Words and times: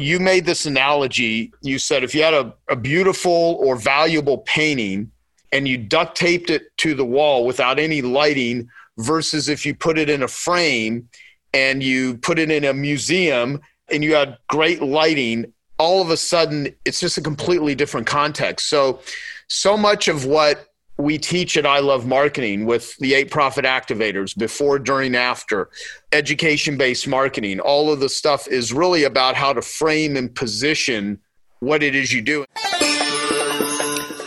you 0.00 0.18
made 0.18 0.46
this 0.46 0.64
analogy. 0.64 1.52
You 1.60 1.78
said 1.78 2.02
if 2.02 2.14
you 2.14 2.22
had 2.22 2.32
a, 2.32 2.54
a 2.70 2.76
beautiful 2.76 3.58
or 3.60 3.76
valuable 3.76 4.38
painting 4.38 5.10
and 5.52 5.68
you 5.68 5.76
duct 5.76 6.16
taped 6.16 6.48
it 6.48 6.74
to 6.78 6.94
the 6.94 7.04
wall 7.04 7.44
without 7.44 7.78
any 7.78 8.00
lighting 8.00 8.70
versus 8.96 9.50
if 9.50 9.66
you 9.66 9.74
put 9.74 9.98
it 9.98 10.08
in 10.08 10.22
a 10.22 10.28
frame 10.28 11.06
and 11.52 11.82
you 11.82 12.16
put 12.16 12.38
it 12.38 12.50
in 12.50 12.64
a 12.64 12.72
museum 12.72 13.60
and 13.92 14.02
you 14.02 14.14
had 14.14 14.38
great 14.48 14.80
lighting, 14.80 15.52
all 15.78 16.00
of 16.00 16.08
a 16.08 16.16
sudden 16.16 16.74
it's 16.86 17.00
just 17.00 17.18
a 17.18 17.22
completely 17.22 17.74
different 17.74 18.06
context. 18.06 18.70
So, 18.70 19.00
so 19.48 19.76
much 19.76 20.08
of 20.08 20.24
what 20.24 20.66
we 21.00 21.18
teach 21.18 21.56
at 21.56 21.66
I 21.66 21.80
Love 21.80 22.06
Marketing 22.06 22.66
with 22.66 22.96
the 22.98 23.14
eight 23.14 23.30
profit 23.30 23.64
activators 23.64 24.36
before, 24.36 24.78
during, 24.78 25.16
after, 25.16 25.70
education 26.12 26.76
based 26.76 27.08
marketing. 27.08 27.60
All 27.60 27.92
of 27.92 28.00
the 28.00 28.08
stuff 28.08 28.46
is 28.46 28.72
really 28.72 29.04
about 29.04 29.34
how 29.34 29.52
to 29.52 29.62
frame 29.62 30.16
and 30.16 30.34
position 30.34 31.20
what 31.60 31.82
it 31.82 31.94
is 31.94 32.12
you 32.12 32.22
do. 32.22 32.44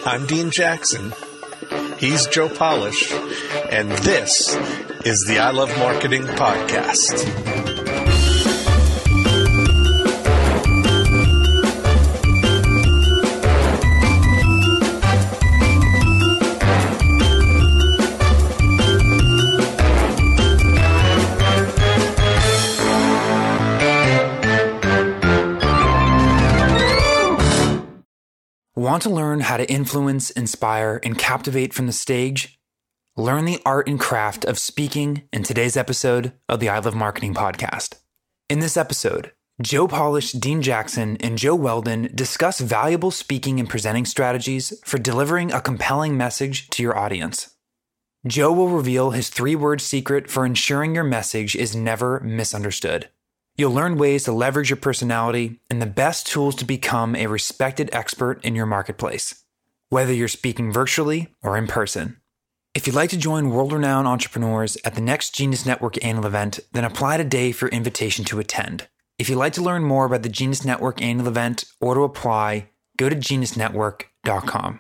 I'm 0.05 0.25
Dean 0.27 0.52
Jackson. 0.52 1.13
He's 1.97 2.27
Joe 2.27 2.49
Polish. 2.49 3.11
And 3.71 3.89
this 3.91 4.55
is 5.05 5.25
the 5.27 5.39
I 5.39 5.52
Love 5.52 5.75
Marketing 5.77 6.23
Podcast. 6.23 7.82
Want 28.83 29.03
to 29.03 29.09
learn 29.09 29.39
how 29.39 29.55
to 29.55 29.71
influence, 29.71 30.30
inspire, 30.30 30.99
and 31.03 31.17
captivate 31.17 31.73
from 31.73 31.88
the 31.88 31.94
stage? 31.94 32.59
Learn 33.16 33.45
the 33.45 33.61
art 33.66 33.88
and 33.88 33.97
craft 33.97 34.44
of 34.44 34.59
speaking 34.59 35.23
in 35.31 35.44
today's 35.44 35.77
episode 35.77 36.33
of 36.49 36.59
the 36.59 36.67
I 36.67 36.80
Love 36.80 36.93
Marketing 36.93 37.33
podcast. 37.33 37.95
In 38.49 38.59
this 38.59 38.75
episode, 38.75 39.31
Joe 39.61 39.88
Polish, 39.88 40.33
Dean 40.33 40.61
Jackson, 40.61 41.16
and 41.21 41.38
Joel 41.38 41.59
Weldon 41.59 42.09
discuss 42.13 42.59
valuable 42.59 43.09
speaking 43.09 43.58
and 43.58 43.69
presenting 43.69 44.03
strategies 44.03 44.77
for 44.83 44.97
delivering 44.97 45.53
a 45.53 45.61
compelling 45.61 46.17
message 46.17 46.67
to 46.71 46.83
your 46.83 46.97
audience. 46.97 47.55
Joe 48.27 48.52
will 48.52 48.67
reveal 48.67 49.11
his 49.11 49.30
three 49.30 49.55
word 49.55 49.80
secret 49.80 50.30
for 50.30 50.45
ensuring 50.45 50.93
your 50.93 51.05
message 51.05 51.55
is 51.55 51.73
never 51.73 52.19
misunderstood. 52.19 53.08
You'll 53.55 53.71
learn 53.71 53.97
ways 53.97 54.23
to 54.23 54.31
leverage 54.31 54.71
your 54.71 54.77
personality 54.77 55.59
and 55.69 55.81
the 55.81 55.85
best 55.85 56.25
tools 56.25 56.55
to 56.55 56.65
become 56.65 57.15
a 57.15 57.27
respected 57.27 57.89
expert 57.93 58.43
in 58.43 58.55
your 58.55 58.65
marketplace, 58.65 59.43
whether 59.89 60.11
you're 60.11 60.27
speaking 60.27 60.71
virtually 60.71 61.35
or 61.43 61.55
in 61.55 61.67
person. 61.67 62.17
If 62.73 62.87
you'd 62.87 62.95
like 62.95 63.11
to 63.11 63.17
join 63.17 63.51
world 63.51 63.71
renowned 63.71 64.07
entrepreneurs 64.07 64.77
at 64.83 64.95
the 64.95 65.01
next 65.01 65.35
Genius 65.35 65.67
Network 65.67 66.03
annual 66.03 66.25
event, 66.25 66.59
then 66.71 66.83
apply 66.83 67.17
today 67.17 67.51
for 67.51 67.67
invitation 67.69 68.25
to 68.25 68.39
attend. 68.39 68.87
If 69.19 69.29
you'd 69.29 69.35
like 69.35 69.53
to 69.53 69.61
learn 69.61 69.83
more 69.83 70.05
about 70.05 70.23
the 70.23 70.29
Genius 70.29 70.65
Network 70.65 70.99
annual 70.99 71.27
event 71.27 71.65
or 71.79 71.93
to 71.93 72.01
apply, 72.01 72.69
go 72.97 73.07
to 73.07 73.15
geniusnetwork.com 73.15 74.79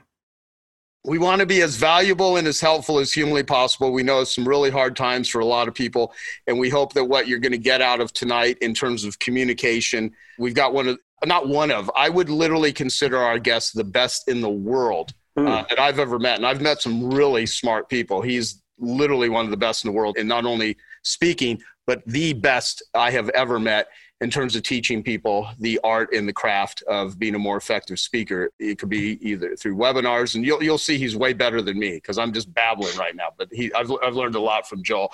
we 1.05 1.17
want 1.17 1.41
to 1.41 1.45
be 1.45 1.61
as 1.61 1.75
valuable 1.75 2.37
and 2.37 2.47
as 2.47 2.61
helpful 2.61 2.99
as 2.99 3.11
humanly 3.11 3.43
possible. 3.43 3.91
We 3.91 4.03
know 4.03 4.21
it's 4.21 4.35
some 4.35 4.47
really 4.47 4.69
hard 4.69 4.95
times 4.95 5.27
for 5.27 5.39
a 5.39 5.45
lot 5.45 5.67
of 5.67 5.73
people, 5.73 6.13
and 6.47 6.57
we 6.57 6.69
hope 6.69 6.93
that 6.93 7.05
what 7.05 7.27
you're 7.27 7.39
going 7.39 7.51
to 7.51 7.57
get 7.57 7.81
out 7.81 7.99
of 7.99 8.13
tonight 8.13 8.57
in 8.61 8.73
terms 8.73 9.03
of 9.03 9.19
communication, 9.19 10.11
we've 10.39 10.53
got 10.53 10.73
one 10.73 10.87
of, 10.87 10.99
not 11.25 11.47
one 11.47 11.71
of, 11.71 11.91
I 11.95 12.09
would 12.09 12.29
literally 12.29 12.71
consider 12.71 13.17
our 13.17 13.39
guest 13.39 13.75
the 13.75 13.83
best 13.83 14.27
in 14.27 14.41
the 14.41 14.49
world 14.49 15.13
mm. 15.37 15.47
uh, 15.47 15.65
that 15.69 15.79
I've 15.79 15.99
ever 15.99 16.19
met. 16.19 16.37
And 16.37 16.45
I've 16.45 16.61
met 16.61 16.81
some 16.81 17.13
really 17.13 17.45
smart 17.45 17.89
people. 17.89 18.21
He's 18.21 18.61
literally 18.79 19.29
one 19.29 19.45
of 19.45 19.51
the 19.51 19.57
best 19.57 19.83
in 19.83 19.91
the 19.91 19.95
world 19.95 20.17
in 20.17 20.27
not 20.27 20.45
only 20.45 20.77
speaking, 21.03 21.61
but 21.85 22.01
the 22.05 22.33
best 22.33 22.81
I 22.93 23.11
have 23.11 23.29
ever 23.29 23.59
met 23.59 23.87
in 24.23 24.29
terms 24.29 24.55
of 24.55 24.63
teaching 24.63 25.03
people 25.03 25.49
the 25.59 25.77
art 25.83 26.13
and 26.13 26.27
the 26.27 26.33
craft 26.33 26.81
of 26.83 27.19
being 27.19 27.35
a 27.35 27.39
more 27.39 27.57
effective 27.57 27.99
speaker. 27.99 28.49
It 28.57 28.79
could 28.79 28.87
be 28.87 29.19
either 29.21 29.55
through 29.57 29.75
webinars, 29.75 30.35
and 30.35 30.45
you'll 30.45 30.63
you'll 30.63 30.77
see 30.77 30.97
he's 30.97 31.15
way 31.15 31.33
better 31.33 31.61
than 31.61 31.77
me 31.77 31.95
because 31.95 32.17
I'm 32.17 32.31
just 32.31 32.51
babbling 32.53 32.95
right 32.97 33.15
now. 33.15 33.29
But 33.37 33.49
he, 33.51 33.71
I've 33.73 33.91
I've 34.01 34.15
learned 34.15 34.35
a 34.35 34.39
lot 34.39 34.67
from 34.67 34.81
Joel. 34.81 35.13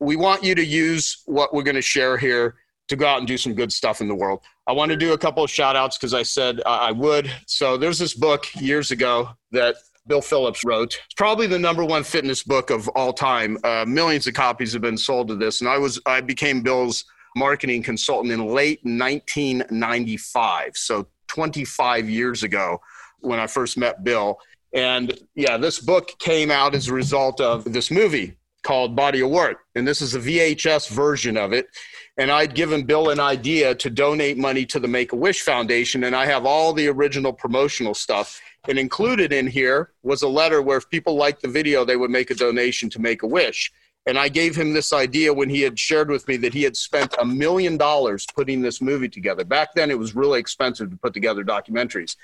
We 0.00 0.16
want 0.16 0.42
you 0.42 0.56
to 0.56 0.64
use 0.64 1.22
what 1.26 1.54
we're 1.54 1.62
going 1.62 1.76
to 1.76 1.82
share 1.82 2.18
here 2.18 2.56
to 2.88 2.96
go 2.96 3.06
out 3.06 3.18
and 3.18 3.28
do 3.28 3.38
some 3.38 3.54
good 3.54 3.72
stuff 3.72 4.00
in 4.00 4.08
the 4.08 4.14
world. 4.14 4.40
I 4.66 4.72
want 4.72 4.90
to 4.90 4.96
do 4.96 5.12
a 5.12 5.18
couple 5.18 5.44
of 5.44 5.50
shout 5.50 5.76
outs 5.76 5.96
because 5.96 6.12
I 6.12 6.24
said 6.24 6.60
I 6.66 6.90
would. 6.90 7.30
So 7.46 7.76
there's 7.76 7.98
this 7.98 8.14
book 8.14 8.46
years 8.56 8.90
ago 8.90 9.30
that 9.52 9.76
Bill 10.08 10.20
Phillips 10.20 10.64
wrote. 10.64 11.00
It's 11.04 11.14
probably 11.16 11.46
the 11.46 11.58
number 11.58 11.84
one 11.84 12.02
fitness 12.02 12.42
book 12.42 12.70
of 12.70 12.88
all 12.88 13.12
time. 13.12 13.56
Uh, 13.62 13.84
millions 13.86 14.26
of 14.26 14.34
copies 14.34 14.72
have 14.72 14.82
been 14.82 14.98
sold 14.98 15.30
of 15.30 15.38
this, 15.38 15.60
and 15.60 15.70
I 15.70 15.78
was 15.78 16.00
I 16.06 16.20
became 16.20 16.60
Bill's 16.60 17.04
marketing 17.36 17.82
consultant 17.82 18.32
in 18.32 18.46
late 18.46 18.80
1995. 18.82 20.76
So 20.76 21.06
25 21.28 22.08
years 22.08 22.42
ago 22.42 22.80
when 23.20 23.38
I 23.38 23.46
first 23.46 23.76
met 23.76 24.04
Bill. 24.04 24.38
And 24.72 25.18
yeah, 25.34 25.56
this 25.56 25.80
book 25.80 26.18
came 26.18 26.50
out 26.50 26.74
as 26.74 26.88
a 26.88 26.94
result 26.94 27.40
of 27.40 27.64
this 27.72 27.90
movie 27.90 28.36
called 28.62 28.94
Body 28.94 29.20
of 29.20 29.30
Work. 29.30 29.60
And 29.74 29.86
this 29.86 30.02
is 30.02 30.14
a 30.14 30.20
VHS 30.20 30.90
version 30.90 31.36
of 31.36 31.52
it. 31.52 31.68
And 32.18 32.30
I'd 32.30 32.54
given 32.54 32.84
Bill 32.84 33.10
an 33.10 33.20
idea 33.20 33.74
to 33.76 33.88
donate 33.88 34.36
money 34.36 34.66
to 34.66 34.80
the 34.80 34.88
Make 34.88 35.12
a 35.12 35.16
Wish 35.16 35.42
Foundation. 35.42 36.04
And 36.04 36.14
I 36.14 36.26
have 36.26 36.44
all 36.44 36.72
the 36.72 36.88
original 36.88 37.32
promotional 37.32 37.94
stuff. 37.94 38.40
And 38.68 38.78
included 38.78 39.32
in 39.32 39.46
here 39.46 39.92
was 40.02 40.22
a 40.22 40.28
letter 40.28 40.60
where 40.60 40.78
if 40.78 40.90
people 40.90 41.14
liked 41.14 41.42
the 41.42 41.48
video, 41.48 41.84
they 41.84 41.96
would 41.96 42.10
make 42.10 42.30
a 42.30 42.34
donation 42.34 42.90
to 42.90 43.00
Make 43.00 43.22
a 43.22 43.26
Wish. 43.26 43.72
And 44.08 44.18
I 44.18 44.30
gave 44.30 44.56
him 44.56 44.72
this 44.72 44.94
idea 44.94 45.34
when 45.34 45.50
he 45.50 45.60
had 45.60 45.78
shared 45.78 46.08
with 46.08 46.26
me 46.26 46.38
that 46.38 46.54
he 46.54 46.62
had 46.62 46.78
spent 46.78 47.14
a 47.20 47.26
million 47.26 47.76
dollars 47.76 48.26
putting 48.34 48.62
this 48.62 48.80
movie 48.80 49.10
together. 49.10 49.44
Back 49.44 49.74
then, 49.74 49.90
it 49.90 49.98
was 49.98 50.16
really 50.16 50.40
expensive 50.40 50.88
to 50.90 50.96
put 50.96 51.12
together 51.12 51.44
documentaries. 51.44 52.16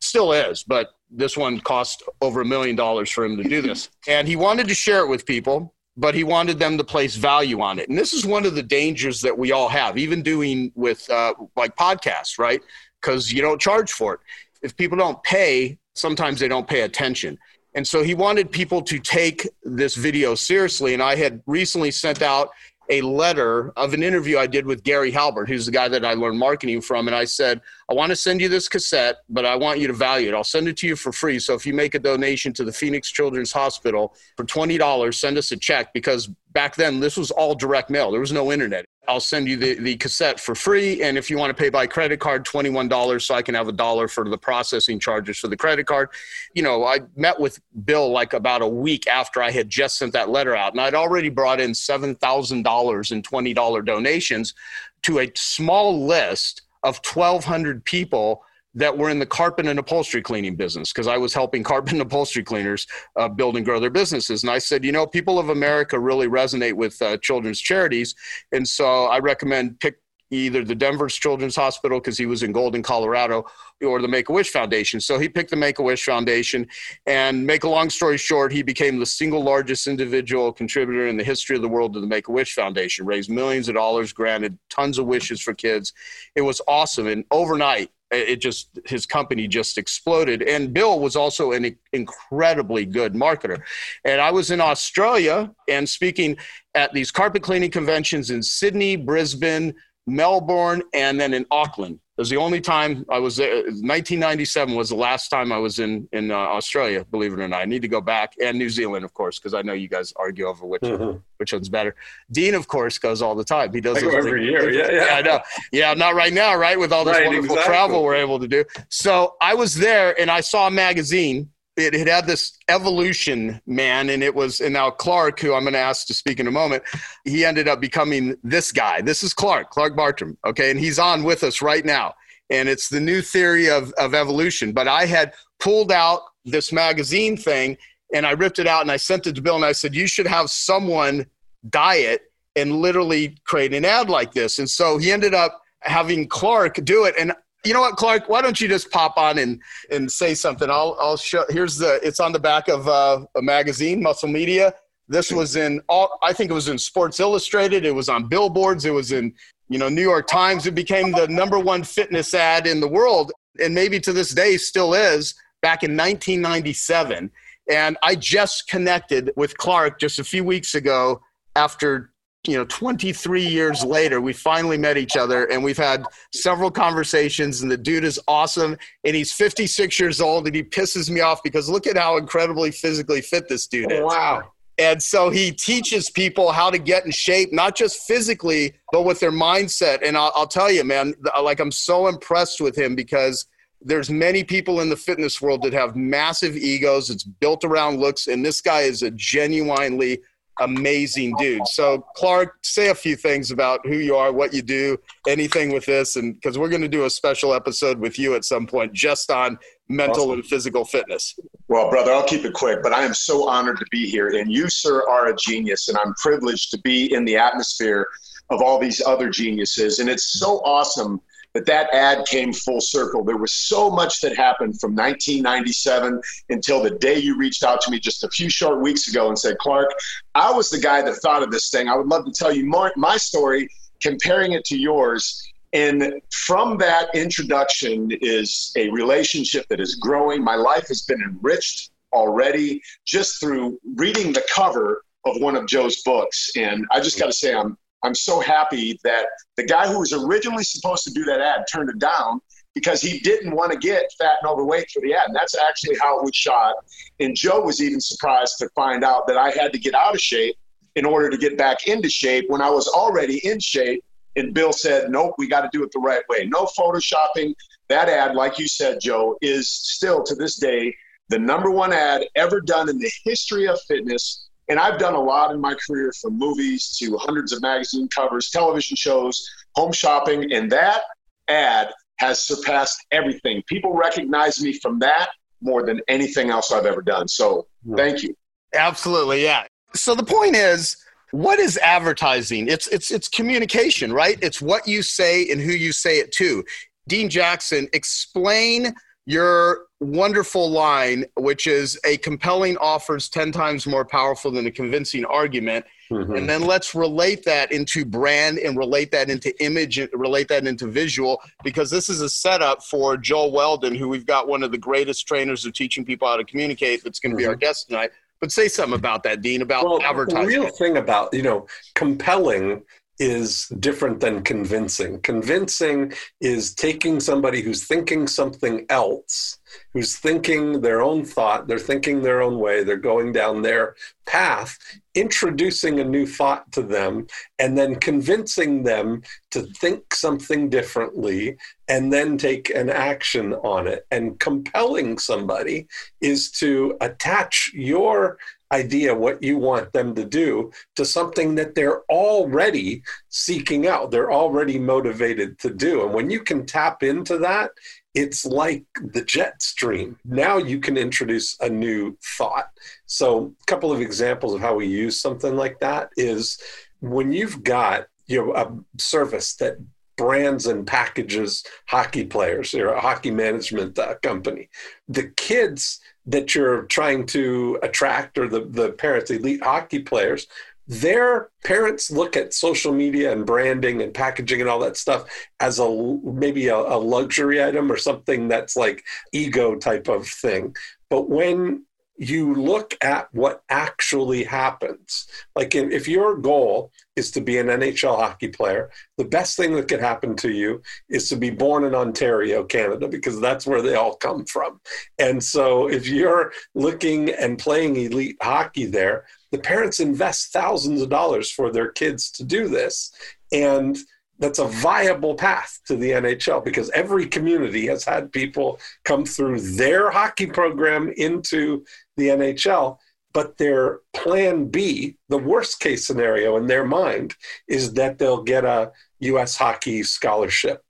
Still 0.00 0.32
is, 0.32 0.62
but 0.62 0.94
this 1.10 1.36
one 1.36 1.60
cost 1.60 2.02
over 2.22 2.40
a 2.40 2.44
million 2.46 2.74
dollars 2.74 3.10
for 3.10 3.22
him 3.22 3.36
to 3.36 3.42
do 3.42 3.60
this. 3.60 3.90
And 4.08 4.26
he 4.26 4.34
wanted 4.34 4.66
to 4.68 4.74
share 4.74 5.00
it 5.00 5.08
with 5.08 5.26
people, 5.26 5.74
but 5.94 6.14
he 6.14 6.24
wanted 6.24 6.58
them 6.58 6.78
to 6.78 6.84
place 6.84 7.16
value 7.16 7.60
on 7.60 7.78
it. 7.78 7.90
And 7.90 7.98
this 7.98 8.14
is 8.14 8.24
one 8.24 8.46
of 8.46 8.54
the 8.54 8.62
dangers 8.62 9.20
that 9.20 9.36
we 9.36 9.52
all 9.52 9.68
have, 9.68 9.98
even 9.98 10.22
doing 10.22 10.72
with 10.74 11.08
uh, 11.10 11.34
like 11.54 11.76
podcasts, 11.76 12.38
right? 12.38 12.62
Because 12.98 13.30
you 13.30 13.42
don't 13.42 13.60
charge 13.60 13.92
for 13.92 14.14
it. 14.14 14.20
If 14.62 14.74
people 14.74 14.96
don't 14.96 15.22
pay, 15.22 15.76
sometimes 15.94 16.40
they 16.40 16.48
don't 16.48 16.66
pay 16.66 16.80
attention. 16.80 17.38
And 17.76 17.86
so 17.86 18.02
he 18.02 18.14
wanted 18.14 18.50
people 18.50 18.80
to 18.82 18.98
take 18.98 19.46
this 19.62 19.94
video 19.94 20.34
seriously. 20.34 20.94
And 20.94 21.02
I 21.02 21.14
had 21.14 21.42
recently 21.46 21.90
sent 21.90 22.22
out 22.22 22.50
a 22.88 23.02
letter 23.02 23.72
of 23.76 23.92
an 23.94 24.02
interview 24.02 24.38
I 24.38 24.46
did 24.46 24.64
with 24.64 24.82
Gary 24.82 25.10
Halbert, 25.10 25.48
who's 25.48 25.66
the 25.66 25.72
guy 25.72 25.88
that 25.88 26.04
I 26.04 26.14
learned 26.14 26.38
marketing 26.38 26.80
from. 26.80 27.06
And 27.06 27.16
I 27.16 27.24
said, 27.24 27.60
I 27.90 27.94
want 27.94 28.10
to 28.10 28.16
send 28.16 28.40
you 28.40 28.48
this 28.48 28.68
cassette, 28.68 29.16
but 29.28 29.44
I 29.44 29.56
want 29.56 29.80
you 29.80 29.88
to 29.88 29.92
value 29.92 30.28
it. 30.28 30.34
I'll 30.34 30.44
send 30.44 30.68
it 30.68 30.76
to 30.78 30.86
you 30.86 30.96
for 30.96 31.12
free. 31.12 31.38
So 31.38 31.54
if 31.54 31.66
you 31.66 31.74
make 31.74 31.94
a 31.94 31.98
donation 31.98 32.52
to 32.54 32.64
the 32.64 32.72
Phoenix 32.72 33.10
Children's 33.10 33.52
Hospital 33.52 34.14
for 34.36 34.44
$20, 34.44 35.14
send 35.14 35.36
us 35.36 35.50
a 35.52 35.56
check 35.56 35.92
because 35.92 36.30
back 36.56 36.74
then 36.74 37.00
this 37.00 37.18
was 37.18 37.30
all 37.30 37.54
direct 37.54 37.90
mail. 37.90 38.10
There 38.10 38.18
was 38.18 38.32
no 38.32 38.50
internet. 38.50 38.86
I'll 39.06 39.20
send 39.20 39.46
you 39.46 39.58
the, 39.58 39.74
the 39.74 39.94
cassette 39.98 40.40
for 40.40 40.54
free. 40.54 41.02
And 41.02 41.18
if 41.18 41.28
you 41.28 41.36
want 41.36 41.54
to 41.54 41.62
pay 41.62 41.68
by 41.68 41.86
credit 41.86 42.18
card, 42.18 42.46
$21 42.46 43.20
so 43.20 43.34
I 43.34 43.42
can 43.42 43.54
have 43.54 43.68
a 43.68 43.72
dollar 43.72 44.08
for 44.08 44.26
the 44.26 44.38
processing 44.38 44.98
charges 44.98 45.36
for 45.36 45.48
the 45.48 45.56
credit 45.56 45.84
card. 45.84 46.08
You 46.54 46.62
know, 46.62 46.86
I 46.86 47.00
met 47.14 47.38
with 47.38 47.60
Bill 47.84 48.10
like 48.10 48.32
about 48.32 48.62
a 48.62 48.66
week 48.66 49.06
after 49.06 49.42
I 49.42 49.50
had 49.50 49.68
just 49.68 49.98
sent 49.98 50.14
that 50.14 50.30
letter 50.30 50.56
out. 50.56 50.72
And 50.72 50.80
I'd 50.80 50.94
already 50.94 51.28
brought 51.28 51.60
in 51.60 51.72
$7,000 51.72 53.12
in 53.12 53.22
$20 53.22 53.84
donations 53.84 54.54
to 55.02 55.18
a 55.18 55.30
small 55.36 56.06
list 56.06 56.62
of 56.82 56.98
1,200 57.04 57.84
people 57.84 58.42
that 58.76 58.96
were 58.96 59.10
in 59.10 59.18
the 59.18 59.26
carpet 59.26 59.66
and 59.66 59.78
upholstery 59.78 60.22
cleaning 60.22 60.54
business 60.54 60.92
because 60.92 61.08
I 61.08 61.16
was 61.16 61.34
helping 61.34 61.64
carpet 61.64 61.92
and 61.92 62.02
upholstery 62.02 62.44
cleaners 62.44 62.86
uh, 63.16 63.28
build 63.28 63.56
and 63.56 63.64
grow 63.64 63.80
their 63.80 63.90
businesses. 63.90 64.42
And 64.42 64.50
I 64.50 64.58
said, 64.58 64.84
you 64.84 64.92
know, 64.92 65.06
people 65.06 65.38
of 65.38 65.48
America 65.48 65.98
really 65.98 66.28
resonate 66.28 66.74
with 66.74 67.00
uh, 67.02 67.16
children's 67.16 67.60
charities. 67.60 68.14
And 68.52 68.68
so 68.68 69.06
I 69.06 69.18
recommend 69.18 69.80
pick 69.80 69.96
either 70.30 70.64
the 70.64 70.74
Denver's 70.74 71.14
Children's 71.14 71.56
Hospital 71.56 72.00
because 72.00 72.18
he 72.18 72.26
was 72.26 72.42
in 72.42 72.52
Golden, 72.52 72.82
Colorado, 72.82 73.46
or 73.80 74.02
the 74.02 74.08
Make 74.08 74.28
a 74.28 74.32
Wish 74.32 74.50
Foundation. 74.50 75.00
So 75.00 75.18
he 75.18 75.28
picked 75.28 75.50
the 75.50 75.56
Make 75.56 75.78
a 75.78 75.82
Wish 75.82 76.04
Foundation. 76.04 76.66
And 77.06 77.46
make 77.46 77.64
a 77.64 77.68
long 77.68 77.90
story 77.90 78.18
short, 78.18 78.52
he 78.52 78.62
became 78.62 78.98
the 78.98 79.06
single 79.06 79.42
largest 79.42 79.86
individual 79.86 80.52
contributor 80.52 81.06
in 81.06 81.16
the 81.16 81.24
history 81.24 81.56
of 81.56 81.62
the 81.62 81.68
world 81.68 81.92
to 81.94 82.00
the 82.00 82.06
Make 82.06 82.28
a 82.28 82.32
Wish 82.32 82.54
Foundation, 82.54 83.06
raised 83.06 83.30
millions 83.30 83.68
of 83.68 83.76
dollars, 83.76 84.12
granted 84.12 84.58
tons 84.68 84.98
of 84.98 85.06
wishes 85.06 85.40
for 85.40 85.54
kids. 85.54 85.92
It 86.34 86.42
was 86.42 86.60
awesome. 86.66 87.06
And 87.06 87.24
overnight, 87.30 87.90
it 88.10 88.36
just 88.36 88.78
his 88.86 89.06
company 89.06 89.48
just 89.48 89.78
exploded. 89.78 90.42
And 90.42 90.72
bill 90.72 91.00
was 91.00 91.16
also 91.16 91.52
an 91.52 91.76
incredibly 91.92 92.84
good 92.84 93.14
marketer. 93.14 93.62
And 94.04 94.20
i 94.20 94.30
was 94.30 94.50
in 94.50 94.60
australia 94.60 95.50
and 95.68 95.88
speaking 95.88 96.36
at 96.74 96.92
these 96.92 97.10
carpet 97.10 97.42
cleaning 97.42 97.70
conventions 97.70 98.30
in 98.30 98.42
sydney 98.42 98.96
brisbane 98.96 99.74
melbourne 100.06 100.82
and 100.94 101.18
then 101.20 101.34
in 101.34 101.46
auckland 101.50 101.98
It 102.16 102.22
was 102.22 102.30
the 102.30 102.38
only 102.38 102.62
time 102.62 103.04
I 103.10 103.18
was 103.18 103.36
there. 103.36 103.56
1997 103.56 104.74
was 104.74 104.88
the 104.88 104.94
last 104.94 105.28
time 105.28 105.52
I 105.52 105.58
was 105.58 105.78
in 105.80 106.08
in 106.12 106.30
uh, 106.30 106.34
Australia. 106.34 107.04
Believe 107.10 107.34
it 107.34 107.40
or 107.40 107.46
not, 107.46 107.60
I 107.60 107.66
need 107.66 107.82
to 107.82 107.88
go 107.88 108.00
back 108.00 108.32
and 108.42 108.56
New 108.56 108.70
Zealand, 108.70 109.04
of 109.04 109.12
course, 109.12 109.38
because 109.38 109.52
I 109.52 109.60
know 109.60 109.74
you 109.74 109.88
guys 109.88 110.14
argue 110.16 110.46
over 110.46 110.64
which 110.64 110.80
mm-hmm. 110.80 111.18
which 111.36 111.52
one's 111.52 111.68
better. 111.68 111.94
Dean, 112.32 112.54
of 112.54 112.68
course, 112.68 112.96
goes 112.96 113.20
all 113.20 113.34
the 113.34 113.44
time. 113.44 113.70
He 113.74 113.82
does 113.82 114.02
it 114.02 114.14
every 114.14 114.46
year. 114.46 114.70
Yeah, 114.70 114.90
yeah, 114.90 115.04
yeah, 115.04 115.14
I 115.14 115.20
know. 115.20 115.40
Yeah, 115.72 115.92
not 115.92 116.14
right 116.14 116.32
now, 116.32 116.56
right? 116.56 116.78
With 116.78 116.90
all 116.90 117.04
this 117.04 117.18
right, 117.18 117.26
wonderful 117.26 117.56
exactly. 117.56 117.74
travel 117.74 118.02
we're 118.02 118.14
able 118.14 118.38
to 118.38 118.48
do. 118.48 118.64
So 118.88 119.36
I 119.42 119.52
was 119.52 119.74
there 119.74 120.18
and 120.18 120.30
I 120.30 120.40
saw 120.40 120.68
a 120.68 120.70
magazine 120.70 121.50
it, 121.76 121.94
it 121.94 122.06
had 122.06 122.26
this 122.26 122.56
evolution 122.68 123.60
man 123.66 124.08
and 124.10 124.22
it 124.22 124.34
was 124.34 124.60
and 124.60 124.72
now 124.72 124.90
clark 124.90 125.38
who 125.40 125.54
i'm 125.54 125.62
going 125.62 125.72
to 125.72 125.78
ask 125.78 126.06
to 126.06 126.14
speak 126.14 126.40
in 126.40 126.46
a 126.46 126.50
moment 126.50 126.82
he 127.24 127.44
ended 127.44 127.68
up 127.68 127.80
becoming 127.80 128.36
this 128.42 128.72
guy. 128.72 129.00
This 129.00 129.22
is 129.22 129.34
clark 129.34 129.70
clark 129.70 129.96
bartram 129.96 130.36
okay? 130.46 130.70
And 130.70 130.80
he's 130.80 130.98
on 130.98 131.24
with 131.24 131.42
us 131.42 131.62
right 131.62 131.84
now. 131.84 132.14
And 132.48 132.68
it's 132.68 132.88
the 132.88 133.00
new 133.00 133.22
theory 133.22 133.68
of, 133.68 133.92
of 133.98 134.14
evolution. 134.14 134.72
But 134.72 134.88
i 134.88 135.06
had 135.06 135.32
pulled 135.58 135.92
out 135.92 136.20
this 136.44 136.72
magazine 136.72 137.36
thing 137.36 137.76
and 138.14 138.26
i 138.26 138.30
ripped 138.30 138.58
it 138.58 138.66
out 138.66 138.82
and 138.82 138.92
i 138.92 138.96
sent 138.96 139.26
it 139.26 139.34
to 139.34 139.42
bill 139.42 139.56
and 139.56 139.64
i 139.64 139.72
said 139.72 139.94
you 139.94 140.06
should 140.06 140.26
have 140.26 140.48
someone 140.48 141.26
diet 141.70 142.22
and 142.56 142.76
literally 142.76 143.36
create 143.44 143.74
an 143.74 143.84
ad 143.84 144.08
like 144.08 144.32
this. 144.32 144.58
And 144.58 144.68
so 144.68 144.98
he 144.98 145.12
ended 145.12 145.34
up 145.34 145.60
having 145.80 146.26
clark 146.26 146.76
do 146.84 147.04
it 147.04 147.14
and 147.18 147.32
you 147.64 147.72
know 147.72 147.80
what, 147.80 147.96
Clark? 147.96 148.28
Why 148.28 148.42
don't 148.42 148.60
you 148.60 148.68
just 148.68 148.90
pop 148.90 149.16
on 149.16 149.38
and 149.38 149.60
and 149.90 150.10
say 150.10 150.34
something? 150.34 150.70
I'll 150.70 150.96
I'll 151.00 151.16
show. 151.16 151.44
Here's 151.48 151.78
the. 151.78 152.00
It's 152.02 152.20
on 152.20 152.32
the 152.32 152.38
back 152.38 152.68
of 152.68 152.88
uh, 152.88 153.24
a 153.36 153.42
magazine, 153.42 154.02
Muscle 154.02 154.28
Media. 154.28 154.74
This 155.08 155.30
was 155.32 155.56
in 155.56 155.80
all. 155.88 156.18
I 156.22 156.32
think 156.32 156.50
it 156.50 156.54
was 156.54 156.68
in 156.68 156.78
Sports 156.78 157.20
Illustrated. 157.20 157.84
It 157.84 157.94
was 157.94 158.08
on 158.08 158.28
billboards. 158.28 158.84
It 158.84 158.90
was 158.90 159.12
in 159.12 159.34
you 159.68 159.78
know 159.78 159.88
New 159.88 160.02
York 160.02 160.26
Times. 160.26 160.66
It 160.66 160.74
became 160.74 161.12
the 161.12 161.28
number 161.28 161.58
one 161.58 161.82
fitness 161.82 162.34
ad 162.34 162.66
in 162.66 162.80
the 162.80 162.88
world, 162.88 163.32
and 163.60 163.74
maybe 163.74 163.98
to 164.00 164.12
this 164.12 164.32
day 164.32 164.56
still 164.56 164.94
is. 164.94 165.34
Back 165.62 165.82
in 165.82 165.96
1997, 165.96 167.30
and 167.68 167.96
I 168.02 168.14
just 168.14 168.68
connected 168.68 169.32
with 169.36 169.56
Clark 169.56 169.98
just 169.98 170.20
a 170.20 170.24
few 170.24 170.44
weeks 170.44 170.74
ago 170.74 171.22
after 171.56 172.12
you 172.46 172.56
know 172.56 172.64
23 172.66 173.44
years 173.44 173.84
later 173.84 174.20
we 174.20 174.32
finally 174.32 174.78
met 174.78 174.96
each 174.96 175.16
other 175.16 175.46
and 175.46 175.62
we've 175.62 175.76
had 175.76 176.04
several 176.32 176.70
conversations 176.70 177.62
and 177.62 177.70
the 177.70 177.76
dude 177.76 178.04
is 178.04 178.20
awesome 178.28 178.76
and 179.04 179.16
he's 179.16 179.32
56 179.32 179.98
years 179.98 180.20
old 180.20 180.46
and 180.46 180.54
he 180.54 180.62
pisses 180.62 181.10
me 181.10 181.20
off 181.20 181.42
because 181.42 181.68
look 181.68 181.86
at 181.86 181.96
how 181.96 182.16
incredibly 182.16 182.70
physically 182.70 183.20
fit 183.20 183.48
this 183.48 183.66
dude 183.66 183.92
is. 183.92 184.02
Wow. 184.02 184.52
And 184.78 185.02
so 185.02 185.30
he 185.30 185.52
teaches 185.52 186.10
people 186.10 186.52
how 186.52 186.70
to 186.70 186.78
get 186.78 187.04
in 187.04 187.10
shape 187.10 187.52
not 187.52 187.76
just 187.76 188.02
physically 188.06 188.74
but 188.92 189.04
with 189.04 189.20
their 189.20 189.32
mindset. 189.32 190.06
And 190.06 190.16
i'll, 190.16 190.32
I'll 190.34 190.46
tell 190.46 190.70
you 190.70 190.84
man 190.84 191.14
uh, 191.34 191.42
like 191.42 191.60
i'm 191.60 191.72
so 191.72 192.08
impressed 192.08 192.60
with 192.60 192.76
him 192.76 192.94
because 192.94 193.46
there's 193.82 194.10
many 194.10 194.42
people 194.42 194.80
in 194.80 194.88
the 194.88 194.96
fitness 194.96 195.40
world 195.40 195.62
that 195.62 195.72
have 195.72 195.94
massive 195.94 196.56
egos. 196.56 197.10
It's 197.10 197.24
built 197.24 197.62
around 197.62 198.00
looks 198.00 198.26
and 198.26 198.44
this 198.44 198.60
guy 198.60 198.82
is 198.82 199.02
a 199.02 199.10
genuinely 199.12 200.20
amazing 200.60 201.34
dude. 201.38 201.66
So, 201.68 202.06
Clark, 202.16 202.58
say 202.62 202.88
a 202.88 202.94
few 202.94 203.16
things 203.16 203.50
about 203.50 203.80
who 203.84 203.96
you 203.96 204.16
are, 204.16 204.32
what 204.32 204.54
you 204.54 204.62
do, 204.62 204.98
anything 205.28 205.72
with 205.72 205.86
this, 205.86 206.16
and 206.16 206.34
because 206.34 206.58
we're 206.58 206.68
going 206.68 206.82
to 206.82 206.88
do 206.88 207.04
a 207.04 207.10
special 207.10 207.54
episode 207.54 207.98
with 207.98 208.18
you 208.18 208.34
at 208.34 208.44
some 208.44 208.66
point 208.66 208.92
just 208.92 209.30
on 209.30 209.58
mental 209.88 210.24
awesome. 210.24 210.40
and 210.40 210.46
physical 210.46 210.84
fitness. 210.84 211.38
Well, 211.68 211.90
brother, 211.90 212.12
I'll 212.12 212.26
keep 212.26 212.44
it 212.44 212.54
quick, 212.54 212.82
but 212.82 212.92
I 212.92 213.02
am 213.02 213.14
so 213.14 213.48
honored 213.48 213.78
to 213.78 213.86
be 213.90 214.08
here. 214.08 214.28
And 214.28 214.52
you, 214.52 214.68
sir, 214.68 215.08
are 215.08 215.28
a 215.28 215.36
genius, 215.36 215.88
and 215.88 215.98
I'm 215.98 216.14
privileged 216.14 216.70
to 216.72 216.78
be 216.80 217.12
in 217.12 217.24
the 217.24 217.36
atmosphere 217.36 218.06
of 218.50 218.62
all 218.62 218.78
these 218.78 219.02
other 219.04 219.28
geniuses. 219.28 219.98
And 219.98 220.08
it's 220.08 220.38
so 220.38 220.60
awesome 220.64 221.20
that 221.56 221.64
that 221.64 221.92
ad 221.94 222.26
came 222.26 222.52
full 222.52 222.82
circle. 222.82 223.24
There 223.24 223.38
was 223.38 223.54
so 223.54 223.88
much 223.88 224.20
that 224.20 224.36
happened 224.36 224.78
from 224.78 224.94
1997 224.94 226.20
until 226.50 226.82
the 226.82 226.90
day 226.90 227.18
you 227.18 227.38
reached 227.38 227.64
out 227.64 227.80
to 227.80 227.90
me 227.90 227.98
just 227.98 228.24
a 228.24 228.28
few 228.28 228.50
short 228.50 228.82
weeks 228.82 229.08
ago 229.08 229.28
and 229.28 229.38
said, 229.38 229.56
Clark, 229.56 229.90
I 230.34 230.52
was 230.52 230.68
the 230.68 230.78
guy 230.78 231.00
that 231.00 231.14
thought 231.14 231.42
of 231.42 231.50
this 231.50 231.70
thing. 231.70 231.88
I 231.88 231.96
would 231.96 232.08
love 232.08 232.26
to 232.26 232.32
tell 232.32 232.52
you 232.52 232.66
more, 232.66 232.92
my 232.96 233.16
story, 233.16 233.68
comparing 234.02 234.52
it 234.52 234.66
to 234.66 234.76
yours. 234.76 235.42
And 235.72 236.20
from 236.30 236.76
that 236.78 237.08
introduction 237.14 238.10
is 238.20 238.72
a 238.76 238.90
relationship 238.90 239.66
that 239.70 239.80
is 239.80 239.94
growing. 239.94 240.44
My 240.44 240.56
life 240.56 240.88
has 240.88 241.02
been 241.02 241.22
enriched 241.22 241.90
already 242.12 242.82
just 243.06 243.40
through 243.40 243.78
reading 243.96 244.34
the 244.34 244.44
cover 244.54 245.02
of 245.24 245.40
one 245.40 245.56
of 245.56 245.66
Joe's 245.66 246.02
books. 246.02 246.50
And 246.54 246.84
I 246.92 247.00
just 247.00 247.18
got 247.18 247.26
to 247.26 247.32
say, 247.32 247.54
I'm 247.54 247.78
I'm 248.06 248.14
so 248.14 248.40
happy 248.40 248.98
that 249.02 249.26
the 249.56 249.64
guy 249.64 249.88
who 249.88 249.98
was 249.98 250.12
originally 250.12 250.64
supposed 250.64 251.04
to 251.04 251.10
do 251.12 251.24
that 251.24 251.40
ad 251.40 251.64
turned 251.72 251.90
it 251.90 251.98
down 251.98 252.40
because 252.74 253.00
he 253.00 253.18
didn't 253.18 253.54
want 253.54 253.72
to 253.72 253.78
get 253.78 254.04
fat 254.18 254.36
and 254.40 254.50
overweight 254.50 254.90
for 254.90 255.00
the 255.00 255.12
ad. 255.14 255.24
And 255.26 255.34
that's 255.34 255.56
actually 255.56 255.96
how 256.00 256.18
it 256.18 256.24
was 256.24 256.36
shot. 256.36 256.74
And 257.20 257.34
Joe 257.34 257.62
was 257.62 257.82
even 257.82 258.00
surprised 258.00 258.58
to 258.58 258.68
find 258.74 259.02
out 259.02 259.26
that 259.26 259.36
I 259.36 259.50
had 259.50 259.72
to 259.72 259.78
get 259.78 259.94
out 259.94 260.14
of 260.14 260.20
shape 260.20 260.56
in 260.94 261.04
order 261.04 261.28
to 261.30 261.36
get 261.36 261.58
back 261.58 261.88
into 261.88 262.08
shape 262.08 262.44
when 262.48 262.62
I 262.62 262.70
was 262.70 262.86
already 262.86 263.44
in 263.46 263.58
shape. 263.58 264.04
And 264.36 264.54
Bill 264.54 264.72
said, 264.72 265.10
nope, 265.10 265.34
we 265.38 265.48
got 265.48 265.62
to 265.62 265.70
do 265.72 265.82
it 265.82 265.90
the 265.92 265.98
right 265.98 266.22
way. 266.28 266.46
No 266.46 266.68
photoshopping. 266.78 267.54
That 267.88 268.08
ad, 268.08 268.34
like 268.34 268.58
you 268.58 268.68
said, 268.68 268.98
Joe, 269.00 269.36
is 269.40 269.68
still 269.68 270.22
to 270.22 270.34
this 270.34 270.56
day 270.56 270.94
the 271.28 271.38
number 271.38 271.70
one 271.70 271.92
ad 271.92 272.24
ever 272.36 272.60
done 272.60 272.88
in 272.88 272.98
the 272.98 273.10
history 273.24 273.66
of 273.66 273.80
fitness 273.88 274.45
and 274.68 274.78
I've 274.78 274.98
done 274.98 275.14
a 275.14 275.20
lot 275.20 275.52
in 275.52 275.60
my 275.60 275.74
career 275.74 276.12
from 276.20 276.38
movies 276.38 276.96
to 276.98 277.16
hundreds 277.18 277.52
of 277.52 277.62
magazine 277.62 278.08
covers, 278.08 278.50
television 278.50 278.96
shows, 278.96 279.48
home 279.74 279.92
shopping, 279.92 280.52
and 280.52 280.70
that 280.72 281.02
ad 281.48 281.90
has 282.18 282.40
surpassed 282.40 283.06
everything. 283.10 283.62
People 283.66 283.94
recognize 283.94 284.60
me 284.60 284.72
from 284.72 284.98
that 285.00 285.28
more 285.60 285.84
than 285.84 286.00
anything 286.08 286.50
else 286.50 286.72
I've 286.72 286.86
ever 286.86 287.02
done. 287.02 287.28
So 287.28 287.66
hmm. 287.84 287.96
thank 287.96 288.22
you. 288.22 288.34
Absolutely, 288.74 289.42
yeah. 289.42 289.64
So 289.94 290.14
the 290.14 290.24
point 290.24 290.56
is, 290.56 290.96
what 291.30 291.58
is 291.58 291.76
advertising? 291.78 292.68
It's 292.68 292.86
it's 292.88 293.10
it's 293.10 293.28
communication, 293.28 294.12
right? 294.12 294.38
It's 294.42 294.60
what 294.60 294.86
you 294.86 295.02
say 295.02 295.50
and 295.50 295.60
who 295.60 295.72
you 295.72 295.92
say 295.92 296.18
it 296.18 296.32
to. 296.32 296.64
Dean 297.08 297.28
Jackson, 297.28 297.88
explain 297.92 298.94
your 299.26 299.85
wonderful 300.00 300.70
line, 300.70 301.24
which 301.36 301.66
is 301.66 301.98
a 302.04 302.16
compelling 302.18 302.76
offer 302.78 303.16
is 303.16 303.28
10 303.28 303.52
times 303.52 303.86
more 303.86 304.04
powerful 304.04 304.50
than 304.50 304.66
a 304.66 304.70
convincing 304.70 305.24
argument. 305.24 305.86
Mm-hmm. 306.10 306.36
And 306.36 306.48
then 306.48 306.62
let's 306.62 306.94
relate 306.94 307.44
that 307.44 307.72
into 307.72 308.04
brand 308.04 308.58
and 308.58 308.76
relate 308.76 309.10
that 309.12 309.30
into 309.30 309.52
image 309.62 309.98
and 309.98 310.10
relate 310.14 310.48
that 310.48 310.66
into 310.66 310.86
visual 310.86 311.40
because 311.64 311.90
this 311.90 312.08
is 312.08 312.20
a 312.20 312.28
setup 312.28 312.82
for 312.84 313.16
Joel 313.16 313.52
Weldon, 313.52 313.94
who 313.94 314.08
we've 314.08 314.26
got 314.26 314.46
one 314.46 314.62
of 314.62 314.70
the 314.70 314.78
greatest 314.78 315.26
trainers 315.26 315.64
of 315.64 315.72
teaching 315.72 316.04
people 316.04 316.28
how 316.28 316.36
to 316.36 316.44
communicate 316.44 317.02
that's 317.02 317.18
going 317.18 317.30
to 317.30 317.36
mm-hmm. 317.36 317.42
be 317.42 317.46
our 317.46 317.54
mm-hmm. 317.54 317.60
guest 317.60 317.88
tonight. 317.88 318.10
But 318.40 318.52
say 318.52 318.68
something 318.68 318.98
about 318.98 319.22
that, 319.22 319.40
Dean, 319.40 319.62
about 319.62 319.84
well, 319.84 320.02
advertising. 320.02 320.42
The 320.42 320.60
real 320.60 320.68
thing 320.70 320.98
about, 320.98 321.32
you 321.32 321.42
know, 321.42 321.66
compelling 321.94 322.82
is 323.18 323.68
different 323.80 324.20
than 324.20 324.42
convincing. 324.42 325.20
Convincing 325.22 326.12
is 326.40 326.74
taking 326.74 327.20
somebody 327.20 327.62
who's 327.62 327.84
thinking 327.86 328.26
something 328.26 328.84
else, 328.90 329.58
who's 329.92 330.16
thinking 330.16 330.80
their 330.80 331.02
own 331.02 331.24
thought, 331.24 331.66
they're 331.66 331.78
thinking 331.78 332.22
their 332.22 332.42
own 332.42 332.58
way, 332.58 332.84
they're 332.84 332.96
going 332.96 333.32
down 333.32 333.62
their 333.62 333.94
path, 334.26 334.78
introducing 335.14 336.00
a 336.00 336.04
new 336.04 336.26
thought 336.26 336.70
to 336.72 336.82
them, 336.82 337.26
and 337.58 337.76
then 337.78 337.94
convincing 337.96 338.82
them 338.82 339.22
to 339.50 339.62
think 339.62 340.14
something 340.14 340.68
differently 340.68 341.56
and 341.88 342.12
then 342.12 342.36
take 342.36 342.70
an 342.70 342.90
action 342.90 343.54
on 343.54 343.86
it. 343.86 344.06
And 344.10 344.38
compelling 344.40 345.18
somebody 345.18 345.86
is 346.20 346.50
to 346.52 346.96
attach 347.00 347.70
your 347.72 348.38
idea 348.72 349.14
what 349.14 349.42
you 349.42 349.58
want 349.58 349.92
them 349.92 350.14
to 350.14 350.24
do 350.24 350.72
to 350.96 351.04
something 351.04 351.54
that 351.54 351.74
they're 351.74 352.02
already 352.10 353.02
seeking 353.28 353.86
out 353.86 354.10
they're 354.10 354.32
already 354.32 354.78
motivated 354.78 355.58
to 355.58 355.70
do 355.70 356.04
and 356.04 356.12
when 356.12 356.30
you 356.30 356.40
can 356.40 356.66
tap 356.66 357.02
into 357.02 357.38
that 357.38 357.70
it's 358.16 358.44
like 358.44 358.84
the 359.12 359.22
jet 359.22 359.62
stream. 359.62 360.18
Now 360.24 360.56
you 360.56 360.80
can 360.80 360.96
introduce 360.96 361.56
a 361.60 361.68
new 361.68 362.16
thought. 362.38 362.70
So 363.04 363.54
a 363.60 363.64
couple 363.66 363.92
of 363.92 364.00
examples 364.00 364.54
of 364.54 364.60
how 364.60 364.74
we 364.74 364.86
use 364.86 365.20
something 365.20 365.54
like 365.54 365.78
that 365.80 366.10
is 366.16 366.58
when 367.00 367.30
you've 367.32 367.62
got 367.62 368.06
you 368.26 368.44
know 368.44 368.54
a 368.54 369.00
service 369.00 369.54
that 369.56 369.76
brands 370.16 370.66
and 370.66 370.86
packages 370.86 371.62
hockey 371.86 372.24
players 372.24 372.72
you're 372.72 372.94
a 372.94 373.00
hockey 373.00 373.30
management 373.30 373.98
uh, 373.98 374.14
company 374.22 374.70
the 375.08 375.28
kids 375.36 376.00
that 376.26 376.54
you're 376.54 376.82
trying 376.82 377.24
to 377.24 377.78
attract 377.82 378.36
or 378.36 378.48
the, 378.48 378.60
the 378.60 378.92
parents, 378.92 379.30
elite 379.30 379.62
hockey 379.62 380.00
players, 380.00 380.48
their 380.88 381.50
parents 381.64 382.10
look 382.10 382.36
at 382.36 382.54
social 382.54 382.92
media 382.92 383.32
and 383.32 383.44
branding 383.44 384.02
and 384.02 384.14
packaging 384.14 384.60
and 384.60 384.70
all 384.70 384.78
that 384.78 384.96
stuff 384.96 385.28
as 385.58 385.78
a 385.78 386.18
maybe 386.22 386.68
a, 386.68 386.76
a 386.76 386.98
luxury 386.98 387.62
item 387.62 387.90
or 387.90 387.96
something 387.96 388.48
that's 388.48 388.76
like 388.76 389.04
ego 389.32 389.74
type 389.74 390.08
of 390.08 390.28
thing. 390.28 390.76
But 391.10 391.28
when 391.28 391.84
you 392.18 392.54
look 392.54 392.94
at 393.02 393.28
what 393.32 393.62
actually 393.68 394.44
happens. 394.44 395.26
Like 395.54 395.74
if 395.74 396.08
your 396.08 396.36
goal 396.36 396.90
is 397.14 397.30
to 397.32 397.40
be 397.40 397.58
an 397.58 397.66
NHL 397.66 398.18
hockey 398.18 398.48
player, 398.48 398.90
the 399.18 399.24
best 399.24 399.56
thing 399.56 399.74
that 399.74 399.88
could 399.88 400.00
happen 400.00 400.34
to 400.36 400.50
you 400.50 400.82
is 401.08 401.28
to 401.28 401.36
be 401.36 401.50
born 401.50 401.84
in 401.84 401.94
Ontario, 401.94 402.64
Canada, 402.64 403.08
because 403.08 403.40
that's 403.40 403.66
where 403.66 403.82
they 403.82 403.94
all 403.94 404.16
come 404.16 404.44
from. 404.46 404.80
And 405.18 405.42
so 405.42 405.88
if 405.88 406.08
you're 406.08 406.52
looking 406.74 407.30
and 407.30 407.58
playing 407.58 407.96
elite 407.96 408.36
hockey 408.40 408.86
there, 408.86 409.26
the 409.52 409.58
parents 409.58 410.00
invest 410.00 410.52
thousands 410.52 411.02
of 411.02 411.10
dollars 411.10 411.50
for 411.50 411.70
their 411.70 411.90
kids 411.90 412.30
to 412.32 412.44
do 412.44 412.68
this. 412.68 413.12
And 413.52 413.96
that's 414.38 414.58
a 414.58 414.66
viable 414.66 415.34
path 415.34 415.80
to 415.86 415.96
the 415.96 416.10
NHL 416.10 416.64
because 416.64 416.90
every 416.90 417.26
community 417.26 417.86
has 417.86 418.04
had 418.04 418.32
people 418.32 418.78
come 419.04 419.24
through 419.24 419.60
their 419.60 420.10
hockey 420.10 420.46
program 420.46 421.12
into 421.16 421.84
the 422.16 422.28
NHL. 422.28 422.98
But 423.32 423.58
their 423.58 424.00
plan 424.14 424.68
B, 424.68 425.16
the 425.28 425.38
worst 425.38 425.80
case 425.80 426.06
scenario 426.06 426.56
in 426.56 426.66
their 426.66 426.86
mind, 426.86 427.34
is 427.68 427.92
that 427.94 428.18
they'll 428.18 428.42
get 428.42 428.64
a 428.64 428.92
U.S. 429.20 429.56
hockey 429.56 430.02
scholarship. 430.02 430.82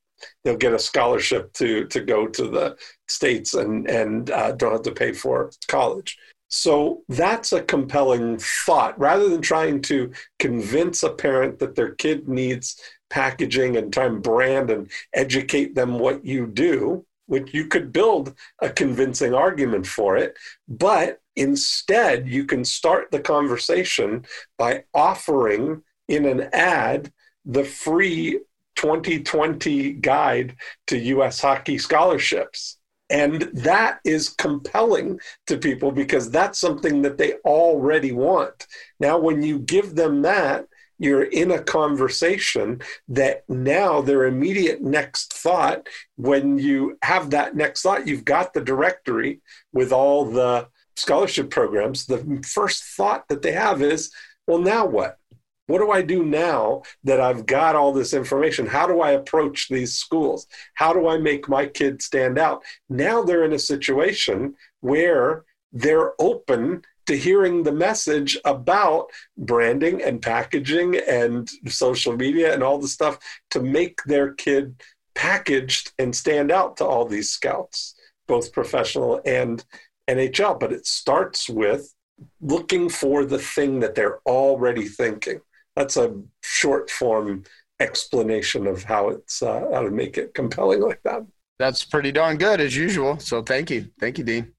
They'll 0.45 0.57
get 0.57 0.73
a 0.73 0.79
scholarship 0.79 1.53
to, 1.55 1.87
to 1.87 2.01
go 2.01 2.27
to 2.29 2.49
the 2.49 2.77
States 3.09 3.55
and, 3.55 3.89
and 3.91 4.31
uh, 4.31 4.53
don't 4.53 4.73
have 4.73 4.83
to 4.83 4.93
pay 4.93 5.13
for 5.13 5.51
college. 5.69 6.17
So 6.49 7.03
that's 7.09 7.53
a 7.53 7.63
compelling 7.63 8.39
thought. 8.39 8.99
Rather 8.99 9.29
than 9.29 9.43
trying 9.43 9.83
to 9.83 10.13
convince 10.39 11.03
a 11.03 11.11
parent 11.11 11.59
that 11.59 11.75
their 11.75 11.95
kid 11.95 12.29
needs 12.29 12.81
packaging 13.11 13.77
and 13.77 13.97
and 13.97 14.23
brand 14.23 14.71
and 14.71 14.91
educate 15.13 15.75
them 15.75 15.99
what 15.99 16.25
you 16.25 16.47
do, 16.47 17.05
which 17.27 17.53
you 17.53 17.67
could 17.67 17.93
build 17.93 18.35
a 18.61 18.71
convincing 18.71 19.35
argument 19.35 19.87
for 19.87 20.17
it. 20.17 20.37
But 20.69 21.21
instead, 21.35 22.29
you 22.29 22.45
can 22.45 22.65
start 22.65 23.11
the 23.11 23.21
conversation 23.21 24.25
by 24.59 24.85
offering 24.95 25.83
in 26.09 26.25
an 26.25 26.49
ad 26.53 27.13
the 27.45 27.65
free 27.65 28.41
2020 28.77 29.95
guide 29.95 30.57
to 30.87 30.99
US 30.99 31.41
hockey 31.41 31.79
scholarships. 31.79 32.79
And 33.09 33.43
that 33.55 34.01
is 34.05 34.31
compelling 34.31 35.21
to 35.47 35.59
people 35.59 35.93
because 35.93 36.31
that's 36.31 36.59
something 36.59 37.03
that 37.03 37.19
they 37.19 37.35
already 37.45 38.13
want. 38.13 38.67
Now, 38.99 39.19
when 39.19 39.43
you 39.43 39.61
give 39.61 39.95
them 39.95 40.23
that, 40.23 40.67
you're 40.99 41.25
in 41.25 41.51
a 41.51 41.63
conversation 41.63 42.81
that 43.09 43.45
now 43.49 44.01
their 44.01 44.25
immediate 44.25 44.83
next 44.83 45.33
thought, 45.33 45.87
when 46.17 46.59
you 46.59 46.99
have 47.03 47.31
that 47.31 47.55
next 47.55 47.83
thought, 47.83 48.07
you've 48.07 48.25
got 48.25 48.55
the 48.55 48.61
directory 48.61 49.41
with 49.73 49.93
all 49.93 50.25
the 50.25 50.69
scholarship 50.97 51.51
programs. 51.51 52.07
The 52.07 52.43
first 52.47 52.83
thought 52.83 53.29
that 53.29 53.43
they 53.43 53.53
have 53.53 53.83
is, 53.83 54.11
well, 54.47 54.59
now 54.59 54.87
what? 54.87 55.19
What 55.67 55.79
do 55.79 55.91
I 55.91 56.03
do 56.03 56.25
now 56.25 56.83
that 57.03 57.21
I've 57.21 57.45
got 57.45 57.75
all 57.75 57.93
this 57.93 58.15
information? 58.15 58.67
How 58.67 58.87
do 58.87 59.01
I 59.01 59.11
approach 59.13 59.69
these 59.69 59.97
schools? 59.97 60.47
How 60.75 60.93
do 60.93 61.09
I 61.09 61.19
make 61.19 61.49
my 61.49 61.67
kid 61.67 62.03
stand 62.03 62.39
out? 62.39 62.63
Now 62.89 63.23
they're 63.23 63.45
in 63.45 63.53
a 63.53 63.59
situation 63.59 64.55
where 64.81 65.45
they're 65.73 66.13
open 66.21 66.83
to 67.07 67.17
hearing 67.17 67.63
the 67.63 67.73
message 67.73 68.39
about 68.45 69.07
branding 69.39 70.03
and 70.03 70.21
packaging 70.21 70.97
and 71.09 71.49
social 71.67 72.17
media 72.17 72.53
and 72.53 72.63
all 72.63 72.79
the 72.79 72.89
stuff 72.89 73.19
to 73.51 73.61
make 73.61 74.03
their 74.05 74.35
kid 74.35 74.83
packaged 75.15 75.93
and 75.99 76.15
stand 76.15 76.51
out 76.51 76.77
to 76.77 76.85
all 76.85 77.07
these 77.07 77.31
scouts, 77.31 77.95
both 78.27 78.53
professional 78.53 79.21
and 79.25 79.65
NHL. 80.09 80.61
But 80.61 80.73
it 80.73 80.87
starts 80.87 81.49
with 81.49 81.93
looking 82.41 82.89
for 82.89 83.25
the 83.25 83.39
thing 83.39 83.81
that 83.81 83.95
they're 83.95 84.21
already 84.27 84.87
thinking. 84.87 85.41
That's 85.75 85.97
a 85.97 86.21
short 86.43 86.91
form 86.91 87.45
explanation 87.81 88.67
of 88.67 88.83
how 88.85 89.11
it's 89.11 89.43
uh, 89.43 89.69
how 89.73 89.83
to 89.83 89.91
make 89.91 90.17
it 90.17 90.35
compelling 90.35 90.81
like 90.81 91.01
that. 91.05 91.27
That's 91.59 91.85
pretty 91.85 92.13
darn 92.13 92.37
good 92.37 92.61
as 92.61 92.77
usual. 92.77 93.19
So 93.19 93.43
thank 93.43 93.71
you, 93.71 93.91
thank 93.99 94.19
you, 94.19 94.25
Dean. 94.25 94.53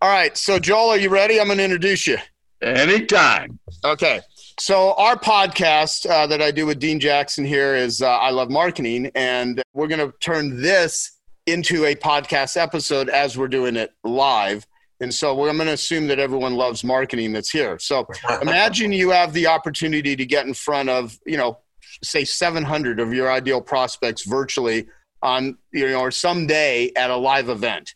All 0.00 0.08
right. 0.08 0.36
So, 0.36 0.58
Joel, 0.60 0.90
are 0.90 0.96
you 0.96 1.08
ready? 1.08 1.40
I'm 1.40 1.46
going 1.46 1.58
to 1.58 1.64
introduce 1.64 2.06
you. 2.06 2.18
Anytime. 2.62 3.58
Okay. 3.84 4.20
So, 4.60 4.94
our 4.94 5.16
podcast 5.16 6.08
uh, 6.08 6.26
that 6.28 6.40
I 6.40 6.52
do 6.52 6.66
with 6.66 6.78
Dean 6.78 7.00
Jackson 7.00 7.44
here 7.44 7.74
is 7.74 8.00
uh, 8.00 8.08
I 8.08 8.30
Love 8.30 8.48
Marketing. 8.48 9.10
And 9.16 9.60
we're 9.74 9.88
going 9.88 10.08
to 10.08 10.16
turn 10.20 10.62
this 10.62 11.18
into 11.46 11.84
a 11.86 11.96
podcast 11.96 12.56
episode 12.56 13.08
as 13.08 13.36
we're 13.36 13.48
doing 13.48 13.74
it 13.74 13.92
live. 14.04 14.66
And 15.00 15.12
so 15.12 15.30
I'm 15.48 15.56
going 15.56 15.68
to 15.68 15.72
assume 15.72 16.08
that 16.08 16.18
everyone 16.18 16.54
loves 16.54 16.84
marketing 16.84 17.32
that's 17.32 17.50
here. 17.50 17.78
So 17.78 18.06
imagine 18.42 18.92
you 18.92 19.10
have 19.10 19.32
the 19.32 19.46
opportunity 19.46 20.14
to 20.14 20.26
get 20.26 20.46
in 20.46 20.54
front 20.54 20.88
of, 20.88 21.18
you 21.24 21.36
know, 21.36 21.58
say 22.02 22.24
700 22.24 23.00
of 23.00 23.12
your 23.12 23.30
ideal 23.30 23.60
prospects 23.60 24.24
virtually 24.24 24.86
on, 25.22 25.56
you 25.72 25.88
know, 25.88 26.00
or 26.00 26.10
someday 26.10 26.92
at 26.94 27.10
a 27.10 27.16
live 27.16 27.48
event. 27.48 27.94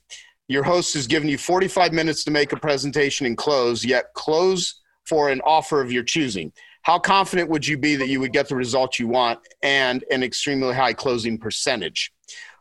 Your 0.53 0.65
host 0.65 0.93
has 0.93 1.07
given 1.07 1.31
you 1.31 1.39
45 1.39 1.95
minutes 1.95 2.25
to 2.25 2.31
make 2.31 2.53
a 2.53 2.59
presentation 2.59 3.25
and 3.25 3.39
close, 3.39 3.87
yet 3.87 4.13
close 4.13 4.83
for 5.07 5.31
an 5.31 5.41
offer 5.47 5.81
of 5.81 5.91
your 5.91 6.03
choosing. 6.03 6.53
How 6.83 6.99
confident 6.99 7.49
would 7.49 7.67
you 7.67 7.79
be 7.79 7.97
that 7.97 8.09
you 8.09 8.21
would 8.21 8.35
get 8.35 8.51
the 8.51 8.57
result 8.57 8.99
you 8.99 9.09
want 9.09 9.39
and 9.63 10.05
an 10.11 10.23
extremely 10.23 10.75
high 10.75 10.93
closing 10.93 11.39
percentage? 11.39 12.13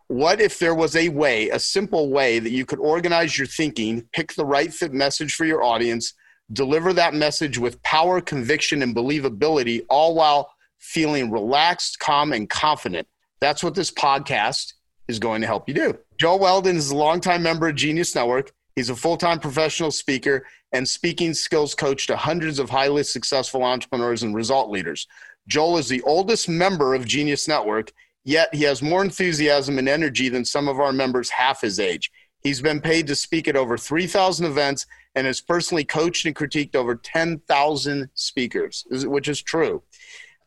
What 0.08 0.40
if 0.40 0.58
there 0.58 0.74
was 0.74 0.96
a 0.96 1.10
way, 1.10 1.50
a 1.50 1.60
simple 1.60 2.10
way 2.10 2.40
that 2.40 2.52
you 2.52 2.66
could 2.66 2.80
organize 2.80 3.38
your 3.38 3.46
thinking, 3.46 4.08
pick 4.14 4.36
the 4.36 4.46
right 4.46 4.74
fit 4.74 4.94
message 4.94 5.36
for 5.36 5.44
your 5.44 5.62
audience, 5.62 6.14
deliver 6.54 6.94
that 6.94 7.14
message 7.14 7.58
with 7.58 7.84
power, 7.84 8.22
conviction, 8.22 8.84
and 8.84 8.96
believability, 8.96 9.82
all 9.90 10.16
while 10.16 10.50
feeling 10.80 11.30
relaxed, 11.30 12.00
calm, 12.00 12.32
and 12.32 12.50
confident? 12.50 13.06
That's 13.42 13.62
what 13.62 13.76
this 13.76 13.92
podcast 13.92 14.76
is 15.12 15.20
going 15.20 15.42
to 15.42 15.48
help 15.48 15.68
you 15.68 15.76
do. 15.76 15.98
Joel 16.18 16.40
Weldon 16.40 16.78
is 16.78 16.90
a 16.90 16.96
longtime 16.96 17.44
member 17.44 17.68
of 17.68 17.76
Genius 17.76 18.16
Network. 18.16 18.52
He's 18.76 18.90
a 18.90 18.96
full 18.96 19.18
time 19.18 19.40
professional 19.40 19.92
speaker 19.92 20.46
and 20.72 20.88
speaking 20.88 21.34
skills 21.34 21.76
coach 21.76 22.08
to 22.08 22.18
hundreds 22.18 22.58
of 22.58 22.70
highly 22.70 23.04
successful 23.04 23.64
entrepreneurs 23.64 24.24
and 24.24 24.34
result 24.34 24.70
leaders. 24.70 25.08
Joel 25.48 25.78
is 25.78 25.90
the 25.90 26.02
oldest 26.04 26.48
member 26.48 26.96
of 26.96 27.06
Genius 27.06 27.48
Network, 27.48 27.92
yet 28.24 28.54
he 28.54 28.64
has 28.64 28.82
more 28.82 29.04
enthusiasm 29.04 29.78
and 29.78 29.90
energy 29.90 30.30
than 30.30 30.46
some 30.46 30.68
of 30.68 30.80
our 30.80 30.94
members 30.94 31.30
half 31.30 31.62
his 31.62 31.80
age. 31.80 32.10
He's 32.42 32.62
been 32.62 32.82
paid 32.82 33.08
to 33.08 33.16
speak 33.16 33.48
at 33.48 33.56
over 33.56 33.78
3,000 33.78 34.46
events 34.46 34.86
and 35.14 35.28
has 35.28 35.42
personally 35.42 35.84
coached 35.84 36.26
and 36.26 36.36
critiqued 36.36 36.76
over 36.76 36.96
10,000 36.96 38.10
speakers, 38.14 38.86
which 38.90 39.28
is 39.28 39.42
true. 39.42 39.84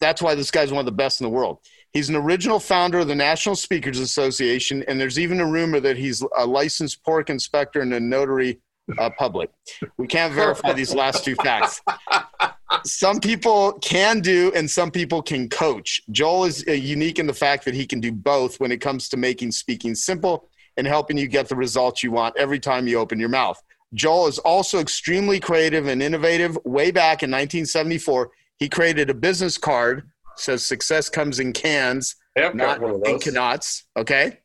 That's 0.00 0.23
why 0.23 0.35
this 0.35 0.50
guy's 0.50 0.73
one 0.73 0.80
of 0.80 0.87
the 0.87 0.92
best 0.92 1.21
in 1.21 1.25
the 1.25 1.30
world. 1.30 1.59
He's 1.95 2.09
an 2.09 2.17
original 2.17 2.59
founder 2.59 2.99
of 2.99 3.07
the 3.07 3.15
National 3.15 3.55
Speakers 3.55 4.01
Association, 4.01 4.83
and 4.89 5.01
there's 5.01 5.17
even 5.17 5.39
a 5.39 5.47
rumor 5.47 5.79
that 5.79 5.97
he's 5.97 6.25
a 6.37 6.45
licensed 6.45 7.05
pork 7.05 7.31
inspector 7.31 7.81
and 7.83 7.95
a 7.95 8.01
notary 8.01 8.59
uh, 8.99 9.11
public. 9.17 9.49
We 9.97 10.09
can't 10.09 10.35
verify 10.35 10.73
these 10.73 10.93
last 10.93 11.25
two 11.25 11.37
facts. 11.37 11.81
Some 12.85 13.21
people 13.21 13.75
can 13.75 14.19
do, 14.19 14.51
and 14.57 14.69
some 14.69 14.91
people 14.91 15.23
can 15.23 15.49
coach. 15.49 16.03
Joel 16.11 16.47
is 16.47 16.65
uh, 16.67 16.73
unique 16.73 17.21
in 17.21 17.29
the 17.29 17.33
fact 17.33 17.65
that 17.65 17.75
he 17.75 17.87
can 17.87 18.01
do 18.01 18.11
both 18.11 18.59
when 18.59 18.73
it 18.73 18.81
comes 18.81 19.09
to 19.11 19.17
making 19.17 19.53
speaking 19.53 19.95
simple 19.95 20.49
and 20.77 20.89
helping 20.89 21.17
you 21.17 21.29
get 21.29 21.49
the 21.49 21.55
results 21.55 22.03
you 22.03 22.11
want 22.11 22.37
every 22.37 22.59
time 22.59 22.89
you 22.89 22.99
open 22.99 23.21
your 23.21 23.29
mouth. 23.29 23.63
Joel 23.95 24.27
is 24.27 24.41
also 24.41 24.81
extremely 24.81 25.39
creative 25.39 25.87
and 25.87 26.03
innovative. 26.03 26.59
Way 26.65 26.91
back 26.91 27.23
in 27.23 27.31
1974, 27.31 28.31
he 28.59 28.69
created 28.69 29.11
a 29.11 29.15
business 29.15 29.57
card 29.57 30.11
says 30.37 30.64
success 30.64 31.09
comes 31.09 31.41
in 31.41 31.53
cans, 31.53 32.17
not 32.37 32.83
in 32.83 33.19
cannots. 33.19 33.85
Okay. 33.97 34.38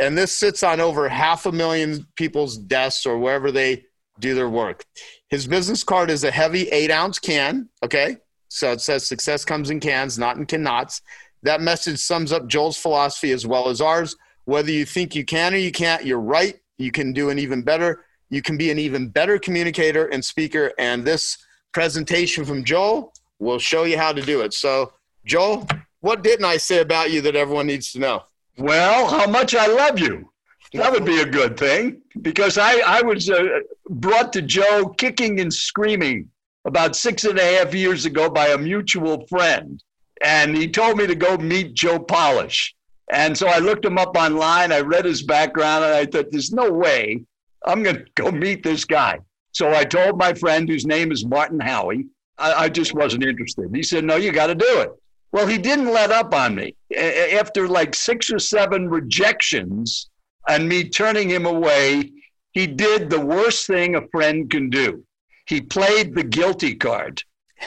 And 0.00 0.16
this 0.16 0.32
sits 0.32 0.62
on 0.62 0.80
over 0.80 1.08
half 1.08 1.46
a 1.46 1.52
million 1.52 2.06
people's 2.16 2.56
desks 2.56 3.06
or 3.06 3.18
wherever 3.18 3.52
they 3.52 3.84
do 4.18 4.34
their 4.34 4.48
work. 4.48 4.84
His 5.28 5.46
business 5.46 5.84
card 5.84 6.10
is 6.10 6.24
a 6.24 6.30
heavy 6.30 6.68
eight 6.68 6.90
ounce 6.90 7.18
can. 7.18 7.68
Okay. 7.84 8.18
So 8.48 8.72
it 8.72 8.80
says 8.80 9.06
success 9.06 9.44
comes 9.44 9.70
in 9.70 9.80
cans, 9.80 10.18
not 10.18 10.36
in 10.36 10.46
cannots. 10.46 11.02
That 11.42 11.60
message 11.60 11.98
sums 11.98 12.32
up 12.32 12.46
Joel's 12.46 12.78
philosophy 12.78 13.32
as 13.32 13.46
well 13.46 13.68
as 13.68 13.80
ours. 13.80 14.16
Whether 14.44 14.70
you 14.70 14.84
think 14.84 15.14
you 15.14 15.24
can 15.24 15.54
or 15.54 15.58
you 15.58 15.72
can't, 15.72 16.04
you're 16.04 16.20
right. 16.20 16.56
You 16.78 16.90
can 16.90 17.12
do 17.12 17.30
an 17.30 17.38
even 17.38 17.62
better. 17.62 18.04
You 18.30 18.42
can 18.42 18.56
be 18.56 18.70
an 18.70 18.78
even 18.78 19.08
better 19.08 19.38
communicator 19.38 20.06
and 20.06 20.24
speaker. 20.24 20.72
And 20.78 21.04
this 21.04 21.36
presentation 21.72 22.44
from 22.44 22.64
Joel 22.64 23.12
will 23.38 23.58
show 23.58 23.84
you 23.84 23.98
how 23.98 24.12
to 24.12 24.22
do 24.22 24.40
it. 24.40 24.54
So 24.54 24.92
Joel, 25.26 25.66
what 26.00 26.22
didn't 26.22 26.44
I 26.44 26.56
say 26.56 26.80
about 26.80 27.10
you 27.10 27.20
that 27.22 27.34
everyone 27.34 27.66
needs 27.66 27.90
to 27.92 27.98
know? 27.98 28.22
Well, 28.58 29.08
how 29.08 29.28
much 29.28 29.54
I 29.54 29.66
love 29.66 29.98
you. 29.98 30.30
That 30.72 30.92
would 30.92 31.04
be 31.04 31.20
a 31.20 31.26
good 31.26 31.56
thing 31.56 32.00
because 32.22 32.58
I, 32.58 32.78
I 32.78 33.02
was 33.02 33.28
uh, 33.28 33.42
brought 33.90 34.32
to 34.34 34.42
Joe 34.42 34.94
kicking 34.96 35.40
and 35.40 35.52
screaming 35.52 36.28
about 36.64 36.96
six 36.96 37.24
and 37.24 37.38
a 37.38 37.58
half 37.58 37.74
years 37.74 38.04
ago 38.04 38.30
by 38.30 38.48
a 38.48 38.58
mutual 38.58 39.26
friend. 39.26 39.82
And 40.22 40.56
he 40.56 40.68
told 40.68 40.96
me 40.96 41.06
to 41.06 41.14
go 41.14 41.36
meet 41.36 41.74
Joe 41.74 41.98
Polish. 41.98 42.74
And 43.12 43.36
so 43.36 43.48
I 43.48 43.58
looked 43.58 43.84
him 43.84 43.98
up 43.98 44.16
online. 44.16 44.72
I 44.72 44.80
read 44.80 45.04
his 45.04 45.22
background 45.22 45.84
and 45.84 45.94
I 45.94 46.06
thought, 46.06 46.30
there's 46.30 46.52
no 46.52 46.70
way 46.70 47.22
I'm 47.64 47.82
going 47.82 47.96
to 48.04 48.06
go 48.14 48.30
meet 48.30 48.62
this 48.62 48.84
guy. 48.84 49.18
So 49.52 49.72
I 49.72 49.84
told 49.84 50.18
my 50.18 50.34
friend, 50.34 50.68
whose 50.68 50.86
name 50.86 51.10
is 51.10 51.24
Martin 51.24 51.60
Howie, 51.60 52.06
I, 52.38 52.52
I 52.64 52.68
just 52.68 52.94
wasn't 52.94 53.24
interested. 53.24 53.74
He 53.74 53.82
said, 53.82 54.04
No, 54.04 54.16
you 54.16 54.30
got 54.30 54.48
to 54.48 54.54
do 54.54 54.80
it. 54.80 54.90
Well, 55.32 55.46
he 55.46 55.58
didn't 55.58 55.92
let 55.92 56.10
up 56.10 56.34
on 56.34 56.54
me. 56.54 56.74
After 56.96 57.68
like 57.68 57.94
six 57.94 58.32
or 58.32 58.38
seven 58.38 58.88
rejections 58.88 60.08
and 60.48 60.68
me 60.68 60.88
turning 60.88 61.28
him 61.28 61.46
away, 61.46 62.12
he 62.52 62.66
did 62.66 63.10
the 63.10 63.20
worst 63.20 63.66
thing 63.66 63.94
a 63.94 64.08
friend 64.08 64.48
can 64.50 64.70
do. 64.70 65.04
He 65.46 65.60
played 65.60 66.14
the 66.14 66.24
guilty 66.24 66.74
card. 66.74 67.22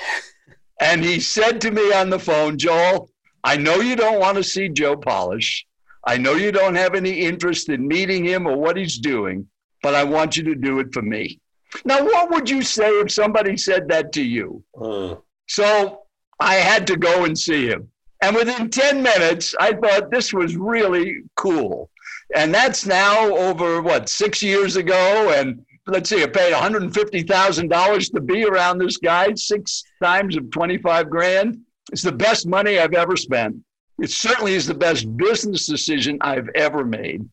And 0.82 1.04
he 1.04 1.20
said 1.20 1.60
to 1.62 1.72
me 1.72 1.92
on 1.92 2.10
the 2.10 2.20
phone, 2.20 2.58
Joel, 2.58 3.10
I 3.44 3.58
know 3.58 3.82
you 3.82 3.98
don't 3.98 4.20
want 4.20 4.38
to 4.38 4.44
see 4.44 4.70
Joe 4.70 4.96
Polish. 4.96 5.66
I 6.06 6.18
know 6.18 6.36
you 6.36 6.52
don't 6.52 6.76
have 6.76 6.96
any 6.96 7.20
interest 7.20 7.68
in 7.70 7.88
meeting 7.88 8.24
him 8.24 8.48
or 8.48 8.56
what 8.56 8.78
he's 8.78 8.98
doing, 8.98 9.48
but 9.84 9.94
I 9.94 10.06
want 10.06 10.38
you 10.38 10.44
to 10.44 10.56
do 10.56 10.80
it 10.80 10.94
for 10.94 11.02
me. 11.02 11.40
Now, 11.86 12.04
what 12.04 12.32
would 12.32 12.50
you 12.50 12.62
say 12.62 12.90
if 12.90 13.12
somebody 13.12 13.58
said 13.58 13.90
that 13.90 14.14
to 14.14 14.24
you? 14.24 14.64
Uh. 14.80 15.16
So 15.48 16.04
I 16.40 16.56
had 16.56 16.88
to 16.88 16.98
go 16.98 17.26
and 17.26 17.38
see 17.38 17.68
him. 17.68 17.90
And 18.22 18.36
within 18.36 18.70
10 18.70 19.02
minutes, 19.02 19.56
I 19.60 19.74
thought 19.74 20.12
this 20.12 20.34
was 20.34 20.56
really 20.56 21.24
cool. 21.36 21.90
And 22.36 22.54
that's 22.54 22.86
now 22.86 23.36
over 23.36 23.82
what, 23.82 24.10
six 24.10 24.44
years 24.44 24.76
ago. 24.76 25.34
And 25.36 25.66
let's 25.88 26.10
see, 26.10 26.22
I 26.22 26.28
paid 26.28 26.54
$150,000 26.54 28.14
to 28.14 28.22
be 28.22 28.46
around 28.46 28.78
this 28.78 28.98
guy, 28.98 29.34
six 29.36 29.84
times 30.02 30.38
of 30.38 30.52
25 30.52 31.10
grand. 31.10 31.60
It's 31.92 32.04
the 32.04 32.12
best 32.12 32.46
money 32.46 32.78
I've 32.78 32.94
ever 32.94 33.16
spent. 33.16 33.58
It 34.00 34.12
certainly 34.12 34.54
is 34.54 34.68
the 34.68 34.74
best 34.74 35.18
business 35.18 35.66
decision 35.66 36.18
I've 36.22 36.50
ever 36.56 36.86
made. 36.86 37.28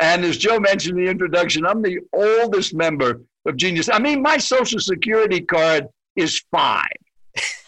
And 0.00 0.24
as 0.24 0.36
Joe 0.36 0.60
mentioned 0.60 0.98
in 0.98 1.04
the 1.04 1.10
introduction, 1.10 1.66
I'm 1.66 1.82
the 1.82 2.00
oldest 2.12 2.74
member 2.74 3.22
of 3.46 3.56
Genius. 3.56 3.88
I 3.90 3.98
mean, 3.98 4.22
my 4.22 4.36
social 4.36 4.78
security 4.78 5.40
card 5.40 5.88
is 6.14 6.42
five. 6.50 6.86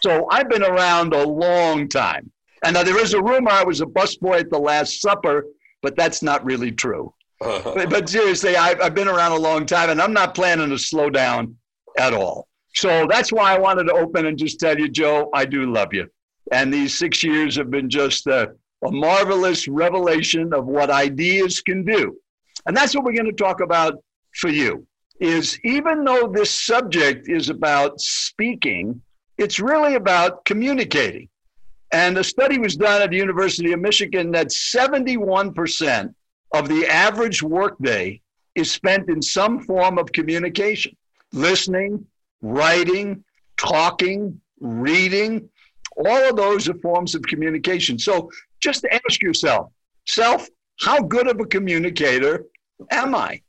So 0.00 0.28
I've 0.30 0.48
been 0.48 0.62
around 0.62 1.12
a 1.12 1.26
long 1.26 1.88
time. 1.88 2.30
And 2.64 2.75
now 2.75 2.82
there 2.82 3.00
is 3.00 3.14
a 3.14 3.22
rumor 3.22 3.50
I 3.50 3.64
was 3.64 3.80
a 3.80 3.87
busboy 3.87 4.40
at 4.40 4.50
the 4.50 4.58
Last 4.58 5.00
Supper, 5.00 5.44
but 5.82 5.96
that's 5.96 6.22
not 6.22 6.44
really 6.44 6.72
true. 6.72 7.12
Uh-huh. 7.40 7.72
But, 7.75 7.90
but, 7.90 8.08
seriously, 8.08 8.56
I've, 8.56 8.80
I've 8.80 8.94
been 8.94 9.08
around 9.08 9.32
a 9.32 9.38
long 9.38 9.64
time 9.64 9.90
and 9.90 10.02
I'm 10.02 10.12
not 10.12 10.34
planning 10.34 10.70
to 10.70 10.78
slow 10.78 11.08
down 11.08 11.56
at 11.96 12.12
all. 12.12 12.48
So 12.75 13.06
that's 13.08 13.32
why 13.32 13.54
I 13.54 13.58
wanted 13.58 13.84
to 13.84 13.92
open 13.92 14.26
and 14.26 14.37
just 14.37 14.58
tell 14.58 14.78
you, 14.78 14.88
Joe, 14.88 15.30
I 15.34 15.44
do 15.44 15.72
love 15.72 15.94
you. 15.94 16.08
And 16.50 16.72
these 16.72 16.98
six 16.98 17.22
years 17.22 17.56
have 17.56 17.70
been 17.70 17.88
just 17.88 18.26
a, 18.26 18.50
a 18.84 18.90
marvelous 18.90 19.68
revelation 19.68 20.52
of 20.52 20.66
what 20.66 20.90
ideas 20.90 21.60
can 21.60 21.84
do. 21.84 22.16
And 22.66 22.76
that's 22.76 22.94
what 22.94 23.04
we're 23.04 23.14
going 23.14 23.26
to 23.26 23.32
talk 23.32 23.60
about 23.60 23.94
for 24.34 24.48
you 24.48 24.87
is 25.20 25.58
even 25.64 26.04
though 26.04 26.28
this 26.32 26.50
subject 26.50 27.28
is 27.28 27.50
about 27.50 28.00
speaking, 28.00 29.00
it's 29.38 29.61
really 29.61 29.95
about 29.95 30.45
communicating. 30.45 31.28
And 31.92 32.18
a 32.18 32.25
study 32.25 32.59
was 32.59 32.76
done 32.76 33.00
at 33.00 33.11
the 33.11 33.16
University 33.16 33.73
of 33.73 33.80
Michigan 33.80 34.33
that 34.33 34.49
71% 34.49 36.14
of 36.52 36.68
the 36.68 36.87
average 36.87 37.42
workday 37.42 38.21
is 38.54 38.71
spent 38.71 39.09
in 39.09 39.23
some 39.23 39.61
form 39.61 39.99
of 39.99 40.12
communication 40.12 40.95
listening, 41.33 42.04
writing, 42.42 43.23
talking, 43.57 44.40
reading. 44.61 45.49
All 45.97 46.30
of 46.30 46.37
those 46.37 46.68
are 46.68 46.78
forms 46.78 47.14
of 47.14 47.23
communication. 47.23 47.99
So 47.99 48.30
just 48.61 48.87
ask 48.90 49.23
yourself, 49.23 49.71
self, 50.07 50.49
how 50.80 51.00
good 51.00 51.28
of 51.28 51.40
a 51.40 51.47
communicator 51.47 52.45
am 52.90 53.14
I? 53.14 53.42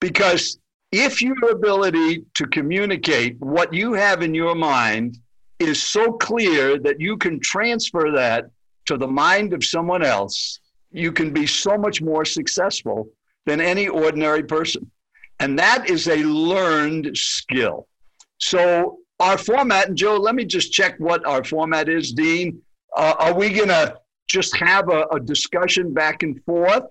Because 0.00 0.58
if 0.92 1.22
your 1.22 1.50
ability 1.50 2.24
to 2.34 2.46
communicate 2.46 3.40
what 3.40 3.72
you 3.72 3.94
have 3.94 4.22
in 4.22 4.34
your 4.34 4.54
mind 4.54 5.18
is 5.58 5.82
so 5.82 6.12
clear 6.12 6.78
that 6.78 7.00
you 7.00 7.16
can 7.16 7.40
transfer 7.40 8.12
that 8.14 8.50
to 8.86 8.98
the 8.98 9.08
mind 9.08 9.54
of 9.54 9.64
someone 9.64 10.04
else, 10.04 10.60
you 10.90 11.10
can 11.10 11.32
be 11.32 11.46
so 11.46 11.78
much 11.78 12.02
more 12.02 12.26
successful 12.26 13.08
than 13.46 13.60
any 13.60 13.88
ordinary 13.88 14.42
person. 14.42 14.90
And 15.40 15.58
that 15.58 15.88
is 15.88 16.08
a 16.08 16.16
learned 16.16 17.16
skill. 17.16 17.88
So, 18.38 18.98
our 19.18 19.38
format, 19.38 19.88
and 19.88 19.96
Joe, 19.96 20.16
let 20.16 20.34
me 20.34 20.44
just 20.44 20.72
check 20.72 20.98
what 20.98 21.24
our 21.24 21.44
format 21.44 21.88
is, 21.88 22.12
Dean. 22.12 22.60
Uh, 22.96 23.14
are 23.18 23.34
we 23.34 23.50
going 23.50 23.68
to 23.68 23.96
just 24.28 24.56
have 24.56 24.88
a, 24.88 25.06
a 25.12 25.20
discussion 25.20 25.94
back 25.94 26.22
and 26.22 26.42
forth? 26.44 26.84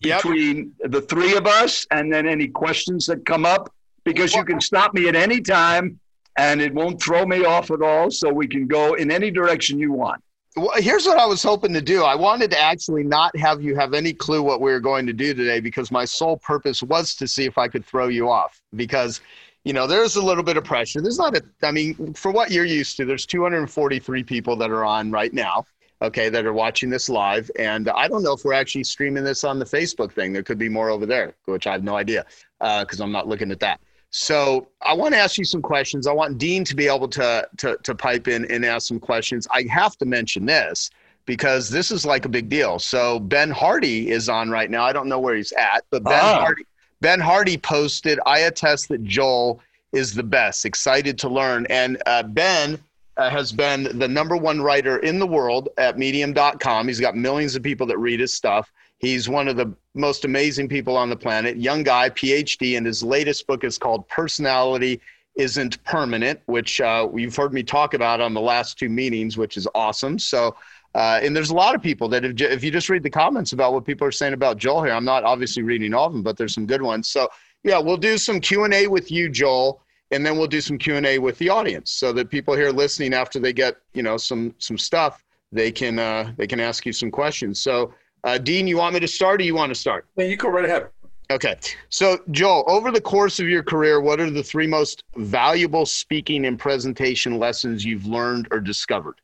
Yep. 0.00 0.22
between 0.22 0.72
the 0.80 1.00
three 1.00 1.36
of 1.36 1.46
us 1.46 1.86
and 1.90 2.12
then 2.12 2.26
any 2.26 2.48
questions 2.48 3.06
that 3.06 3.24
come 3.24 3.44
up 3.44 3.72
because 4.04 4.34
you 4.34 4.44
can 4.44 4.60
stop 4.60 4.94
me 4.94 5.08
at 5.08 5.16
any 5.16 5.40
time 5.40 5.98
and 6.38 6.60
it 6.60 6.72
won't 6.72 7.02
throw 7.02 7.26
me 7.26 7.44
off 7.44 7.70
at 7.70 7.82
all. 7.82 8.10
So 8.10 8.32
we 8.32 8.46
can 8.46 8.66
go 8.66 8.94
in 8.94 9.10
any 9.10 9.30
direction 9.30 9.78
you 9.78 9.92
want. 9.92 10.22
Well, 10.56 10.70
here's 10.76 11.04
what 11.04 11.18
I 11.18 11.26
was 11.26 11.42
hoping 11.42 11.74
to 11.74 11.82
do. 11.82 12.02
I 12.02 12.14
wanted 12.14 12.50
to 12.52 12.58
actually 12.58 13.02
not 13.02 13.36
have 13.36 13.60
you 13.60 13.76
have 13.76 13.92
any 13.92 14.14
clue 14.14 14.42
what 14.42 14.62
we 14.62 14.72
were 14.72 14.80
going 14.80 15.06
to 15.06 15.12
do 15.12 15.34
today 15.34 15.60
because 15.60 15.90
my 15.90 16.06
sole 16.06 16.38
purpose 16.38 16.82
was 16.82 17.14
to 17.16 17.28
see 17.28 17.44
if 17.44 17.58
I 17.58 17.68
could 17.68 17.84
throw 17.84 18.08
you 18.08 18.30
off 18.30 18.58
because 18.74 19.20
you 19.64 19.72
know 19.74 19.86
there's 19.86 20.16
a 20.16 20.22
little 20.22 20.44
bit 20.44 20.56
of 20.56 20.62
pressure 20.62 21.00
there's 21.00 21.18
not 21.18 21.36
a 21.36 21.42
i 21.64 21.72
mean 21.72 22.14
for 22.14 22.30
what 22.30 22.52
you're 22.52 22.64
used 22.64 22.96
to 22.96 23.04
there's 23.04 23.26
243 23.26 24.22
people 24.22 24.54
that 24.54 24.70
are 24.70 24.84
on 24.84 25.10
right 25.10 25.34
now 25.34 25.64
okay, 26.02 26.28
that 26.28 26.44
are 26.44 26.52
watching 26.52 26.90
this 26.90 27.08
live. 27.08 27.50
And 27.58 27.88
I 27.88 28.08
don't 28.08 28.22
know 28.22 28.32
if 28.32 28.44
we're 28.44 28.52
actually 28.52 28.84
streaming 28.84 29.24
this 29.24 29.44
on 29.44 29.58
the 29.58 29.64
Facebook 29.64 30.12
thing. 30.12 30.32
There 30.32 30.42
could 30.42 30.58
be 30.58 30.68
more 30.68 30.90
over 30.90 31.06
there, 31.06 31.34
which 31.46 31.66
I 31.66 31.72
have 31.72 31.84
no 31.84 31.96
idea 31.96 32.24
because 32.60 33.00
uh, 33.00 33.04
I'm 33.04 33.12
not 33.12 33.26
looking 33.26 33.50
at 33.50 33.60
that. 33.60 33.80
So 34.10 34.68
I 34.82 34.94
want 34.94 35.14
to 35.14 35.18
ask 35.18 35.36
you 35.36 35.44
some 35.44 35.62
questions. 35.62 36.06
I 36.06 36.12
want 36.12 36.38
Dean 36.38 36.64
to 36.64 36.76
be 36.76 36.86
able 36.86 37.08
to, 37.08 37.46
to, 37.58 37.76
to 37.82 37.94
pipe 37.94 38.28
in 38.28 38.50
and 38.50 38.64
ask 38.64 38.88
some 38.88 39.00
questions. 39.00 39.46
I 39.50 39.64
have 39.70 39.96
to 39.98 40.06
mention 40.06 40.46
this 40.46 40.90
because 41.26 41.68
this 41.68 41.90
is 41.90 42.06
like 42.06 42.24
a 42.24 42.28
big 42.28 42.48
deal. 42.48 42.78
So 42.78 43.18
Ben 43.18 43.50
Hardy 43.50 44.10
is 44.10 44.28
on 44.28 44.48
right 44.48 44.70
now. 44.70 44.84
I 44.84 44.92
don't 44.92 45.08
know 45.08 45.18
where 45.18 45.34
he's 45.34 45.52
at, 45.52 45.84
but 45.90 46.04
Ben 46.04 46.20
ah. 46.22 46.40
Hardy 46.40 46.62
Ben 47.02 47.20
Hardy 47.20 47.58
posted, 47.58 48.18
"I 48.24 48.40
attest 48.40 48.88
that 48.88 49.04
Joel 49.04 49.60
is 49.92 50.14
the 50.14 50.22
best. 50.22 50.64
Excited 50.64 51.18
to 51.18 51.28
learn." 51.28 51.66
And 51.68 52.00
uh, 52.06 52.22
Ben 52.22 52.78
uh, 53.16 53.30
has 53.30 53.52
been 53.52 53.98
the 53.98 54.08
number 54.08 54.36
one 54.36 54.60
writer 54.60 54.98
in 54.98 55.18
the 55.18 55.26
world 55.26 55.68
at 55.78 55.98
medium.com. 55.98 56.88
He's 56.88 57.00
got 57.00 57.16
millions 57.16 57.56
of 57.56 57.62
people 57.62 57.86
that 57.86 57.98
read 57.98 58.20
his 58.20 58.34
stuff. 58.34 58.70
He's 58.98 59.28
one 59.28 59.48
of 59.48 59.56
the 59.56 59.74
most 59.94 60.24
amazing 60.24 60.68
people 60.68 60.96
on 60.96 61.10
the 61.10 61.16
planet, 61.16 61.56
young 61.56 61.82
guy, 61.82 62.10
PhD, 62.10 62.76
and 62.76 62.86
his 62.86 63.02
latest 63.02 63.46
book 63.46 63.64
is 63.64 63.78
called 63.78 64.08
Personality 64.08 65.00
Isn't 65.34 65.82
Permanent, 65.84 66.40
which 66.46 66.80
uh, 66.80 67.08
you've 67.14 67.36
heard 67.36 67.52
me 67.52 67.62
talk 67.62 67.94
about 67.94 68.20
on 68.20 68.32
the 68.34 68.40
last 68.40 68.78
two 68.78 68.88
meetings, 68.88 69.36
which 69.36 69.56
is 69.56 69.68
awesome. 69.74 70.18
So, 70.18 70.56
uh, 70.94 71.20
and 71.22 71.36
there's 71.36 71.50
a 71.50 71.54
lot 71.54 71.74
of 71.74 71.82
people 71.82 72.08
that 72.08 72.24
if, 72.24 72.40
if 72.40 72.64
you 72.64 72.70
just 72.70 72.88
read 72.88 73.02
the 73.02 73.10
comments 73.10 73.52
about 73.52 73.74
what 73.74 73.84
people 73.84 74.06
are 74.06 74.12
saying 74.12 74.32
about 74.32 74.56
Joel 74.56 74.82
here, 74.82 74.94
I'm 74.94 75.04
not 75.04 75.24
obviously 75.24 75.62
reading 75.62 75.92
all 75.92 76.06
of 76.06 76.12
them, 76.12 76.22
but 76.22 76.38
there's 76.38 76.54
some 76.54 76.66
good 76.66 76.80
ones. 76.80 77.08
So, 77.08 77.28
yeah, 77.64 77.78
we'll 77.78 77.98
do 77.98 78.16
some 78.16 78.40
Q&A 78.40 78.86
with 78.86 79.10
you, 79.10 79.28
Joel 79.28 79.82
and 80.10 80.24
then 80.24 80.36
we'll 80.36 80.46
do 80.46 80.60
some 80.60 80.78
q&a 80.78 81.18
with 81.18 81.36
the 81.38 81.48
audience 81.48 81.90
so 81.90 82.12
that 82.12 82.30
people 82.30 82.54
here 82.54 82.70
listening 82.70 83.12
after 83.12 83.38
they 83.38 83.52
get 83.52 83.76
you 83.94 84.02
know 84.02 84.16
some 84.16 84.54
some 84.58 84.78
stuff 84.78 85.24
they 85.52 85.70
can 85.70 85.98
uh, 85.98 86.32
they 86.36 86.46
can 86.46 86.60
ask 86.60 86.86
you 86.86 86.92
some 86.92 87.10
questions. 87.10 87.60
So 87.60 87.94
uh, 88.24 88.38
dean 88.38 88.66
you 88.66 88.76
want 88.76 88.94
me 88.94 89.00
to 89.00 89.08
start 89.08 89.40
or 89.40 89.44
you 89.44 89.54
want 89.54 89.70
to 89.70 89.78
start? 89.78 90.06
Yeah, 90.16 90.26
you 90.26 90.36
go 90.36 90.48
right 90.48 90.64
ahead. 90.64 90.88
Okay. 91.30 91.56
So 91.88 92.18
joel 92.30 92.64
over 92.68 92.90
the 92.90 93.00
course 93.00 93.40
of 93.40 93.48
your 93.48 93.62
career 93.62 94.00
what 94.00 94.20
are 94.20 94.30
the 94.30 94.42
three 94.42 94.66
most 94.66 95.02
valuable 95.16 95.86
speaking 95.86 96.46
and 96.46 96.58
presentation 96.58 97.38
lessons 97.38 97.84
you've 97.84 98.06
learned 98.06 98.48
or 98.50 98.60
discovered? 98.60 99.20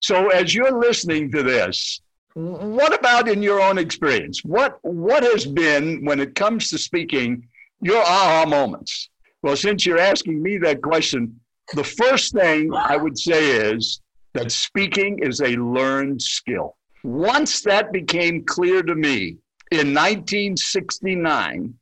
So 0.00 0.28
as 0.28 0.54
you're 0.54 0.78
listening 0.78 1.30
to 1.32 1.42
this 1.42 2.00
what 2.34 2.92
about 2.92 3.28
in 3.28 3.42
your 3.42 3.60
own 3.60 3.78
experience? 3.78 4.44
What 4.44 4.78
what 4.82 5.22
has 5.22 5.46
been 5.46 6.04
when 6.04 6.18
it 6.18 6.34
comes 6.34 6.70
to 6.70 6.78
speaking 6.78 7.46
your 7.80 8.02
aha 8.02 8.44
moments 8.48 9.10
well, 9.44 9.56
since 9.56 9.84
you're 9.84 9.98
asking 9.98 10.42
me 10.42 10.56
that 10.56 10.80
question, 10.80 11.38
the 11.74 11.84
first 11.84 12.32
thing 12.32 12.72
I 12.74 12.96
would 12.96 13.18
say 13.18 13.50
is 13.50 14.00
that 14.32 14.50
speaking 14.50 15.18
is 15.18 15.42
a 15.42 15.54
learned 15.56 16.22
skill. 16.22 16.78
Once 17.02 17.60
that 17.60 17.92
became 17.92 18.42
clear 18.46 18.82
to 18.82 18.94
me 18.94 19.36
in 19.70 19.92
1969, 19.92 21.74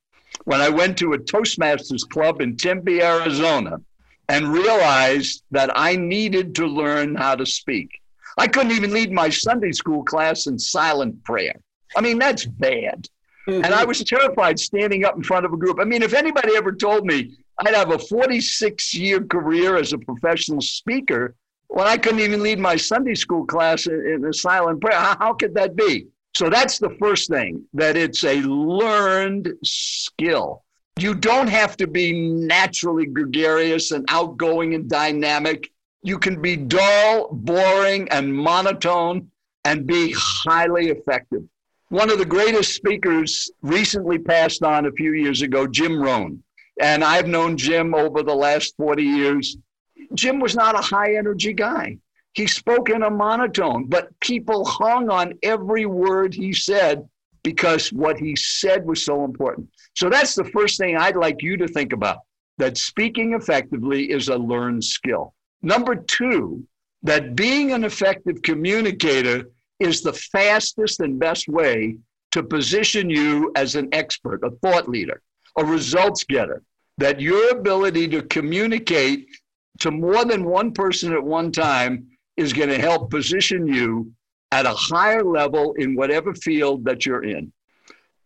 when 0.45 0.61
I 0.61 0.69
went 0.71 0.99
to 0.99 1.13
a 1.13 1.19
Toastmasters 1.19 2.03
club 2.09 2.41
in 2.41 2.57
Tempe, 2.57 3.01
Arizona, 3.01 3.81
and 4.29 4.53
realized 4.53 5.45
that 5.53 5.71
I 5.73 5.95
needed 5.95 6.57
to 6.57 6.67
learn 6.67 7.15
how 7.15 7.37
to 7.37 7.47
speak. 7.47 7.91
I 8.39 8.49
couldn't 8.49 8.73
even 8.73 8.93
lead 8.93 9.13
my 9.13 9.29
Sunday 9.29 9.71
school 9.71 10.03
class 10.03 10.49
in 10.49 10.59
silent 10.59 11.23
prayer. 11.23 11.61
I 11.97 12.01
mean, 12.01 12.19
that's 12.19 12.45
bad. 12.45 13.09
Mm-hmm. 13.49 13.65
And 13.65 13.73
I 13.73 13.85
was 13.85 14.03
terrified 14.03 14.59
standing 14.59 15.05
up 15.05 15.15
in 15.15 15.23
front 15.23 15.47
of 15.47 15.53
a 15.53 15.57
group. 15.57 15.79
I 15.81 15.85
mean, 15.85 16.03
if 16.03 16.13
anybody 16.13 16.57
ever 16.57 16.73
told 16.73 17.07
me 17.07 17.37
I'd 17.59 17.75
have 17.75 17.93
a 17.93 17.99
46 17.99 18.95
year 18.95 19.23
career 19.23 19.77
as 19.77 19.93
a 19.93 19.99
professional 19.99 20.61
speaker 20.61 21.35
when 21.69 21.87
I 21.87 21.97
couldn't 21.97 22.21
even 22.21 22.43
lead 22.43 22.59
my 22.59 22.77
Sunday 22.77 23.15
school 23.15 23.47
class 23.47 23.87
in 23.87 24.25
a 24.29 24.33
silent 24.33 24.81
prayer. 24.81 24.99
How, 24.99 25.17
how 25.19 25.33
could 25.35 25.55
that 25.55 25.77
be? 25.77 26.07
So 26.35 26.49
that's 26.49 26.79
the 26.79 26.97
first 26.99 27.29
thing 27.29 27.65
that 27.75 27.97
it's 27.97 28.25
a 28.25 28.41
learned 28.41 29.53
skill. 29.65 30.65
You 30.99 31.15
don't 31.15 31.49
have 31.49 31.77
to 31.79 31.87
be 31.87 32.13
naturally 32.13 33.07
gregarious 33.07 33.93
and 33.93 34.05
outgoing 34.09 34.75
and 34.75 34.89
dynamic. 34.89 35.71
You 36.03 36.19
can 36.19 36.41
be 36.41 36.57
dull, 36.57 37.29
boring, 37.33 38.09
and 38.11 38.35
monotone 38.35 39.31
and 39.65 39.87
be 39.87 40.15
highly 40.17 40.89
effective. 40.89 41.43
One 41.89 42.11
of 42.11 42.19
the 42.19 42.25
greatest 42.25 42.75
speakers 42.75 43.51
recently 43.63 44.19
passed 44.19 44.63
on 44.63 44.87
a 44.87 44.93
few 44.93 45.13
years 45.13 45.43
ago, 45.43 45.67
Jim 45.67 46.01
Rohn. 46.01 46.43
And 46.83 47.05
I've 47.05 47.29
known 47.29 47.57
Jim 47.57 47.95
over 47.95 48.25
the 48.25 48.35
last 48.35 48.75
40 48.77 49.05
years. 49.05 49.57
Jim 50.15 50.41
was 50.41 50.57
not 50.57 50.75
a 50.75 50.83
high 50.83 51.15
energy 51.15 51.53
guy. 51.53 51.97
He 52.35 52.49
spoke 52.49 52.91
in 52.91 53.05
a 53.05 53.11
monotone, 53.11 53.87
but 53.87 54.09
people 54.19 54.65
hung 54.65 55.09
on 55.09 55.35
every 55.45 55.87
word 55.87 56.35
he 56.35 56.53
said 56.53 57.09
because 57.45 57.93
what 57.93 58.19
he 58.19 58.35
said 58.35 58.85
was 58.85 59.05
so 59.05 59.25
important. 59.25 59.69
So 59.95 60.11
that's 60.11 60.35
the 60.35 60.45
first 60.47 60.77
thing 60.77 60.97
I'd 60.97 61.15
like 61.15 61.41
you 61.41 61.57
to 61.59 61.69
think 61.69 61.93
about 61.93 62.19
that 62.59 62.77
speaking 62.77 63.35
effectively 63.35 64.11
is 64.11 64.29
a 64.29 64.37
learned 64.37 64.83
skill. 64.83 65.35
Number 65.63 65.95
two, 65.95 66.67
that 67.05 67.37
being 67.37 67.73
an 67.73 67.85
effective 67.85 68.43
communicator 68.43 69.45
is 69.79 70.03
the 70.03 70.13
fastest 70.13 70.99
and 70.99 71.19
best 71.19 71.47
way 71.49 71.97
to 72.33 72.43
position 72.43 73.09
you 73.09 73.53
as 73.55 73.77
an 73.77 73.89
expert, 73.93 74.41
a 74.43 74.51
thought 74.51 74.89
leader, 74.89 75.23
a 75.57 75.65
results 75.65 76.25
getter. 76.25 76.63
That 76.99 77.21
your 77.21 77.51
ability 77.51 78.09
to 78.09 78.23
communicate 78.23 79.27
to 79.81 79.91
more 79.91 80.25
than 80.25 80.45
one 80.45 80.73
person 80.73 81.13
at 81.13 81.23
one 81.23 81.51
time 81.51 82.07
is 82.37 82.53
going 82.53 82.69
to 82.69 82.79
help 82.79 83.11
position 83.11 83.67
you 83.67 84.13
at 84.51 84.67
a 84.67 84.75
higher 84.75 85.25
level 85.25 85.73
in 85.75 85.97
whatever 85.97 86.35
field 86.35 86.85
that 86.85 87.07
you're 87.07 87.25
in. 87.25 87.53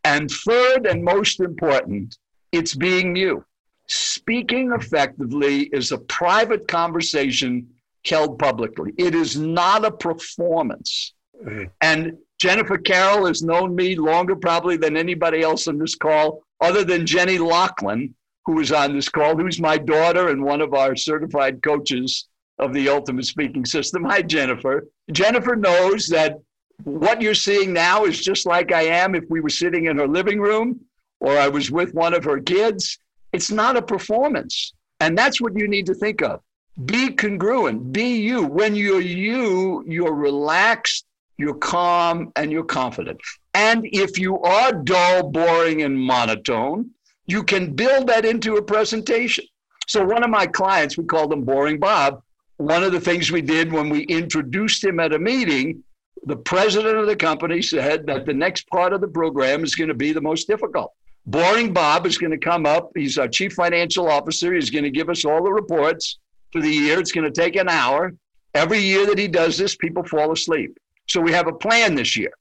And 0.05 0.31
third 0.31 0.87
and 0.87 1.03
most 1.03 1.41
important, 1.41 2.17
it's 2.53 2.75
being 2.75 3.17
you. 3.17 3.45
Speaking 3.89 4.73
effectively 4.73 5.63
is 5.73 5.93
a 5.93 5.99
private 5.99 6.67
conversation 6.67 7.69
held 8.05 8.39
publicly. 8.39 8.93
It 8.99 9.15
is 9.15 9.37
not 9.37 9.85
a 9.85 9.91
performance. 9.91 11.15
Mm-hmm. 11.45 11.65
And 11.81 12.19
Jennifer 12.39 12.79
Carroll 12.79 13.27
has 13.27 13.43
known 13.43 13.75
me 13.75 13.97
longer 13.97 14.37
probably 14.37 14.77
than 14.77 14.97
anybody 14.97 15.43
else 15.43 15.69
on 15.69 15.79
this 15.79 15.95
call, 15.95 16.43
other 16.61 16.85
than 16.85 17.07
Jenny 17.07 17.39
Lachlan, 17.39 18.15
who 18.47 18.61
is 18.61 18.73
on 18.73 18.95
this 18.95 19.09
call, 19.09 19.37
who's 19.37 19.61
my 19.61 19.77
daughter 19.77 20.29
and 20.29 20.43
one 20.43 20.61
of 20.61 20.73
our 20.73 20.95
certified 20.97 21.63
coaches 21.63 22.29
of 22.59 22.73
the 22.73 22.89
Ultimate 22.89 23.27
Speaking 23.27 23.67
System. 23.67 24.05
Hi, 24.05 24.23
Jennifer. 24.23 24.87
Jennifer 25.13 25.57
knows 25.57 26.07
that 26.09 26.39
what 26.85 27.21
you're 27.21 27.35
seeing 27.35 27.73
now 27.73 28.05
is 28.05 28.21
just 28.21 28.47
like 28.47 28.73
I 28.73 28.83
am 28.83 29.15
if 29.15 29.25
we 29.29 29.41
were 29.41 29.49
sitting 29.51 29.87
in 29.87 29.99
her 29.99 30.07
living 30.07 30.41
room 30.41 30.81
or 31.21 31.37
I 31.37 31.49
was 31.49 31.71
with 31.71 31.93
one 31.95 32.15
of 32.15 32.25
her 32.25 32.41
kids. 32.41 32.99
It's 33.33 33.51
not 33.51 33.77
a 33.77 33.83
performance. 33.83 34.73
And 35.01 35.19
that's 35.19 35.41
what 35.41 35.57
you 35.59 35.69
need 35.69 35.87
to 35.87 35.95
think 35.95 36.23
of. 36.23 36.41
Be 36.85 37.11
congruent, 37.11 37.93
be 37.93 38.17
you. 38.17 38.43
When 38.43 38.75
you're 38.75 39.01
you, 39.01 39.85
you're 39.87 40.15
relaxed, 40.15 41.07
you're 41.39 41.55
calm, 41.55 42.33
and 42.37 42.53
you're 42.53 42.65
confident. 42.65 43.21
And 43.55 43.87
if 43.93 44.19
you 44.19 44.39
are 44.41 44.73
dull, 44.73 45.31
boring, 45.31 45.83
and 45.83 45.99
monotone, 45.99 46.91
you 47.27 47.43
can 47.43 47.73
build 47.73 48.09
that 48.09 48.25
into 48.25 48.57
a 48.57 48.63
presentation. 48.63 49.45
So, 49.87 50.05
one 50.05 50.25
of 50.25 50.31
my 50.31 50.47
clients, 50.47 50.97
we 50.97 51.05
called 51.05 51.33
him 51.33 51.43
Boring 51.43 51.79
Bob, 51.79 52.23
one 52.57 52.83
of 52.83 52.93
the 52.93 53.01
things 53.01 53.31
we 53.31 53.43
did 53.43 53.73
when 53.73 53.89
we 53.89 54.03
introduced 54.03 54.83
him 54.83 54.99
at 55.01 55.13
a 55.13 55.19
meeting, 55.19 55.83
the 56.25 56.37
president 56.37 56.97
of 56.97 57.07
the 57.07 57.17
company 57.17 57.63
said 57.63 58.07
that 58.07 58.27
the 58.27 58.33
next 58.33 58.69
part 58.69 58.93
of 58.93 59.01
the 59.01 59.09
program 59.09 59.63
is 59.63 59.75
going 59.75 59.89
to 59.89 59.95
be 59.95 60.13
the 60.13 60.21
most 60.21 60.49
difficult. 60.49 60.93
Boring 61.27 61.73
Bob 61.73 62.07
is 62.07 62.19
going 62.19 62.31
to 62.31 62.39
come 62.39 62.67
up. 62.67 62.91
He's 62.95 63.19
our 63.19 63.29
chief 63.29 63.53
financial 63.53 64.09
officer. 64.09 64.55
He's 64.55 64.71
going 64.71 64.85
to 64.85 64.91
give 64.91 65.11
us 65.11 65.25
all 65.25 65.43
the 65.43 65.53
reports 65.53 66.19
for 66.53 66.61
the 66.61 66.71
year. 66.71 66.99
It's 66.99 67.13
going 67.13 67.31
to 67.31 67.41
take 67.41 67.57
an 67.57 67.69
hour. 67.69 68.15
Every 68.55 68.79
year 68.79 69.07
that 69.07 69.19
he 69.19 69.29
does 69.29 69.59
this, 69.59 69.77
people 69.77 70.05
fall 70.05 70.33
asleep. 70.33 70.79
So 71.09 71.21
we 71.21 71.33
have 71.33 71.47
a 71.47 71.53
plan 71.53 71.95
this 71.95 72.17
year. 72.17 72.33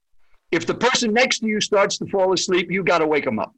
If 0.52 0.66
the 0.66 0.76
person 0.76 1.14
next 1.14 1.40
to 1.40 1.48
you 1.48 1.60
starts 1.60 1.98
to 1.98 2.06
fall 2.08 2.32
asleep, 2.32 2.72
you 2.72 2.84
got 2.84 3.00
to 3.00 3.08
wake 3.08 3.26
them 3.26 3.40
up. 3.40 3.54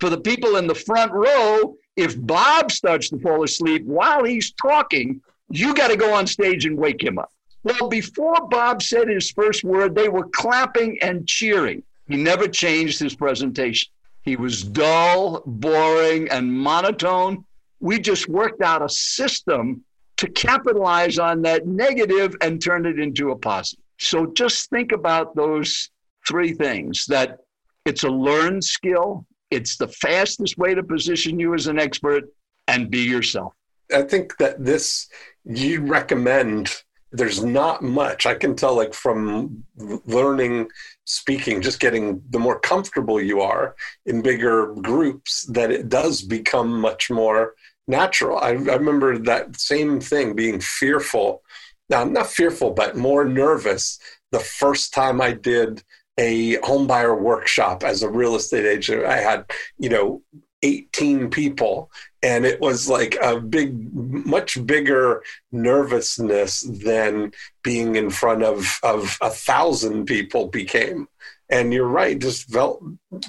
For 0.00 0.10
the 0.10 0.20
people 0.20 0.56
in 0.56 0.66
the 0.66 0.74
front 0.74 1.12
row, 1.12 1.76
if 1.96 2.20
Bob 2.20 2.70
starts 2.70 3.10
to 3.10 3.18
fall 3.18 3.44
asleep 3.44 3.84
while 3.84 4.24
he's 4.24 4.52
talking, 4.52 5.20
you 5.50 5.74
got 5.74 5.88
to 5.88 5.96
go 5.96 6.14
on 6.14 6.26
stage 6.26 6.64
and 6.64 6.76
wake 6.76 7.02
him 7.02 7.18
up. 7.18 7.30
Well, 7.64 7.88
before 7.88 8.48
Bob 8.48 8.82
said 8.82 9.08
his 9.08 9.30
first 9.30 9.62
word, 9.62 9.94
they 9.94 10.08
were 10.08 10.28
clapping 10.28 10.98
and 11.00 11.26
cheering. 11.26 11.82
He 12.08 12.16
never 12.16 12.48
changed 12.48 12.98
his 12.98 13.14
presentation. 13.14 13.92
He 14.22 14.36
was 14.36 14.62
dull, 14.62 15.42
boring, 15.46 16.28
and 16.30 16.52
monotone. 16.52 17.44
We 17.80 17.98
just 17.98 18.28
worked 18.28 18.62
out 18.62 18.82
a 18.82 18.88
system 18.88 19.84
to 20.16 20.28
capitalize 20.28 21.18
on 21.18 21.42
that 21.42 21.66
negative 21.66 22.36
and 22.40 22.62
turn 22.62 22.86
it 22.86 22.98
into 22.98 23.30
a 23.30 23.36
positive. 23.36 23.84
So 23.98 24.26
just 24.26 24.70
think 24.70 24.92
about 24.92 25.34
those 25.34 25.90
three 26.26 26.52
things 26.52 27.06
that 27.06 27.38
it's 27.84 28.04
a 28.04 28.08
learned 28.08 28.62
skill, 28.62 29.26
it's 29.52 29.76
the 29.76 29.88
fastest 29.88 30.58
way 30.58 30.74
to 30.74 30.82
position 30.82 31.38
you 31.38 31.54
as 31.54 31.66
an 31.66 31.78
expert, 31.78 32.24
and 32.68 32.90
be 32.90 33.00
yourself. 33.00 33.52
I 33.92 34.02
think 34.02 34.36
that 34.38 34.64
this 34.64 35.08
you 35.44 35.82
recommend 35.82 36.82
there's 37.12 37.44
not 37.44 37.82
much 37.82 38.26
i 38.26 38.34
can 38.34 38.56
tell 38.56 38.74
like 38.74 38.94
from 38.94 39.62
learning 40.06 40.68
speaking 41.04 41.60
just 41.60 41.78
getting 41.78 42.22
the 42.30 42.38
more 42.38 42.58
comfortable 42.58 43.20
you 43.20 43.40
are 43.40 43.74
in 44.06 44.22
bigger 44.22 44.74
groups 44.76 45.44
that 45.44 45.70
it 45.70 45.88
does 45.88 46.22
become 46.22 46.80
much 46.80 47.10
more 47.10 47.54
natural 47.86 48.38
i, 48.38 48.48
I 48.48 48.52
remember 48.52 49.18
that 49.18 49.60
same 49.60 50.00
thing 50.00 50.34
being 50.34 50.60
fearful 50.60 51.42
now 51.90 52.00
I'm 52.00 52.12
not 52.12 52.28
fearful 52.28 52.70
but 52.70 52.96
more 52.96 53.24
nervous 53.24 53.98
the 54.30 54.40
first 54.40 54.94
time 54.94 55.20
i 55.20 55.32
did 55.32 55.82
a 56.18 56.56
homebuyer 56.58 57.18
workshop 57.18 57.84
as 57.84 58.02
a 58.02 58.10
real 58.10 58.36
estate 58.36 58.66
agent. 58.66 59.04
I 59.04 59.18
had 59.18 59.50
you 59.78 59.88
know 59.88 60.22
18 60.62 61.30
people 61.30 61.90
and 62.22 62.44
it 62.44 62.60
was 62.60 62.88
like 62.88 63.16
a 63.20 63.40
big 63.40 63.92
much 63.94 64.64
bigger 64.64 65.22
nervousness 65.50 66.60
than 66.60 67.32
being 67.64 67.96
in 67.96 68.10
front 68.10 68.42
of 68.42 68.78
of 68.82 69.18
a 69.20 69.30
thousand 69.30 70.06
people 70.06 70.48
became. 70.48 71.08
And 71.50 71.72
you're 71.72 71.88
right 71.88 72.18
just 72.18 72.50
felt 72.50 72.82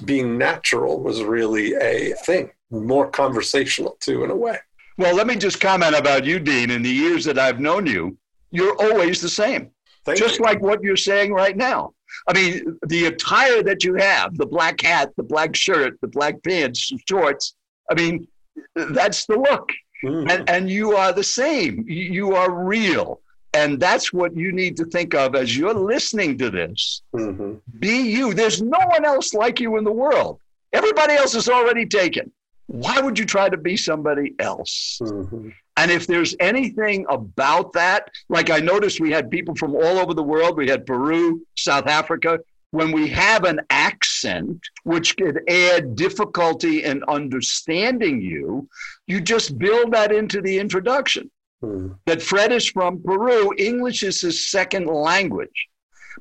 being 0.04 0.38
natural 0.38 1.00
was 1.00 1.22
really 1.22 1.74
a 1.74 2.14
thing 2.24 2.50
more 2.70 3.08
conversational 3.08 3.96
too 4.00 4.24
in 4.24 4.30
a 4.30 4.36
way. 4.36 4.58
Well 4.96 5.14
let 5.14 5.26
me 5.26 5.36
just 5.36 5.60
comment 5.60 5.96
about 5.96 6.24
you 6.24 6.38
dean. 6.38 6.70
In 6.70 6.82
the 6.82 6.90
years 6.90 7.24
that 7.24 7.38
i've 7.38 7.60
known 7.60 7.86
you 7.86 8.16
you're 8.50 8.76
always 8.80 9.20
the 9.20 9.28
same. 9.28 9.70
Thank 10.04 10.18
just 10.18 10.38
you. 10.38 10.44
like 10.44 10.60
what 10.60 10.82
you're 10.82 10.96
saying 10.96 11.32
right 11.32 11.56
now 11.56 11.93
I 12.28 12.32
mean, 12.32 12.78
the 12.86 13.06
attire 13.06 13.62
that 13.62 13.84
you 13.84 13.94
have, 13.94 14.36
the 14.36 14.46
black 14.46 14.80
hat, 14.80 15.12
the 15.16 15.22
black 15.22 15.54
shirt, 15.54 16.00
the 16.00 16.08
black 16.08 16.42
pants, 16.42 16.92
shorts, 17.08 17.54
I 17.90 17.94
mean, 17.94 18.26
that's 18.74 19.26
the 19.26 19.36
look. 19.36 19.70
Mm-hmm. 20.02 20.30
And, 20.30 20.50
and 20.50 20.70
you 20.70 20.96
are 20.96 21.12
the 21.12 21.24
same. 21.24 21.84
You 21.88 22.34
are 22.34 22.50
real. 22.50 23.20
And 23.54 23.78
that's 23.78 24.12
what 24.12 24.36
you 24.36 24.52
need 24.52 24.76
to 24.78 24.84
think 24.84 25.14
of 25.14 25.34
as 25.34 25.56
you're 25.56 25.74
listening 25.74 26.36
to 26.38 26.50
this. 26.50 27.02
Mm-hmm. 27.14 27.54
Be 27.78 28.10
you. 28.10 28.34
There's 28.34 28.60
no 28.60 28.78
one 28.86 29.04
else 29.04 29.32
like 29.32 29.60
you 29.60 29.76
in 29.76 29.84
the 29.84 29.92
world. 29.92 30.40
Everybody 30.72 31.14
else 31.14 31.34
is 31.34 31.48
already 31.48 31.86
taken. 31.86 32.32
Why 32.66 33.00
would 33.00 33.18
you 33.18 33.24
try 33.24 33.48
to 33.48 33.56
be 33.56 33.76
somebody 33.76 34.34
else? 34.38 34.98
Mm-hmm. 35.00 35.50
And 35.84 35.92
if 35.92 36.06
there's 36.06 36.34
anything 36.40 37.04
about 37.10 37.74
that, 37.74 38.08
like 38.30 38.48
I 38.48 38.58
noticed 38.58 39.00
we 39.00 39.10
had 39.10 39.30
people 39.30 39.54
from 39.54 39.74
all 39.74 39.98
over 39.98 40.14
the 40.14 40.22
world, 40.22 40.56
we 40.56 40.66
had 40.66 40.86
Peru, 40.86 41.46
South 41.58 41.86
Africa. 41.88 42.38
When 42.70 42.90
we 42.90 43.06
have 43.08 43.44
an 43.44 43.60
accent, 43.68 44.66
which 44.84 45.14
could 45.18 45.42
add 45.46 45.94
difficulty 45.94 46.84
in 46.84 47.04
understanding 47.06 48.22
you, 48.22 48.66
you 49.06 49.20
just 49.20 49.58
build 49.58 49.92
that 49.92 50.10
into 50.10 50.40
the 50.40 50.58
introduction. 50.58 51.30
Hmm. 51.60 51.88
That 52.06 52.22
Fred 52.22 52.50
is 52.50 52.66
from 52.66 53.02
Peru, 53.02 53.52
English 53.58 54.02
is 54.04 54.22
his 54.22 54.50
second 54.50 54.86
language, 54.86 55.68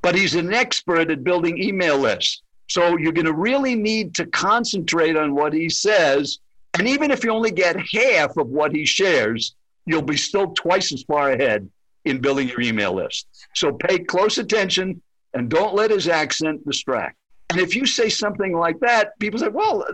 but 0.02 0.14
he's 0.14 0.36
an 0.36 0.54
expert 0.54 1.10
at 1.10 1.24
building 1.24 1.58
email 1.58 1.98
lists. 1.98 2.42
So 2.68 2.98
you're 2.98 3.14
going 3.14 3.28
to 3.28 3.34
really 3.34 3.76
need 3.76 4.14
to 4.16 4.26
concentrate 4.26 5.16
on 5.16 5.34
what 5.34 5.54
he 5.54 5.70
says 5.70 6.40
and 6.78 6.88
even 6.88 7.12
if 7.12 7.24
you 7.24 7.32
only 7.32 7.52
get 7.52 7.76
half 7.94 8.38
of 8.38 8.48
what 8.48 8.74
he 8.74 8.86
shares, 8.86 9.56
you'll 9.86 10.02
be 10.02 10.18
still 10.18 10.54
twice 10.54 10.92
as 10.94 11.04
far 11.04 11.32
ahead 11.32 11.70
in 12.06 12.20
building 12.20 12.48
your 12.48 12.62
email 12.62 12.94
list. 12.94 13.28
So 13.56 13.74
pay 13.74 14.00
close 14.00 14.38
attention 14.38 15.02
and 15.34 15.50
don't 15.50 15.76
let 15.76 15.92
his 15.92 16.08
accent 16.08 16.66
distract. 16.66 17.18
And 17.50 17.60
if 17.60 17.76
you 17.76 17.86
say 17.86 18.10
something 18.10 18.58
like 18.58 18.80
that, 18.80 19.18
people 19.20 19.40
say, 19.40 19.50
well, 19.50 19.86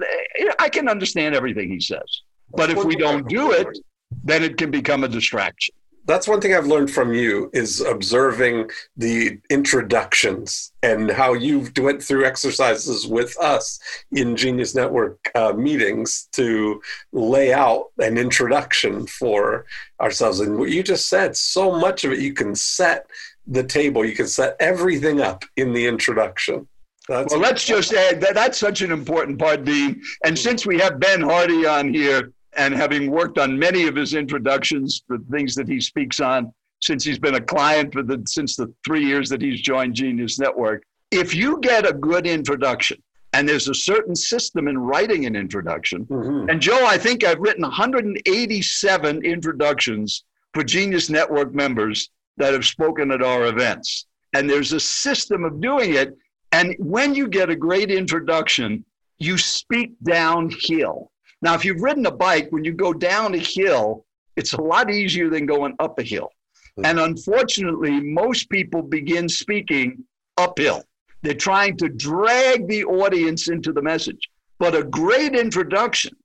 I 0.59 0.69
can 0.69 0.87
understand 0.87 1.35
everything 1.35 1.69
he 1.69 1.81
says. 1.81 2.21
But 2.53 2.69
if 2.69 2.83
we 2.83 2.95
don't 2.95 3.27
do 3.27 3.51
it, 3.51 3.67
then 4.23 4.43
it 4.43 4.57
can 4.57 4.71
become 4.71 5.03
a 5.03 5.07
distraction. 5.07 5.75
That's 6.09 6.27
one 6.27 6.41
thing 6.41 6.55
I've 6.55 6.65
learned 6.65 6.89
from 6.89 7.13
you 7.13 7.51
is 7.53 7.81
observing 7.81 8.71
the 8.97 9.39
introductions 9.51 10.71
and 10.81 11.11
how 11.11 11.33
you've 11.33 11.71
went 11.77 12.01
through 12.01 12.25
exercises 12.25 13.05
with 13.05 13.37
us 13.39 13.79
in 14.11 14.35
Genius 14.35 14.73
Network 14.73 15.19
uh, 15.35 15.53
meetings 15.53 16.27
to 16.31 16.81
lay 17.11 17.53
out 17.53 17.91
an 17.99 18.17
introduction 18.17 19.05
for 19.05 19.67
ourselves. 20.01 20.39
And 20.39 20.57
what 20.57 20.71
you 20.71 20.81
just 20.81 21.09
said, 21.09 21.37
so 21.37 21.77
much 21.79 22.03
of 22.03 22.11
it, 22.11 22.19
you 22.21 22.33
can 22.33 22.55
set 22.55 23.05
the 23.45 23.63
table, 23.63 24.03
you 24.03 24.15
can 24.15 24.27
set 24.27 24.55
everything 24.59 25.21
up 25.21 25.45
in 25.57 25.73
the 25.73 25.85
introduction. 25.85 26.67
That's 27.07 27.33
well, 27.33 27.41
let's 27.41 27.63
just 27.63 27.93
add 27.93 28.19
that 28.21 28.33
that's 28.33 28.57
such 28.57 28.81
an 28.81 28.91
important 28.91 29.37
part, 29.37 29.63
Dean. 29.63 30.01
And 30.25 30.37
since 30.37 30.65
we 30.65 30.79
have 30.79 30.99
Ben 30.99 31.21
Hardy 31.21 31.67
on 31.67 31.93
here, 31.93 32.31
and 32.57 32.73
having 32.73 33.11
worked 33.11 33.37
on 33.37 33.57
many 33.57 33.87
of 33.87 33.95
his 33.95 34.13
introductions, 34.13 35.03
the 35.07 35.23
things 35.31 35.55
that 35.55 35.67
he 35.67 35.79
speaks 35.79 36.19
on 36.19 36.53
since 36.81 37.03
he's 37.03 37.19
been 37.19 37.35
a 37.35 37.41
client 37.41 37.93
for 37.93 38.03
the 38.03 38.23
since 38.25 38.55
the 38.55 38.73
three 38.85 39.05
years 39.05 39.29
that 39.29 39.41
he's 39.41 39.61
joined 39.61 39.93
Genius 39.95 40.39
Network. 40.39 40.83
If 41.11 41.35
you 41.35 41.59
get 41.59 41.87
a 41.87 41.93
good 41.93 42.25
introduction, 42.27 43.01
and 43.33 43.47
there's 43.47 43.67
a 43.67 43.73
certain 43.73 44.15
system 44.15 44.67
in 44.67 44.77
writing 44.77 45.25
an 45.25 45.35
introduction, 45.35 46.05
mm-hmm. 46.05 46.49
and 46.49 46.61
Joe, 46.61 46.85
I 46.85 46.97
think 46.97 47.23
I've 47.23 47.39
written 47.39 47.61
187 47.63 49.25
introductions 49.25 50.23
for 50.53 50.63
Genius 50.63 51.09
Network 51.09 51.53
members 51.53 52.09
that 52.37 52.53
have 52.53 52.65
spoken 52.65 53.11
at 53.11 53.21
our 53.21 53.45
events. 53.45 54.07
And 54.33 54.49
there's 54.49 54.73
a 54.73 54.79
system 54.79 55.43
of 55.43 55.61
doing 55.61 55.95
it. 55.95 56.15
And 56.51 56.75
when 56.79 57.13
you 57.13 57.27
get 57.27 57.49
a 57.49 57.55
great 57.55 57.91
introduction, 57.91 58.85
you 59.19 59.37
speak 59.37 59.91
downhill. 60.03 61.11
Now, 61.41 61.53
if 61.55 61.63
you've 61.63 61.81
ridden 61.81 62.05
a 62.05 62.11
bike, 62.11 62.47
when 62.51 62.63
you 62.63 62.73
go 62.73 62.93
down 62.93 63.33
a 63.33 63.39
hill, 63.39 64.05
it's 64.35 64.53
a 64.53 64.61
lot 64.61 64.91
easier 64.91 65.29
than 65.29 65.45
going 65.45 65.75
up 65.79 65.99
a 65.99 66.03
hill. 66.03 66.29
Hmm. 66.77 66.85
And 66.85 66.99
unfortunately, 66.99 67.99
most 67.99 68.49
people 68.49 68.81
begin 68.81 69.29
speaking 69.29 70.03
uphill. 70.37 70.83
They're 71.21 71.33
trying 71.33 71.77
to 71.77 71.89
drag 71.89 72.67
the 72.67 72.85
audience 72.85 73.49
into 73.49 73.73
the 73.73 73.81
message. 73.81 74.29
But 74.59 74.75
a 74.75 74.83
great 74.83 75.35
introduction 75.35 76.15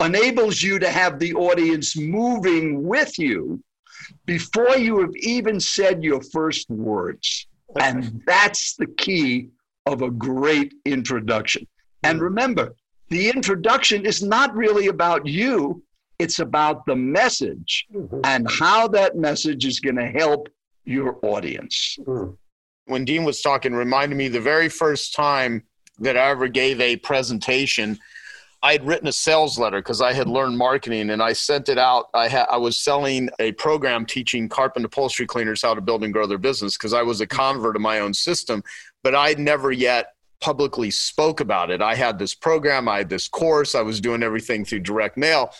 enables 0.00 0.62
you 0.62 0.78
to 0.78 0.90
have 0.90 1.18
the 1.18 1.34
audience 1.34 1.96
moving 1.96 2.82
with 2.86 3.18
you 3.18 3.62
before 4.26 4.76
you 4.76 5.00
have 5.00 5.14
even 5.16 5.60
said 5.60 6.02
your 6.02 6.22
first 6.32 6.68
words. 6.70 7.46
And 7.78 8.22
that's 8.26 8.76
the 8.76 8.86
key 8.86 9.48
of 9.86 10.02
a 10.02 10.10
great 10.10 10.74
introduction. 10.84 11.66
And 12.02 12.18
hmm. 12.18 12.24
remember, 12.24 12.74
the 13.12 13.28
introduction 13.28 14.06
is 14.06 14.22
not 14.22 14.56
really 14.56 14.88
about 14.88 15.26
you, 15.26 15.82
it's 16.18 16.38
about 16.38 16.86
the 16.86 16.96
message 16.96 17.86
mm-hmm. 17.94 18.20
and 18.24 18.50
how 18.50 18.88
that 18.88 19.16
message 19.16 19.66
is 19.66 19.80
going 19.80 19.96
to 19.96 20.06
help 20.06 20.48
your 20.84 21.18
audience. 21.22 21.98
Mm. 22.00 22.36
When 22.86 23.04
Dean 23.04 23.24
was 23.24 23.42
talking, 23.42 23.74
reminded 23.74 24.16
me 24.16 24.28
the 24.28 24.40
very 24.40 24.68
first 24.68 25.14
time 25.14 25.62
that 25.98 26.16
I 26.16 26.30
ever 26.30 26.48
gave 26.48 26.80
a 26.80 26.96
presentation. 26.96 27.98
I 28.62 28.72
had 28.72 28.86
written 28.86 29.08
a 29.08 29.12
sales 29.12 29.58
letter 29.58 29.80
because 29.80 30.00
I 30.00 30.12
had 30.12 30.28
learned 30.28 30.56
marketing 30.56 31.10
and 31.10 31.22
I 31.22 31.34
sent 31.34 31.68
it 31.68 31.78
out. 31.78 32.06
I 32.14 32.28
had 32.28 32.46
I 32.48 32.56
was 32.56 32.78
selling 32.78 33.28
a 33.40 33.52
program 33.52 34.06
teaching 34.06 34.48
carpet 34.48 34.76
and 34.76 34.84
upholstery 34.86 35.26
cleaners 35.26 35.62
how 35.62 35.74
to 35.74 35.80
build 35.80 36.02
and 36.02 36.12
grow 36.12 36.26
their 36.26 36.38
business 36.38 36.76
because 36.76 36.94
I 36.94 37.02
was 37.02 37.20
a 37.20 37.26
convert 37.26 37.76
of 37.76 37.82
my 37.82 37.98
own 37.98 38.14
system, 38.14 38.62
but 39.02 39.14
I'd 39.14 39.38
never 39.38 39.70
yet 39.70 40.14
publicly 40.42 40.90
spoke 40.90 41.40
about 41.40 41.70
it. 41.70 41.80
I 41.80 41.94
had 41.94 42.18
this 42.18 42.34
program, 42.34 42.88
I 42.88 42.98
had 42.98 43.08
this 43.08 43.28
course, 43.28 43.74
I 43.74 43.80
was 43.80 44.00
doing 44.00 44.22
everything 44.22 44.64
through 44.64 44.80
direct 44.80 45.16
mail. 45.16 45.52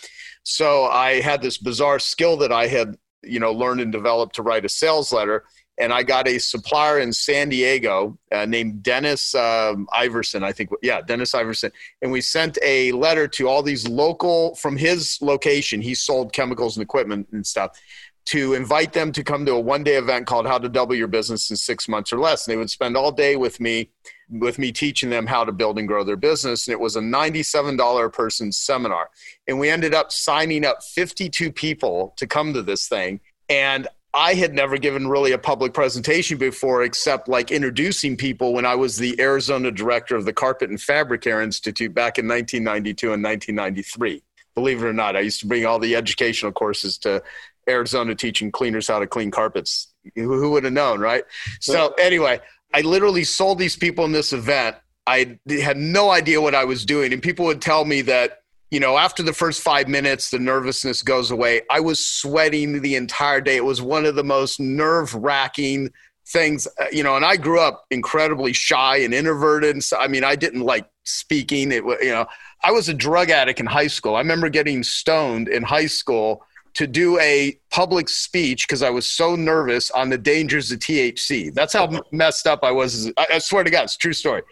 So 0.42 0.84
I 0.84 1.20
had 1.20 1.40
this 1.40 1.56
bizarre 1.56 2.00
skill 2.00 2.36
that 2.38 2.52
I 2.52 2.66
had, 2.66 2.96
you 3.22 3.38
know, 3.38 3.52
learned 3.52 3.80
and 3.80 3.92
developed 3.92 4.34
to 4.36 4.42
write 4.42 4.64
a 4.64 4.68
sales 4.68 5.12
letter. 5.12 5.44
And 5.78 5.92
I 5.92 6.02
got 6.02 6.28
a 6.28 6.38
supplier 6.38 6.98
in 6.98 7.12
San 7.12 7.48
Diego 7.48 8.18
uh, 8.30 8.44
named 8.44 8.82
Dennis 8.82 9.34
um, 9.34 9.88
Iverson, 9.92 10.42
I 10.42 10.52
think. 10.52 10.68
Yeah, 10.82 11.00
Dennis 11.00 11.34
Iverson. 11.34 11.72
And 12.02 12.12
we 12.12 12.20
sent 12.20 12.58
a 12.62 12.92
letter 12.92 13.26
to 13.28 13.48
all 13.48 13.62
these 13.62 13.88
local, 13.88 14.54
from 14.56 14.76
his 14.76 15.18
location, 15.22 15.80
he 15.80 15.94
sold 15.94 16.32
chemicals 16.32 16.76
and 16.76 16.82
equipment 16.82 17.28
and 17.32 17.46
stuff 17.46 17.80
to 18.24 18.54
invite 18.54 18.92
them 18.92 19.12
to 19.12 19.24
come 19.24 19.44
to 19.46 19.52
a 19.52 19.60
one 19.60 19.82
day 19.82 19.96
event 19.96 20.26
called 20.26 20.46
How 20.46 20.58
to 20.58 20.68
Double 20.68 20.94
Your 20.94 21.08
Business 21.08 21.50
in 21.50 21.56
Six 21.56 21.88
Months 21.88 22.12
or 22.12 22.18
Less. 22.18 22.46
And 22.46 22.52
they 22.52 22.56
would 22.56 22.70
spend 22.70 22.96
all 22.96 23.10
day 23.10 23.36
with 23.36 23.58
me, 23.60 23.90
with 24.32 24.58
me 24.58 24.72
teaching 24.72 25.10
them 25.10 25.26
how 25.26 25.44
to 25.44 25.52
build 25.52 25.78
and 25.78 25.86
grow 25.86 26.04
their 26.04 26.16
business. 26.16 26.66
And 26.66 26.72
it 26.72 26.80
was 26.80 26.96
a 26.96 27.00
$97 27.00 28.04
a 28.04 28.10
person 28.10 28.50
seminar. 28.50 29.10
And 29.46 29.58
we 29.58 29.68
ended 29.68 29.94
up 29.94 30.10
signing 30.10 30.64
up 30.64 30.82
52 30.82 31.52
people 31.52 32.14
to 32.16 32.26
come 32.26 32.52
to 32.54 32.62
this 32.62 32.88
thing. 32.88 33.20
And 33.48 33.88
I 34.14 34.34
had 34.34 34.54
never 34.54 34.76
given 34.76 35.08
really 35.08 35.32
a 35.32 35.38
public 35.38 35.72
presentation 35.72 36.36
before, 36.38 36.82
except 36.82 37.28
like 37.28 37.50
introducing 37.50 38.16
people 38.16 38.52
when 38.52 38.66
I 38.66 38.74
was 38.74 38.96
the 38.96 39.18
Arizona 39.20 39.70
director 39.70 40.16
of 40.16 40.24
the 40.24 40.32
Carpet 40.32 40.70
and 40.70 40.80
Fabric 40.80 41.22
Care 41.22 41.40
Institute 41.40 41.94
back 41.94 42.18
in 42.18 42.28
1992 42.28 43.12
and 43.12 43.22
1993 43.22 44.22
believe 44.54 44.82
it 44.82 44.86
or 44.86 44.92
not. 44.92 45.16
I 45.16 45.20
used 45.20 45.40
to 45.40 45.46
bring 45.46 45.66
all 45.66 45.78
the 45.78 45.96
educational 45.96 46.52
courses 46.52 46.98
to 46.98 47.22
Arizona 47.68 48.14
teaching 48.14 48.50
cleaners 48.50 48.88
how 48.88 48.98
to 48.98 49.06
clean 49.06 49.30
carpets. 49.30 49.88
Who 50.14 50.50
would 50.50 50.64
have 50.64 50.72
known, 50.72 51.00
right? 51.00 51.24
So 51.60 51.94
anyway, 51.98 52.40
I 52.74 52.80
literally 52.80 53.24
sold 53.24 53.58
these 53.58 53.76
people 53.76 54.04
in 54.04 54.12
this 54.12 54.32
event. 54.32 54.76
I 55.06 55.38
had 55.48 55.76
no 55.76 56.10
idea 56.10 56.40
what 56.40 56.54
I 56.54 56.64
was 56.64 56.84
doing, 56.84 57.12
and 57.12 57.22
people 57.22 57.46
would 57.46 57.60
tell 57.60 57.84
me 57.84 58.02
that 58.02 58.42
you 58.70 58.80
know 58.80 58.96
after 58.96 59.22
the 59.22 59.32
first 59.32 59.60
five 59.60 59.88
minutes 59.88 60.30
the 60.30 60.38
nervousness 60.38 61.02
goes 61.02 61.30
away. 61.30 61.62
I 61.70 61.80
was 61.80 62.04
sweating 62.04 62.80
the 62.80 62.96
entire 62.96 63.40
day. 63.40 63.56
It 63.56 63.64
was 63.64 63.82
one 63.82 64.04
of 64.04 64.14
the 64.14 64.24
most 64.24 64.60
nerve 64.60 65.14
wracking 65.14 65.90
things, 66.28 66.68
uh, 66.80 66.86
you 66.92 67.02
know. 67.02 67.16
And 67.16 67.24
I 67.24 67.36
grew 67.36 67.60
up 67.60 67.84
incredibly 67.90 68.52
shy 68.52 68.98
and 68.98 69.12
introverted, 69.12 69.74
and 69.74 69.84
so 69.84 69.98
I 69.98 70.08
mean 70.08 70.24
I 70.24 70.36
didn't 70.36 70.62
like 70.62 70.88
speaking. 71.04 71.72
It 71.72 71.84
was, 71.84 71.98
you 72.00 72.10
know 72.10 72.26
I 72.64 72.70
was 72.70 72.88
a 72.88 72.94
drug 72.94 73.30
addict 73.30 73.60
in 73.60 73.66
high 73.66 73.88
school. 73.88 74.14
I 74.14 74.20
remember 74.20 74.48
getting 74.48 74.82
stoned 74.82 75.48
in 75.48 75.64
high 75.64 75.86
school 75.86 76.44
to 76.74 76.86
do 76.86 77.18
a 77.18 77.58
public 77.70 78.08
speech 78.08 78.66
because 78.66 78.82
I 78.82 78.90
was 78.90 79.06
so 79.06 79.36
nervous 79.36 79.90
on 79.90 80.08
the 80.08 80.18
dangers 80.18 80.70
of 80.72 80.78
THC. 80.78 81.52
That's 81.52 81.72
how 81.72 82.02
messed 82.12 82.46
up 82.46 82.60
I 82.62 82.70
was. 82.70 83.12
I 83.16 83.38
swear 83.38 83.62
to 83.62 83.70
God, 83.70 83.84
it's 83.84 83.96
true 83.96 84.12
story. 84.12 84.42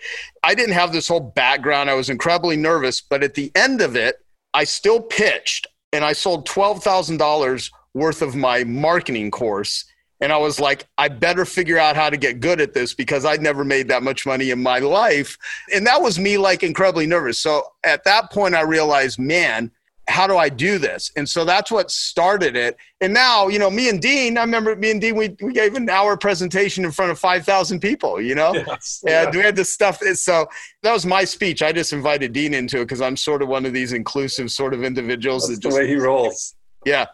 I 0.42 0.54
didn't 0.54 0.74
have 0.74 0.92
this 0.92 1.08
whole 1.08 1.20
background. 1.20 1.88
I 1.88 1.94
was 1.94 2.10
incredibly 2.10 2.56
nervous, 2.56 3.00
but 3.00 3.22
at 3.22 3.34
the 3.34 3.50
end 3.54 3.80
of 3.80 3.96
it, 3.96 4.16
I 4.52 4.64
still 4.64 5.00
pitched 5.00 5.66
and 5.92 6.04
I 6.04 6.12
sold 6.12 6.46
$12,000 6.46 7.70
worth 7.94 8.22
of 8.22 8.36
my 8.36 8.64
marketing 8.64 9.30
course. 9.30 9.84
And 10.22 10.32
I 10.32 10.36
was 10.36 10.60
like, 10.60 10.86
I 10.98 11.08
better 11.08 11.46
figure 11.46 11.78
out 11.78 11.96
how 11.96 12.10
to 12.10 12.16
get 12.18 12.40
good 12.40 12.60
at 12.60 12.74
this 12.74 12.92
because 12.92 13.24
I'd 13.24 13.40
never 13.40 13.64
made 13.64 13.88
that 13.88 14.02
much 14.02 14.26
money 14.26 14.50
in 14.50 14.62
my 14.62 14.78
life. 14.78 15.38
And 15.74 15.86
that 15.86 16.02
was 16.02 16.18
me 16.18 16.36
like 16.36 16.62
incredibly 16.62 17.06
nervous. 17.06 17.38
So 17.38 17.64
at 17.84 18.04
that 18.04 18.30
point, 18.30 18.54
I 18.54 18.60
realized, 18.60 19.18
man, 19.18 19.70
how 20.10 20.26
do 20.26 20.36
I 20.36 20.48
do 20.48 20.78
this? 20.78 21.10
And 21.16 21.28
so 21.28 21.44
that's 21.44 21.70
what 21.70 21.90
started 21.90 22.56
it. 22.56 22.76
And 23.00 23.14
now, 23.14 23.48
you 23.48 23.58
know, 23.58 23.70
me 23.70 23.88
and 23.88 24.00
Dean, 24.00 24.36
I 24.36 24.42
remember 24.42 24.74
me 24.76 24.90
and 24.90 25.00
Dean, 25.00 25.16
we, 25.16 25.36
we 25.40 25.52
gave 25.52 25.74
an 25.74 25.88
hour 25.88 26.16
presentation 26.16 26.84
in 26.84 26.90
front 26.90 27.10
of 27.10 27.18
5,000 27.18 27.80
people, 27.80 28.20
you 28.20 28.34
know? 28.34 28.54
Yes, 28.70 29.02
and 29.06 29.34
yeah. 29.34 29.38
we 29.38 29.44
had 29.44 29.56
this 29.56 29.72
stuff. 29.72 30.00
So 30.14 30.46
that 30.82 30.92
was 30.92 31.06
my 31.06 31.24
speech. 31.24 31.62
I 31.62 31.72
just 31.72 31.92
invited 31.92 32.32
Dean 32.32 32.52
into 32.52 32.78
it 32.78 32.84
because 32.84 33.00
I'm 33.00 33.16
sort 33.16 33.42
of 33.42 33.48
one 33.48 33.64
of 33.64 33.72
these 33.72 33.92
inclusive 33.92 34.50
sort 34.50 34.74
of 34.74 34.84
individuals. 34.84 35.48
That's 35.48 35.60
that 35.60 35.70
the 35.70 35.74
way 35.74 35.88
he 35.88 35.96
rolls. 35.96 36.54
Yeah. 36.84 37.06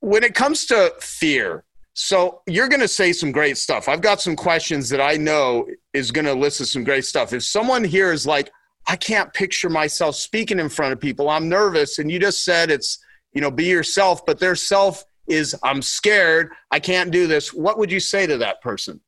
When 0.00 0.22
it 0.22 0.34
comes 0.34 0.66
to 0.66 0.92
fear, 1.00 1.64
so 1.94 2.42
you're 2.46 2.68
going 2.68 2.80
to 2.80 2.88
say 2.88 3.12
some 3.12 3.32
great 3.32 3.58
stuff. 3.58 3.88
I've 3.88 4.00
got 4.00 4.20
some 4.20 4.36
questions 4.36 4.88
that 4.90 5.00
I 5.00 5.16
know 5.16 5.66
is 5.92 6.10
going 6.10 6.24
to 6.26 6.32
elicit 6.32 6.68
some 6.68 6.84
great 6.84 7.04
stuff. 7.04 7.32
If 7.32 7.42
someone 7.42 7.82
here 7.82 8.12
is 8.12 8.26
like, 8.26 8.50
I 8.90 8.96
can't 8.96 9.32
picture 9.32 9.70
myself 9.70 10.16
speaking 10.16 10.58
in 10.58 10.68
front 10.68 10.92
of 10.92 10.98
people. 10.98 11.30
I'm 11.30 11.48
nervous. 11.48 12.00
And 12.00 12.10
you 12.10 12.18
just 12.18 12.44
said 12.44 12.72
it's, 12.72 12.98
you 13.32 13.40
know, 13.40 13.48
be 13.48 13.66
yourself, 13.66 14.26
but 14.26 14.40
their 14.40 14.56
self 14.56 15.04
is, 15.28 15.54
I'm 15.62 15.80
scared. 15.80 16.50
I 16.72 16.80
can't 16.80 17.12
do 17.12 17.28
this. 17.28 17.54
What 17.54 17.78
would 17.78 17.92
you 17.92 18.00
say 18.00 18.26
to 18.26 18.36
that 18.38 18.60
person? 18.62 19.00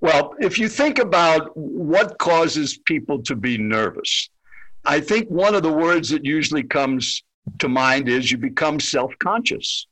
Well, 0.00 0.36
if 0.38 0.60
you 0.60 0.68
think 0.68 1.00
about 1.00 1.50
what 1.56 2.18
causes 2.18 2.78
people 2.78 3.20
to 3.24 3.34
be 3.34 3.58
nervous, 3.58 4.30
I 4.84 5.00
think 5.00 5.28
one 5.28 5.56
of 5.56 5.64
the 5.64 5.72
words 5.72 6.08
that 6.10 6.24
usually 6.24 6.62
comes 6.62 7.24
to 7.58 7.68
mind 7.68 8.08
is 8.08 8.30
you 8.30 8.38
become 8.38 8.78
self 8.78 9.12
conscious. 9.18 9.88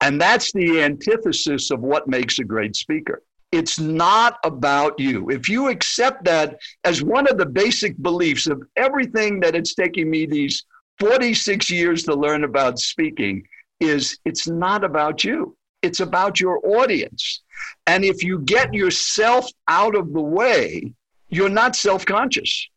And 0.00 0.18
that's 0.18 0.50
the 0.52 0.80
antithesis 0.80 1.70
of 1.70 1.80
what 1.80 2.08
makes 2.08 2.38
a 2.38 2.44
great 2.44 2.74
speaker. 2.74 3.22
It's 3.52 3.78
not 3.78 4.38
about 4.44 4.98
you. 4.98 5.28
If 5.30 5.48
you 5.48 5.68
accept 5.68 6.24
that 6.24 6.58
as 6.84 7.02
one 7.02 7.28
of 7.30 7.36
the 7.36 7.46
basic 7.46 8.00
beliefs 8.02 8.46
of 8.46 8.62
everything 8.76 9.40
that 9.40 9.54
it's 9.54 9.74
taking 9.74 10.10
me 10.10 10.26
these 10.26 10.64
46 10.98 11.70
years 11.70 12.02
to 12.04 12.14
learn 12.14 12.44
about 12.44 12.78
speaking, 12.78 13.46
is 13.82 14.18
it's 14.24 14.48
not 14.48 14.84
about 14.84 15.24
you. 15.24 15.56
It's 15.82 16.00
about 16.00 16.38
your 16.38 16.60
audience. 16.64 17.42
And 17.86 18.04
if 18.04 18.22
you 18.22 18.38
get 18.40 18.72
yourself 18.72 19.50
out 19.68 19.96
of 19.96 20.12
the 20.12 20.20
way, 20.20 20.94
you're 21.28 21.48
not 21.48 21.74
self 21.74 22.06
conscious. 22.06 22.68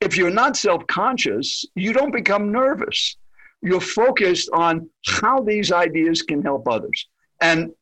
If 0.00 0.16
you're 0.16 0.30
not 0.30 0.56
self 0.56 0.86
conscious, 0.86 1.64
you 1.74 1.92
don't 1.92 2.12
become 2.12 2.52
nervous. 2.52 3.16
You're 3.60 3.80
focused 3.80 4.48
on 4.52 4.88
how 5.06 5.42
these 5.42 5.72
ideas 5.72 6.22
can 6.22 6.42
help 6.42 6.68
others. 6.68 7.08
And 7.40 7.72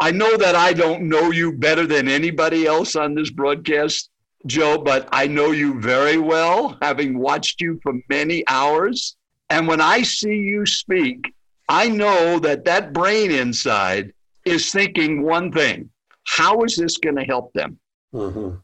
I 0.00 0.10
know 0.10 0.36
that 0.38 0.54
I 0.54 0.72
don't 0.72 1.02
know 1.02 1.30
you 1.30 1.52
better 1.52 1.86
than 1.86 2.08
anybody 2.08 2.66
else 2.66 2.96
on 2.96 3.14
this 3.14 3.30
broadcast, 3.30 4.08
Joe, 4.46 4.78
but 4.78 5.08
I 5.12 5.26
know 5.26 5.50
you 5.50 5.78
very 5.78 6.16
well, 6.16 6.78
having 6.80 7.18
watched 7.18 7.60
you 7.60 7.78
for 7.82 7.92
many 8.08 8.42
hours. 8.48 9.16
And 9.50 9.68
when 9.68 9.80
I 9.80 10.02
see 10.02 10.36
you 10.36 10.64
speak, 10.64 11.34
I 11.68 11.88
know 11.88 12.38
that 12.38 12.64
that 12.64 12.94
brain 12.94 13.30
inside 13.30 14.12
is 14.44 14.72
thinking 14.72 15.22
one 15.22 15.52
thing 15.52 15.90
how 16.24 16.62
is 16.62 16.76
this 16.76 16.96
going 16.96 17.16
to 17.16 17.24
help 17.24 17.52
them? 17.54 17.78
Mm-hmm. 18.14 18.56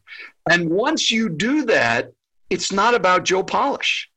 And 0.49 0.69
once 0.69 1.11
you 1.11 1.29
do 1.29 1.65
that, 1.65 2.11
it's 2.49 2.71
not 2.71 2.95
about 2.95 3.25
Joe 3.25 3.43
Polish. 3.43 4.09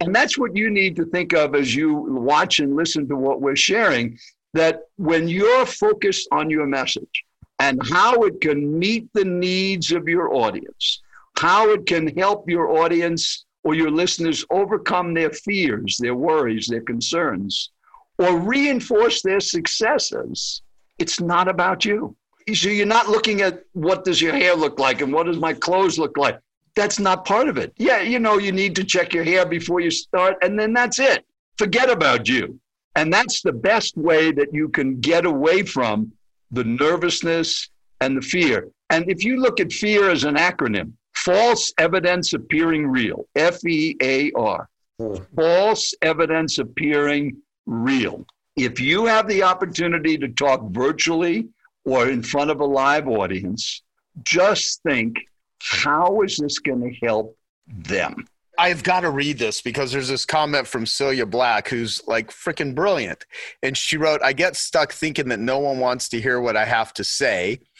And 0.00 0.14
that's 0.14 0.38
what 0.38 0.56
you 0.56 0.70
need 0.70 0.96
to 0.96 1.04
think 1.04 1.32
of 1.32 1.54
as 1.54 1.74
you 1.74 1.94
watch 1.94 2.60
and 2.60 2.74
listen 2.74 3.06
to 3.08 3.16
what 3.16 3.40
we're 3.40 3.56
sharing. 3.56 4.18
That 4.56 4.74
when 4.96 5.28
you're 5.28 5.66
focused 5.66 6.26
on 6.38 6.50
your 6.50 6.66
message 6.66 7.16
and 7.58 7.80
how 7.86 8.12
it 8.28 8.40
can 8.40 8.78
meet 8.78 9.04
the 9.12 9.24
needs 9.24 9.92
of 9.92 10.08
your 10.08 10.28
audience, 10.34 11.02
how 11.38 11.62
it 11.74 11.86
can 11.86 12.04
help 12.16 12.48
your 12.48 12.66
audience 12.82 13.44
or 13.64 13.74
your 13.74 13.90
listeners 13.90 14.44
overcome 14.50 15.12
their 15.12 15.30
fears, 15.30 15.98
their 16.00 16.14
worries, 16.14 16.66
their 16.68 16.86
concerns, 16.92 17.70
or 18.18 18.38
reinforce 18.38 19.22
their 19.22 19.40
successes, 19.40 20.62
it's 20.98 21.20
not 21.20 21.48
about 21.48 21.84
you. 21.84 22.16
So 22.54 22.68
you're 22.68 22.86
not 22.86 23.08
looking 23.08 23.42
at 23.42 23.64
what 23.72 24.04
does 24.04 24.22
your 24.22 24.32
hair 24.32 24.54
look 24.54 24.78
like 24.78 25.00
and 25.02 25.12
what 25.12 25.26
does 25.26 25.38
my 25.38 25.52
clothes 25.52 25.98
look 25.98 26.16
like. 26.16 26.38
That's 26.76 26.98
not 26.98 27.24
part 27.24 27.48
of 27.48 27.58
it. 27.58 27.72
Yeah, 27.76 28.00
you 28.00 28.20
know, 28.20 28.38
you 28.38 28.52
need 28.52 28.76
to 28.76 28.84
check 28.84 29.12
your 29.12 29.24
hair 29.24 29.44
before 29.44 29.80
you 29.80 29.90
start, 29.90 30.36
and 30.42 30.58
then 30.58 30.72
that's 30.72 30.98
it. 30.98 31.26
Forget 31.58 31.90
about 31.90 32.28
you. 32.28 32.60
And 32.96 33.12
that's 33.12 33.42
the 33.42 33.52
best 33.52 33.96
way 33.96 34.32
that 34.32 34.52
you 34.52 34.68
can 34.70 35.00
get 35.00 35.26
away 35.26 35.62
from 35.62 36.12
the 36.50 36.64
nervousness 36.64 37.68
and 38.00 38.16
the 38.16 38.22
fear. 38.22 38.70
And 38.90 39.08
if 39.10 39.22
you 39.24 39.40
look 39.40 39.60
at 39.60 39.72
fear 39.72 40.10
as 40.10 40.24
an 40.24 40.36
acronym, 40.36 40.92
false 41.14 41.72
evidence 41.78 42.32
appearing 42.32 42.86
real, 42.86 43.26
F 43.36 43.64
E 43.66 43.96
A 44.02 44.32
R, 44.32 44.68
hmm. 44.98 45.16
false 45.34 45.94
evidence 46.02 46.58
appearing 46.58 47.36
real. 47.66 48.24
If 48.56 48.80
you 48.80 49.04
have 49.06 49.28
the 49.28 49.42
opportunity 49.42 50.16
to 50.18 50.28
talk 50.28 50.62
virtually 50.70 51.48
or 51.84 52.08
in 52.08 52.22
front 52.22 52.50
of 52.50 52.60
a 52.60 52.64
live 52.64 53.08
audience, 53.08 53.82
just 54.22 54.82
think 54.82 55.16
how 55.60 56.22
is 56.22 56.38
this 56.38 56.58
going 56.58 56.80
to 56.80 57.06
help 57.06 57.36
them? 57.66 58.24
I've 58.58 58.82
got 58.82 59.00
to 59.00 59.10
read 59.10 59.38
this 59.38 59.60
because 59.60 59.92
there's 59.92 60.08
this 60.08 60.24
comment 60.24 60.66
from 60.66 60.86
Celia 60.86 61.26
Black 61.26 61.68
who's 61.68 62.02
like 62.06 62.30
freaking 62.30 62.74
brilliant. 62.74 63.24
And 63.62 63.76
she 63.76 63.96
wrote, 63.96 64.22
I 64.22 64.32
get 64.32 64.56
stuck 64.56 64.92
thinking 64.92 65.28
that 65.28 65.40
no 65.40 65.58
one 65.58 65.78
wants 65.78 66.08
to 66.10 66.20
hear 66.20 66.40
what 66.40 66.56
I 66.56 66.64
have 66.64 66.92
to 66.94 67.04
say. 67.04 67.60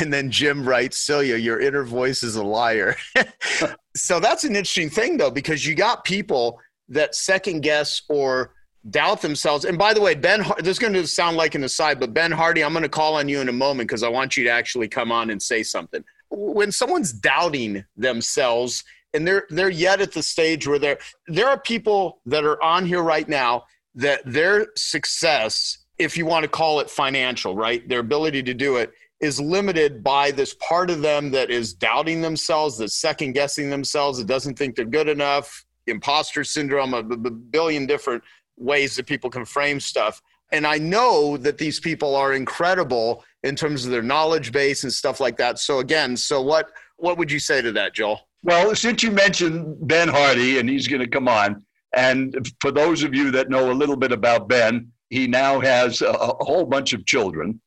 And 0.00 0.12
then 0.12 0.32
Jim 0.32 0.68
writes, 0.68 0.98
Celia, 0.98 1.36
your 1.36 1.60
inner 1.60 1.84
voice 1.84 2.24
is 2.24 2.34
a 2.34 2.42
liar. 2.42 2.96
so 3.96 4.18
that's 4.18 4.42
an 4.42 4.56
interesting 4.56 4.90
thing, 4.90 5.16
though, 5.16 5.30
because 5.30 5.64
you 5.64 5.76
got 5.76 6.02
people 6.02 6.58
that 6.88 7.14
second 7.14 7.60
guess 7.60 8.02
or 8.08 8.52
doubt 8.90 9.22
themselves. 9.22 9.64
And 9.64 9.78
by 9.78 9.94
the 9.94 10.00
way, 10.00 10.16
Ben, 10.16 10.44
this 10.58 10.72
is 10.72 10.78
going 10.80 10.92
to 10.94 11.06
sound 11.06 11.36
like 11.36 11.54
an 11.54 11.62
aside, 11.62 12.00
but 12.00 12.12
Ben 12.12 12.32
Hardy, 12.32 12.64
I'm 12.64 12.72
going 12.72 12.82
to 12.82 12.88
call 12.88 13.14
on 13.14 13.28
you 13.28 13.40
in 13.40 13.48
a 13.48 13.52
moment 13.52 13.88
because 13.88 14.02
I 14.02 14.08
want 14.08 14.36
you 14.36 14.42
to 14.42 14.50
actually 14.50 14.88
come 14.88 15.12
on 15.12 15.30
and 15.30 15.40
say 15.40 15.62
something. 15.62 16.02
When 16.30 16.72
someone's 16.72 17.12
doubting 17.12 17.84
themselves 17.96 18.82
and 19.16 19.26
they're 19.26 19.46
they're 19.50 19.70
yet 19.70 20.00
at 20.00 20.12
the 20.12 20.22
stage 20.22 20.66
where 20.68 20.78
they're 20.78 20.98
there 21.26 21.48
are 21.48 21.58
people 21.58 22.20
that 22.26 22.44
are 22.44 22.62
on 22.62 22.86
here 22.86 23.02
right 23.02 23.28
now 23.28 23.64
that 23.96 24.20
their 24.24 24.68
success, 24.76 25.78
if 25.98 26.16
you 26.16 26.26
want 26.26 26.44
to 26.44 26.48
call 26.48 26.80
it 26.80 26.90
financial, 26.90 27.56
right, 27.56 27.88
their 27.88 28.00
ability 28.00 28.42
to 28.44 28.54
do 28.54 28.76
it 28.76 28.92
is 29.20 29.40
limited 29.40 30.04
by 30.04 30.30
this 30.30 30.54
part 30.54 30.90
of 30.90 31.00
them 31.00 31.30
that 31.30 31.50
is 31.50 31.72
doubting 31.72 32.20
themselves, 32.20 32.76
that's 32.76 32.98
second 32.98 33.32
guessing 33.32 33.70
themselves, 33.70 34.18
that 34.18 34.26
doesn't 34.26 34.58
think 34.58 34.76
they're 34.76 34.84
good 34.84 35.08
enough, 35.08 35.64
imposter 35.86 36.44
syndrome, 36.44 36.92
a, 36.92 36.98
a 36.98 37.30
billion 37.30 37.86
different 37.86 38.22
ways 38.58 38.94
that 38.96 39.06
people 39.06 39.30
can 39.30 39.46
frame 39.46 39.80
stuff. 39.80 40.20
And 40.52 40.66
I 40.66 40.76
know 40.76 41.38
that 41.38 41.56
these 41.56 41.80
people 41.80 42.14
are 42.14 42.34
incredible 42.34 43.24
in 43.42 43.56
terms 43.56 43.86
of 43.86 43.90
their 43.90 44.02
knowledge 44.02 44.52
base 44.52 44.84
and 44.84 44.92
stuff 44.92 45.18
like 45.18 45.38
that. 45.38 45.58
So 45.58 45.78
again, 45.78 46.16
so 46.16 46.42
what 46.42 46.70
what 46.98 47.18
would 47.18 47.30
you 47.30 47.38
say 47.38 47.60
to 47.60 47.72
that, 47.72 47.94
Joel? 47.94 48.25
Well, 48.46 48.76
since 48.76 49.02
you 49.02 49.10
mentioned 49.10 49.88
Ben 49.88 50.06
Hardy 50.06 50.60
and 50.60 50.70
he's 50.70 50.86
going 50.86 51.02
to 51.02 51.08
come 51.08 51.26
on, 51.26 51.64
and 51.96 52.48
for 52.60 52.70
those 52.70 53.02
of 53.02 53.12
you 53.12 53.32
that 53.32 53.50
know 53.50 53.72
a 53.72 53.74
little 53.74 53.96
bit 53.96 54.12
about 54.12 54.48
Ben, 54.48 54.92
he 55.10 55.26
now 55.26 55.58
has 55.58 56.00
a, 56.00 56.10
a 56.10 56.44
whole 56.44 56.64
bunch 56.64 56.92
of 56.92 57.04
children. 57.06 57.60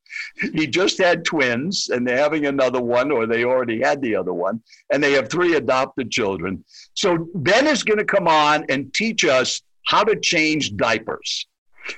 He 0.53 0.67
just 0.67 0.97
had 0.97 1.25
twins, 1.25 1.89
and 1.89 2.07
they're 2.07 2.17
having 2.17 2.45
another 2.45 2.79
one, 2.79 3.11
or 3.11 3.27
they 3.27 3.43
already 3.43 3.81
had 3.81 4.01
the 4.01 4.15
other 4.15 4.31
one, 4.33 4.61
and 4.89 5.03
they 5.03 5.11
have 5.11 5.29
three 5.29 5.55
adopted 5.55 6.11
children. 6.11 6.63
So 6.93 7.27
Ben 7.35 7.67
is 7.67 7.83
going 7.83 7.99
to 7.99 8.05
come 8.05 8.29
on 8.29 8.65
and 8.69 8.93
teach 8.93 9.25
us 9.25 9.61
how 9.85 10.05
to 10.05 10.17
change 10.17 10.77
diapers. 10.77 11.45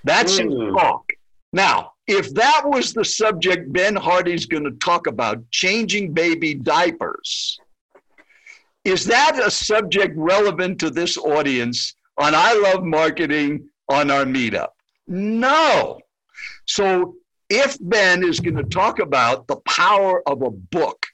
That's 0.04 0.40
mm. 0.40 0.66
his 0.66 0.74
talk. 0.74 1.06
Now, 1.54 1.92
if 2.08 2.34
that 2.34 2.64
was 2.66 2.94
the 2.94 3.06
subject 3.06 3.72
Ben 3.72 3.96
Hardy's 3.96 4.48
going 4.48 4.64
to 4.64 4.72
talk 4.72 5.06
about, 5.06 5.38
changing 5.52 6.14
baby 6.14 6.56
diapers, 6.56 7.60
is 8.84 9.06
that 9.06 9.40
a 9.40 9.52
subject 9.52 10.16
relevant 10.18 10.80
to 10.80 10.90
this 10.90 11.18
audience 11.18 11.96
on 12.18 12.34
I 12.36 12.54
Love 12.54 12.84
Marketing 12.84 13.70
on 13.90 14.10
our 14.10 14.26
meetup? 14.26 14.70
No. 15.08 16.00
So 16.66 17.16
if 17.50 17.78
Ben 17.82 18.24
is 18.24 18.40
going 18.40 18.56
to 18.56 18.64
talk 18.64 19.00
about 19.00 19.48
the 19.48 19.58
power 19.58 20.28
of 20.28 20.42
a 20.42 20.50
book 20.50 21.06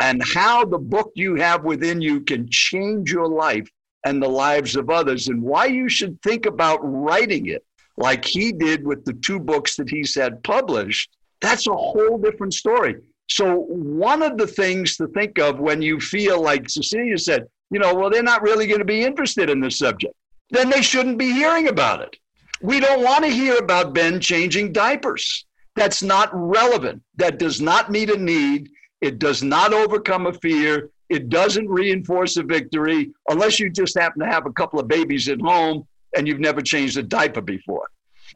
and 0.00 0.22
how 0.22 0.64
the 0.64 0.78
book 0.78 1.12
you 1.14 1.36
have 1.36 1.64
within 1.64 2.00
you 2.00 2.20
can 2.20 2.48
change 2.50 3.10
your 3.10 3.28
life 3.28 3.68
and 4.04 4.22
the 4.22 4.28
lives 4.28 4.76
of 4.76 4.90
others, 4.90 5.28
and 5.28 5.42
why 5.42 5.66
you 5.66 5.88
should 5.88 6.20
think 6.22 6.46
about 6.46 6.78
writing 6.82 7.46
it 7.46 7.64
like 7.96 8.24
he 8.24 8.52
did 8.52 8.84
with 8.84 9.04
the 9.04 9.14
two 9.14 9.40
books 9.40 9.76
that 9.76 9.88
he's 9.88 10.14
had 10.14 10.42
published, 10.42 11.16
that's 11.40 11.66
a 11.66 11.74
whole 11.74 12.18
different 12.18 12.54
story. 12.54 12.96
So, 13.28 13.66
one 13.68 14.22
of 14.22 14.38
the 14.38 14.46
things 14.46 14.96
to 14.96 15.08
think 15.08 15.38
of 15.38 15.58
when 15.58 15.82
you 15.82 16.00
feel 16.00 16.40
like 16.40 16.68
Cecilia 16.68 17.18
said, 17.18 17.46
you 17.70 17.80
know, 17.80 17.94
well, 17.94 18.10
they're 18.10 18.22
not 18.22 18.42
really 18.42 18.66
going 18.66 18.78
to 18.78 18.84
be 18.84 19.02
interested 19.02 19.50
in 19.50 19.60
this 19.60 19.78
subject, 19.78 20.14
then 20.50 20.70
they 20.70 20.82
shouldn't 20.82 21.18
be 21.18 21.32
hearing 21.32 21.68
about 21.68 22.02
it. 22.02 22.16
We 22.62 22.80
don't 22.80 23.02
want 23.02 23.24
to 23.24 23.30
hear 23.30 23.56
about 23.58 23.92
Ben 23.94 24.20
changing 24.20 24.72
diapers. 24.72 25.44
That's 25.74 26.02
not 26.02 26.30
relevant. 26.32 27.02
That 27.16 27.38
does 27.38 27.60
not 27.60 27.90
meet 27.90 28.10
a 28.10 28.16
need. 28.16 28.70
It 29.00 29.18
does 29.18 29.42
not 29.42 29.74
overcome 29.74 30.26
a 30.26 30.32
fear. 30.32 30.90
It 31.08 31.28
doesn't 31.28 31.68
reinforce 31.68 32.36
a 32.36 32.42
victory 32.42 33.12
unless 33.28 33.60
you 33.60 33.70
just 33.70 33.98
happen 33.98 34.20
to 34.20 34.26
have 34.26 34.46
a 34.46 34.52
couple 34.52 34.80
of 34.80 34.88
babies 34.88 35.28
at 35.28 35.40
home 35.40 35.86
and 36.16 36.26
you've 36.26 36.40
never 36.40 36.62
changed 36.62 36.96
a 36.96 37.02
diaper 37.02 37.42
before. 37.42 37.88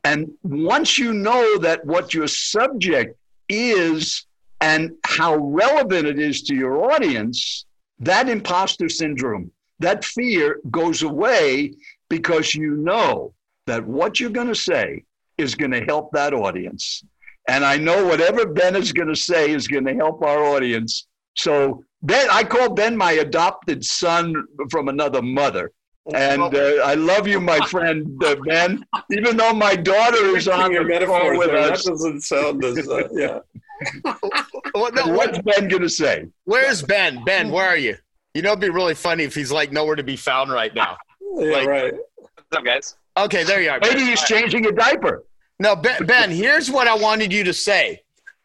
And 0.05 0.31
once 0.43 0.99
you 0.99 1.13
know 1.13 1.59
that 1.59 1.85
what 1.85 2.15
your 2.15 2.29
subject 2.29 3.17
is 3.49 4.27
and 4.61 4.93
how 5.05 5.37
relevant 5.37 6.07
it 6.07 6.19
is 6.19 6.43
to 6.43 6.55
your 6.55 6.93
audience, 6.93 7.65
that 7.99 8.29
imposter 8.29 8.89
syndrome, 8.89 9.51
that 9.79 10.05
fear 10.05 10.61
goes 10.71 11.03
away 11.03 11.75
because 12.09 12.55
you 12.55 12.77
know 12.77 13.33
that 13.67 13.85
what 13.87 14.21
you're 14.21 14.31
going 14.31 14.49
to 14.49 14.55
say 14.55 15.05
is 15.39 15.55
going 15.55 15.71
to 15.71 15.85
help 15.85 16.11
that 16.13 16.35
audience. 16.35 17.03
And 17.49 17.65
I 17.65 17.77
know 17.77 18.07
whatever 18.07 18.47
Ben 18.47 18.77
is 18.77 18.93
going 18.93 19.09
to 19.09 19.17
say 19.17 19.51
is 19.51 19.67
going 19.67 19.87
to 19.87 19.95
help 19.95 20.23
our 20.23 20.45
audience. 20.45 21.07
So 21.37 21.83
Ben, 22.03 22.29
I 22.31 22.45
call 22.45 22.71
Ben 22.71 22.97
my 22.97 23.13
adopted 23.13 23.85
son 23.85 24.35
from 24.71 24.89
another 24.89 25.23
mother. 25.23 25.73
And 26.15 26.43
uh, 26.43 26.83
I 26.83 26.95
love 26.95 27.29
you, 27.29 27.41
my 27.41 27.61
friend 27.67 28.23
uh, 28.25 28.37
Ben. 28.47 28.85
Even 29.13 29.37
though 29.37 29.53
my 29.53 29.77
daughter 29.77 30.37
is 30.37 30.49
on 30.49 30.73
the 30.73 31.05
phone 31.07 31.39
with 31.39 31.51
us, 31.51 31.85
that 31.85 31.91
doesn't 31.91 32.23
sound 32.23 32.65
as 32.65 32.89
uh, 32.89 33.09
yeah. 33.13 33.41
Well, 34.75 34.91
no, 34.93 35.09
What's 35.09 35.39
Ben 35.39 35.69
going 35.69 35.83
to 35.83 35.89
say? 35.89 36.27
Where's 36.45 36.83
Ben? 36.83 37.23
Ben, 37.25 37.51
where 37.51 37.67
are 37.67 37.77
you? 37.77 37.97
You 38.35 38.43
know, 38.43 38.51
it'd 38.51 38.61
be 38.61 38.71
really 38.71 38.95
funny 38.95 39.25
if 39.25 39.35
he's 39.35 39.51
like 39.51 39.73
nowhere 39.73 39.97
to 39.97 40.03
be 40.03 40.17
found 40.17 40.51
right 40.51 40.75
now. 40.75 40.97
yeah, 41.37 41.53
like, 41.53 41.67
right. 41.67 41.95
What's 42.17 42.33
up, 42.53 42.65
guys? 42.65 42.97
Okay, 43.17 43.45
there 43.45 43.61
you 43.61 43.71
are. 43.71 43.79
Maybe 43.81 44.05
he's 44.05 44.23
changing 44.23 44.67
a 44.67 44.73
diaper. 44.73 45.25
No, 45.59 45.77
Ben, 45.77 46.07
ben, 46.07 46.31
here's 46.31 46.71
what 46.71 46.89
I 46.89 46.95
wanted 46.95 47.33
you 47.33 47.45
to 47.45 47.53
say. 47.53 48.03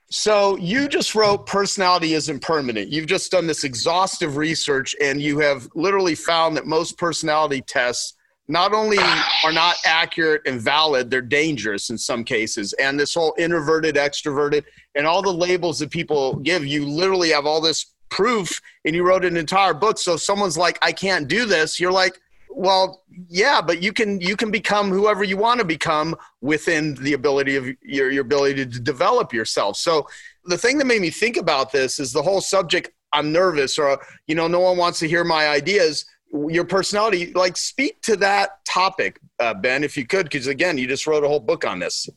So 0.10 0.58
you 0.58 0.88
just 0.88 1.16
wrote 1.16 1.46
personality 1.46 2.14
isn't 2.14 2.42
permanent. 2.42 2.90
You've 2.90 3.08
just 3.08 3.32
done 3.32 3.48
this 3.48 3.64
exhaustive 3.64 4.38
research 4.38 4.96
and 5.02 5.22
you 5.22 5.40
have 5.40 5.68
literally 5.76 6.16
found 6.16 6.58
that 6.58 6.68
most 6.68 6.98
personality 6.98 7.62
tests 7.62 8.15
not 8.48 8.74
only 8.74 8.98
are 9.44 9.52
not 9.52 9.76
accurate 9.86 10.42
and 10.46 10.62
valid, 10.62 11.10
they're 11.10 11.22
dangerous 11.22 11.90
in 11.90 11.98
some 11.98 12.24
cases. 12.24 12.74
And 12.74 13.00
this 13.00 13.14
whole 13.14 13.34
introverted, 13.38 13.96
extroverted, 13.96 14.64
and 14.94 15.08
all 15.08 15.22
the 15.22 15.34
labels 15.34 15.80
that 15.80 15.90
people 15.90 16.36
give, 16.38 16.66
you 16.66 16.86
literally 16.86 17.30
have 17.32 17.46
all 17.46 17.62
this 17.62 17.94
proof 18.10 18.62
and 18.86 18.96
you 18.96 19.04
wrote 19.04 19.26
an 19.26 19.36
entire 19.36 19.74
book. 19.74 19.98
So 19.98 20.14
if 20.14 20.22
someone's 20.22 20.58
like, 20.58 20.78
I 20.82 20.92
can't 20.92 21.28
do 21.28 21.46
this, 21.46 21.80
you're 21.80 21.92
like, 21.92 22.20
well 22.56 23.04
yeah 23.28 23.62
but 23.62 23.84
you 23.84 23.92
can 23.92 24.20
you 24.22 24.36
can 24.36 24.50
become 24.50 24.90
whoever 24.90 25.24
you 25.24 25.36
want 25.36 25.60
to 25.60 25.66
become 25.66 26.16
within 26.42 26.96
the 26.96 27.14
ability 27.14 27.58
of 27.58 27.68
your, 27.82 28.10
your 28.10 28.22
ability 28.22 28.66
to 28.66 28.80
develop 28.80 29.34
yourself 29.34 29.76
so 29.76 30.08
the 30.46 30.58
thing 30.58 30.78
that 30.78 30.86
made 30.86 31.02
me 31.02 31.10
think 31.10 31.36
about 31.36 31.72
this 31.72 32.00
is 32.00 32.14
the 32.14 32.22
whole 32.22 32.40
subject 32.40 32.92
I'm 33.12 33.32
nervous 33.32 33.78
or 33.78 34.00
you 34.28 34.36
know 34.36 34.48
no 34.48 34.62
one 34.62 34.78
wants 34.78 35.00
to 35.00 35.08
hear 35.08 35.24
my 35.24 35.50
ideas 35.50 36.06
your 36.50 36.66
personality 36.66 37.32
like 37.34 37.56
speak 37.58 38.02
to 38.02 38.16
that 38.18 38.64
topic 38.66 39.20
uh, 39.40 39.54
ben 39.54 39.84
if 39.84 39.96
you 39.96 40.06
could 40.06 40.26
because 40.26 40.48
again 40.48 40.78
you 40.78 40.88
just 40.88 41.08
wrote 41.08 41.24
a 41.24 41.28
whole 41.28 41.40
book 41.40 41.66
on 41.66 41.80
this. 41.80 42.10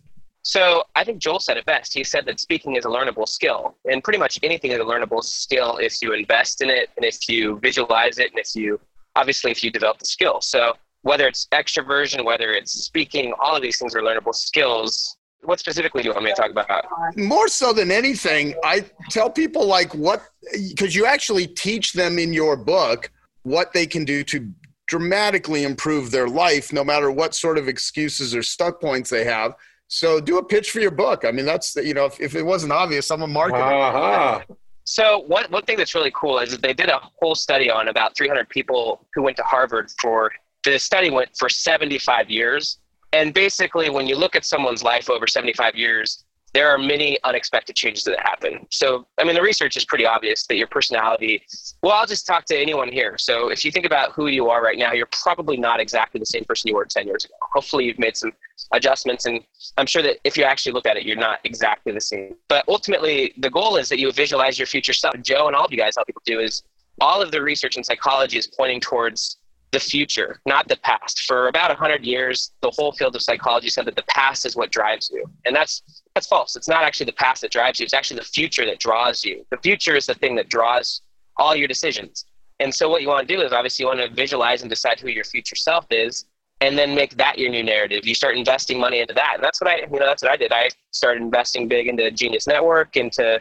So 0.42 0.84
i 0.94 1.04
think 1.04 1.18
joel 1.18 1.40
said 1.40 1.56
it 1.56 1.66
best. 1.66 1.94
He 1.94 2.04
said 2.04 2.26
that 2.26 2.40
speaking 2.40 2.76
is 2.76 2.84
a 2.84 2.88
learnable 2.88 3.28
skill 3.28 3.76
and 3.90 4.02
pretty 4.02 4.18
much 4.18 4.38
anything 4.42 4.72
is 4.72 4.78
a 4.78 4.84
learnable 4.84 5.22
skill 5.22 5.78
if 5.78 6.02
you 6.02 6.12
invest 6.12 6.62
in 6.62 6.70
it 6.70 6.90
and 6.96 7.04
if 7.04 7.28
you 7.28 7.58
visualize 7.60 8.18
it 8.18 8.30
and 8.30 8.38
if 8.38 8.54
you 8.54 8.80
obviously 9.16 9.50
if 9.50 9.62
you 9.62 9.70
develop 9.70 9.98
the 9.98 10.06
skill. 10.06 10.40
So 10.40 10.74
whether 11.02 11.26
it's 11.26 11.46
extroversion 11.52 12.24
whether 12.24 12.52
it's 12.52 12.72
speaking 12.72 13.32
all 13.40 13.54
of 13.56 13.62
these 13.62 13.78
things 13.78 13.94
are 13.94 14.02
learnable 14.02 14.34
skills. 14.34 15.16
What 15.42 15.60
specifically 15.60 16.02
do 16.02 16.08
you 16.08 16.14
want 16.14 16.24
me 16.24 16.32
to 16.32 16.36
talk 16.36 16.50
about? 16.50 16.84
More 17.16 17.46
so 17.46 17.72
than 17.72 17.92
anything, 17.92 18.56
I 18.64 18.84
tell 19.08 19.30
people 19.30 19.66
like 19.66 19.94
what 19.94 20.20
because 20.68 20.96
you 20.96 21.06
actually 21.06 21.46
teach 21.46 21.92
them 21.92 22.18
in 22.18 22.32
your 22.32 22.56
book 22.56 23.12
what 23.48 23.72
they 23.72 23.86
can 23.86 24.04
do 24.04 24.22
to 24.24 24.50
dramatically 24.86 25.64
improve 25.64 26.10
their 26.10 26.28
life, 26.28 26.72
no 26.72 26.82
matter 26.82 27.10
what 27.10 27.34
sort 27.34 27.58
of 27.58 27.68
excuses 27.68 28.34
or 28.34 28.42
stuck 28.42 28.80
points 28.80 29.10
they 29.10 29.24
have. 29.24 29.54
So 29.88 30.20
do 30.20 30.38
a 30.38 30.44
pitch 30.44 30.70
for 30.70 30.80
your 30.80 30.90
book. 30.90 31.24
I 31.24 31.32
mean, 31.32 31.46
that's 31.46 31.76
you 31.76 31.94
know, 31.94 32.06
if, 32.06 32.20
if 32.20 32.34
it 32.34 32.42
wasn't 32.42 32.72
obvious, 32.72 33.10
I'm 33.10 33.22
a 33.22 33.26
marketer. 33.26 33.88
Uh-huh. 33.88 34.54
So 34.84 35.20
one 35.20 35.44
one 35.50 35.64
thing 35.64 35.76
that's 35.76 35.94
really 35.94 36.12
cool 36.14 36.38
is 36.38 36.50
that 36.50 36.62
they 36.62 36.74
did 36.74 36.88
a 36.88 37.00
whole 37.20 37.34
study 37.34 37.70
on 37.70 37.88
about 37.88 38.16
300 38.16 38.48
people 38.48 39.06
who 39.14 39.22
went 39.22 39.36
to 39.36 39.42
Harvard 39.42 39.90
for 40.00 40.32
the 40.64 40.78
study 40.78 41.08
went 41.08 41.30
for 41.38 41.48
75 41.48 42.28
years 42.28 42.78
and 43.12 43.32
basically, 43.32 43.88
when 43.90 44.06
you 44.06 44.16
look 44.16 44.36
at 44.36 44.44
someone's 44.44 44.82
life 44.82 45.08
over 45.08 45.26
75 45.26 45.74
years, 45.74 46.24
there 46.54 46.70
are 46.70 46.78
many 46.78 47.18
unexpected 47.24 47.76
changes 47.76 48.04
that 48.04 48.18
happen. 48.20 48.66
So, 48.70 49.06
I 49.18 49.24
mean, 49.24 49.34
the 49.34 49.42
research 49.42 49.76
is 49.76 49.84
pretty 49.84 50.06
obvious 50.06 50.46
that 50.46 50.56
your 50.56 50.66
personality, 50.66 51.42
well, 51.82 51.92
I'll 51.92 52.06
just 52.06 52.26
talk 52.26 52.44
to 52.46 52.56
anyone 52.56 52.90
here. 52.90 53.16
So, 53.18 53.48
if 53.50 53.64
you 53.64 53.70
think 53.70 53.86
about 53.86 54.12
who 54.12 54.28
you 54.28 54.48
are 54.48 54.62
right 54.62 54.78
now, 54.78 54.92
you're 54.92 55.08
probably 55.12 55.56
not 55.56 55.80
exactly 55.80 56.18
the 56.18 56.26
same 56.26 56.44
person 56.44 56.68
you 56.68 56.74
were 56.74 56.84
10 56.84 57.06
years 57.06 57.24
ago. 57.24 57.34
Hopefully, 57.52 57.84
you've 57.84 57.98
made 57.98 58.16
some 58.16 58.32
adjustments. 58.72 59.26
And 59.26 59.40
I'm 59.76 59.86
sure 59.86 60.02
that 60.02 60.16
if 60.24 60.36
you 60.36 60.44
actually 60.44 60.72
look 60.72 60.86
at 60.86 60.96
it, 60.96 61.04
you're 61.04 61.16
not 61.16 61.40
exactly 61.44 61.92
the 61.92 62.00
same. 62.00 62.34
But 62.48 62.64
ultimately, 62.68 63.34
the 63.38 63.50
goal 63.50 63.76
is 63.76 63.88
that 63.88 63.98
you 63.98 64.10
visualize 64.12 64.58
your 64.58 64.66
future 64.66 64.92
self. 64.92 65.14
Joe 65.22 65.46
and 65.46 65.56
all 65.56 65.64
of 65.64 65.72
you 65.72 65.78
guys 65.78 65.96
help 65.96 66.06
people 66.06 66.22
do 66.24 66.40
is 66.40 66.62
all 67.00 67.22
of 67.22 67.30
the 67.30 67.40
research 67.40 67.76
in 67.76 67.84
psychology 67.84 68.38
is 68.38 68.46
pointing 68.46 68.80
towards 68.80 69.37
the 69.70 69.80
future, 69.80 70.40
not 70.46 70.68
the 70.68 70.76
past. 70.76 71.20
For 71.26 71.48
about 71.48 71.68
100 71.68 72.04
years, 72.04 72.52
the 72.62 72.70
whole 72.70 72.92
field 72.92 73.14
of 73.14 73.22
psychology 73.22 73.68
said 73.68 73.84
that 73.86 73.96
the 73.96 74.04
past 74.08 74.46
is 74.46 74.56
what 74.56 74.70
drives 74.70 75.10
you. 75.10 75.24
And 75.44 75.54
that's 75.54 75.82
that's 76.14 76.26
false. 76.26 76.56
It's 76.56 76.68
not 76.68 76.84
actually 76.84 77.06
the 77.06 77.12
past 77.12 77.42
that 77.42 77.50
drives 77.50 77.78
you. 77.78 77.84
It's 77.84 77.94
actually 77.94 78.20
the 78.20 78.26
future 78.26 78.64
that 78.64 78.78
draws 78.78 79.24
you. 79.24 79.44
The 79.50 79.58
future 79.58 79.94
is 79.94 80.06
the 80.06 80.14
thing 80.14 80.34
that 80.36 80.48
draws 80.48 81.02
all 81.36 81.54
your 81.54 81.68
decisions. 81.68 82.24
And 82.60 82.74
so 82.74 82.88
what 82.88 83.02
you 83.02 83.08
want 83.08 83.28
to 83.28 83.34
do 83.34 83.40
is 83.42 83.52
obviously 83.52 83.84
you 83.84 83.88
want 83.88 84.00
to 84.00 84.08
visualize 84.08 84.62
and 84.62 84.70
decide 84.70 84.98
who 84.98 85.08
your 85.08 85.24
future 85.24 85.54
self 85.54 85.86
is 85.90 86.24
and 86.60 86.76
then 86.76 86.94
make 86.94 87.16
that 87.16 87.38
your 87.38 87.50
new 87.50 87.62
narrative. 87.62 88.04
You 88.04 88.14
start 88.14 88.36
investing 88.36 88.80
money 88.80 89.00
into 89.00 89.14
that. 89.14 89.34
And 89.36 89.44
that's 89.44 89.60
what 89.60 89.70
I 89.70 89.80
you 89.80 89.98
know 89.98 90.06
that's 90.06 90.22
what 90.22 90.32
I 90.32 90.36
did. 90.36 90.52
I 90.52 90.70
started 90.90 91.22
investing 91.22 91.68
big 91.68 91.86
into 91.86 92.10
Genius 92.10 92.46
Network, 92.46 92.96
into 92.96 93.40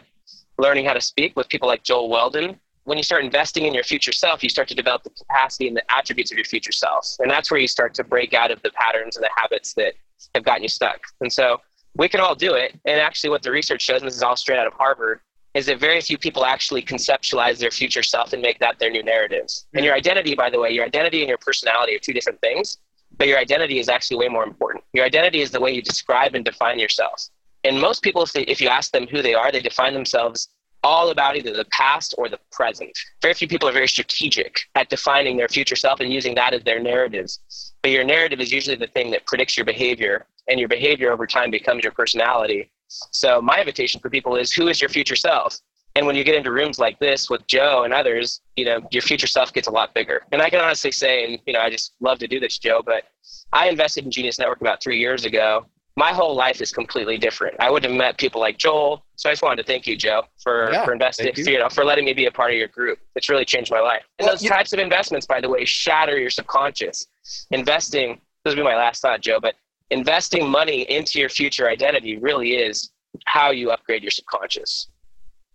learning 0.58 0.84
how 0.84 0.92
to 0.92 1.00
speak 1.00 1.36
with 1.36 1.48
people 1.48 1.68
like 1.68 1.82
Joel 1.82 2.08
Weldon 2.08 2.60
when 2.88 2.96
you 2.96 3.04
start 3.04 3.22
investing 3.22 3.66
in 3.66 3.74
your 3.74 3.84
future 3.84 4.12
self, 4.12 4.42
you 4.42 4.48
start 4.48 4.66
to 4.68 4.74
develop 4.74 5.02
the 5.02 5.10
capacity 5.10 5.68
and 5.68 5.76
the 5.76 5.84
attributes 5.94 6.32
of 6.32 6.38
your 6.38 6.46
future 6.46 6.72
self. 6.72 7.16
And 7.18 7.30
that's 7.30 7.50
where 7.50 7.60
you 7.60 7.68
start 7.68 7.92
to 7.94 8.02
break 8.02 8.32
out 8.32 8.50
of 8.50 8.62
the 8.62 8.70
patterns 8.70 9.14
and 9.14 9.22
the 9.22 9.30
habits 9.36 9.74
that 9.74 9.92
have 10.34 10.42
gotten 10.42 10.62
you 10.62 10.70
stuck. 10.70 11.00
And 11.20 11.30
so 11.30 11.60
we 11.98 12.08
can 12.08 12.20
all 12.20 12.34
do 12.34 12.54
it. 12.54 12.72
And 12.86 12.98
actually, 12.98 13.28
what 13.28 13.42
the 13.42 13.50
research 13.50 13.82
shows, 13.82 14.00
and 14.00 14.08
this 14.08 14.16
is 14.16 14.22
all 14.22 14.36
straight 14.36 14.58
out 14.58 14.66
of 14.66 14.72
Harvard, 14.72 15.20
is 15.52 15.66
that 15.66 15.78
very 15.78 16.00
few 16.00 16.16
people 16.16 16.46
actually 16.46 16.80
conceptualize 16.80 17.58
their 17.58 17.70
future 17.70 18.02
self 18.02 18.32
and 18.32 18.40
make 18.40 18.58
that 18.60 18.78
their 18.78 18.90
new 18.90 19.02
narratives. 19.02 19.66
And 19.74 19.84
your 19.84 19.94
identity, 19.94 20.34
by 20.34 20.48
the 20.48 20.58
way, 20.58 20.70
your 20.70 20.86
identity 20.86 21.20
and 21.20 21.28
your 21.28 21.38
personality 21.38 21.94
are 21.94 21.98
two 21.98 22.14
different 22.14 22.40
things, 22.40 22.78
but 23.18 23.28
your 23.28 23.38
identity 23.38 23.80
is 23.80 23.90
actually 23.90 24.16
way 24.16 24.28
more 24.28 24.44
important. 24.44 24.82
Your 24.94 25.04
identity 25.04 25.42
is 25.42 25.50
the 25.50 25.60
way 25.60 25.72
you 25.72 25.82
describe 25.82 26.34
and 26.34 26.42
define 26.42 26.78
yourself. 26.78 27.28
And 27.64 27.78
most 27.78 28.02
people, 28.02 28.26
if, 28.34 28.60
you 28.62 28.68
ask 28.68 28.92
them 28.92 29.06
who 29.08 29.20
they 29.20 29.34
are, 29.34 29.52
they 29.52 29.60
define 29.60 29.92
themselves 29.92 30.48
all 30.84 31.10
about 31.10 31.36
either 31.36 31.52
the 31.52 31.64
past 31.66 32.14
or 32.18 32.28
the 32.28 32.38
present. 32.52 32.96
Very 33.22 33.34
few 33.34 33.48
people 33.48 33.68
are 33.68 33.72
very 33.72 33.88
strategic 33.88 34.60
at 34.74 34.88
defining 34.88 35.36
their 35.36 35.48
future 35.48 35.76
self 35.76 36.00
and 36.00 36.12
using 36.12 36.34
that 36.36 36.54
as 36.54 36.62
their 36.62 36.80
narratives. 36.80 37.72
But 37.82 37.90
your 37.90 38.04
narrative 38.04 38.40
is 38.40 38.52
usually 38.52 38.76
the 38.76 38.86
thing 38.86 39.10
that 39.10 39.26
predicts 39.26 39.56
your 39.56 39.66
behavior, 39.66 40.26
and 40.48 40.58
your 40.58 40.68
behavior 40.68 41.12
over 41.12 41.26
time 41.26 41.50
becomes 41.50 41.82
your 41.82 41.92
personality. 41.92 42.70
So, 42.88 43.42
my 43.42 43.58
invitation 43.60 44.00
for 44.00 44.08
people 44.08 44.36
is 44.36 44.52
who 44.52 44.68
is 44.68 44.80
your 44.80 44.88
future 44.88 45.16
self? 45.16 45.58
And 45.94 46.06
when 46.06 46.16
you 46.16 46.24
get 46.24 46.36
into 46.36 46.52
rooms 46.52 46.78
like 46.78 46.98
this 47.00 47.28
with 47.28 47.46
Joe 47.46 47.82
and 47.82 47.92
others, 47.92 48.40
you 48.56 48.64
know, 48.64 48.80
your 48.90 49.02
future 49.02 49.26
self 49.26 49.52
gets 49.52 49.66
a 49.66 49.70
lot 49.70 49.94
bigger. 49.94 50.22
And 50.32 50.40
I 50.40 50.48
can 50.48 50.60
honestly 50.60 50.92
say, 50.92 51.24
and 51.24 51.40
you 51.44 51.52
know, 51.52 51.60
I 51.60 51.70
just 51.70 51.94
love 52.00 52.18
to 52.20 52.28
do 52.28 52.38
this, 52.38 52.56
Joe, 52.56 52.82
but 52.84 53.04
I 53.52 53.68
invested 53.68 54.04
in 54.04 54.10
Genius 54.10 54.38
Network 54.38 54.60
about 54.60 54.82
three 54.82 54.98
years 54.98 55.24
ago 55.24 55.66
my 55.98 56.12
whole 56.12 56.36
life 56.36 56.60
is 56.60 56.70
completely 56.70 57.18
different. 57.18 57.56
I 57.58 57.70
wouldn't 57.72 57.90
have 57.92 57.98
met 57.98 58.18
people 58.18 58.40
like 58.40 58.56
Joel. 58.56 59.04
So 59.16 59.28
I 59.28 59.32
just 59.32 59.42
wanted 59.42 59.56
to 59.56 59.64
thank 59.64 59.84
you, 59.84 59.96
Joe, 59.96 60.22
for, 60.40 60.70
yeah, 60.72 60.84
for 60.84 60.92
investing, 60.92 61.32
you. 61.34 61.44
you. 61.44 61.58
know, 61.58 61.68
for 61.68 61.84
letting 61.84 62.04
me 62.04 62.12
be 62.12 62.26
a 62.26 62.30
part 62.30 62.52
of 62.52 62.56
your 62.56 62.68
group. 62.68 63.00
It's 63.16 63.28
really 63.28 63.44
changed 63.44 63.72
my 63.72 63.80
life. 63.80 64.04
And 64.20 64.26
well, 64.26 64.36
those 64.36 64.48
types 64.48 64.72
of 64.72 64.78
investments, 64.78 65.26
by 65.26 65.40
the 65.40 65.48
way, 65.48 65.64
shatter 65.64 66.16
your 66.16 66.30
subconscious. 66.30 67.08
Investing, 67.50 68.20
this 68.44 68.54
will 68.54 68.62
be 68.62 68.62
my 68.62 68.76
last 68.76 69.02
thought, 69.02 69.20
Joe, 69.22 69.40
but 69.42 69.56
investing 69.90 70.48
money 70.48 70.82
into 70.82 71.18
your 71.18 71.28
future 71.28 71.68
identity 71.68 72.16
really 72.16 72.52
is 72.52 72.92
how 73.24 73.50
you 73.50 73.72
upgrade 73.72 74.04
your 74.04 74.12
subconscious. 74.12 74.86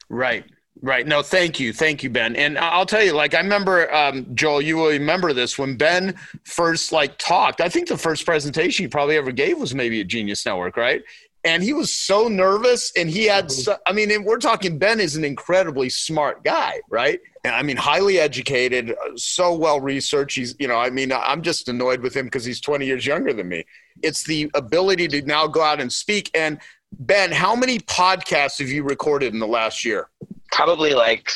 Right. 0.09 0.43
Right. 0.81 1.07
No, 1.07 1.21
thank 1.21 1.59
you. 1.59 1.71
Thank 1.71 2.03
you, 2.03 2.09
Ben. 2.09 2.35
And 2.35 2.57
I'll 2.57 2.85
tell 2.85 3.03
you, 3.03 3.13
like, 3.13 3.35
I 3.35 3.39
remember, 3.39 3.93
um, 3.93 4.25
Joel, 4.35 4.61
you 4.61 4.77
will 4.77 4.89
remember 4.89 5.31
this 5.31 5.57
when 5.57 5.77
Ben 5.77 6.15
first, 6.43 6.91
like, 6.91 7.17
talked. 7.19 7.61
I 7.61 7.69
think 7.69 7.87
the 7.87 7.97
first 7.97 8.25
presentation 8.25 8.83
he 8.83 8.89
probably 8.89 9.15
ever 9.15 9.31
gave 9.31 9.59
was 9.59 9.73
maybe 9.73 10.01
at 10.01 10.07
Genius 10.07 10.45
Network, 10.45 10.75
right? 10.75 11.01
And 11.45 11.61
he 11.61 11.73
was 11.73 11.93
so 11.93 12.27
nervous. 12.27 12.91
And 12.97 13.09
he 13.09 13.25
had, 13.25 13.45
mm-hmm. 13.45 13.61
so, 13.61 13.77
I 13.85 13.93
mean, 13.93 14.23
we're 14.23 14.39
talking, 14.39 14.77
Ben 14.77 14.99
is 14.99 15.15
an 15.15 15.23
incredibly 15.23 15.89
smart 15.89 16.43
guy, 16.43 16.81
right? 16.89 17.19
And 17.45 17.53
I 17.53 17.61
mean, 17.61 17.77
highly 17.77 18.19
educated, 18.19 18.95
so 19.15 19.53
well 19.53 19.79
researched. 19.79 20.37
He's, 20.37 20.55
you 20.59 20.67
know, 20.67 20.77
I 20.77 20.89
mean, 20.89 21.11
I'm 21.11 21.41
just 21.41 21.69
annoyed 21.69 22.01
with 22.01 22.15
him 22.15 22.25
because 22.25 22.45
he's 22.45 22.59
20 22.61 22.85
years 22.85 23.05
younger 23.05 23.31
than 23.31 23.47
me. 23.47 23.65
It's 24.01 24.23
the 24.23 24.49
ability 24.53 25.07
to 25.09 25.21
now 25.21 25.47
go 25.47 25.61
out 25.61 25.79
and 25.79 25.91
speak. 25.91 26.31
And 26.33 26.59
Ben, 26.99 27.31
how 27.31 27.55
many 27.55 27.79
podcasts 27.79 28.59
have 28.59 28.69
you 28.69 28.83
recorded 28.83 29.33
in 29.33 29.39
the 29.39 29.47
last 29.47 29.85
year? 29.85 30.09
Probably 30.53 30.93
like 30.93 31.29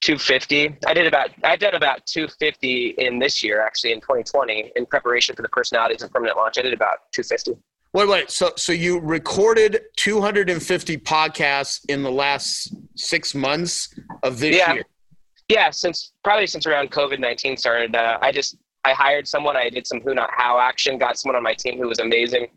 250. 0.00 0.76
I 0.86 0.94
did 0.94 1.06
about 1.06 1.30
I've 1.44 1.58
done 1.58 1.74
about 1.74 2.04
250 2.06 2.94
in 2.98 3.18
this 3.18 3.42
year 3.42 3.60
actually 3.60 3.92
in 3.92 4.00
2020 4.00 4.72
in 4.76 4.86
preparation 4.86 5.36
for 5.36 5.42
the 5.42 5.48
personality 5.48 5.94
isn't 5.94 6.12
permanent 6.12 6.36
launch. 6.36 6.58
I 6.58 6.62
did 6.62 6.74
about 6.74 7.12
250. 7.12 7.52
Wait, 7.94 8.08
wait. 8.08 8.30
So, 8.30 8.50
so 8.56 8.72
you 8.72 8.98
recorded 8.98 9.80
250 9.96 10.98
podcasts 10.98 11.80
in 11.88 12.02
the 12.02 12.10
last 12.10 12.74
six 12.96 13.34
months 13.34 13.94
of 14.22 14.40
this 14.40 14.56
yeah. 14.56 14.74
year? 14.74 14.84
Yeah, 15.48 15.70
since 15.70 16.12
probably 16.24 16.48
since 16.48 16.66
around 16.66 16.90
COVID 16.90 17.20
19 17.20 17.56
started. 17.56 17.94
Uh, 17.94 18.18
I 18.20 18.32
just 18.32 18.56
I 18.84 18.92
hired 18.92 19.28
someone. 19.28 19.56
I 19.56 19.70
did 19.70 19.86
some 19.86 20.00
who 20.00 20.14
not 20.14 20.30
how 20.36 20.58
action. 20.58 20.98
Got 20.98 21.18
someone 21.18 21.36
on 21.36 21.42
my 21.42 21.54
team 21.54 21.78
who 21.78 21.86
was 21.86 22.00
amazing, 22.00 22.48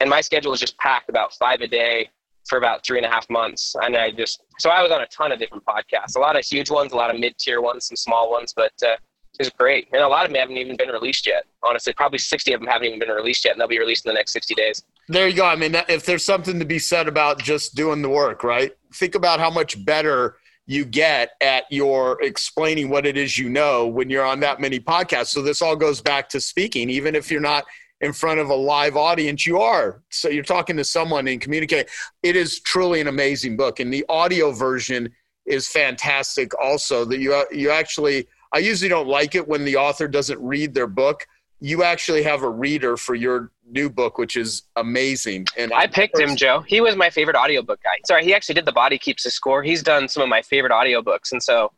and 0.00 0.08
my 0.08 0.20
schedule 0.20 0.52
was 0.52 0.60
just 0.60 0.78
packed 0.78 1.08
about 1.08 1.34
five 1.34 1.60
a 1.60 1.68
day 1.68 2.08
for 2.48 2.58
about 2.58 2.84
three 2.84 2.98
and 2.98 3.06
a 3.06 3.10
half 3.10 3.28
months. 3.28 3.74
And 3.82 3.96
I 3.96 4.10
just, 4.10 4.42
so 4.58 4.70
I 4.70 4.82
was 4.82 4.92
on 4.92 5.02
a 5.02 5.06
ton 5.06 5.32
of 5.32 5.38
different 5.38 5.64
podcasts, 5.64 6.16
a 6.16 6.20
lot 6.20 6.36
of 6.36 6.44
huge 6.44 6.70
ones, 6.70 6.92
a 6.92 6.96
lot 6.96 7.12
of 7.12 7.20
mid 7.20 7.36
tier 7.38 7.60
ones, 7.60 7.86
some 7.86 7.96
small 7.96 8.30
ones, 8.30 8.52
but 8.54 8.72
uh, 8.84 8.96
it 9.38 9.44
was 9.44 9.50
great. 9.50 9.88
And 9.92 10.02
a 10.02 10.08
lot 10.08 10.24
of 10.24 10.30
them 10.30 10.40
haven't 10.40 10.56
even 10.56 10.76
been 10.76 10.88
released 10.88 11.26
yet. 11.26 11.44
Honestly, 11.62 11.92
probably 11.92 12.18
60 12.18 12.52
of 12.52 12.60
them 12.60 12.68
haven't 12.68 12.86
even 12.86 12.98
been 12.98 13.10
released 13.10 13.44
yet, 13.44 13.52
and 13.52 13.60
they'll 13.60 13.68
be 13.68 13.78
released 13.78 14.06
in 14.06 14.10
the 14.10 14.14
next 14.14 14.32
60 14.32 14.54
days. 14.54 14.82
There 15.08 15.28
you 15.28 15.36
go. 15.36 15.44
I 15.44 15.56
mean, 15.56 15.74
if 15.88 16.06
there's 16.06 16.24
something 16.24 16.58
to 16.58 16.64
be 16.64 16.78
said 16.78 17.08
about 17.08 17.38
just 17.38 17.74
doing 17.74 18.02
the 18.02 18.08
work, 18.08 18.42
right? 18.42 18.72
Think 18.94 19.14
about 19.14 19.40
how 19.40 19.50
much 19.50 19.84
better 19.84 20.36
you 20.66 20.84
get 20.84 21.30
at 21.40 21.64
your 21.70 22.20
explaining 22.22 22.88
what 22.88 23.06
it 23.06 23.16
is 23.16 23.38
you 23.38 23.48
know 23.48 23.86
when 23.86 24.10
you're 24.10 24.24
on 24.24 24.40
that 24.40 24.60
many 24.60 24.80
podcasts. 24.80 25.28
So 25.28 25.42
this 25.42 25.62
all 25.62 25.76
goes 25.76 26.00
back 26.00 26.28
to 26.30 26.40
speaking, 26.40 26.90
even 26.90 27.14
if 27.14 27.30
you're 27.30 27.40
not 27.40 27.64
in 28.00 28.12
front 28.12 28.40
of 28.40 28.50
a 28.50 28.54
live 28.54 28.96
audience, 28.96 29.46
you 29.46 29.60
are. 29.60 30.02
So 30.10 30.28
you're 30.28 30.44
talking 30.44 30.76
to 30.76 30.84
someone 30.84 31.26
and 31.28 31.40
communicate. 31.40 31.88
It 32.22 32.36
is 32.36 32.60
truly 32.60 33.00
an 33.00 33.08
amazing 33.08 33.56
book, 33.56 33.80
and 33.80 33.92
the 33.92 34.04
audio 34.08 34.52
version 34.52 35.10
is 35.46 35.68
fantastic. 35.68 36.52
Also, 36.60 37.04
that 37.06 37.18
you 37.18 37.44
you 37.52 37.70
actually, 37.70 38.26
I 38.52 38.58
usually 38.58 38.88
don't 38.88 39.08
like 39.08 39.34
it 39.34 39.46
when 39.46 39.64
the 39.64 39.76
author 39.76 40.08
doesn't 40.08 40.40
read 40.40 40.74
their 40.74 40.86
book. 40.86 41.26
You 41.60 41.82
actually 41.84 42.22
have 42.24 42.42
a 42.42 42.50
reader 42.50 42.98
for 42.98 43.14
your 43.14 43.50
new 43.66 43.88
book, 43.88 44.18
which 44.18 44.36
is 44.36 44.62
amazing. 44.76 45.46
And 45.56 45.72
I 45.72 45.86
picked 45.86 46.18
him, 46.18 46.36
Joe. 46.36 46.60
He 46.60 46.82
was 46.82 46.96
my 46.96 47.08
favorite 47.08 47.36
audiobook 47.36 47.82
guy. 47.82 47.98
Sorry, 48.06 48.24
he 48.24 48.34
actually 48.34 48.56
did 48.56 48.66
the 48.66 48.72
Body 48.72 48.98
Keeps 48.98 49.22
the 49.22 49.30
Score. 49.30 49.62
He's 49.62 49.82
done 49.82 50.06
some 50.08 50.22
of 50.22 50.28
my 50.28 50.42
favorite 50.42 50.72
audiobooks, 50.72 51.32
and 51.32 51.42
so 51.42 51.72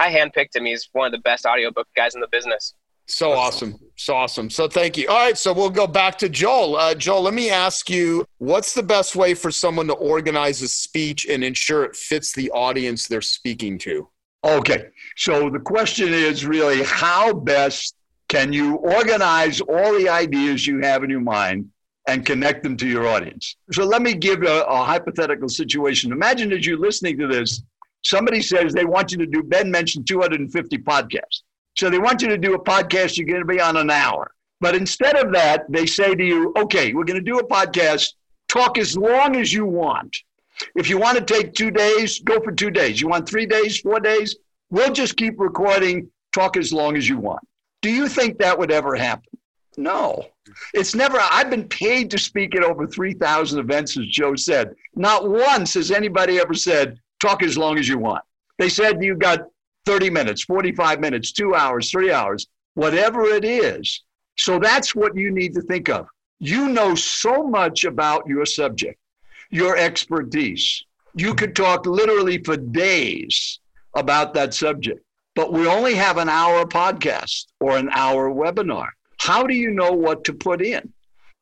I 0.00 0.12
handpicked 0.12 0.56
him. 0.56 0.64
He's 0.64 0.88
one 0.92 1.06
of 1.06 1.12
the 1.12 1.18
best 1.18 1.46
audiobook 1.46 1.86
guys 1.94 2.16
in 2.16 2.20
the 2.20 2.28
business. 2.28 2.74
So 3.10 3.32
awesome. 3.32 3.76
So 3.96 4.14
awesome. 4.14 4.48
So 4.48 4.68
thank 4.68 4.96
you. 4.96 5.08
All 5.08 5.16
right. 5.16 5.36
So 5.36 5.52
we'll 5.52 5.68
go 5.68 5.86
back 5.86 6.16
to 6.18 6.28
Joel. 6.28 6.76
Uh, 6.76 6.94
Joel, 6.94 7.22
let 7.22 7.34
me 7.34 7.50
ask 7.50 7.90
you 7.90 8.24
what's 8.38 8.72
the 8.72 8.82
best 8.82 9.16
way 9.16 9.34
for 9.34 9.50
someone 9.50 9.88
to 9.88 9.94
organize 9.94 10.62
a 10.62 10.68
speech 10.68 11.26
and 11.26 11.42
ensure 11.42 11.84
it 11.84 11.96
fits 11.96 12.32
the 12.32 12.50
audience 12.52 13.08
they're 13.08 13.20
speaking 13.20 13.78
to? 13.78 14.08
Okay. 14.44 14.86
So 15.16 15.50
the 15.50 15.58
question 15.58 16.14
is 16.14 16.46
really 16.46 16.82
how 16.84 17.32
best 17.32 17.96
can 18.28 18.52
you 18.52 18.76
organize 18.76 19.60
all 19.60 19.92
the 19.98 20.08
ideas 20.08 20.66
you 20.66 20.80
have 20.80 21.02
in 21.02 21.10
your 21.10 21.20
mind 21.20 21.68
and 22.06 22.24
connect 22.24 22.62
them 22.62 22.76
to 22.76 22.86
your 22.86 23.08
audience? 23.08 23.56
So 23.72 23.84
let 23.84 24.02
me 24.02 24.14
give 24.14 24.44
a, 24.44 24.62
a 24.62 24.84
hypothetical 24.84 25.48
situation. 25.48 26.12
Imagine 26.12 26.52
as 26.52 26.64
you're 26.64 26.78
listening 26.78 27.18
to 27.18 27.26
this, 27.26 27.62
somebody 28.02 28.40
says 28.40 28.72
they 28.72 28.84
want 28.84 29.10
you 29.10 29.18
to 29.18 29.26
do, 29.26 29.42
Ben 29.42 29.68
mentioned 29.70 30.06
250 30.06 30.78
podcasts. 30.78 31.42
So 31.76 31.88
they 31.88 31.98
want 31.98 32.22
you 32.22 32.28
to 32.28 32.38
do 32.38 32.54
a 32.54 32.62
podcast, 32.62 33.16
you're 33.16 33.26
going 33.26 33.40
to 33.40 33.46
be 33.46 33.60
on 33.60 33.76
an 33.76 33.90
hour. 33.90 34.32
But 34.60 34.74
instead 34.74 35.16
of 35.16 35.32
that, 35.32 35.64
they 35.70 35.86
say 35.86 36.14
to 36.14 36.24
you, 36.24 36.52
okay, 36.56 36.92
we're 36.92 37.04
going 37.04 37.22
to 37.22 37.30
do 37.30 37.38
a 37.38 37.46
podcast, 37.46 38.14
talk 38.48 38.76
as 38.78 38.96
long 38.96 39.36
as 39.36 39.52
you 39.52 39.64
want. 39.64 40.16
If 40.74 40.90
you 40.90 40.98
want 40.98 41.16
to 41.18 41.24
take 41.24 41.54
two 41.54 41.70
days, 41.70 42.20
go 42.20 42.40
for 42.40 42.52
two 42.52 42.70
days. 42.70 43.00
You 43.00 43.08
want 43.08 43.28
three 43.28 43.46
days, 43.46 43.80
four 43.80 44.00
days? 44.00 44.36
We'll 44.70 44.92
just 44.92 45.16
keep 45.16 45.40
recording, 45.40 46.10
talk 46.34 46.56
as 46.56 46.72
long 46.72 46.96
as 46.96 47.08
you 47.08 47.18
want. 47.18 47.40
Do 47.80 47.90
you 47.90 48.08
think 48.08 48.38
that 48.38 48.58
would 48.58 48.70
ever 48.70 48.94
happen? 48.94 49.30
No. 49.78 50.26
It's 50.74 50.94
never, 50.94 51.18
I've 51.18 51.48
been 51.48 51.68
paid 51.68 52.10
to 52.10 52.18
speak 52.18 52.54
at 52.54 52.62
over 52.62 52.86
3,000 52.86 53.58
events, 53.58 53.96
as 53.96 54.06
Joe 54.08 54.36
said. 54.36 54.74
Not 54.94 55.28
once 55.28 55.74
has 55.74 55.90
anybody 55.90 56.38
ever 56.38 56.54
said, 56.54 57.00
talk 57.20 57.42
as 57.42 57.56
long 57.56 57.78
as 57.78 57.88
you 57.88 57.98
want. 57.98 58.22
They 58.58 58.68
said, 58.68 59.02
you 59.02 59.16
got 59.16 59.46
30 59.86 60.10
minutes, 60.10 60.44
45 60.44 61.00
minutes, 61.00 61.32
two 61.32 61.54
hours, 61.54 61.90
three 61.90 62.12
hours, 62.12 62.46
whatever 62.74 63.24
it 63.24 63.44
is. 63.44 64.02
So 64.36 64.58
that's 64.58 64.94
what 64.94 65.16
you 65.16 65.30
need 65.30 65.54
to 65.54 65.62
think 65.62 65.88
of. 65.88 66.06
You 66.38 66.68
know 66.68 66.94
so 66.94 67.46
much 67.46 67.84
about 67.84 68.26
your 68.26 68.46
subject, 68.46 68.98
your 69.50 69.76
expertise. 69.76 70.84
You 71.14 71.34
could 71.34 71.54
talk 71.54 71.86
literally 71.86 72.42
for 72.42 72.56
days 72.56 73.60
about 73.94 74.32
that 74.34 74.54
subject, 74.54 75.04
but 75.34 75.52
we 75.52 75.66
only 75.66 75.94
have 75.94 76.16
an 76.16 76.28
hour 76.28 76.64
podcast 76.64 77.46
or 77.60 77.76
an 77.76 77.90
hour 77.92 78.30
webinar. 78.30 78.88
How 79.18 79.42
do 79.46 79.54
you 79.54 79.70
know 79.70 79.92
what 79.92 80.24
to 80.24 80.32
put 80.32 80.62
in? 80.62 80.92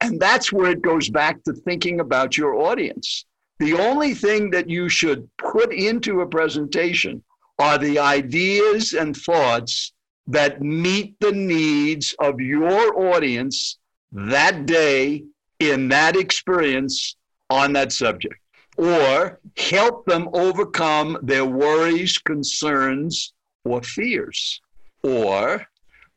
And 0.00 0.18
that's 0.18 0.52
where 0.52 0.70
it 0.70 0.82
goes 0.82 1.08
back 1.08 1.42
to 1.44 1.52
thinking 1.52 2.00
about 2.00 2.36
your 2.36 2.54
audience. 2.54 3.24
The 3.58 3.74
only 3.74 4.14
thing 4.14 4.50
that 4.50 4.68
you 4.68 4.88
should 4.88 5.28
put 5.38 5.72
into 5.72 6.20
a 6.20 6.26
presentation 6.26 7.22
are 7.58 7.78
the 7.78 7.98
ideas 7.98 8.92
and 8.92 9.16
thoughts 9.16 9.92
that 10.26 10.60
meet 10.60 11.18
the 11.20 11.32
needs 11.32 12.14
of 12.18 12.40
your 12.40 13.14
audience 13.14 13.78
that 14.12 14.66
day 14.66 15.24
in 15.58 15.88
that 15.88 16.16
experience 16.16 17.16
on 17.50 17.72
that 17.72 17.92
subject, 17.92 18.36
or 18.76 19.40
help 19.56 20.04
them 20.06 20.28
overcome 20.32 21.18
their 21.22 21.44
worries, 21.44 22.18
concerns, 22.18 23.32
or 23.64 23.82
fears, 23.82 24.60
or 25.02 25.66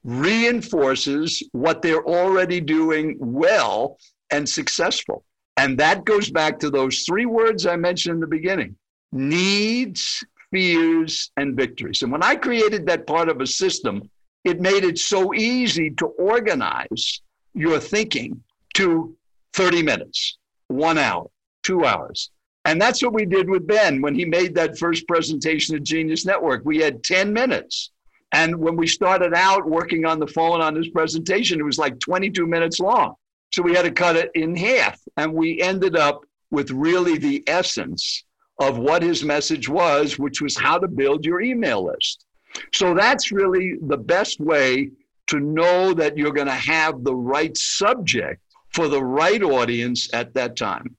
reinforces 0.03 1.43
what 1.53 1.81
they're 1.81 2.05
already 2.05 2.59
doing 2.59 3.15
well 3.19 3.97
and 4.31 4.47
successful. 4.47 5.23
And 5.57 5.77
that 5.77 6.05
goes 6.05 6.29
back 6.29 6.59
to 6.59 6.69
those 6.69 7.03
three 7.03 7.25
words 7.25 7.65
I 7.65 7.75
mentioned 7.75 8.15
in 8.15 8.19
the 8.19 8.27
beginning 8.27 8.75
needs, 9.11 10.23
fears, 10.51 11.31
and 11.37 11.55
victories. 11.55 12.01
And 12.01 12.11
when 12.11 12.23
I 12.23 12.35
created 12.35 12.85
that 12.87 13.07
part 13.07 13.29
of 13.29 13.41
a 13.41 13.47
system, 13.47 14.09
it 14.43 14.59
made 14.59 14.83
it 14.83 14.97
so 14.97 15.33
easy 15.33 15.91
to 15.91 16.07
organize 16.07 17.21
your 17.53 17.79
thinking 17.79 18.43
to 18.75 19.15
30 19.53 19.83
minutes, 19.83 20.37
one 20.67 20.97
hour, 20.97 21.29
two 21.63 21.85
hours. 21.85 22.31
And 22.65 22.79
that's 22.79 23.01
what 23.01 23.13
we 23.13 23.25
did 23.25 23.49
with 23.49 23.67
Ben 23.67 24.01
when 24.01 24.15
he 24.15 24.25
made 24.25 24.55
that 24.55 24.77
first 24.77 25.07
presentation 25.07 25.75
of 25.75 25.83
Genius 25.83 26.25
Network. 26.25 26.63
We 26.63 26.77
had 26.77 27.03
10 27.03 27.33
minutes. 27.33 27.91
And 28.33 28.55
when 28.55 28.77
we 28.77 28.87
started 28.87 29.33
out 29.33 29.67
working 29.67 30.05
on 30.05 30.19
the 30.19 30.27
phone 30.27 30.61
on 30.61 30.73
this 30.73 30.89
presentation, 30.89 31.59
it 31.59 31.63
was 31.63 31.77
like 31.77 31.99
22 31.99 32.47
minutes 32.47 32.79
long. 32.79 33.15
So 33.51 33.61
we 33.61 33.73
had 33.73 33.83
to 33.83 33.91
cut 33.91 34.15
it 34.15 34.31
in 34.35 34.55
half. 34.55 34.99
And 35.17 35.33
we 35.33 35.61
ended 35.61 35.97
up 35.97 36.21
with 36.49 36.71
really 36.71 37.17
the 37.17 37.43
essence 37.47 38.23
of 38.61 38.77
what 38.77 39.01
his 39.01 39.23
message 39.23 39.67
was, 39.67 40.19
which 40.19 40.39
was 40.39 40.55
how 40.55 40.77
to 40.77 40.87
build 40.87 41.25
your 41.25 41.41
email 41.41 41.85
list. 41.85 42.25
So 42.73 42.93
that's 42.93 43.31
really 43.31 43.73
the 43.87 43.97
best 43.97 44.39
way 44.39 44.91
to 45.27 45.39
know 45.39 45.93
that 45.95 46.15
you're 46.15 46.31
going 46.31 46.47
to 46.47 46.53
have 46.53 47.03
the 47.03 47.15
right 47.15 47.57
subject 47.57 48.39
for 48.73 48.87
the 48.87 49.03
right 49.03 49.41
audience 49.41 50.13
at 50.13 50.35
that 50.35 50.55
time. 50.55 50.95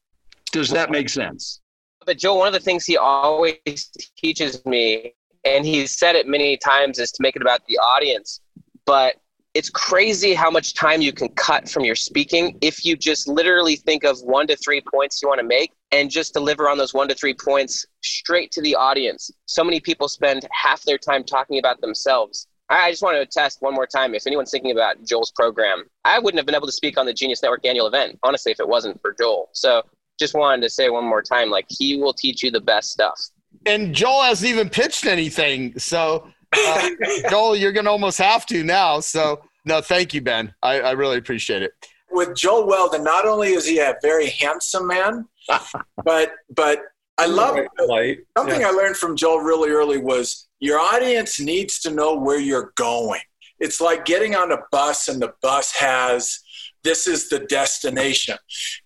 Does 0.51 0.71
that 0.71 0.91
make 0.91 1.09
sense? 1.09 1.61
But 2.05 2.19
Joe, 2.19 2.35
one 2.35 2.49
of 2.49 2.53
the 2.53 2.61
things 2.61 2.85
he 2.85 2.97
always 2.97 3.91
teaches 4.17 4.67
me, 4.67 5.15
and 5.45 5.65
he's 5.65 5.97
said 5.97 6.17
it 6.17 6.27
many 6.27 6.57
times, 6.57 6.99
is 6.99 7.13
to 7.13 7.23
make 7.23 7.37
it 7.37 7.43
about 7.43 7.65
the 7.69 7.79
audience. 7.79 8.41
But 8.87 9.17
it's 9.55 9.71
crazy 9.71 10.35
how 10.35 10.51
much 10.51 10.75
time 10.75 11.01
you 11.01 11.13
can 11.13 11.29
cut 11.31 11.69
from 11.69 11.85
your 11.85 11.95
speaking 11.95 12.59
if 12.61 12.85
you 12.85 12.97
just 12.97 13.29
literally 13.29 13.77
think 13.77 14.03
of 14.03 14.19
one 14.23 14.49
to 14.49 14.57
three 14.57 14.81
points 14.81 15.23
you 15.23 15.29
want 15.29 15.41
to 15.41 15.47
make 15.47 15.73
and 15.93 16.11
just 16.11 16.33
deliver 16.33 16.69
on 16.69 16.79
those 16.79 16.95
one 16.95 17.09
to 17.09 17.15
three 17.15 17.35
points 17.35 17.87
straight 18.03 18.51
to 18.53 18.63
the 18.63 18.75
audience. 18.75 19.31
So 19.47 19.63
many 19.63 19.79
people 19.79 20.09
spend 20.09 20.47
half 20.51 20.83
their 20.83 20.99
time 20.99 21.23
talking 21.23 21.59
about 21.59 21.81
themselves. 21.81 22.49
I 22.69 22.91
just 22.91 23.03
want 23.03 23.17
to 23.17 23.21
attest 23.21 23.59
one 23.61 23.75
more 23.75 23.87
time 23.87 24.15
if 24.15 24.27
anyone's 24.27 24.51
thinking 24.51 24.71
about 24.71 25.05
Joel's 25.05 25.31
program, 25.33 25.85
I 26.05 26.19
wouldn't 26.19 26.39
have 26.39 26.47
been 26.47 26.55
able 26.55 26.67
to 26.67 26.73
speak 26.73 26.97
on 26.97 27.05
the 27.05 27.13
Genius 27.13 27.43
Network 27.43 27.67
annual 27.67 27.87
event, 27.87 28.19
honestly, 28.23 28.51
if 28.51 28.61
it 28.61 28.69
wasn't 28.69 29.01
for 29.03 29.15
Joel. 29.19 29.51
So 29.53 29.83
just 30.19 30.35
wanted 30.35 30.63
to 30.63 30.71
say 30.71 30.89
one 30.89 31.05
more 31.05 31.23
time 31.23 31.51
like, 31.51 31.67
he 31.69 31.99
will 31.99 32.15
teach 32.15 32.43
you 32.43 32.51
the 32.51 32.61
best 32.61 32.91
stuff. 32.91 33.21
And 33.67 33.95
Joel 33.95 34.23
hasn't 34.23 34.51
even 34.51 34.71
pitched 34.71 35.05
anything. 35.05 35.79
So, 35.79 36.27
uh, 36.57 36.91
Joel, 37.31 37.57
you're 37.57 37.73
going 37.73 37.85
to 37.85 37.91
almost 37.91 38.19
have 38.19 38.47
to 38.47 38.65
now. 38.65 39.01
So, 39.01 39.43
no, 39.67 39.81
thank 39.83 40.15
you, 40.15 40.23
Ben. 40.23 40.55
I, 40.63 40.81
I 40.81 40.91
really 40.93 41.19
appreciate 41.19 41.63
it. 41.63 41.73
With 42.11 42.35
Joel 42.35 42.67
Weldon, 42.67 43.05
not 43.05 43.27
only 43.27 43.53
is 43.53 43.67
he 43.67 43.79
a 43.79 43.97
very 44.03 44.31
handsome 44.31 44.87
man, 44.87 45.27
but 46.05 46.33
but 46.55 46.83
I 47.19 47.27
love 47.27 47.59
Light. 47.87 48.19
something 48.37 48.61
Yeah. 48.61 48.69
I 48.69 48.71
learned 48.71 48.97
from 48.97 49.17
Joel 49.17 49.39
really 49.39 49.71
early 49.71 49.99
was 49.99 50.49
your 50.61 50.79
audience 50.79 51.41
needs 51.41 51.79
to 51.81 51.91
know 51.91 52.17
where 52.17 52.39
you're 52.39 52.73
going. 52.77 53.21
It's 53.61 53.81
like 53.81 54.05
getting 54.05 54.35
on 54.35 54.51
a 54.51 54.59
bus 54.73 55.09
and 55.09 55.21
the 55.21 55.35
bus 55.43 55.73
has 55.77 56.41
this 56.85 57.07
is 57.07 57.29
the 57.29 57.41
destination. 57.41 58.37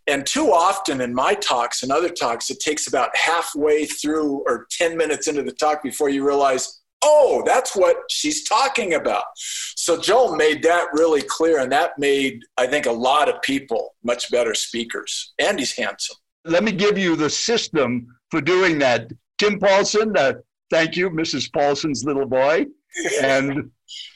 And 0.06 0.26
too 0.26 0.52
often 0.52 1.00
in 1.00 1.14
my 1.14 1.34
talks 1.34 1.82
and 1.82 1.90
other 1.90 2.08
talks, 2.08 2.50
it 2.50 2.60
takes 2.60 2.86
about 2.86 3.16
halfway 3.16 3.86
through 3.86 4.44
or 4.46 4.66
10 4.70 4.96
minutes 4.96 5.28
into 5.28 5.42
the 5.42 5.52
talk 5.52 5.82
before 5.82 6.08
you 6.08 6.26
realize, 6.26 6.82
oh, 7.02 7.42
that's 7.46 7.74
what 7.74 7.96
she's 8.10 8.44
talking 8.44 8.94
about. 8.94 9.24
So 9.36 10.00
Joel 10.00 10.36
made 10.36 10.62
that 10.64 10.88
really 10.92 11.22
clear, 11.22 11.60
and 11.60 11.70
that 11.72 11.98
made, 11.98 12.42
I 12.56 12.66
think, 12.66 12.86
a 12.86 12.92
lot 12.92 13.28
of 13.28 13.40
people 13.42 13.94
much 14.02 14.30
better 14.30 14.54
speakers. 14.54 15.32
And 15.38 15.58
he's 15.58 15.76
handsome. 15.76 16.16
Let 16.46 16.64
me 16.64 16.72
give 16.72 16.96
you 16.96 17.16
the 17.16 17.30
system 17.30 18.16
for 18.30 18.40
doing 18.40 18.78
that. 18.78 19.10
Tim 19.38 19.58
Paulson, 19.58 20.16
uh, 20.16 20.34
thank 20.70 20.96
you, 20.96 21.10
Mrs. 21.10 21.52
Paulson's 21.52 22.04
little 22.04 22.26
boy. 22.26 22.66
And 23.20 23.70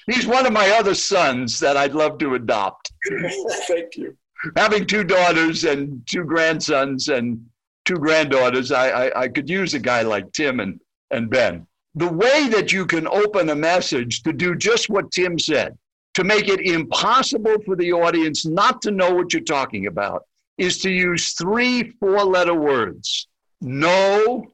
he's 0.07 0.26
one 0.26 0.47
of 0.47 0.53
my 0.53 0.70
other 0.70 0.95
sons 0.95 1.59
that 1.61 1.76
I'd 1.76 1.95
love 1.95 2.18
to 2.18 2.35
adopt. 2.35 2.93
Thank 3.68 3.97
you. 3.97 4.16
Having 4.57 4.87
two 4.87 5.05
daughters 5.05 5.64
and 5.64 6.03
two 6.07 6.24
grandsons 6.24 7.09
and 7.09 7.45
two 7.85 7.97
granddaughters, 7.97 8.72
I, 8.72 8.89
I, 8.89 9.22
I 9.22 9.28
could 9.28 9.51
use 9.51 9.74
a 9.74 9.78
guy 9.78 10.03
like 10.03 10.33
Tim 10.33 10.61
and, 10.61 10.81
and 11.11 11.28
Ben. 11.28 11.66
The 11.95 12.09
way 12.09 12.49
that 12.49 12.72
you 12.72 12.87
can 12.87 13.07
open 13.09 13.51
a 13.51 13.55
message 13.55 14.22
to 14.22 14.33
do 14.33 14.55
just 14.55 14.89
what 14.89 15.11
Tim 15.11 15.39
said, 15.39 15.76
to 16.14 16.24
make 16.24 16.49
it 16.49 16.61
impossible 16.61 17.57
for 17.66 17.76
the 17.76 17.93
audience 17.93 18.47
not 18.47 18.81
to 18.83 18.91
know 18.91 19.14
what 19.14 19.33
you're 19.33 19.43
talking 19.43 19.87
about, 19.89 20.24
is 20.61 20.78
to 20.78 20.90
use 20.90 21.32
three 21.32 21.90
four 21.98 22.22
letter 22.24 22.54
words 22.54 23.26
know, 23.61 24.46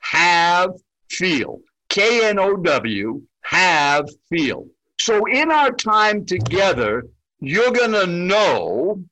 have, 0.00 0.70
feel. 1.10 1.60
K 1.88 2.28
N 2.28 2.38
O 2.38 2.56
W, 2.56 3.22
have, 3.42 4.08
feel. 4.28 4.66
So 4.98 5.24
in 5.26 5.50
our 5.50 5.72
time 5.72 6.24
together, 6.24 7.04
you're 7.40 7.70
going 7.70 7.92
to 7.92 8.06
know 8.06 9.02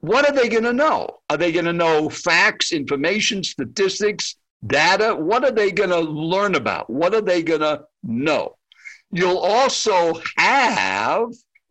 what 0.00 0.28
are 0.28 0.32
they 0.32 0.48
going 0.48 0.64
to 0.64 0.72
know? 0.72 1.18
Are 1.30 1.36
they 1.36 1.50
going 1.52 1.64
to 1.64 1.72
know 1.72 2.08
facts, 2.08 2.72
information, 2.72 3.42
statistics, 3.42 4.36
data? 4.66 5.14
What 5.14 5.44
are 5.44 5.50
they 5.50 5.72
going 5.72 5.90
to 5.90 6.00
learn 6.00 6.54
about? 6.54 6.88
What 6.88 7.14
are 7.14 7.22
they 7.22 7.42
going 7.42 7.60
to 7.60 7.82
know? 8.04 8.56
You'll 9.10 9.38
also 9.38 10.20
have, 10.36 11.28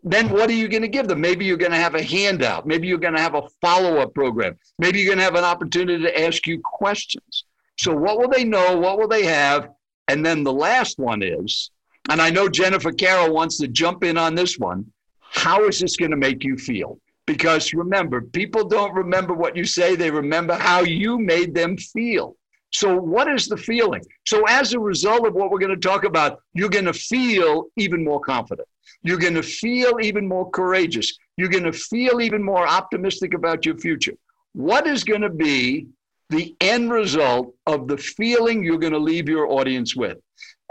then 0.08 0.30
what 0.30 0.52
are 0.52 0.54
you 0.54 0.68
going 0.68 0.84
to 0.84 0.88
give 0.88 1.08
them? 1.08 1.20
Maybe 1.20 1.46
you're 1.46 1.58
going 1.58 1.72
to 1.72 1.78
have 1.78 1.96
a 1.96 2.04
handout. 2.04 2.68
Maybe 2.68 2.88
you're 2.88 3.00
going 3.00 3.16
to 3.16 3.22
have 3.22 3.34
a 3.34 3.42
follow 3.60 3.98
up 3.98 4.14
program. 4.14 4.56
Maybe 4.78 5.00
you're 5.00 5.08
going 5.08 5.18
to 5.18 5.24
have 5.24 5.36
an 5.36 5.44
opportunity 5.44 6.04
to 6.04 6.24
ask 6.24 6.46
you 6.46 6.62
questions. 6.64 7.46
So, 7.80 7.94
what 7.94 8.20
will 8.20 8.30
they 8.30 8.44
know? 8.44 8.78
What 8.78 9.00
will 9.00 9.08
they 9.08 9.26
have? 9.26 9.70
And 10.08 10.24
then 10.24 10.44
the 10.44 10.54
last 10.54 11.00
one 11.00 11.24
is, 11.24 11.72
and 12.10 12.22
I 12.22 12.30
know 12.30 12.48
Jennifer 12.48 12.92
Carroll 12.92 13.34
wants 13.34 13.58
to 13.58 13.68
jump 13.68 14.04
in 14.04 14.16
on 14.16 14.36
this 14.36 14.60
one. 14.60 14.86
How 15.22 15.66
is 15.68 15.80
this 15.80 15.98
going 15.98 16.12
to 16.12 16.18
make 16.18 16.44
you 16.44 16.56
feel? 16.56 17.00
Because 17.26 17.74
remember, 17.74 18.22
people 18.22 18.68
don't 18.68 18.94
remember 18.94 19.34
what 19.34 19.58
you 19.58 19.66
say, 19.66 19.96
they 19.96 20.12
remember 20.12 20.54
how 20.54 20.82
you 20.82 21.18
made 21.18 21.56
them 21.56 21.78
feel. 21.78 22.38
So, 22.72 22.96
what 22.96 23.28
is 23.28 23.48
the 23.48 23.58
feeling? 23.58 24.04
So, 24.28 24.44
as 24.48 24.74
a 24.74 24.80
result 24.80 25.26
of 25.26 25.34
what 25.34 25.50
we're 25.50 25.60
going 25.60 25.72
to 25.72 25.78
talk 25.78 26.04
about, 26.04 26.42
you're 26.54 26.70
going 26.70 26.86
to 26.86 26.94
feel 26.94 27.66
even 27.76 28.04
more 28.04 28.20
confident. 28.20 28.68
You're 29.06 29.20
going 29.20 29.36
to 29.36 29.44
feel 29.44 30.00
even 30.02 30.28
more 30.28 30.50
courageous. 30.50 31.18
You're 31.38 31.50
going 31.50 31.64
to 31.64 31.72
feel 31.72 32.22
even 32.22 32.44
more 32.44 32.68
optimistic 32.68 33.34
about 33.34 33.66
your 33.66 33.78
future. 33.78 34.14
What 34.54 34.88
is 34.88 35.04
going 35.04 35.22
to 35.22 35.30
be 35.30 35.88
the 36.30 36.56
end 36.60 36.92
result 36.92 37.54
of 37.68 37.88
the 37.88 37.98
feeling 37.98 38.64
you're 38.64 38.80
going 38.80 38.94
to 38.94 39.00
leave 39.00 39.30
your 39.30 39.48
audience 39.48 39.96
with? 39.96 40.18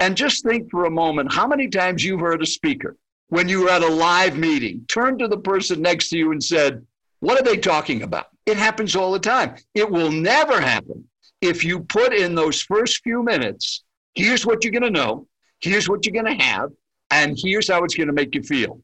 And 0.01 0.17
just 0.17 0.45
think 0.45 0.71
for 0.71 0.87
a 0.87 0.91
moment 0.91 1.33
how 1.33 1.47
many 1.47 1.69
times 1.69 2.05
you've 2.05 2.21
heard 2.21 2.43
a 2.43 2.47
speaker 2.47 2.97
when 3.29 3.49
you 3.49 3.63
were 3.63 3.71
at 3.71 3.83
a 3.83 3.89
live 3.89 4.37
meeting 4.37 4.85
turn 4.89 5.17
to 5.19 5.29
the 5.29 5.39
person 5.39 5.81
next 5.81 6.09
to 6.09 6.19
you 6.19 6.33
and 6.33 6.43
said, 6.43 6.85
What 7.21 7.39
are 7.39 7.45
they 7.45 7.57
talking 7.57 8.03
about? 8.03 8.27
It 8.47 8.57
happens 8.57 8.97
all 8.97 9.13
the 9.13 9.19
time. 9.21 9.55
It 9.75 9.89
will 9.89 10.11
never 10.11 10.61
happen 10.61 11.09
if 11.45 11.65
you 11.65 11.81
put 11.81 12.13
in 12.13 12.35
those 12.35 12.63
first 12.63 13.03
few 13.03 13.23
minutes, 13.23 13.85
here's 14.15 14.47
what 14.47 14.65
you're 14.65 14.73
going 14.73 14.83
to 14.83 14.91
know, 14.91 15.27
here's 15.61 15.89
what 15.89 16.05
you're 16.05 16.23
going 16.23 16.39
to 16.39 16.45
have, 16.45 16.71
and 17.11 17.39
here's 17.41 17.69
how 17.69 17.85
it's 17.85 17.95
going 17.95 18.09
to 18.09 18.13
make 18.13 18.35
you 18.35 18.43
feel. 18.43 18.81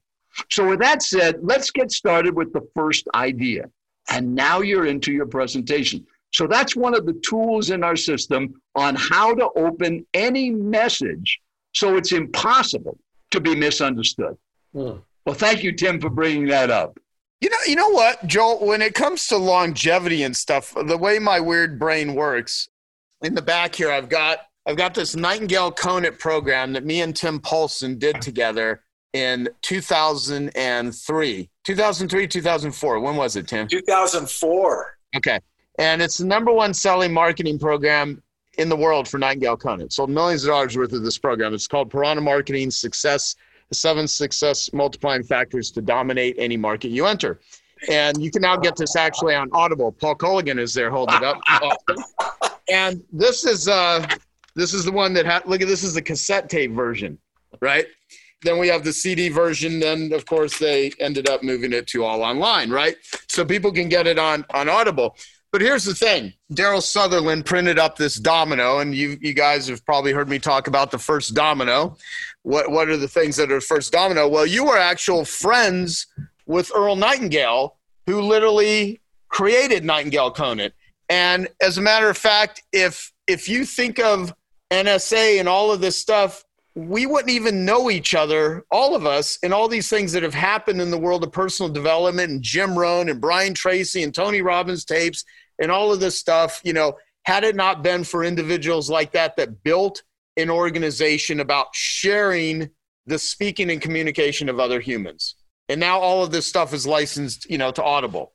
So, 0.50 0.68
with 0.68 0.80
that 0.80 1.02
said, 1.02 1.36
let's 1.42 1.70
get 1.70 1.90
started 1.90 2.34
with 2.34 2.52
the 2.52 2.66
first 2.74 3.08
idea. 3.14 3.64
And 4.10 4.34
now 4.34 4.60
you're 4.60 4.86
into 4.86 5.12
your 5.12 5.26
presentation. 5.26 6.06
So, 6.32 6.46
that's 6.46 6.76
one 6.76 6.94
of 6.94 7.06
the 7.06 7.20
tools 7.28 7.70
in 7.70 7.82
our 7.82 7.96
system 7.96 8.60
on 8.76 8.94
how 8.94 9.34
to 9.34 9.48
open 9.56 10.06
any 10.14 10.50
message 10.50 11.40
so 11.72 11.96
it's 11.96 12.12
impossible 12.12 12.98
to 13.30 13.40
be 13.40 13.54
misunderstood. 13.54 14.36
Hmm. 14.72 14.98
Well, 15.26 15.34
thank 15.34 15.62
you, 15.62 15.72
Tim, 15.72 16.00
for 16.00 16.10
bringing 16.10 16.46
that 16.46 16.70
up. 16.70 16.98
You 17.40 17.48
know, 17.48 17.56
you 17.66 17.76
know 17.76 17.90
what, 17.90 18.26
Joel? 18.26 18.66
When 18.66 18.82
it 18.82 18.94
comes 18.94 19.26
to 19.28 19.36
longevity 19.36 20.22
and 20.24 20.36
stuff, 20.36 20.74
the 20.86 20.98
way 20.98 21.18
my 21.18 21.40
weird 21.40 21.78
brain 21.78 22.14
works, 22.14 22.68
in 23.22 23.34
the 23.34 23.42
back 23.42 23.74
here, 23.74 23.90
I've 23.90 24.08
got 24.08 24.40
I've 24.66 24.76
got 24.76 24.94
this 24.94 25.16
Nightingale 25.16 25.72
Conant 25.72 26.18
program 26.18 26.72
that 26.74 26.84
me 26.84 27.00
and 27.00 27.14
Tim 27.16 27.40
Paulson 27.40 27.98
did 27.98 28.20
together 28.20 28.82
in 29.12 29.48
2003, 29.62 31.50
2003, 31.64 32.28
2004. 32.28 33.00
When 33.00 33.16
was 33.16 33.36
it, 33.36 33.48
Tim? 33.48 33.66
2004. 33.68 34.98
Okay, 35.16 35.40
and 35.78 36.00
it's 36.00 36.18
the 36.18 36.26
number 36.26 36.52
one 36.52 36.72
selling 36.74 37.12
marketing 37.12 37.58
program 37.58 38.22
in 38.58 38.68
the 38.68 38.76
world 38.76 39.08
for 39.08 39.18
Nightingale 39.18 39.56
Conant. 39.56 39.92
Sold 39.92 40.10
millions 40.10 40.44
of 40.44 40.50
dollars 40.50 40.76
worth 40.76 40.92
of 40.92 41.02
this 41.02 41.18
program. 41.18 41.54
It's 41.54 41.66
called 41.66 41.90
Piranha 41.90 42.20
Marketing 42.20 42.70
Success 42.70 43.34
the 43.70 43.76
seven 43.76 44.06
success 44.06 44.72
multiplying 44.72 45.22
factors 45.22 45.70
to 45.70 45.80
dominate 45.80 46.36
any 46.38 46.56
market 46.56 46.88
you 46.88 47.06
enter. 47.06 47.40
And 47.88 48.22
you 48.22 48.30
can 48.30 48.42
now 48.42 48.56
get 48.56 48.76
this 48.76 48.94
actually 48.94 49.34
on 49.34 49.48
Audible. 49.52 49.92
Paul 49.92 50.16
Colligan 50.16 50.58
is 50.58 50.74
there 50.74 50.90
holding 50.90 51.16
it 51.16 51.22
up. 51.22 51.40
and 52.70 53.02
this 53.10 53.46
is 53.46 53.68
uh 53.68 54.06
this 54.56 54.74
is 54.74 54.84
the 54.84 54.92
one 54.92 55.12
that 55.14 55.26
had 55.26 55.46
look 55.46 55.62
at 55.62 55.68
this 55.68 55.82
is 55.82 55.94
the 55.94 56.02
cassette 56.02 56.48
tape 56.48 56.72
version, 56.72 57.18
right? 57.60 57.86
Then 58.42 58.58
we 58.58 58.68
have 58.68 58.84
the 58.84 58.92
CD 58.92 59.28
version. 59.28 59.80
Then 59.80 60.12
of 60.12 60.26
course 60.26 60.58
they 60.58 60.92
ended 60.98 61.28
up 61.28 61.42
moving 61.42 61.72
it 61.72 61.86
to 61.88 62.04
all 62.04 62.22
online, 62.22 62.70
right? 62.70 62.96
So 63.28 63.44
people 63.44 63.72
can 63.72 63.88
get 63.88 64.06
it 64.06 64.18
on 64.18 64.44
on 64.54 64.68
Audible. 64.68 65.16
But 65.52 65.62
here's 65.62 65.84
the 65.84 65.94
thing: 65.94 66.32
Daryl 66.52 66.82
Sutherland 66.82 67.44
printed 67.44 67.78
up 67.78 67.96
this 67.96 68.16
domino, 68.16 68.78
and 68.78 68.94
you 68.94 69.18
you 69.20 69.34
guys 69.34 69.68
have 69.68 69.84
probably 69.84 70.12
heard 70.12 70.28
me 70.28 70.38
talk 70.38 70.66
about 70.68 70.90
the 70.90 70.98
first 70.98 71.34
domino. 71.34 71.96
What 72.42 72.70
what 72.70 72.88
are 72.88 72.96
the 72.96 73.08
things 73.08 73.36
that 73.36 73.50
are 73.50 73.60
first 73.60 73.92
domino? 73.92 74.28
Well, 74.28 74.46
you 74.46 74.64
were 74.64 74.78
actual 74.78 75.24
friends 75.24 76.06
with 76.46 76.70
Earl 76.74 76.96
Nightingale, 76.96 77.76
who 78.06 78.20
literally 78.20 79.00
created 79.28 79.84
Nightingale 79.84 80.32
Conant. 80.32 80.72
And 81.08 81.48
as 81.60 81.78
a 81.78 81.80
matter 81.80 82.08
of 82.08 82.16
fact, 82.16 82.62
if 82.72 83.12
if 83.26 83.48
you 83.48 83.64
think 83.64 83.98
of 83.98 84.32
NSA 84.70 85.38
and 85.40 85.48
all 85.48 85.72
of 85.72 85.80
this 85.80 85.96
stuff, 85.96 86.44
we 86.74 87.04
wouldn't 87.06 87.30
even 87.30 87.64
know 87.64 87.90
each 87.90 88.14
other, 88.14 88.64
all 88.70 88.94
of 88.94 89.04
us, 89.04 89.38
and 89.42 89.52
all 89.52 89.68
these 89.68 89.88
things 89.88 90.12
that 90.12 90.22
have 90.22 90.34
happened 90.34 90.80
in 90.80 90.90
the 90.90 90.98
world 90.98 91.24
of 91.24 91.32
personal 91.32 91.70
development 91.70 92.30
and 92.30 92.42
Jim 92.42 92.78
Rohn 92.78 93.08
and 93.08 93.20
Brian 93.20 93.54
Tracy 93.54 94.02
and 94.02 94.14
Tony 94.14 94.40
Robbins 94.40 94.84
tapes 94.84 95.24
and 95.60 95.70
all 95.70 95.92
of 95.92 96.00
this 96.00 96.18
stuff, 96.18 96.60
you 96.64 96.72
know, 96.72 96.96
had 97.24 97.44
it 97.44 97.56
not 97.56 97.82
been 97.82 98.04
for 98.04 98.24
individuals 98.24 98.88
like 98.88 99.12
that 99.12 99.36
that 99.36 99.62
built 99.62 100.02
an 100.36 100.48
organization 100.48 101.40
about 101.40 101.68
sharing 101.72 102.70
the 103.06 103.18
speaking 103.18 103.70
and 103.70 103.82
communication 103.82 104.48
of 104.48 104.60
other 104.60 104.80
humans. 104.80 105.34
And 105.68 105.80
now 105.80 105.98
all 105.98 106.24
of 106.24 106.30
this 106.30 106.46
stuff 106.46 106.72
is 106.72 106.86
licensed, 106.86 107.48
you 107.50 107.58
know, 107.58 107.70
to 107.72 107.82
Audible. 107.82 108.32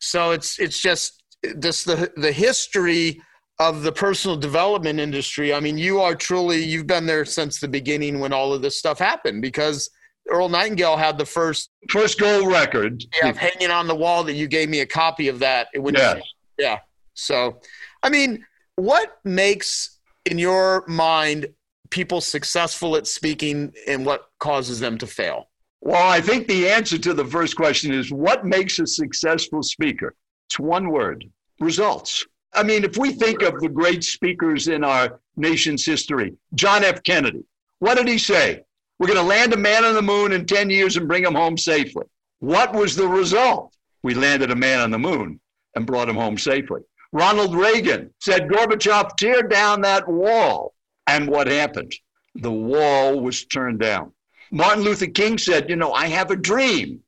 So 0.00 0.32
it's 0.32 0.58
it's 0.58 0.80
just 0.80 1.22
this 1.42 1.84
the 1.84 2.12
the 2.16 2.32
history 2.32 3.20
of 3.58 3.82
the 3.82 3.92
personal 3.92 4.36
development 4.36 4.98
industry. 4.98 5.54
I 5.54 5.60
mean, 5.60 5.78
you 5.78 6.00
are 6.00 6.14
truly 6.14 6.62
you've 6.62 6.86
been 6.86 7.06
there 7.06 7.24
since 7.24 7.60
the 7.60 7.68
beginning 7.68 8.20
when 8.20 8.32
all 8.32 8.52
of 8.52 8.62
this 8.62 8.78
stuff 8.78 8.98
happened 8.98 9.42
because 9.42 9.90
Earl 10.28 10.48
Nightingale 10.48 10.96
had 10.96 11.18
the 11.18 11.26
first 11.26 11.70
first 11.90 12.18
gold 12.18 12.50
record. 12.50 13.04
Yeah, 13.22 13.32
hanging 13.32 13.70
on 13.70 13.86
the 13.86 13.94
wall 13.94 14.24
that 14.24 14.34
you 14.34 14.48
gave 14.48 14.68
me 14.68 14.80
a 14.80 14.86
copy 14.86 15.28
of 15.28 15.38
that. 15.40 15.68
yeah. 15.74 16.20
Yeah. 16.58 16.78
So, 17.14 17.60
I 18.02 18.10
mean, 18.10 18.44
what 18.76 19.18
makes, 19.24 19.98
in 20.24 20.38
your 20.38 20.84
mind, 20.86 21.46
people 21.90 22.20
successful 22.20 22.96
at 22.96 23.06
speaking 23.06 23.72
and 23.86 24.04
what 24.04 24.28
causes 24.40 24.80
them 24.80 24.98
to 24.98 25.06
fail? 25.06 25.48
Well, 25.80 26.08
I 26.08 26.20
think 26.20 26.48
the 26.48 26.68
answer 26.68 26.98
to 26.98 27.14
the 27.14 27.24
first 27.24 27.56
question 27.56 27.92
is 27.92 28.10
what 28.10 28.44
makes 28.44 28.78
a 28.78 28.86
successful 28.86 29.62
speaker? 29.62 30.14
It's 30.48 30.58
one 30.58 30.90
word 30.90 31.24
results. 31.60 32.26
I 32.54 32.62
mean, 32.62 32.84
if 32.84 32.96
we 32.96 33.12
think 33.12 33.42
of 33.42 33.60
the 33.60 33.68
great 33.68 34.04
speakers 34.04 34.68
in 34.68 34.84
our 34.84 35.20
nation's 35.36 35.84
history, 35.84 36.34
John 36.54 36.84
F. 36.84 37.02
Kennedy, 37.02 37.44
what 37.80 37.96
did 37.96 38.08
he 38.08 38.18
say? 38.18 38.62
We're 38.98 39.08
going 39.08 39.18
to 39.18 39.24
land 39.24 39.52
a 39.52 39.56
man 39.56 39.84
on 39.84 39.94
the 39.94 40.02
moon 40.02 40.32
in 40.32 40.46
10 40.46 40.70
years 40.70 40.96
and 40.96 41.08
bring 41.08 41.24
him 41.24 41.34
home 41.34 41.58
safely. 41.58 42.04
What 42.38 42.72
was 42.72 42.94
the 42.94 43.08
result? 43.08 43.74
We 44.02 44.14
landed 44.14 44.50
a 44.50 44.56
man 44.56 44.80
on 44.80 44.90
the 44.90 44.98
moon 44.98 45.40
and 45.74 45.86
brought 45.86 46.08
him 46.08 46.16
home 46.16 46.38
safely. 46.38 46.82
Ronald 47.12 47.54
Reagan 47.54 48.12
said, 48.20 48.48
Gorbachev, 48.48 49.16
tear 49.16 49.42
down 49.42 49.80
that 49.82 50.08
wall. 50.08 50.74
And 51.06 51.28
what 51.28 51.46
happened? 51.46 51.92
The 52.34 52.52
wall 52.52 53.20
was 53.20 53.44
turned 53.44 53.80
down. 53.80 54.12
Martin 54.50 54.84
Luther 54.84 55.06
King 55.06 55.38
said, 55.38 55.68
You 55.68 55.76
know, 55.76 55.92
I 55.92 56.06
have 56.08 56.30
a 56.30 56.36
dream. 56.36 57.00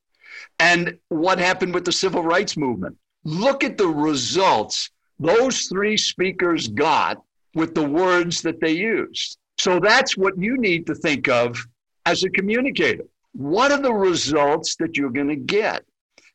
And 0.59 0.99
what 1.09 1.39
happened 1.39 1.75
with 1.75 1.85
the 1.85 1.93
civil 1.93 2.23
rights 2.23 2.57
movement? 2.57 2.97
Look 3.25 3.63
at 3.65 3.77
the 3.77 3.89
results 3.89 4.91
those 5.19 5.67
three 5.67 5.97
speakers 5.97 6.69
got 6.69 7.23
with 7.55 7.75
the 7.75 7.89
words 7.89 8.43
that 8.43 8.61
they 8.61 8.73
used. 8.73 9.39
So 9.59 9.81
that's 9.81 10.17
what 10.17 10.39
you 10.39 10.59
need 10.59 10.87
to 10.87 10.95
think 10.95 11.29
of 11.29 11.57
as 12.05 12.23
a 12.23 12.31
communicator. 12.31 13.05
What 13.33 13.73
are 13.73 13.81
the 13.81 13.93
results 13.93 14.77
that 14.77 14.97
you're 14.97 15.11
going 15.11 15.29
to 15.29 15.37
get? 15.37 15.85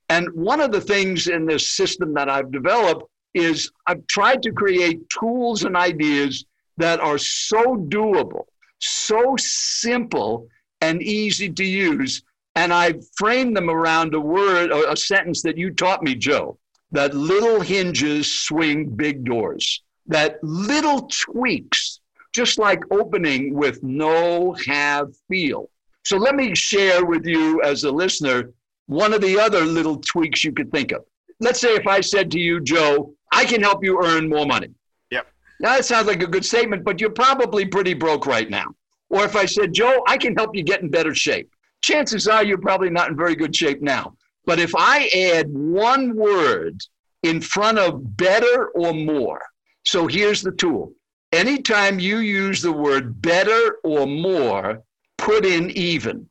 And 0.09 0.27
one 0.33 0.59
of 0.59 0.71
the 0.71 0.81
things 0.81 1.27
in 1.27 1.45
this 1.45 1.71
system 1.71 2.13
that 2.15 2.29
I've 2.29 2.51
developed 2.51 3.05
is 3.33 3.71
I've 3.87 4.05
tried 4.07 4.41
to 4.43 4.51
create 4.51 5.07
tools 5.09 5.63
and 5.63 5.77
ideas 5.77 6.45
that 6.77 6.99
are 6.99 7.17
so 7.17 7.77
doable, 7.77 8.45
so 8.79 9.35
simple, 9.37 10.47
and 10.81 11.01
easy 11.01 11.49
to 11.49 11.63
use. 11.63 12.23
And 12.55 12.73
I've 12.73 13.03
framed 13.15 13.55
them 13.55 13.69
around 13.69 14.13
a 14.13 14.19
word, 14.19 14.71
a 14.71 14.97
sentence 14.97 15.41
that 15.43 15.57
you 15.57 15.71
taught 15.71 16.03
me, 16.03 16.15
Joe 16.15 16.57
that 16.91 17.13
little 17.13 17.61
hinges 17.61 18.31
swing 18.43 18.85
big 18.85 19.23
doors, 19.23 19.83
that 20.07 20.43
little 20.43 21.07
tweaks, 21.07 21.99
just 22.33 22.59
like 22.59 22.81
opening 22.91 23.53
with 23.53 23.81
know, 23.83 24.53
have, 24.65 25.11
feel. 25.27 25.69
So 26.03 26.17
let 26.17 26.35
me 26.35 26.55
share 26.55 27.05
with 27.05 27.25
you 27.25 27.61
as 27.61 27.83
a 27.83 27.91
listener 27.91 28.51
one 28.87 29.13
of 29.13 29.21
the 29.21 29.39
other 29.39 29.61
little 29.61 29.97
tweaks 29.97 30.43
you 30.43 30.51
could 30.51 30.71
think 30.71 30.91
of. 30.91 31.03
Let's 31.39 31.61
say 31.61 31.75
if 31.75 31.87
I 31.87 32.01
said 32.01 32.29
to 32.31 32.39
you, 32.39 32.59
Joe, 32.59 33.13
I 33.31 33.45
can 33.45 33.61
help 33.61 33.83
you 33.83 34.03
earn 34.03 34.27
more 34.27 34.45
money. 34.45 34.69
Yep. 35.11 35.27
Now 35.59 35.75
that 35.75 35.85
sounds 35.85 36.07
like 36.07 36.21
a 36.21 36.27
good 36.27 36.45
statement, 36.45 36.83
but 36.83 36.99
you're 36.99 37.09
probably 37.09 37.65
pretty 37.65 37.93
broke 37.93 38.25
right 38.25 38.49
now. 38.49 38.75
Or 39.09 39.23
if 39.23 39.35
I 39.35 39.45
said, 39.45 39.73
Joe, 39.73 40.03
I 40.07 40.17
can 40.17 40.35
help 40.35 40.55
you 40.55 40.63
get 40.63 40.81
in 40.81 40.89
better 40.89 41.13
shape. 41.15 41.51
Chances 41.81 42.27
are 42.27 42.43
you're 42.43 42.57
probably 42.57 42.89
not 42.89 43.09
in 43.09 43.17
very 43.17 43.35
good 43.35 43.55
shape 43.55 43.81
now. 43.81 44.15
But 44.45 44.59
if 44.59 44.73
I 44.75 45.07
add 45.33 45.49
one 45.49 46.15
word 46.15 46.81
in 47.23 47.41
front 47.41 47.77
of 47.77 48.17
better 48.17 48.69
or 48.69 48.93
more, 48.93 49.41
so 49.83 50.07
here's 50.07 50.41
the 50.41 50.51
tool. 50.51 50.93
Anytime 51.31 51.99
you 51.99 52.17
use 52.17 52.61
the 52.61 52.71
word 52.71 53.21
better 53.21 53.77
or 53.83 54.05
more, 54.05 54.83
put 55.17 55.45
in 55.45 55.69
even. 55.71 56.27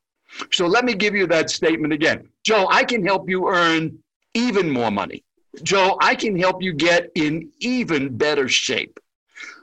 So 0.52 0.66
let 0.66 0.84
me 0.84 0.94
give 0.94 1.14
you 1.14 1.26
that 1.28 1.50
statement 1.50 1.92
again. 1.92 2.28
Joe, 2.44 2.66
I 2.70 2.84
can 2.84 3.04
help 3.04 3.28
you 3.28 3.48
earn 3.48 3.98
even 4.34 4.70
more 4.70 4.90
money. 4.90 5.24
Joe, 5.62 5.96
I 6.00 6.14
can 6.14 6.38
help 6.38 6.62
you 6.62 6.72
get 6.72 7.10
in 7.14 7.50
even 7.60 8.16
better 8.16 8.48
shape. 8.48 9.00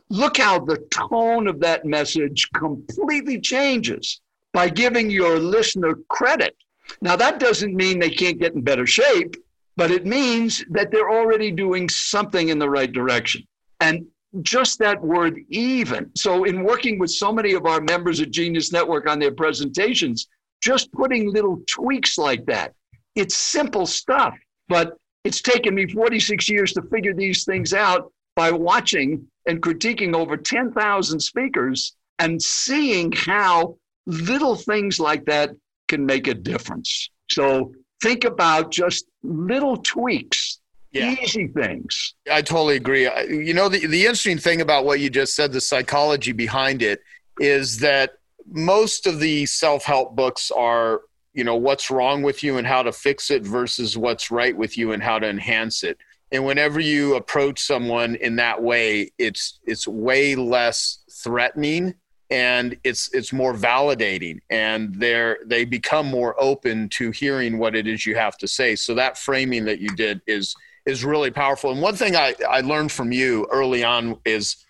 Look 0.10 0.38
how 0.38 0.60
the 0.60 0.78
tone 0.90 1.48
of 1.48 1.60
that 1.62 1.86
message 1.86 2.50
completely 2.54 3.40
changes 3.40 4.22
by 4.54 4.70
giving 4.70 5.10
your 5.10 5.40
listener 5.40 5.96
credit. 6.10 6.56
Now, 7.02 7.16
that 7.16 7.40
doesn't 7.40 7.76
mean 7.76 8.00
they 8.00 8.10
can't 8.10 8.40
get 8.40 8.54
in 8.54 8.62
better 8.62 8.88
shape, 8.88 9.36
but 9.76 9.92
it 9.92 10.06
means 10.06 10.64
that 10.72 10.92
they're 10.92 11.12
already 11.12 11.52
doing 11.52 11.90
something 11.90 12.50
in 12.50 12.60
the 12.60 12.70
right 12.70 12.92
direction. 12.92 13.44
And 13.80 14.06
just 14.42 14.80
that 14.80 15.02
word 15.02 15.40
even. 15.50 16.12
So, 16.16 16.44
in 16.44 16.64
working 16.64 17.00
with 17.00 17.12
so 17.12 17.32
many 17.32 17.54
of 17.54 17.66
our 17.66 17.82
members 17.82 18.20
of 18.20 18.32
Genius 18.32 18.72
Network 18.72 19.08
on 19.08 19.20
their 19.20 19.32
presentations, 19.32 20.28
just 20.62 20.92
putting 20.92 21.32
little 21.32 21.62
tweaks 21.68 22.18
like 22.18 22.46
that, 22.48 22.74
it's 23.16 23.36
simple 23.36 23.86
stuff, 23.86 24.36
but 24.68 24.98
it's 25.24 25.42
taken 25.42 25.76
me 25.76 25.88
46 25.88 26.50
years 26.50 26.74
to 26.74 26.82
figure 26.84 27.14
these 27.14 27.46
things 27.46 27.74
out 27.74 28.12
by 28.36 28.52
watching 28.52 29.26
and 29.48 29.62
critiquing 29.62 30.16
over 30.16 30.38
10,000 30.38 31.20
speakers 31.20 31.96
and 32.20 32.42
seeing 32.42 33.12
how 33.12 33.78
little 34.06 34.56
things 34.56 35.00
like 35.00 35.26
that 35.26 35.50
can 35.88 36.06
make 36.06 36.28
a 36.28 36.34
difference. 36.34 37.10
So 37.30 37.74
think 38.02 38.24
about 38.24 38.72
just 38.72 39.06
little 39.24 39.78
tweaks, 39.78 40.60
yeah. 40.92 41.16
easy 41.22 41.48
things. 41.48 42.16
I 42.32 42.42
totally 42.42 42.76
agree. 42.76 43.04
You 43.28 43.54
know, 43.54 43.70
the, 43.70 43.86
the 43.86 44.02
interesting 44.02 44.38
thing 44.38 44.62
about 44.62 44.86
what 44.86 45.00
you 45.00 45.10
just 45.10 45.36
said, 45.36 45.52
the 45.52 45.62
psychology 45.62 46.32
behind 46.32 46.82
it, 46.82 47.02
is 47.40 47.80
that 47.80 48.14
most 48.50 49.08
of 49.08 49.20
the 49.20 49.46
self 49.46 49.84
help 49.84 50.16
books 50.16 50.52
are, 50.52 51.02
you 51.34 51.44
know, 51.44 51.56
what's 51.56 51.92
wrong 51.92 52.24
with 52.24 52.44
you 52.44 52.58
and 52.58 52.66
how 52.66 52.84
to 52.84 52.92
fix 52.92 53.30
it 53.30 53.44
versus 53.44 53.98
what's 53.98 54.32
right 54.32 54.56
with 54.56 54.78
you 54.78 54.92
and 54.94 55.04
how 55.04 55.20
to 55.20 55.28
enhance 55.28 55.84
it. 55.84 55.98
And 56.32 56.46
whenever 56.46 56.80
you 56.80 57.16
approach 57.16 57.62
someone 57.62 58.16
in 58.16 58.38
that 58.38 58.62
way, 58.62 59.12
it's 59.18 59.60
it's 59.66 59.88
way 59.88 60.36
less 60.36 61.00
threatening 61.24 61.96
and 62.30 62.78
it's 62.84 63.14
it's 63.14 63.32
more 63.32 63.54
validating 63.54 64.40
and 64.50 64.94
they're 64.96 65.40
they 65.46 65.64
become 65.64 66.06
more 66.06 66.36
open 66.42 66.90
to 66.90 67.12
hearing 67.12 67.58
what 67.58 67.76
it 67.76 67.88
is 67.88 68.06
you 68.06 68.16
have 68.16 68.38
to 68.38 68.48
say. 68.48 68.76
So 68.76 68.94
that 68.96 69.18
framing 69.18 69.66
that 69.66 69.80
you 69.80 69.90
did 69.90 70.22
is 70.28 70.56
is 70.86 71.04
really 71.06 71.32
powerful. 71.32 71.72
And 71.72 71.82
one 71.82 71.96
thing 71.96 72.16
i 72.16 72.34
i 72.50 72.62
learned 72.62 72.92
from 72.92 73.12
you 73.12 73.48
early 73.52 73.84
on 73.84 74.18
is 74.26 74.66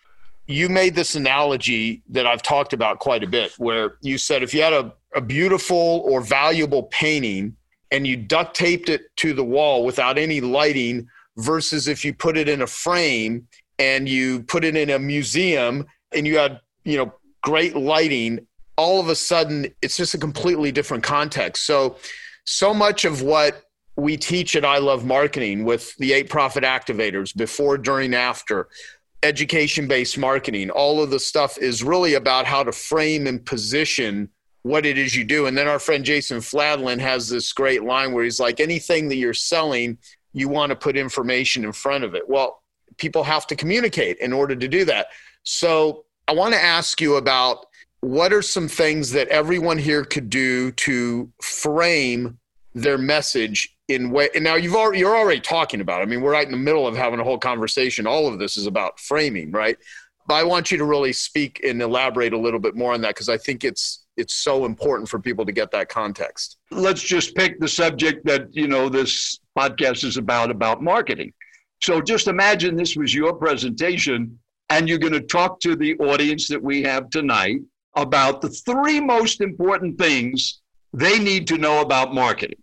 you 0.48 0.70
made 0.70 0.96
this 0.96 1.16
analogy 1.16 2.02
that 2.10 2.26
i've 2.26 2.42
talked 2.42 2.74
about 2.74 3.00
quite 3.00 3.24
a 3.24 3.28
bit 3.28 3.52
where 3.58 3.98
you 4.02 4.18
said 4.18 4.42
if 4.42 4.54
you 4.54 4.62
had 4.62 4.74
a, 4.74 4.94
a 5.14 5.22
beautiful 5.22 6.02
or 6.06 6.22
valuable 6.22 6.84
painting 6.84 7.56
and 7.92 8.08
you 8.08 8.16
duct 8.16 8.56
taped 8.56 8.90
it 8.90 9.16
to 9.18 9.34
the 9.34 9.44
wall 9.44 9.84
without 9.84 10.18
any 10.18 10.40
lighting 10.42 11.08
versus 11.38 11.88
if 11.88 12.04
you 12.04 12.14
put 12.14 12.38
it 12.38 12.48
in 12.50 12.62
a 12.62 12.68
frame 12.68 13.48
and 13.78 14.10
you 14.10 14.42
put 14.44 14.64
it 14.64 14.76
in 14.76 14.90
a 14.90 15.00
museum 15.00 15.86
and 16.14 16.26
you 16.26 16.38
had 16.38 16.60
you 16.84 16.98
know 16.98 17.14
great 17.48 17.78
lighting, 17.78 18.46
all 18.76 19.00
of 19.00 19.08
a 19.08 19.16
sudden 19.16 19.74
it's 19.82 19.96
just 19.96 20.14
a 20.14 20.18
completely 20.18 20.70
different 20.70 21.02
context. 21.02 21.66
So, 21.66 21.96
so 22.44 22.74
much 22.74 23.06
of 23.06 23.22
what 23.22 23.64
we 23.96 24.18
teach 24.18 24.58
at 24.58 24.66
I 24.66 24.80
Love 24.80 25.06
Marketing 25.06 25.64
with 25.64 25.96
the 25.96 26.12
eight 26.12 26.30
profit 26.30 26.66
activators 26.66 27.34
before, 27.34 27.78
during, 27.78 28.14
after, 28.14 28.68
education 29.24 29.88
based 29.88 30.18
marketing, 30.18 30.70
all 30.70 31.02
of 31.02 31.10
the 31.10 31.22
stuff 31.22 31.58
is 31.58 31.84
really 31.84 32.16
about 32.16 32.46
how 32.46 32.64
to 32.64 32.74
frame 32.74 33.28
and 33.28 33.46
position 33.46 34.30
what 34.64 34.86
it 34.86 34.98
is 34.98 35.16
you 35.16 35.24
do. 35.24 35.46
And 35.46 35.58
then 35.58 35.70
our 35.70 35.80
friend 35.80 36.04
Jason 36.04 36.40
Fladlien 36.40 37.00
has 37.00 37.30
this 37.30 37.54
great 37.54 37.84
line 37.84 38.12
where 38.12 38.26
he's 38.26 38.42
like, 38.42 38.60
anything 38.60 39.08
that 39.08 39.16
you're 39.16 39.34
selling, 39.34 39.98
you 40.34 40.50
want 40.50 40.72
to 40.72 40.76
put 40.76 40.98
information 40.98 41.64
in 41.64 41.72
front 41.72 42.04
of 42.04 42.14
it. 42.14 42.28
Well, 42.28 42.62
people 42.98 43.24
have 43.24 43.48
to 43.48 43.56
communicate 43.56 44.18
in 44.18 44.34
order 44.34 44.56
to 44.56 44.68
do 44.68 44.84
that. 44.84 45.08
So 45.44 46.04
I 46.28 46.34
want 46.34 46.54
to 46.54 46.62
ask 46.62 47.00
you 47.00 47.16
about 47.16 47.66
what 48.02 48.34
are 48.34 48.42
some 48.42 48.68
things 48.68 49.12
that 49.12 49.28
everyone 49.30 49.78
here 49.78 50.04
could 50.04 50.30
do 50.30 50.72
to 50.72 51.32
frame 51.42 52.38
their 52.76 52.98
message 52.98 53.76
in 53.88 54.12
way 54.12 54.30
and 54.36 54.44
now 54.44 54.56
you've 54.56 54.76
already 54.76 55.00
you're 55.00 55.16
already 55.16 55.40
talking 55.40 55.82
about 55.82 56.02
it. 56.02 56.04
I 56.04 56.06
mean, 56.06 56.22
we're 56.22 56.34
right 56.34 56.46
in 56.46 56.52
the 56.52 56.58
middle 56.58 56.86
of 56.86 56.96
having 56.96 57.20
a 57.20 57.24
whole 57.24 57.38
conversation. 57.38 58.06
All 58.06 58.28
of 58.28 58.38
this 58.40 58.58
is 58.58 58.68
about 58.68 59.00
framing, 59.00 59.52
right? 59.52 59.78
But 60.28 60.36
I 60.36 60.44
want 60.44 60.72
you 60.72 60.78
to 60.78 60.84
really 60.84 61.14
speak 61.14 61.62
and 61.64 61.82
elaborate 61.82 62.34
a 62.34 62.38
little 62.38 62.60
bit 62.60 62.76
more 62.76 62.94
on 62.94 63.02
that 63.02 63.16
because 63.16 63.30
I 63.30 63.38
think 63.38 63.64
it's 63.64 64.06
it's 64.18 64.36
so 64.36 64.66
important 64.66 65.08
for 65.08 65.20
people 65.20 65.46
to 65.46 65.52
get 65.52 65.72
that 65.72 65.90
context. 65.90 66.58
Let's 66.72 67.02
just 67.02 67.36
pick 67.36 67.60
the 67.60 67.68
subject 67.68 68.26
that, 68.26 68.54
you 68.54 68.68
know, 68.68 68.90
this 68.90 69.40
podcast 69.58 70.04
is 70.04 70.18
about 70.18 70.52
about 70.52 70.84
marketing. 70.84 71.34
So 71.82 72.02
just 72.02 72.28
imagine 72.28 72.76
this 72.76 72.98
was 72.98 73.14
your 73.14 73.34
presentation 73.34 74.38
and 74.70 74.88
you're 74.88 74.98
going 74.98 75.14
to 75.14 75.22
talk 75.22 75.60
to 75.62 75.76
the 75.76 75.96
audience 75.98 76.48
that 76.48 76.62
we 76.62 76.84
have 76.84 77.10
tonight 77.10 77.62
about 77.96 78.42
the 78.42 78.50
three 78.50 79.00
most 79.00 79.42
important 79.42 79.98
things 79.98 80.62
they 80.94 81.20
need 81.20 81.48
to 81.48 81.58
know 81.58 81.82
about 81.82 82.14
marketing. 82.14 82.62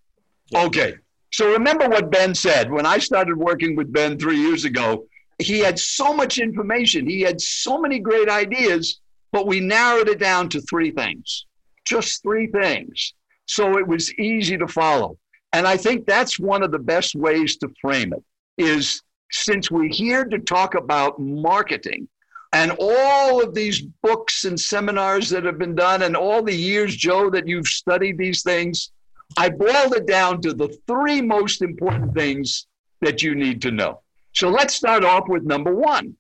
Okay. 0.55 0.95
So 1.33 1.53
remember 1.53 1.89
what 1.89 2.11
Ben 2.11 2.35
said 2.35 2.71
when 2.71 2.87
I 2.87 2.99
started 2.99 3.37
working 3.37 3.75
with 3.75 3.93
Ben 3.93 4.19
three 4.19 4.39
years 4.39 4.65
ago. 4.65 5.07
He 5.41 5.59
had 5.59 5.81
so 5.81 6.15
much 6.15 6.39
information, 6.39 7.09
he 7.09 7.23
had 7.23 7.41
so 7.41 7.81
many 7.81 7.99
great 7.99 8.29
ideas, 8.29 9.01
but 9.33 9.49
we 9.49 9.59
narrowed 9.59 10.09
it 10.09 10.21
down 10.21 10.49
to 10.51 10.61
three 10.61 10.93
things 10.93 11.47
just 11.85 12.23
three 12.23 12.47
things. 12.49 13.15
So 13.47 13.79
it 13.79 13.87
was 13.87 14.13
easy 14.15 14.57
to 14.59 14.67
follow. 14.67 15.19
And 15.53 15.67
I 15.67 15.77
think 15.77 16.07
that's 16.07 16.41
one 16.41 16.63
of 16.63 16.73
the 16.73 16.79
best 16.79 17.15
ways 17.15 17.57
to 17.59 17.69
frame 17.81 18.13
it 18.13 18.25
is 18.59 19.03
since 19.35 19.71
we're 19.71 19.91
here 19.91 20.25
to 20.25 20.39
talk 20.39 20.75
about 20.75 21.21
marketing 21.21 22.09
and 22.53 22.73
all 22.79 23.43
of 23.43 23.53
these 23.53 23.83
books 23.83 24.45
and 24.45 24.59
seminars 24.59 25.29
that 25.31 25.45
have 25.45 25.59
been 25.59 25.75
done, 25.75 26.03
and 26.03 26.17
all 26.17 26.41
the 26.41 26.55
years, 26.55 26.95
Joe, 26.95 27.29
that 27.31 27.49
you've 27.49 27.67
studied 27.67 28.17
these 28.17 28.45
things, 28.45 28.93
I 29.37 29.49
boiled 29.49 29.97
it 29.97 30.07
down 30.07 30.41
to 30.43 30.55
the 30.55 30.69
three 30.87 31.21
most 31.21 31.63
important 31.63 32.15
things 32.15 32.69
that 33.01 33.25
you 33.25 33.35
need 33.35 33.61
to 33.63 33.73
know. 33.73 34.03
So 34.35 34.51
let's 34.51 34.75
start 34.75 35.05
off 35.05 35.25
with 35.27 35.43
number 35.43 35.75
one. 35.75 36.15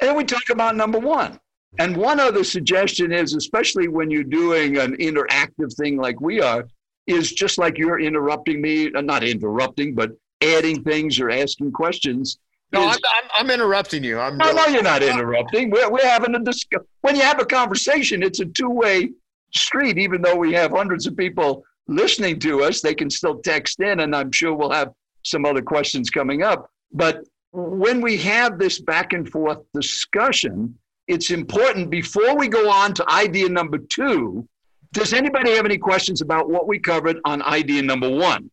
And 0.00 0.16
we 0.16 0.24
talk 0.24 0.50
about 0.50 0.74
number 0.74 0.98
one. 0.98 1.38
And 1.78 1.96
one 1.96 2.18
other 2.18 2.42
suggestion 2.42 3.12
is, 3.12 3.34
especially 3.34 3.86
when 3.86 4.10
you're 4.10 4.24
doing 4.24 4.78
an 4.78 4.96
interactive 4.96 5.72
thing 5.74 5.96
like 5.96 6.20
we 6.20 6.40
are, 6.40 6.66
is 7.06 7.32
just 7.32 7.58
like 7.58 7.78
you're 7.78 8.00
interrupting 8.00 8.60
me, 8.60 8.92
uh, 8.92 9.02
not 9.02 9.22
interrupting, 9.22 9.94
but 9.94 10.10
adding 10.42 10.82
things 10.82 11.20
or 11.20 11.30
asking 11.30 11.70
questions 11.70 12.38
no, 12.72 12.86
I'm, 12.86 12.90
I'm, 12.90 13.30
I'm, 13.38 13.50
interrupting 13.50 14.02
you. 14.02 14.18
I'm 14.18 14.36
no, 14.36 14.52
no, 14.52 14.66
you're 14.66 14.82
not 14.82 15.02
interrupting. 15.02 15.70
We're, 15.70 15.90
we're 15.90 16.06
having 16.06 16.34
a 16.34 16.40
discussion. 16.40 16.86
When 17.02 17.16
you 17.16 17.22
have 17.22 17.40
a 17.40 17.44
conversation, 17.44 18.22
it's 18.22 18.40
a 18.40 18.46
two 18.46 18.70
way 18.70 19.10
street. 19.54 19.98
Even 19.98 20.22
though 20.22 20.36
we 20.36 20.52
have 20.54 20.72
hundreds 20.72 21.06
of 21.06 21.16
people 21.16 21.64
listening 21.88 22.38
to 22.40 22.64
us, 22.64 22.80
they 22.80 22.94
can 22.94 23.08
still 23.08 23.38
text 23.38 23.80
in, 23.80 24.00
and 24.00 24.14
I'm 24.14 24.32
sure 24.32 24.54
we'll 24.54 24.72
have 24.72 24.92
some 25.24 25.44
other 25.44 25.62
questions 25.62 26.10
coming 26.10 26.42
up. 26.42 26.70
But 26.92 27.22
when 27.52 28.00
we 28.00 28.16
have 28.18 28.58
this 28.58 28.80
back 28.80 29.12
and 29.12 29.28
forth 29.28 29.58
discussion, 29.72 30.76
it's 31.08 31.30
important 31.30 31.90
before 31.90 32.36
we 32.36 32.48
go 32.48 32.70
on 32.70 32.92
to 32.94 33.10
idea 33.10 33.48
number 33.48 33.78
two. 33.78 34.46
Does 34.92 35.12
anybody 35.12 35.54
have 35.54 35.64
any 35.64 35.78
questions 35.78 36.20
about 36.20 36.48
what 36.48 36.66
we 36.66 36.78
covered 36.78 37.18
on 37.24 37.42
idea 37.42 37.82
number 37.82 38.10
one? 38.10 38.50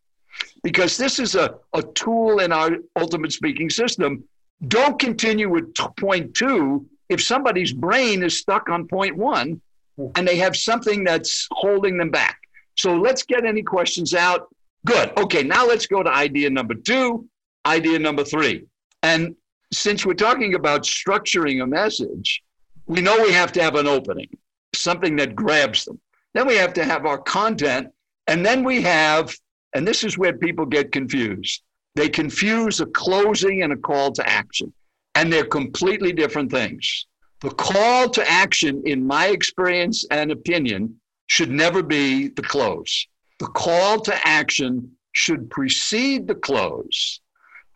Because 0.63 0.97
this 0.97 1.19
is 1.19 1.35
a, 1.35 1.55
a 1.73 1.81
tool 1.81 2.39
in 2.39 2.51
our 2.51 2.71
ultimate 2.95 3.31
speaking 3.31 3.69
system. 3.69 4.23
Don't 4.67 4.97
continue 4.99 5.49
with 5.49 5.73
point 5.97 6.33
two 6.33 6.85
if 7.09 7.21
somebody's 7.21 7.73
brain 7.73 8.23
is 8.23 8.39
stuck 8.39 8.69
on 8.69 8.87
point 8.87 9.17
one 9.17 9.61
hmm. 9.97 10.07
and 10.15 10.27
they 10.27 10.37
have 10.37 10.55
something 10.55 11.03
that's 11.03 11.47
holding 11.51 11.97
them 11.97 12.09
back. 12.09 12.39
So 12.75 12.95
let's 12.95 13.23
get 13.23 13.45
any 13.45 13.61
questions 13.61 14.13
out. 14.13 14.47
Good. 14.85 15.17
Okay, 15.17 15.43
now 15.43 15.67
let's 15.67 15.85
go 15.85 16.03
to 16.03 16.09
idea 16.09 16.49
number 16.49 16.73
two, 16.73 17.27
idea 17.65 17.99
number 17.99 18.23
three. 18.23 18.65
And 19.01 19.35
since 19.71 20.05
we're 20.05 20.13
talking 20.13 20.55
about 20.55 20.83
structuring 20.83 21.61
a 21.63 21.67
message, 21.67 22.43
we 22.85 23.01
know 23.01 23.21
we 23.21 23.31
have 23.31 23.51
to 23.53 23.63
have 23.63 23.75
an 23.75 23.87
opening, 23.87 24.29
something 24.75 25.15
that 25.17 25.35
grabs 25.35 25.85
them. 25.85 25.99
Then 26.33 26.47
we 26.47 26.55
have 26.55 26.73
to 26.73 26.83
have 26.83 27.05
our 27.05 27.17
content, 27.17 27.89
and 28.27 28.45
then 28.45 28.63
we 28.63 28.81
have 28.81 29.35
and 29.73 29.87
this 29.87 30.03
is 30.03 30.17
where 30.17 30.33
people 30.33 30.65
get 30.65 30.91
confused. 30.91 31.61
They 31.95 32.09
confuse 32.09 32.79
a 32.79 32.85
closing 32.87 33.61
and 33.63 33.73
a 33.73 33.77
call 33.77 34.11
to 34.13 34.27
action, 34.27 34.73
and 35.15 35.31
they're 35.31 35.45
completely 35.45 36.11
different 36.11 36.51
things. 36.51 37.05
The 37.41 37.51
call 37.51 38.09
to 38.09 38.31
action, 38.31 38.81
in 38.85 39.05
my 39.05 39.27
experience 39.27 40.05
and 40.09 40.31
opinion, 40.31 40.99
should 41.27 41.51
never 41.51 41.83
be 41.83 42.29
the 42.29 42.41
close. 42.41 43.07
The 43.39 43.47
call 43.47 43.99
to 44.01 44.27
action 44.27 44.91
should 45.11 45.49
precede 45.49 46.27
the 46.27 46.35
close. 46.35 47.19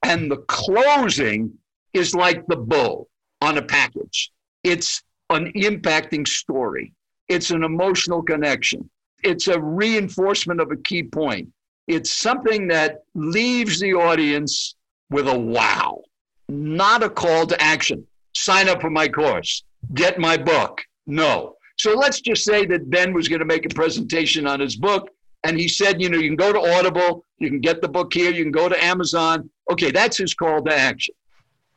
And 0.03 0.31
the 0.31 0.37
closing 0.47 1.53
is 1.93 2.15
like 2.15 2.45
the 2.47 2.55
bow 2.55 3.07
on 3.41 3.57
a 3.57 3.61
package. 3.61 4.31
It's 4.63 5.03
an 5.29 5.51
impacting 5.53 6.27
story. 6.27 6.93
It's 7.27 7.51
an 7.51 7.63
emotional 7.63 8.23
connection. 8.23 8.89
It's 9.23 9.47
a 9.47 9.59
reinforcement 9.59 10.61
of 10.61 10.71
a 10.71 10.77
key 10.77 11.03
point. 11.03 11.49
It's 11.87 12.13
something 12.13 12.67
that 12.67 13.03
leaves 13.15 13.79
the 13.79 13.93
audience 13.93 14.75
with 15.09 15.27
a 15.27 15.39
wow, 15.39 16.03
not 16.49 17.01
a 17.01 17.09
call 17.09 17.47
to 17.47 17.61
action. 17.61 18.05
Sign 18.35 18.67
up 18.69 18.81
for 18.81 18.89
my 18.89 19.07
course, 19.07 19.63
get 19.93 20.19
my 20.19 20.37
book. 20.37 20.81
No. 21.05 21.55
So 21.77 21.93
let's 21.93 22.21
just 22.21 22.43
say 22.43 22.65
that 22.65 22.89
Ben 22.89 23.13
was 23.13 23.27
going 23.27 23.39
to 23.39 23.45
make 23.45 23.65
a 23.65 23.69
presentation 23.69 24.47
on 24.47 24.59
his 24.59 24.75
book, 24.75 25.09
And 25.43 25.59
he 25.59 25.67
said, 25.67 26.01
you 26.01 26.09
know, 26.09 26.17
you 26.17 26.29
can 26.29 26.35
go 26.35 26.51
to 26.51 26.77
Audible, 26.77 27.23
you 27.37 27.49
can 27.49 27.61
get 27.61 27.81
the 27.81 27.87
book 27.87 28.13
here, 28.13 28.31
you 28.31 28.43
can 28.43 28.51
go 28.51 28.67
to 28.67 28.83
Amazon. 28.83 29.49
Okay, 29.71 29.91
that's 29.91 30.17
his 30.17 30.33
call 30.33 30.61
to 30.63 30.75
action. 30.75 31.15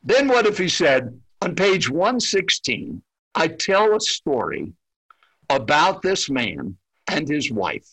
Then 0.03 0.29
what 0.29 0.47
if 0.47 0.59
he 0.59 0.69
said, 0.69 1.21
on 1.43 1.55
page 1.55 1.89
116, 1.91 3.03
I 3.35 3.49
tell 3.49 3.95
a 3.95 4.01
story 4.01 4.73
about 5.51 6.03
this 6.03 6.31
man 6.31 6.77
and 7.09 7.29
his 7.29 7.51
wife. 7.53 7.89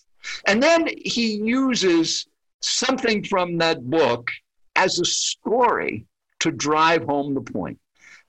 And 0.45 0.61
then 0.61 0.87
he 1.05 1.35
uses 1.35 2.27
something 2.61 3.23
from 3.23 3.57
that 3.59 3.89
book 3.89 4.29
as 4.75 4.99
a 4.99 5.05
story 5.05 6.05
to 6.39 6.51
drive 6.51 7.03
home 7.03 7.33
the 7.33 7.41
point. 7.41 7.79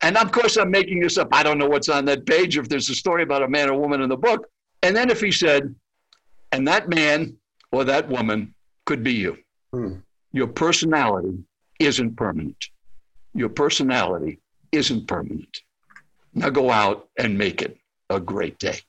And 0.01 0.17
of 0.17 0.31
course, 0.33 0.57
I'm 0.57 0.71
making 0.71 1.01
this 1.01 1.19
up. 1.19 1.29
I 1.33 1.43
don't 1.43 1.59
know 1.59 1.69
what's 1.69 1.89
on 1.89 2.05
that 2.07 2.25
page, 2.25 2.57
if 2.57 2.69
there's 2.69 2.89
a 2.89 2.95
story 2.95 3.23
about 3.23 3.43
a 3.43 3.49
man 3.49 3.69
or 3.69 3.79
woman 3.79 4.01
in 4.01 4.09
the 4.09 4.17
book. 4.17 4.49
And 4.83 4.97
then 4.97 5.11
if 5.11 5.21
he 5.21 5.33
said, 5.33 5.75
and 6.53 6.67
that 6.69 6.89
man 6.89 7.37
or 7.73 7.85
that 7.85 8.09
woman 8.09 8.55
could 8.87 9.03
be 9.03 9.13
you, 9.13 9.39
hmm. 9.73 9.95
your 10.33 10.47
personality 10.47 11.39
isn't 11.81 12.17
permanent. 12.17 12.69
Your 13.35 13.49
personality 13.49 14.39
isn't 14.73 15.07
permanent. 15.07 15.63
Now 16.35 16.51
go 16.51 16.71
out 16.71 17.09
and 17.19 17.37
make 17.37 17.63
it 17.63 17.77
a 18.11 18.21
great 18.21 18.59
day. 18.59 18.81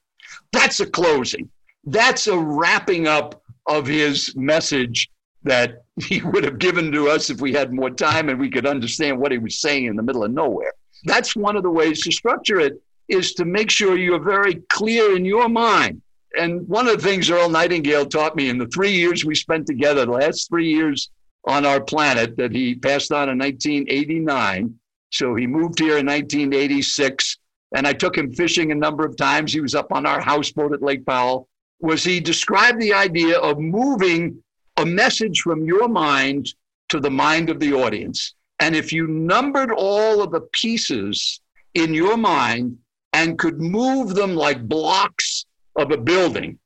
That's 0.51 0.79
a 0.79 0.85
closing. 0.85 1.49
That's 1.85 2.27
a 2.27 2.37
wrapping 2.37 3.07
up 3.07 3.41
of 3.65 3.87
his 3.87 4.35
message 4.35 5.09
that 5.43 5.83
he 5.97 6.21
would 6.23 6.43
have 6.43 6.59
given 6.59 6.91
to 6.91 7.09
us 7.09 7.29
if 7.29 7.41
we 7.41 7.53
had 7.53 7.73
more 7.73 7.89
time 7.89 8.29
and 8.29 8.39
we 8.39 8.49
could 8.49 8.65
understand 8.65 9.19
what 9.19 9.31
he 9.31 9.37
was 9.37 9.59
saying 9.59 9.85
in 9.85 9.95
the 9.95 10.03
middle 10.03 10.23
of 10.23 10.31
nowhere. 10.31 10.73
That's 11.05 11.35
one 11.35 11.55
of 11.55 11.63
the 11.63 11.71
ways 11.71 12.01
to 12.03 12.11
structure 12.11 12.59
it 12.59 12.81
is 13.07 13.33
to 13.33 13.45
make 13.45 13.71
sure 13.71 13.97
you're 13.97 14.19
very 14.19 14.55
clear 14.69 15.15
in 15.15 15.25
your 15.25 15.49
mind. 15.49 16.01
And 16.37 16.67
one 16.67 16.87
of 16.87 16.97
the 16.97 17.07
things 17.07 17.29
Earl 17.29 17.49
Nightingale 17.49 18.05
taught 18.05 18.35
me 18.35 18.49
in 18.49 18.57
the 18.57 18.67
three 18.67 18.91
years 18.91 19.25
we 19.25 19.33
spent 19.33 19.65
together, 19.65 20.05
the 20.05 20.11
last 20.11 20.47
three 20.47 20.69
years 20.69 21.09
on 21.45 21.65
our 21.65 21.81
planet 21.81 22.37
that 22.37 22.51
he 22.51 22.75
passed 22.75 23.11
on 23.11 23.29
in 23.29 23.39
1989. 23.39 24.75
So 25.11 25.33
he 25.35 25.47
moved 25.47 25.79
here 25.79 25.97
in 25.97 26.05
1986, 26.05 27.37
and 27.75 27.87
I 27.87 27.93
took 27.93 28.15
him 28.15 28.31
fishing 28.33 28.71
a 28.71 28.75
number 28.75 29.03
of 29.05 29.17
times. 29.17 29.51
He 29.51 29.61
was 29.61 29.73
up 29.73 29.91
on 29.91 30.05
our 30.05 30.21
houseboat 30.21 30.73
at 30.73 30.83
Lake 30.83 31.05
Powell. 31.05 31.48
Was 31.79 32.03
he 32.03 32.19
described 32.19 32.79
the 32.81 32.93
idea 32.93 33.37
of 33.39 33.59
moving 33.59 34.43
a 34.79 34.85
message 34.85 35.41
from 35.41 35.65
your 35.65 35.89
mind 35.89 36.53
to 36.87 36.99
the 37.01 37.11
mind 37.11 37.49
of 37.49 37.59
the 37.59 37.73
audience. 37.73 38.33
And 38.59 38.75
if 38.75 38.93
you 38.93 39.07
numbered 39.07 39.71
all 39.71 40.21
of 40.21 40.31
the 40.31 40.41
pieces 40.53 41.41
in 41.73 41.93
your 41.93 42.15
mind 42.15 42.77
and 43.13 43.37
could 43.37 43.59
move 43.59 44.15
them 44.15 44.35
like 44.35 44.67
blocks 44.67 45.45
of 45.75 45.91
a 45.91 45.97
building 45.97 46.59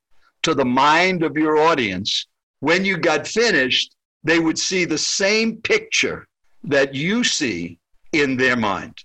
to 0.44 0.54
the 0.54 0.66
mind 0.66 1.24
of 1.24 1.38
your 1.38 1.58
audience, 1.58 2.28
when 2.60 2.86
you 2.86 2.98
got 2.98 3.28
finished, 3.28 3.96
they 4.24 4.40
would 4.40 4.60
see 4.60 4.86
the 4.86 4.98
same 4.98 5.58
picture 5.58 6.28
that 6.64 6.94
you 6.94 7.24
see 7.24 7.80
in 8.12 8.38
their 8.38 8.56
mind. 8.56 8.96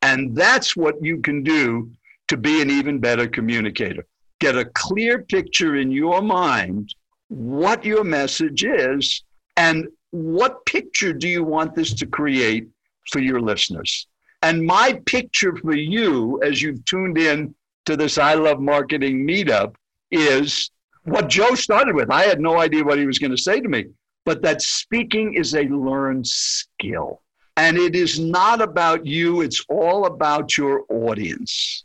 And 0.00 0.34
that's 0.34 0.74
what 0.74 0.94
you 1.02 1.18
can 1.20 1.42
do 1.42 1.90
to 2.28 2.36
be 2.36 2.62
an 2.62 2.70
even 2.70 2.98
better 2.98 3.28
communicator. 3.28 4.06
Get 4.40 4.56
a 4.56 4.66
clear 4.74 5.20
picture 5.20 5.76
in 5.76 5.90
your 5.90 6.22
mind 6.22 6.94
what 7.28 7.84
your 7.84 8.04
message 8.04 8.64
is 8.64 9.22
and 9.56 9.88
what 10.10 10.64
picture 10.64 11.12
do 11.12 11.28
you 11.28 11.44
want 11.44 11.74
this 11.74 11.92
to 11.94 12.06
create 12.06 12.66
for 13.10 13.20
your 13.20 13.40
listeners. 13.40 14.06
And 14.42 14.64
my 14.64 15.00
picture 15.06 15.56
for 15.56 15.74
you, 15.74 16.40
as 16.42 16.62
you've 16.62 16.84
tuned 16.84 17.18
in 17.18 17.54
to 17.86 17.96
this 17.96 18.18
I 18.18 18.34
Love 18.34 18.60
Marketing 18.60 19.26
meetup, 19.26 19.74
is 20.10 20.70
what 21.04 21.28
Joe 21.28 21.54
started 21.54 21.94
with. 21.94 22.10
I 22.10 22.22
had 22.22 22.40
no 22.40 22.58
idea 22.58 22.84
what 22.84 22.98
he 22.98 23.06
was 23.06 23.18
going 23.18 23.30
to 23.32 23.42
say 23.42 23.60
to 23.60 23.68
me, 23.68 23.86
but 24.24 24.42
that 24.42 24.62
speaking 24.62 25.34
is 25.34 25.54
a 25.54 25.64
learned 25.64 26.26
skill. 26.26 27.22
And 27.56 27.76
it 27.76 27.96
is 27.96 28.20
not 28.20 28.60
about 28.60 29.04
you, 29.04 29.40
it's 29.40 29.64
all 29.68 30.06
about 30.06 30.56
your 30.56 30.84
audience. 30.88 31.84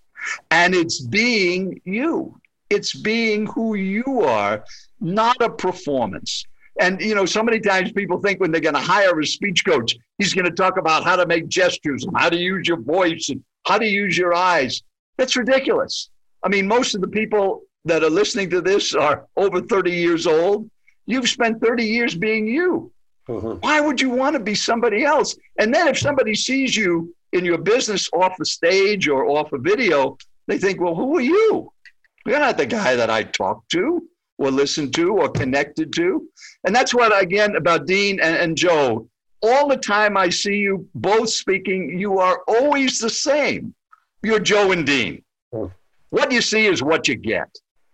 And 0.52 0.76
it's 0.76 1.02
being 1.02 1.82
you, 1.84 2.40
it's 2.74 2.94
being 2.94 3.46
who 3.48 3.76
you 3.76 4.22
are, 4.22 4.64
not 5.00 5.42
a 5.42 5.50
performance. 5.50 6.46
And 6.80 7.00
you 7.02 7.14
know, 7.14 7.26
so 7.26 7.44
many 7.44 7.60
times 7.60 7.92
people 7.92 8.20
think 8.20 8.40
when 8.40 8.52
they're 8.52 8.62
going 8.62 8.76
to 8.76 8.82
hire 8.82 9.20
a 9.20 9.26
speech 9.26 9.64
coach, 9.66 9.96
he's 10.18 10.34
going 10.34 10.46
to 10.46 10.52
talk 10.52 10.78
about 10.78 11.04
how 11.04 11.16
to 11.16 11.26
make 11.26 11.48
gestures 11.48 12.04
and 12.04 12.18
how 12.18 12.30
to 12.30 12.38
use 12.38 12.68
your 12.68 12.82
voice 12.82 13.30
and 13.30 13.44
how 13.68 13.78
to 13.78 13.86
use 13.86 14.18
your 14.18 14.34
eyes. 14.34 14.82
That's 15.18 15.36
ridiculous. 15.36 16.10
I 16.44 16.50
mean, 16.50 16.68
most 16.68 16.96
of 16.96 17.02
the 17.02 17.08
people 17.08 17.62
that 17.86 18.04
are 18.04 18.10
listening 18.10 18.50
to 18.52 18.62
this 18.62 18.96
are 18.96 19.28
over 19.38 19.62
30 19.62 19.92
years 19.92 20.26
old. 20.26 20.70
You've 21.06 21.30
spent 21.30 21.62
30 21.62 21.84
years 21.84 22.16
being 22.16 22.48
you. 22.48 22.92
Mm-hmm. 23.28 23.60
Why 23.60 23.80
would 23.80 24.02
you 24.02 24.10
want 24.10 24.34
to 24.34 24.40
be 24.40 24.56
somebody 24.56 25.04
else? 25.04 25.36
And 25.60 25.74
then 25.74 25.88
if 25.88 25.98
somebody 25.98 26.34
sees 26.36 26.76
you 26.76 27.14
in 27.34 27.46
your 27.46 27.58
business 27.58 28.10
off 28.14 28.38
the 28.38 28.46
stage 28.46 29.08
or 29.08 29.26
off 29.26 29.54
a 29.54 29.58
video, 29.58 30.18
they 30.48 30.58
think, 30.58 30.82
well, 30.82 30.96
who 30.96 31.18
are 31.18 31.22
you? 31.22 31.72
You're 32.26 32.40
not 32.40 32.58
the 32.58 32.66
guy 32.66 32.96
that 32.96 33.10
I 33.10 33.24
talked 33.24 33.70
to 33.72 34.08
or 34.38 34.52
listened 34.52 34.94
to 34.96 35.18
or 35.18 35.30
connected 35.30 35.94
to. 35.94 36.28
And 36.66 36.76
that's 36.76 36.94
what, 36.94 37.22
again, 37.22 37.56
about 37.56 37.86
Dean 37.86 38.20
and, 38.20 38.36
and 38.36 38.58
Joe. 38.58 39.08
All 39.42 39.68
the 39.68 39.78
time 39.78 40.16
I 40.16 40.30
see 40.30 40.56
you 40.56 40.88
both 40.96 41.30
speaking, 41.30 42.00
you 42.00 42.20
are 42.20 42.42
always 42.48 43.00
the 43.00 43.10
same. 43.10 43.74
You're 44.24 44.40
Joe 44.40 44.72
and 44.72 44.86
Dean. 44.86 45.22
Hmm. 45.54 45.66
What 46.12 46.32
you 46.32 46.42
see 46.42 46.66
is 46.66 46.82
what 46.82 47.08
you 47.08 47.16
get. 47.16 47.50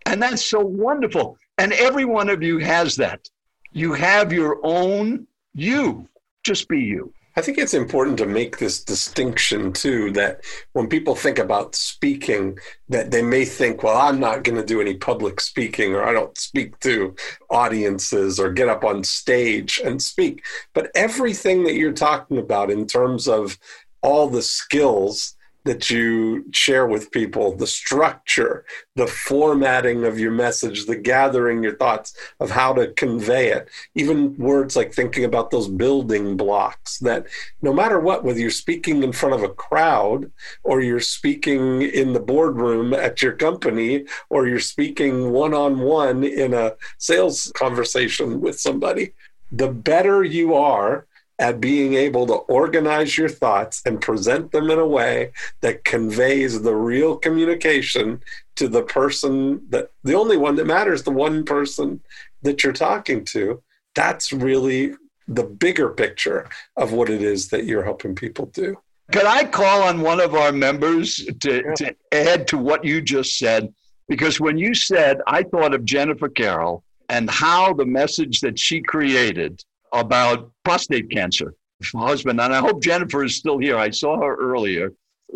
And 0.06 0.22
that's 0.22 0.46
so 0.46 0.60
wonderful. 0.60 1.38
And 1.58 1.74
every 1.74 2.06
one 2.06 2.30
of 2.30 2.44
you 2.44 2.60
has 2.60 2.96
that. 2.98 3.28
You 3.72 3.94
have 3.94 4.32
your 4.32 4.60
own 4.64 5.28
you. 5.54 6.08
Just 6.44 6.68
be 6.68 6.80
you. 6.80 7.14
I 7.36 7.42
think 7.42 7.58
it's 7.58 7.74
important 7.74 8.18
to 8.18 8.26
make 8.26 8.58
this 8.58 8.84
distinction 8.84 9.72
too 9.72 10.12
that 10.12 10.44
when 10.74 10.88
people 10.88 11.16
think 11.16 11.40
about 11.40 11.76
speaking, 11.76 12.58
that 12.90 13.12
they 13.12 13.22
may 13.22 13.46
think, 13.46 13.84
well, 13.84 13.98
I'm 13.98 14.20
not 14.20 14.44
going 14.44 14.58
to 14.58 14.66
do 14.66 14.82
any 14.82 14.96
public 14.96 15.40
speaking 15.40 15.94
or 15.94 16.04
I 16.04 16.12
don't 16.12 16.38
speak 16.38 16.80
to 16.80 17.16
audiences 17.50 18.40
or 18.40 18.52
get 18.52 18.68
up 18.68 18.84
on 18.84 19.04
stage 19.04 19.80
and 19.84 20.02
speak. 20.02 20.44
But 20.74 20.92
everything 20.96 21.64
that 21.64 21.76
you're 21.76 21.94
talking 21.94 22.38
about 22.38 22.72
in 22.72 22.88
terms 22.88 23.28
of 23.28 23.58
all 24.02 24.28
the 24.28 24.42
skills 24.42 25.36
that 25.70 25.92
you 25.92 26.44
share 26.52 26.88
with 26.88 27.12
people, 27.12 27.56
the 27.56 27.68
structure, 27.68 28.66
the 28.96 29.06
formatting 29.06 30.04
of 30.04 30.18
your 30.18 30.32
message, 30.32 30.88
the 30.88 30.96
gathering 30.96 31.62
your 31.62 31.76
thoughts 31.76 32.18
of 32.40 32.50
how 32.50 32.74
to 32.74 32.92
convey 32.94 33.52
it. 33.52 33.70
Even 33.94 34.36
words 34.38 34.76
like 34.76 34.92
thinking 34.92 35.26
about 35.26 35.52
those 35.52 35.68
building 35.68 36.36
blocks 36.36 36.98
that 36.98 37.28
no 37.62 37.72
matter 37.72 38.00
what, 38.00 38.24
whether 38.24 38.40
you're 38.40 38.50
speaking 38.50 39.04
in 39.04 39.12
front 39.12 39.36
of 39.36 39.44
a 39.44 39.54
crowd 39.54 40.32
or 40.64 40.82
you're 40.82 41.00
speaking 41.00 41.84
in 41.84 42.14
the 42.14 42.20
boardroom 42.20 42.96
at 42.96 43.22
your 43.22 43.34
company 43.34 44.06
or 44.32 44.48
you're 44.48 44.60
speaking 44.60 45.30
one 45.30 45.54
on 45.54 45.78
one 45.82 46.24
in 46.24 46.56
a 46.56 46.74
sales 46.98 47.52
conversation 47.56 48.42
with 48.42 48.60
somebody, 48.60 49.14
the 49.52 49.68
better 49.68 50.24
you 50.24 50.56
are 50.56 51.06
at 51.40 51.62
being 51.62 51.94
able 51.94 52.28
to 52.28 52.34
organize 52.34 53.18
your 53.18 53.30
thoughts 53.30 53.82
and 53.86 54.02
present 54.02 54.52
them 54.52 54.70
in 54.70 54.78
a 54.78 54.86
way 54.86 55.32
that 55.62 55.86
conveys 55.86 56.62
the 56.62 56.76
real 56.76 57.16
communication 57.16 58.22
to 58.58 58.68
the 58.68 58.84
person 58.84 59.66
that 59.70 59.90
the 60.04 60.14
only 60.14 60.36
one 60.36 60.56
that 60.58 60.68
matters, 60.68 61.04
the 61.04 61.12
one 61.12 61.46
person 61.46 62.02
that 62.42 62.64
you're 62.64 62.74
talking 62.74 63.24
to. 63.24 63.62
That's 63.96 64.34
really 64.34 64.94
the 65.28 65.44
bigger 65.44 65.90
picture 65.90 66.50
of 66.76 66.92
what 66.92 67.10
it 67.10 67.22
is 67.22 67.48
that 67.50 67.66
you're 67.66 67.84
helping 67.84 68.16
people 68.16 68.48
do. 68.48 68.78
Could 69.12 69.26
I 69.26 69.46
call 69.46 69.84
on 69.84 70.02
one 70.02 70.20
of 70.20 70.36
our 70.36 70.52
members 70.52 71.26
to, 71.40 71.64
yeah. 71.66 71.74
to 71.76 71.96
add 72.12 72.48
to 72.50 72.58
what 72.58 72.84
you 72.84 73.02
just 73.02 73.38
said? 73.40 73.74
Because 74.08 74.40
when 74.40 74.58
you 74.58 74.74
said, 74.74 75.22
I 75.26 75.44
thought 75.44 75.74
of 75.74 75.86
Jennifer 75.86 76.30
Carroll 76.30 76.84
and 77.08 77.30
how 77.30 77.74
the 77.74 77.86
message 77.86 78.42
that 78.42 78.60
she 78.60 78.82
created 78.82 79.64
about 79.94 80.52
prostate 80.64 81.10
cancer. 81.10 81.54
My 81.94 82.08
husband, 82.08 82.42
and 82.42 82.54
I 82.54 82.60
hope 82.60 82.84
Jennifer 82.84 83.24
is 83.24 83.38
still 83.38 83.58
here. 83.58 83.78
I 83.78 83.90
saw 83.90 84.18
her 84.18 84.36
earlier. 84.36 84.92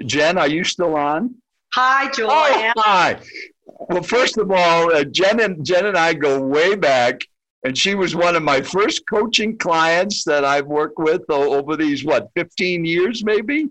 Jen, 0.06 0.38
are 0.38 0.48
you 0.48 0.64
still 0.64 0.96
on? 0.96 1.36
Hi, 1.74 2.12
Joel. 2.12 2.32
Oh, 2.32 2.72
hi. 2.78 3.20
Well, 3.66 4.04
first 4.04 4.38
of 4.38 4.52
all, 4.52 4.94
uh, 4.94 5.06
Jen 5.06 5.40
and 5.40 5.66
Jen 5.66 5.86
and 5.86 5.98
I 5.98 6.14
go 6.14 6.42
way 6.42 6.76
back, 6.76 7.22
and 7.64 7.78
she 7.78 7.96
was 7.96 8.16
one 8.16 8.36
of 8.36 8.44
my 8.44 8.62
first 8.62 9.04
coaching 9.10 9.58
clients 9.58 10.24
that 10.26 10.44
I've 10.44 10.68
worked 10.68 11.00
with 11.00 11.22
over 11.30 11.78
these 11.78 12.04
what 12.04 12.30
15 12.36 12.84
years, 12.84 13.24
maybe. 13.24 13.70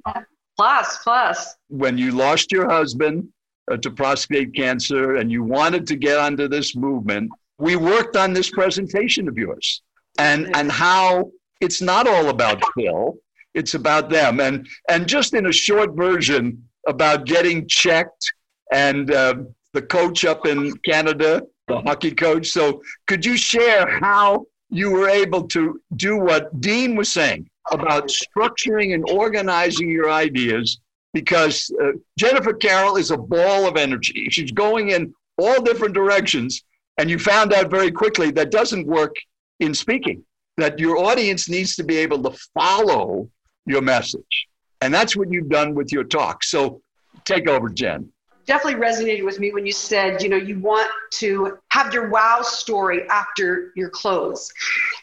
Plus, 0.56 0.98
plus. 1.02 1.54
When 1.68 1.98
you 1.98 2.12
lost 2.12 2.50
your 2.50 2.68
husband 2.68 3.28
uh, 3.70 3.76
to 3.78 3.90
prostate 3.90 4.54
cancer, 4.54 5.16
and 5.16 5.30
you 5.30 5.44
wanted 5.44 5.86
to 5.88 5.96
get 5.96 6.18
onto 6.18 6.48
this 6.48 6.74
movement, 6.74 7.30
we 7.58 7.76
worked 7.76 8.16
on 8.16 8.32
this 8.32 8.50
presentation 8.50 9.28
of 9.28 9.36
yours 9.36 9.82
and 10.18 10.54
and 10.56 10.70
how 10.70 11.30
it's 11.60 11.80
not 11.80 12.06
all 12.06 12.28
about 12.28 12.62
Phil, 12.74 13.16
it's 13.54 13.74
about 13.74 14.10
them. 14.10 14.40
And 14.40 14.66
and 14.88 15.06
just 15.06 15.34
in 15.34 15.46
a 15.46 15.52
short 15.52 15.94
version 15.94 16.62
about 16.86 17.26
getting 17.26 17.68
checked 17.68 18.32
and 18.72 19.10
uh, 19.12 19.34
the 19.72 19.82
coach 19.82 20.24
up 20.24 20.46
in 20.46 20.76
Canada 20.78 21.42
the 21.68 21.80
hockey 21.80 22.12
coach. 22.12 22.48
So, 22.48 22.82
could 23.06 23.24
you 23.24 23.36
share 23.36 23.86
how 24.00 24.46
you 24.70 24.90
were 24.90 25.08
able 25.08 25.46
to 25.48 25.80
do 25.96 26.18
what 26.18 26.60
Dean 26.60 26.96
was 26.96 27.12
saying 27.12 27.48
about 27.70 28.08
structuring 28.08 28.94
and 28.94 29.08
organizing 29.10 29.90
your 29.90 30.10
ideas? 30.10 30.80
Because 31.12 31.70
uh, 31.82 31.92
Jennifer 32.18 32.54
Carroll 32.54 32.96
is 32.96 33.10
a 33.10 33.16
ball 33.16 33.66
of 33.66 33.76
energy. 33.76 34.28
She's 34.30 34.52
going 34.52 34.90
in 34.90 35.14
all 35.38 35.60
different 35.62 35.94
directions. 35.94 36.62
And 36.98 37.08
you 37.08 37.18
found 37.18 37.52
out 37.52 37.70
very 37.70 37.90
quickly 37.90 38.30
that 38.32 38.50
doesn't 38.50 38.86
work 38.86 39.14
in 39.60 39.74
speaking, 39.74 40.24
that 40.56 40.78
your 40.78 40.98
audience 40.98 41.48
needs 41.48 41.76
to 41.76 41.84
be 41.84 41.96
able 41.98 42.22
to 42.22 42.38
follow 42.54 43.28
your 43.66 43.82
message. 43.82 44.48
And 44.80 44.92
that's 44.92 45.16
what 45.16 45.30
you've 45.30 45.48
done 45.48 45.74
with 45.74 45.92
your 45.92 46.04
talk. 46.04 46.42
So 46.44 46.82
take 47.24 47.48
over, 47.48 47.68
Jen. 47.68 48.10
Definitely 48.44 48.80
resonated 48.80 49.24
with 49.24 49.38
me 49.38 49.52
when 49.52 49.64
you 49.64 49.72
said, 49.72 50.20
you 50.20 50.28
know, 50.28 50.36
you 50.36 50.58
want 50.58 50.90
to 51.12 51.58
have 51.68 51.94
your 51.94 52.08
wow 52.08 52.42
story 52.42 53.08
after 53.08 53.72
your 53.76 53.88
close. 53.88 54.52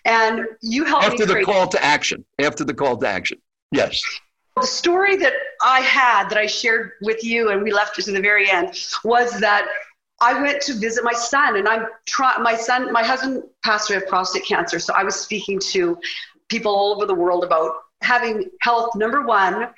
And 0.04 0.46
you 0.62 0.84
helped 0.84 1.06
after 1.06 1.26
the 1.26 1.44
call 1.44 1.68
to 1.70 1.82
action. 1.84 2.26
After 2.38 2.66
the 2.66 2.74
call 2.74 2.98
to 2.98 3.08
action. 3.08 3.38
Yes. 3.72 4.02
The 4.58 4.68
story 4.68 5.16
that 5.18 5.32
I 5.64 5.80
had 5.80 6.28
that 6.30 6.38
I 6.38 6.48
shared 6.48 6.92
with 7.02 7.24
you 7.24 7.52
and 7.52 7.64
we 7.64 7.72
left 7.72 7.98
it 7.98 8.04
to 8.06 8.12
the 8.12 8.20
very 8.20 8.50
end 8.50 8.78
was 9.06 9.40
that 9.40 9.66
I 10.22 10.42
went 10.42 10.62
to 10.64 10.74
visit 10.74 11.04
my 11.04 11.14
son 11.14 11.58
and 11.58 11.68
I'm 11.68 11.88
my 12.42 12.56
son 12.56 12.92
my 12.92 13.04
husband 13.04 13.44
passed 13.64 13.90
away 13.90 13.98
of 13.98 14.08
prostate 14.08 14.46
cancer. 14.46 14.80
So 14.80 14.94
I 14.96 15.04
was 15.04 15.16
speaking 15.16 15.60
to 15.72 15.98
people 16.50 16.76
all 16.76 16.94
over 16.94 17.06
the 17.06 17.16
world 17.16 17.44
about 17.44 17.72
having 18.02 18.50
health 18.62 18.96
number 18.96 19.22
1 19.22 19.70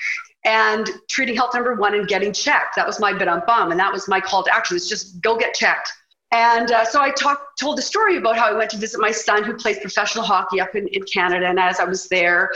and 0.46 0.90
treating 1.10 1.36
health 1.36 1.54
number 1.54 1.76
1 1.76 1.96
and 1.96 2.08
getting 2.08 2.34
checked. 2.34 2.76
That 2.76 2.88
was 2.88 3.00
my 3.00 3.14
bit 3.14 3.28
on 3.28 3.44
bum 3.46 3.72
and 3.72 3.80
that 3.80 3.92
was 3.92 4.08
my 4.08 4.20
call 4.20 4.44
to 4.44 4.56
action. 4.56 4.78
It's 4.78 4.90
just 4.90 5.22
go 5.22 5.38
get 5.38 5.54
checked. 5.54 5.92
And 6.32 6.72
uh, 6.72 6.86
so 6.86 7.02
I 7.02 7.12
talked, 7.12 7.60
told 7.60 7.78
the 7.78 7.82
story 7.82 8.18
about 8.18 8.38
how 8.38 8.48
I 8.48 8.54
went 8.54 8.72
to 8.72 8.78
visit 8.78 9.02
my 9.02 9.12
son 9.12 9.44
who 9.44 9.54
plays 9.54 9.80
professional 9.80 10.24
hockey 10.24 10.62
up 10.62 10.76
in, 10.76 10.88
in 10.88 11.04
Canada. 11.04 11.46
And 11.46 11.60
as 11.60 11.80
I 11.80 11.84
was 11.84 12.08
there, 12.08 12.52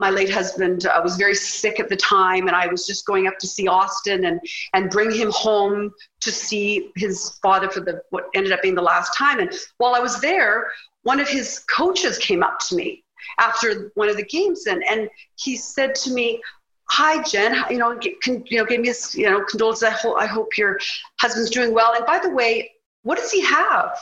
my 0.00 0.10
late 0.10 0.30
husband 0.30 0.86
uh, 0.86 1.00
was 1.04 1.16
very 1.16 1.34
sick 1.34 1.78
at 1.78 1.88
the 1.88 1.96
time, 1.96 2.48
and 2.48 2.56
I 2.56 2.66
was 2.66 2.86
just 2.86 3.04
going 3.06 3.26
up 3.26 3.38
to 3.38 3.46
see 3.46 3.68
Austin 3.68 4.24
and 4.24 4.40
and 4.72 4.90
bring 4.90 5.12
him 5.12 5.30
home 5.30 5.92
to 6.20 6.32
see 6.32 6.90
his 6.96 7.38
father 7.42 7.68
for 7.68 7.80
the 7.80 8.02
what 8.10 8.24
ended 8.34 8.52
up 8.52 8.62
being 8.62 8.74
the 8.74 8.82
last 8.82 9.16
time. 9.16 9.38
And 9.38 9.52
while 9.76 9.94
I 9.94 10.00
was 10.00 10.20
there, 10.20 10.72
one 11.02 11.20
of 11.20 11.28
his 11.28 11.60
coaches 11.60 12.16
came 12.18 12.42
up 12.42 12.58
to 12.68 12.76
me 12.76 13.04
after 13.38 13.92
one 13.94 14.08
of 14.08 14.16
the 14.16 14.24
games, 14.24 14.66
and 14.66 14.82
and 14.90 15.08
he 15.36 15.56
said 15.56 15.94
to 15.96 16.12
me, 16.12 16.42
"Hi, 16.90 17.22
Jen. 17.22 17.62
You 17.70 17.78
know, 17.78 17.98
can, 18.22 18.42
you 18.46 18.56
know, 18.56 18.64
gave 18.64 18.80
me 18.80 18.88
his 18.88 19.14
you 19.14 19.28
know 19.28 19.44
condolences. 19.44 19.84
I 19.84 19.90
hope 19.90 20.16
I 20.18 20.26
hope 20.26 20.56
your 20.56 20.80
husband's 21.20 21.50
doing 21.50 21.74
well. 21.74 21.94
And 21.94 22.06
by 22.06 22.18
the 22.18 22.30
way, 22.30 22.72
what 23.02 23.18
does 23.18 23.30
he 23.30 23.42
have?" 23.42 23.98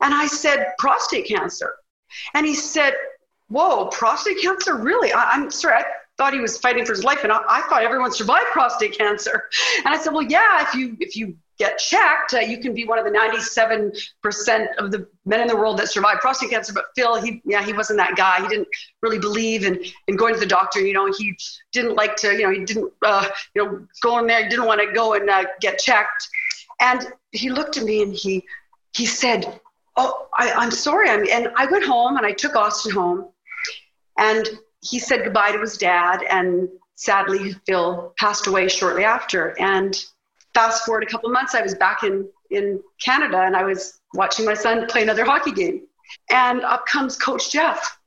And 0.00 0.14
I 0.14 0.28
said, 0.28 0.74
"Prostate 0.78 1.26
cancer." 1.26 1.74
And 2.34 2.46
he 2.46 2.54
said, 2.54 2.94
whoa, 3.54 3.86
prostate 3.86 4.42
cancer? 4.42 4.76
Really? 4.76 5.12
I, 5.12 5.34
am 5.34 5.50
sorry. 5.50 5.76
I 5.76 5.84
thought 6.18 6.34
he 6.34 6.40
was 6.40 6.58
fighting 6.58 6.84
for 6.84 6.92
his 6.92 7.04
life, 7.04 7.22
and 7.22 7.32
I, 7.32 7.40
I, 7.48 7.62
thought 7.62 7.82
everyone 7.82 8.12
survived 8.12 8.46
prostate 8.52 8.98
cancer. 8.98 9.44
And 9.84 9.94
I 9.94 9.98
said, 9.98 10.12
well, 10.12 10.22
yeah, 10.22 10.62
if 10.62 10.74
you 10.74 10.96
if 10.98 11.16
you 11.16 11.36
get 11.56 11.78
checked, 11.78 12.34
uh, 12.34 12.40
you 12.40 12.58
can 12.58 12.74
be 12.74 12.84
one 12.84 12.98
of 12.98 13.04
the 13.04 13.12
97 13.12 13.92
percent 14.22 14.70
of 14.78 14.90
the 14.90 15.06
men 15.24 15.40
in 15.40 15.46
the 15.46 15.54
world 15.56 15.78
that 15.78 15.88
survive 15.88 16.18
prostate 16.18 16.50
cancer. 16.50 16.72
But 16.72 16.86
Phil, 16.96 17.22
he 17.22 17.40
yeah, 17.44 17.64
he 17.64 17.72
wasn't 17.72 17.98
that 17.98 18.16
guy. 18.16 18.42
He 18.42 18.48
didn't 18.48 18.66
really 19.02 19.20
believe 19.20 19.64
in 19.64 19.84
in 20.08 20.16
going 20.16 20.34
to 20.34 20.40
the 20.40 20.46
doctor. 20.46 20.80
You 20.80 20.92
know, 20.92 21.12
he 21.16 21.36
didn't 21.70 21.94
like 21.94 22.16
to. 22.16 22.32
You 22.32 22.42
know, 22.42 22.50
he 22.50 22.64
didn't 22.64 22.92
uh, 23.06 23.28
you 23.54 23.64
know 23.64 23.86
go 24.02 24.18
in 24.18 24.26
there. 24.26 24.42
He 24.42 24.48
didn't 24.48 24.66
want 24.66 24.80
to 24.80 24.92
go 24.92 25.14
and 25.14 25.30
uh, 25.30 25.44
get 25.60 25.78
checked. 25.78 26.28
And 26.80 27.06
he 27.30 27.50
looked 27.50 27.76
at 27.76 27.84
me 27.84 28.02
and 28.02 28.12
he 28.12 28.44
he 28.94 29.06
said. 29.06 29.60
Oh, 29.96 30.26
I, 30.36 30.50
I'm 30.50 30.72
sorry. 30.72 31.08
I'm, 31.08 31.24
and 31.30 31.52
I 31.54 31.66
went 31.66 31.84
home 31.84 32.16
and 32.16 32.26
I 32.26 32.32
took 32.32 32.56
Austin 32.56 32.90
home 32.90 33.28
and 34.18 34.48
he 34.80 34.98
said 34.98 35.24
goodbye 35.24 35.52
to 35.52 35.60
his 35.60 35.78
dad, 35.78 36.22
and 36.28 36.68
sadly, 36.94 37.54
Phil 37.66 38.14
passed 38.18 38.46
away 38.46 38.68
shortly 38.68 39.04
after. 39.04 39.58
And 39.60 39.96
fast 40.52 40.84
forward 40.84 41.02
a 41.02 41.06
couple 41.06 41.30
months, 41.30 41.54
I 41.54 41.62
was 41.62 41.74
back 41.74 42.02
in, 42.02 42.28
in 42.50 42.82
Canada 43.02 43.42
and 43.42 43.56
I 43.56 43.64
was 43.64 44.00
watching 44.14 44.44
my 44.44 44.54
son 44.54 44.86
play 44.86 45.02
another 45.02 45.24
hockey 45.24 45.52
game. 45.52 45.82
And 46.30 46.62
up 46.62 46.86
comes 46.86 47.16
Coach 47.16 47.50
Jeff. 47.50 47.98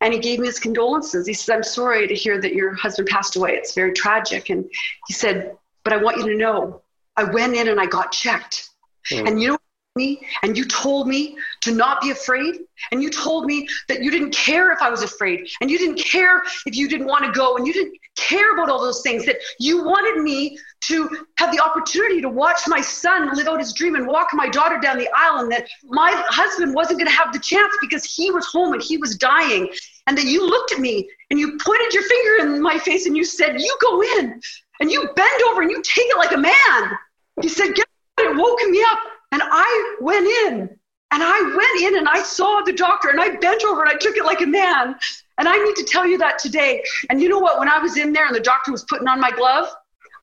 And 0.00 0.12
he 0.12 0.20
gave 0.20 0.38
me 0.38 0.46
his 0.46 0.58
condolences. 0.58 1.26
He 1.26 1.32
said, 1.32 1.56
I'm 1.56 1.62
sorry 1.62 2.06
to 2.06 2.14
hear 2.14 2.40
that 2.40 2.54
your 2.54 2.74
husband 2.74 3.08
passed 3.08 3.36
away. 3.36 3.52
It's 3.54 3.74
very 3.74 3.92
tragic. 3.92 4.50
And 4.50 4.70
he 5.06 5.14
said, 5.14 5.56
But 5.82 5.94
I 5.94 5.96
want 5.96 6.18
you 6.18 6.28
to 6.28 6.36
know, 6.36 6.82
I 7.16 7.24
went 7.24 7.56
in 7.56 7.68
and 7.68 7.80
I 7.80 7.86
got 7.86 8.12
checked. 8.12 8.68
Mm. 9.10 9.28
And 9.28 9.42
you 9.42 9.48
know 9.48 9.58
me 9.96 10.26
and 10.42 10.56
you 10.56 10.64
told 10.64 11.06
me 11.06 11.36
to 11.60 11.70
not 11.70 12.00
be 12.00 12.10
afraid 12.10 12.56
and 12.90 13.02
you 13.02 13.10
told 13.10 13.44
me 13.44 13.68
that 13.88 14.02
you 14.02 14.10
didn't 14.10 14.30
care 14.30 14.72
if 14.72 14.80
i 14.80 14.88
was 14.88 15.02
afraid 15.02 15.46
and 15.60 15.70
you 15.70 15.76
didn't 15.76 15.98
care 15.98 16.42
if 16.64 16.74
you 16.74 16.88
didn't 16.88 17.06
want 17.06 17.22
to 17.24 17.30
go 17.32 17.56
and 17.56 17.66
you 17.66 17.74
didn't 17.74 17.92
care 18.16 18.54
about 18.54 18.70
all 18.70 18.80
those 18.80 19.02
things 19.02 19.26
that 19.26 19.36
you 19.58 19.84
wanted 19.84 20.22
me 20.22 20.58
to 20.80 21.08
have 21.36 21.52
the 21.54 21.62
opportunity 21.62 22.22
to 22.22 22.28
watch 22.28 22.60
my 22.66 22.80
son 22.80 23.34
live 23.34 23.46
out 23.46 23.60
his 23.60 23.74
dream 23.74 23.94
and 23.94 24.06
walk 24.06 24.28
my 24.32 24.48
daughter 24.48 24.78
down 24.78 24.96
the 24.96 25.08
aisle 25.14 25.40
and 25.40 25.52
that 25.52 25.68
my 25.84 26.10
husband 26.28 26.74
wasn't 26.74 26.98
going 26.98 27.10
to 27.10 27.14
have 27.14 27.32
the 27.32 27.38
chance 27.38 27.72
because 27.82 28.02
he 28.04 28.30
was 28.30 28.46
home 28.46 28.72
and 28.72 28.82
he 28.82 28.96
was 28.96 29.16
dying 29.16 29.70
and 30.06 30.16
that 30.16 30.24
you 30.24 30.46
looked 30.46 30.72
at 30.72 30.80
me 30.80 31.06
and 31.30 31.38
you 31.38 31.58
pointed 31.62 31.92
your 31.92 32.02
finger 32.02 32.46
in 32.46 32.62
my 32.62 32.78
face 32.78 33.06
and 33.06 33.16
you 33.16 33.24
said 33.24 33.60
you 33.60 33.76
go 33.82 34.02
in 34.18 34.40
and 34.80 34.90
you 34.90 35.06
bend 35.14 35.42
over 35.48 35.60
and 35.60 35.70
you 35.70 35.82
take 35.82 36.06
it 36.06 36.16
like 36.16 36.32
a 36.32 36.38
man. 36.38 36.98
You 37.42 37.48
said 37.48 37.74
get 37.74 37.86
it 38.18 38.36
woke 38.36 38.60
me 38.68 38.82
up 38.90 38.98
and 39.32 39.42
I 39.44 39.96
went 40.00 40.26
in 40.26 40.78
and 41.12 41.22
I 41.22 41.40
went 41.56 41.82
in 41.82 41.98
and 41.98 42.08
I 42.08 42.22
saw 42.22 42.60
the 42.64 42.72
doctor 42.72 43.08
and 43.08 43.20
I 43.20 43.36
bent 43.36 43.64
over 43.64 43.82
and 43.82 43.90
I 43.90 43.96
took 43.96 44.16
it 44.16 44.24
like 44.24 44.40
a 44.40 44.46
man. 44.46 44.94
And 45.38 45.48
I 45.48 45.56
need 45.56 45.76
to 45.76 45.84
tell 45.84 46.06
you 46.06 46.18
that 46.18 46.38
today. 46.38 46.82
And 47.10 47.20
you 47.20 47.28
know 47.28 47.38
what? 47.38 47.58
When 47.58 47.68
I 47.68 47.78
was 47.78 47.96
in 47.96 48.12
there 48.12 48.26
and 48.26 48.34
the 48.34 48.40
doctor 48.40 48.70
was 48.70 48.84
putting 48.84 49.08
on 49.08 49.20
my 49.20 49.30
glove, 49.30 49.68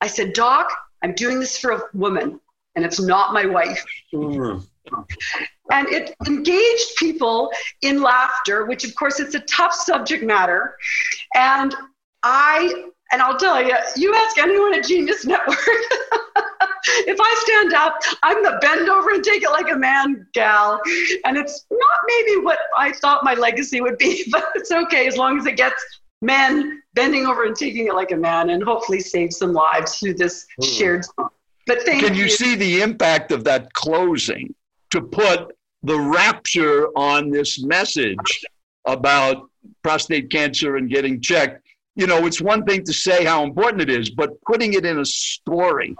I 0.00 0.06
said, 0.06 0.32
Doc, 0.32 0.70
I'm 1.02 1.14
doing 1.14 1.40
this 1.40 1.58
for 1.58 1.72
a 1.72 1.82
woman 1.92 2.40
and 2.74 2.84
it's 2.84 3.00
not 3.00 3.32
my 3.32 3.46
wife. 3.46 3.84
Mm. 4.12 4.66
And 5.70 5.88
it 5.88 6.14
engaged 6.26 6.96
people 6.96 7.50
in 7.82 8.02
laughter, 8.02 8.66
which 8.66 8.84
of 8.84 8.94
course 8.94 9.20
it's 9.20 9.34
a 9.34 9.40
tough 9.40 9.74
subject 9.74 10.24
matter. 10.24 10.74
And 11.34 11.74
I, 12.22 12.86
and 13.12 13.20
I'll 13.20 13.36
tell 13.36 13.62
you, 13.62 13.74
you 13.96 14.14
ask 14.14 14.38
anyone 14.38 14.74
at 14.74 14.84
Genius 14.84 15.24
Network. 15.24 15.58
if 17.06 17.18
I 17.20 17.42
stand 17.44 17.72
up, 17.74 17.94
I'm 18.22 18.42
the 18.42 18.58
bend 18.60 18.88
over 18.88 19.10
and 19.10 19.24
take 19.24 19.42
it 19.42 19.50
like 19.50 19.70
a 19.70 19.76
man 19.76 20.26
gal. 20.32 20.80
And 21.24 21.36
it's 21.36 21.66
not 21.70 21.98
maybe 22.06 22.40
what 22.40 22.58
I 22.78 22.92
thought 22.92 23.24
my 23.24 23.34
legacy 23.34 23.80
would 23.80 23.98
be, 23.98 24.24
but 24.30 24.44
it's 24.54 24.70
okay 24.70 25.06
as 25.06 25.16
long 25.16 25.38
as 25.38 25.46
it 25.46 25.56
gets 25.56 25.82
men 26.22 26.82
bending 26.94 27.26
over 27.26 27.44
and 27.44 27.56
taking 27.56 27.86
it 27.86 27.94
like 27.94 28.12
a 28.12 28.16
man 28.16 28.50
and 28.50 28.62
hopefully 28.62 29.00
save 29.00 29.32
some 29.32 29.52
lives 29.52 29.98
through 29.98 30.14
this 30.14 30.46
mm. 30.60 30.78
shared 30.78 31.04
song. 31.04 31.30
But 31.66 31.82
thank 31.82 32.04
Can 32.04 32.14
you, 32.14 32.24
you 32.24 32.28
see 32.28 32.54
the 32.56 32.82
impact 32.82 33.32
of 33.32 33.44
that 33.44 33.72
closing 33.74 34.54
to 34.90 35.00
put 35.00 35.54
the 35.82 35.98
rapture 35.98 36.88
on 36.96 37.30
this 37.30 37.62
message 37.62 38.44
about 38.86 39.48
prostate 39.82 40.30
cancer 40.30 40.76
and 40.76 40.90
getting 40.90 41.20
checked? 41.20 41.59
You 41.96 42.06
know, 42.06 42.26
it's 42.26 42.40
one 42.40 42.64
thing 42.64 42.84
to 42.84 42.92
say 42.92 43.24
how 43.24 43.44
important 43.44 43.82
it 43.82 43.90
is, 43.90 44.10
but 44.10 44.40
putting 44.42 44.74
it 44.74 44.86
in 44.86 45.00
a 45.00 45.04
story 45.04 45.96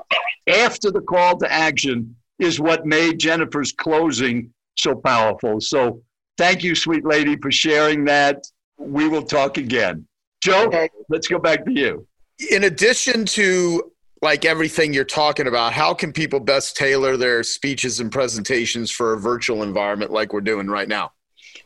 after 0.48 0.90
the 0.90 1.00
call 1.00 1.38
to 1.38 1.52
action 1.52 2.16
is 2.38 2.58
what 2.60 2.86
made 2.86 3.18
Jennifer's 3.18 3.72
closing 3.72 4.52
so 4.76 4.94
powerful. 4.94 5.60
So 5.60 6.02
thank 6.38 6.62
you, 6.62 6.74
sweet 6.74 7.04
lady, 7.04 7.36
for 7.36 7.50
sharing 7.50 8.04
that. 8.06 8.44
We 8.78 9.08
will 9.08 9.24
talk 9.24 9.58
again. 9.58 10.06
Joe, 10.42 10.66
okay. 10.66 10.88
let's 11.10 11.28
go 11.28 11.38
back 11.38 11.64
to 11.66 11.72
you. 11.72 12.06
In 12.50 12.64
addition 12.64 13.26
to 13.26 13.92
like 14.22 14.44
everything 14.44 14.94
you're 14.94 15.04
talking 15.04 15.46
about, 15.46 15.72
how 15.72 15.92
can 15.92 16.12
people 16.12 16.40
best 16.40 16.76
tailor 16.76 17.16
their 17.16 17.42
speeches 17.42 18.00
and 18.00 18.10
presentations 18.10 18.90
for 18.90 19.12
a 19.12 19.18
virtual 19.18 19.62
environment 19.62 20.10
like 20.10 20.32
we're 20.32 20.40
doing 20.40 20.66
right 20.66 20.88
now? 20.88 21.12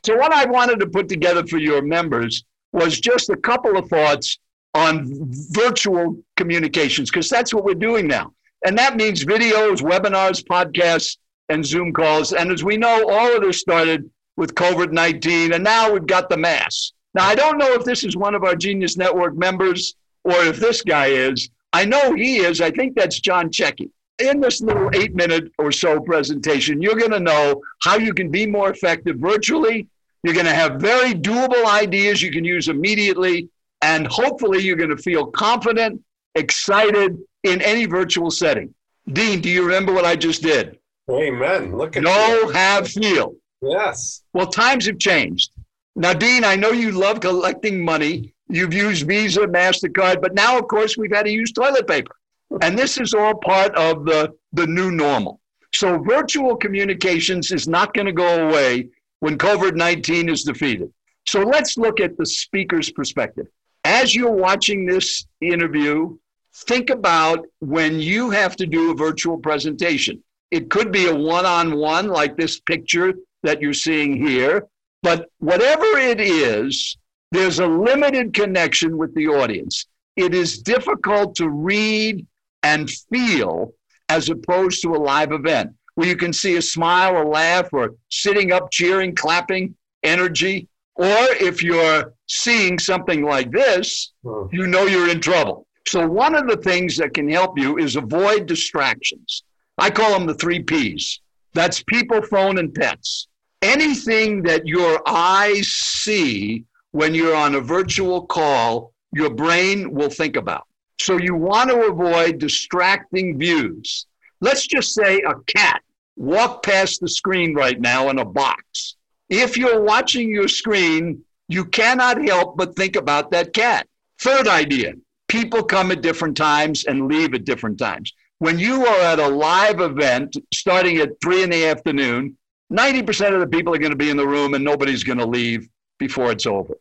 So, 0.05 0.17
what 0.17 0.33
I 0.33 0.45
wanted 0.47 0.81
to 0.81 0.87
put 0.87 1.09
together 1.09 1.47
for 1.47 1.59
your 1.59 1.83
members 1.83 2.45
was 2.75 3.01
just 3.01 3.31
a 3.31 3.37
couple 3.37 3.79
of 3.79 3.89
thoughts 3.89 4.39
on 4.75 5.07
virtual 5.53 6.19
communications, 6.37 7.11
because 7.11 7.31
that's 7.31 7.55
what 7.55 7.65
we're 7.65 7.75
doing 7.75 8.09
now. 8.09 8.33
And 8.67 8.77
that 8.77 8.97
means 8.97 9.25
videos, 9.25 9.81
webinars, 9.81 10.43
podcasts, 10.45 11.19
and 11.49 11.65
Zoom 11.65 11.93
calls. 11.93 12.33
And 12.33 12.51
as 12.51 12.65
we 12.65 12.77
know, 12.77 13.09
all 13.09 13.37
of 13.37 13.43
this 13.43 13.61
started 13.61 14.11
with 14.37 14.55
COVID 14.55 14.91
19, 14.91 15.53
and 15.53 15.63
now 15.63 15.93
we've 15.93 16.07
got 16.07 16.29
the 16.29 16.37
mass. 16.37 16.93
Now, 17.15 17.25
I 17.25 17.37
don't 17.37 17.59
know 17.59 17.73
if 17.75 17.85
this 17.85 18.03
is 18.03 18.17
one 18.17 18.35
of 18.35 18.43
our 18.43 18.57
Genius 18.57 18.97
Network 18.97 19.37
members 19.37 19.95
or 20.25 20.35
if 20.45 20.59
this 20.59 20.83
guy 20.83 21.07
is. 21.07 21.49
I 21.73 21.85
know 21.85 22.15
he 22.15 22.39
is. 22.39 22.61
I 22.61 22.71
think 22.71 22.97
that's 22.97 23.21
John 23.21 23.51
Checky. 23.51 23.91
In 24.19 24.41
this 24.41 24.61
little 24.61 24.91
eight 24.95 25.15
minute 25.15 25.53
or 25.59 25.71
so 25.71 26.01
presentation, 26.01 26.83
you're 26.83 26.97
going 26.97 27.11
to 27.13 27.21
know 27.21 27.63
how 27.83 27.97
you 27.97 28.15
can 28.15 28.31
be 28.31 28.47
more 28.47 28.71
effective 28.71 29.17
virtually. 29.19 29.89
You're 30.25 30.35
going 30.35 30.47
to 30.47 30.55
have 30.55 30.81
very 30.81 31.13
doable 31.13 31.67
ideas 31.67 32.23
you 32.23 32.33
can 32.33 32.45
use 32.45 32.69
immediately. 32.69 33.51
And 33.83 34.07
hopefully, 34.07 34.63
you're 34.63 34.77
going 34.77 34.97
to 34.97 34.97
feel 34.97 35.27
confident, 35.27 36.03
excited, 36.35 37.19
in 37.43 37.61
any 37.61 37.85
virtual 37.85 38.31
setting. 38.31 38.75
Dean, 39.13 39.43
do 39.43 39.51
you 39.51 39.63
remember 39.63 39.93
what 39.93 40.07
I 40.07 40.17
just 40.17 40.43
did? 40.43 40.79
Amen. 41.11 41.77
Look 41.77 41.99
at 41.99 42.03
know, 42.03 42.39
you. 42.41 42.49
have, 42.49 42.89
feel. 42.89 43.35
Yes. 43.61 44.23
Well, 44.33 44.47
times 44.47 44.87
have 44.87 44.99
changed. 44.99 45.51
Now, 45.95 46.15
Dean, 46.15 46.43
I 46.43 46.57
know 46.57 46.73
you 46.73 46.93
love 46.93 47.21
collecting 47.21 47.85
money. 47.85 48.35
You've 48.49 48.73
used 48.73 49.07
Visa, 49.07 49.41
MasterCard, 49.41 50.23
but 50.23 50.35
now, 50.35 50.59
of 50.59 50.69
course, 50.69 50.97
we've 50.97 51.13
had 51.13 51.27
to 51.27 51.31
use 51.31 51.53
toilet 51.53 51.87
paper. 51.87 52.17
And 52.63 52.79
this 52.79 52.97
is 52.99 53.13
all 53.13 53.35
part 53.35 53.75
of 53.75 54.07
the, 54.07 54.33
the 54.55 54.67
new 54.67 54.91
normal. 54.91 55.41
So 55.75 55.99
virtual 55.99 56.57
communications 56.57 57.53
is 57.53 57.69
not 57.69 57.93
going 57.93 58.07
to 58.07 58.13
go 58.13 58.49
away 58.49 58.89
when 59.25 59.39
COVID 59.39 59.75
19 59.75 60.29
is 60.29 60.43
defeated. 60.43 60.93
So 61.27 61.41
let's 61.41 61.79
look 61.79 61.99
at 61.99 62.19
the 62.19 62.27
speaker's 62.27 62.91
perspective. 62.91 63.47
As 63.83 64.15
you're 64.15 64.31
watching 64.31 64.85
this 64.85 65.25
interview, 65.41 66.19
think 66.67 66.91
about 66.91 67.47
when 67.61 68.01
you 68.01 68.29
have 68.29 68.55
to 68.57 68.67
do 68.67 68.91
a 68.91 68.95
virtual 68.95 69.39
presentation. 69.39 70.23
It 70.51 70.69
could 70.69 70.93
be 70.93 71.07
a 71.07 71.15
one 71.15 71.47
on 71.47 71.75
one, 71.79 72.09
like 72.09 72.37
this 72.37 72.61
picture 72.61 73.15
that 73.43 73.63
you're 73.63 73.73
seeing 73.73 74.15
here. 74.15 74.67
But 75.03 75.31
whatever 75.39 75.87
it 75.97 76.21
is, 76.21 76.99
there's 77.33 77.61
a 77.61 77.67
limited 77.67 78.35
connection 78.35 78.99
with 78.99 79.15
the 79.15 79.29
audience. 79.29 79.87
It 80.17 80.35
is 80.35 80.59
difficult 80.59 81.35
to 81.37 81.49
read 81.49 82.27
and 82.63 82.91
feel 82.91 83.73
as 84.11 84.29
opposed 84.29 84.83
to 84.83 84.95
a 84.95 85.01
live 85.13 85.33
event 85.33 85.71
where 85.95 86.09
you 86.09 86.17
can 86.17 86.33
see 86.33 86.57
a 86.57 86.63
smile, 86.63 87.23
a 87.23 87.25
laugh, 87.25 87.69
or 87.73 87.95
sitting 88.11 88.53
up, 88.53 88.71
cheering, 88.71 89.15
clapping, 89.15 89.75
energy. 90.03 90.69
Or 90.97 91.27
if 91.41 91.63
you're 91.63 92.13
seeing 92.29 92.79
something 92.79 93.23
like 93.25 93.51
this, 93.51 94.13
Hmm. 94.25 94.47
you 94.53 94.67
know 94.67 94.87
you're 94.87 95.11
in 95.11 95.21
trouble. 95.21 95.67
So, 95.87 96.07
one 96.07 96.35
of 96.35 96.47
the 96.49 96.57
things 96.57 96.97
that 96.97 97.15
can 97.15 97.29
help 97.29 97.59
you 97.59 97.79
is 97.79 97.97
avoid 97.97 98.47
distractions. 98.47 99.43
I 99.79 99.91
call 99.91 100.13
them 100.13 100.27
the 100.27 100.35
three 100.35 100.63
P's 100.63 101.21
that's 101.53 101.83
people, 101.85 102.21
phone, 102.23 102.59
and 102.59 102.75
pets. 102.75 103.29
Anything 103.63 104.43
that 104.43 104.67
your 104.67 105.01
eyes 105.07 105.69
see 105.69 106.65
when 106.91 107.15
you're 107.15 107.35
on 107.37 107.55
a 107.55 107.61
virtual 107.61 108.27
call, 108.27 108.93
your 109.13 109.31
brain 109.31 109.93
will 109.93 110.11
think 110.11 110.37
about. 110.37 110.67
So, 111.01 111.19
you 111.19 111.35
want 111.35 111.71
to 111.71 111.87
avoid 111.87 112.39
distracting 112.39 113.39
views. 113.39 114.07
Let's 114.41 114.67
just 114.67 114.95
say 114.95 115.21
a 115.23 115.35
cat 115.47 115.83
walked 116.17 116.65
past 116.65 117.01
the 117.01 117.09
screen 117.09 117.55
right 117.55 117.81
now 117.81 118.09
in 118.09 118.19
a 118.19 118.25
box. 118.25 118.97
If 119.29 119.57
you're 119.57 119.81
watching 119.81 120.29
your 120.29 120.49
screen, 120.49 121.25
you 121.49 121.65
cannot 121.65 122.25
help 122.25 122.57
but 122.57 122.77
think 122.77 122.97
about 122.97 123.31
that 123.33 123.53
cat. 123.53 123.87
Third 124.19 124.49
idea 124.49 124.95
people 125.29 125.65
come 125.65 125.91
at 125.91 126.01
different 126.01 126.37
times 126.37 126.85
and 126.85 127.09
leave 127.09 127.35
at 127.35 127.45
different 127.45 127.79
times. 127.79 128.13
When 128.39 128.59
you 128.59 128.87
are 128.87 129.01
at 129.01 129.19
a 129.19 129.27
live 129.29 129.81
event 129.81 130.37
starting 130.53 130.99
at 130.99 131.21
three 131.21 131.43
in 131.43 131.51
the 131.51 131.67
afternoon, 131.67 132.37
90% 132.73 133.35
of 133.35 133.41
the 133.41 133.47
people 133.47 133.75
are 133.75 133.79
going 133.79 133.91
to 133.91 133.97
be 133.97 134.11
in 134.11 134.17
the 134.17 134.27
room 134.27 134.55
and 134.55 134.65
nobody's 134.65 135.03
going 135.03 135.19
to 135.19 135.27
leave 135.27 135.69
before 135.99 136.31
it's 136.31 136.47
over. 136.47 136.77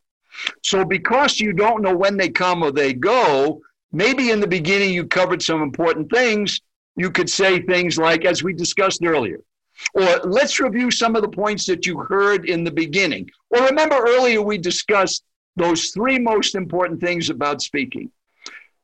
So, 0.64 0.84
because 0.84 1.40
you 1.40 1.54
don't 1.54 1.82
know 1.82 1.96
when 1.96 2.18
they 2.18 2.30
come 2.30 2.64
or 2.64 2.72
they 2.72 2.94
go, 2.94 3.62
maybe 3.92 4.32
in 4.32 4.40
the 4.40 4.48
beginning 4.48 4.94
you 4.94 5.06
covered 5.06 5.42
some 5.42 5.62
important 5.62 6.12
things. 6.12 6.62
You 6.96 7.12
could 7.12 7.30
say 7.30 7.62
things 7.62 7.98
like, 7.98 8.26
as 8.26 8.44
we 8.44 8.54
discussed 8.54 9.04
earlier, 9.04 9.40
or 9.94 10.20
let's 10.24 10.60
review 10.60 10.92
some 10.92 11.16
of 11.16 11.22
the 11.22 11.30
points 11.30 11.66
that 11.66 11.86
you 11.86 11.98
heard 11.98 12.48
in 12.48 12.64
the 12.64 12.72
beginning. 12.72 13.30
Or 13.50 13.66
remember 13.66 13.96
earlier 13.96 14.42
we 14.42 14.58
discussed 14.58 15.24
those 15.56 15.90
three 15.90 16.20
most 16.20 16.56
important 16.56 17.02
things 17.02 17.30
about 17.30 17.62
speaking. 17.62 18.12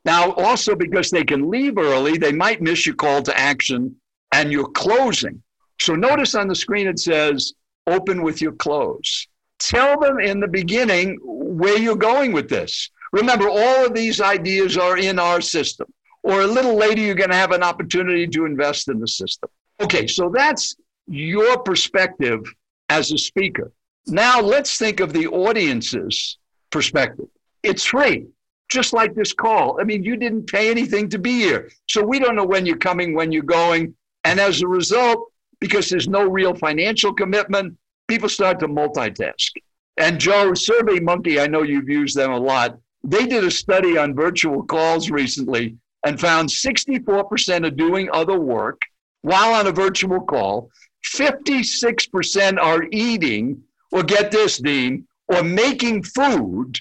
Now, 0.06 0.32
also 0.34 0.76
because 0.76 1.10
they 1.12 1.24
can 1.24 1.50
leave 1.50 1.78
early, 1.78 2.18
they 2.18 2.32
might 2.32 2.62
miss 2.62 2.86
your 2.86 2.96
call 2.96 3.22
to 3.24 3.38
action 3.38 3.96
and 4.32 4.52
your 4.52 4.68
closing. 4.70 5.42
So 5.80 5.96
notice 5.96 6.36
on 6.36 6.48
the 6.48 6.56
screen 6.56 6.88
it 6.88 7.00
says, 7.00 7.54
open 7.88 8.22
with 8.22 8.42
your 8.42 8.54
close. 8.54 9.28
Tell 9.60 10.00
them 10.00 10.20
in 10.20 10.40
the 10.40 10.48
beginning 10.48 11.18
where 11.22 11.78
you're 11.78 11.96
going 11.96 12.32
with 12.32 12.50
this. 12.50 12.90
Remember, 13.12 13.50
all 13.50 13.86
of 13.86 13.94
these 13.94 14.22
ideas 14.22 14.78
are 14.78 14.98
in 14.98 15.20
our 15.20 15.42
system. 15.42 15.92
Or 16.24 16.42
a 16.42 16.48
little 16.48 16.76
later, 16.76 17.02
you're 17.02 17.16
going 17.16 17.30
to 17.30 17.36
have 17.36 17.52
an 17.52 17.64
opportunity 17.64 18.28
to 18.28 18.46
invest 18.46 18.90
in 18.90 19.00
the 19.00 19.08
system. 19.08 19.50
Okay, 19.82 20.08
so 20.08 20.32
that's 20.34 20.76
your 21.08 21.60
perspective 21.60 22.42
as 22.90 23.12
a 23.12 23.18
speaker. 23.18 23.72
Now 24.08 24.42
let's 24.42 24.78
think 24.78 25.00
of 25.00 25.14
the 25.14 25.28
audience's 25.28 26.38
perspective. 26.72 27.28
It's 27.64 27.86
free, 27.86 28.28
just 28.70 28.94
like 28.94 29.16
this 29.16 29.34
call. 29.34 29.80
I 29.80 29.84
mean, 29.84 30.04
you 30.04 30.18
didn't 30.18 30.48
pay 30.48 30.70
anything 30.70 31.10
to 31.10 31.20
be 31.20 31.40
here. 31.40 31.72
So 31.88 32.04
we 32.04 32.20
don't 32.20 32.36
know 32.36 32.46
when 32.46 32.66
you're 32.66 32.78
coming, 32.78 33.14
when 33.14 33.32
you're 33.32 33.44
going. 33.44 33.96
And 34.24 34.40
as 34.40 34.62
a 34.62 34.68
result, 34.68 35.32
because 35.60 35.90
there's 35.90 36.08
no 36.08 36.24
real 36.24 36.56
financial 36.56 37.14
commitment, 37.14 37.78
people 38.08 38.30
start 38.30 38.60
to 38.60 38.68
multitask. 38.68 39.52
And 39.98 40.20
Joe, 40.20 40.54
Survey 40.54 41.00
Monkey, 41.00 41.40
I 41.40 41.48
know 41.48 41.64
you've 41.64 41.90
used 41.90 42.16
them 42.16 42.32
a 42.32 42.38
lot. 42.38 42.78
They 43.04 43.26
did 43.26 43.44
a 43.44 43.52
study 43.52 43.98
on 43.98 44.16
virtual 44.16 44.64
calls 44.64 45.10
recently 45.10 45.78
and 46.06 46.20
found 46.20 46.50
64% 46.50 47.66
are 47.66 47.72
doing 47.72 48.10
other 48.14 48.40
work 48.40 48.82
while 49.22 49.54
on 49.54 49.68
a 49.68 49.72
virtual 49.72 50.22
call. 50.22 50.70
56% 51.06 52.58
are 52.60 52.86
eating, 52.92 53.62
or 53.92 54.04
get 54.04 54.32
this, 54.32 54.58
Dean, 54.58 55.08
or 55.28 55.44
making 55.44 56.04
food 56.04 56.80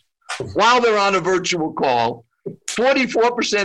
while 0.55 0.81
they're 0.81 0.99
on 0.99 1.15
a 1.15 1.21
virtual 1.21 1.73
call. 1.73 2.25
44% 2.67 3.15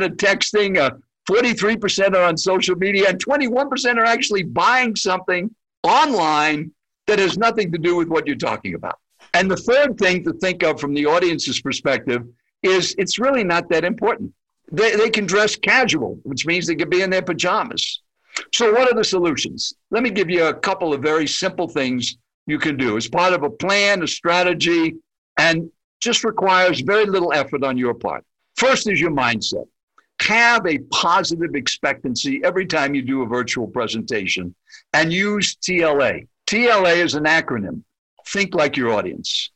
are 0.01 0.10
texting, 0.10 0.78
uh, 0.78 0.91
43% 1.30 2.16
are 2.16 2.24
on 2.24 2.38
social 2.38 2.76
media, 2.76 3.10
and 3.10 3.24
21% 3.24 3.97
are 3.97 4.06
actually 4.06 4.43
buying 4.43 4.95
something 4.95 5.54
online 5.84 6.72
that 7.08 7.20
has 7.20 7.38
nothing 7.38 7.72
to 7.72 7.78
do 7.78 7.95
with 7.95 8.08
what 8.08 8.28
you're 8.28 8.36
talking 8.36 8.76
about. 8.76 8.97
And 9.34 9.49
the 9.49 9.58
third 9.58 9.97
thing 9.97 10.24
to 10.26 10.34
think 10.34 10.64
of 10.64 10.80
from 10.80 10.93
the 10.93 11.06
audience's 11.06 11.62
perspective 11.62 12.24
is 12.62 12.95
it's 12.97 13.20
really 13.20 13.43
not 13.43 13.70
that 13.70 13.84
important. 13.84 14.34
They, 14.72 14.95
they 14.95 15.09
can 15.09 15.26
dress 15.26 15.55
casual, 15.55 16.20
which 16.24 16.45
means 16.45 16.68
they 16.68 16.76
can 16.76 16.89
be 16.89 17.01
in 17.01 17.09
their 17.09 17.22
pajamas. 17.22 18.01
So, 18.53 18.72
what 18.72 18.91
are 18.91 18.95
the 18.95 19.03
solutions? 19.03 19.74
Let 19.91 20.03
me 20.03 20.09
give 20.09 20.30
you 20.30 20.45
a 20.45 20.53
couple 20.53 20.93
of 20.93 21.01
very 21.01 21.28
simple 21.28 21.68
things 21.68 22.18
you 22.47 22.57
can 22.57 22.78
do 22.78 22.97
as 22.97 23.07
part 23.07 23.34
of 23.34 23.43
a 23.43 23.49
plan, 23.49 24.03
a 24.03 24.07
strategy, 24.07 24.95
and 25.38 25.70
just 26.01 26.24
requires 26.24 26.82
very 26.82 27.05
little 27.05 27.32
effort 27.34 27.64
on 27.64 27.78
your 27.78 27.93
part. 27.93 28.26
First 28.55 28.89
is 28.89 28.99
your 28.99 29.11
mindset. 29.11 29.68
Have 30.22 30.66
a 30.66 30.80
positive 30.91 31.55
expectancy 31.55 32.41
every 32.43 32.66
time 32.66 32.95
you 32.95 33.01
do 33.01 33.24
a 33.24 33.26
virtual 33.26 33.68
presentation 33.68 34.55
and 34.93 35.11
use 35.11 35.55
TLA. 35.57 36.28
TLA 36.47 36.97
is 36.97 37.16
an 37.16 37.26
acronym. 37.26 37.84
Think 38.28 38.55
like 38.55 38.78
your 38.78 38.93
audience. 38.93 39.51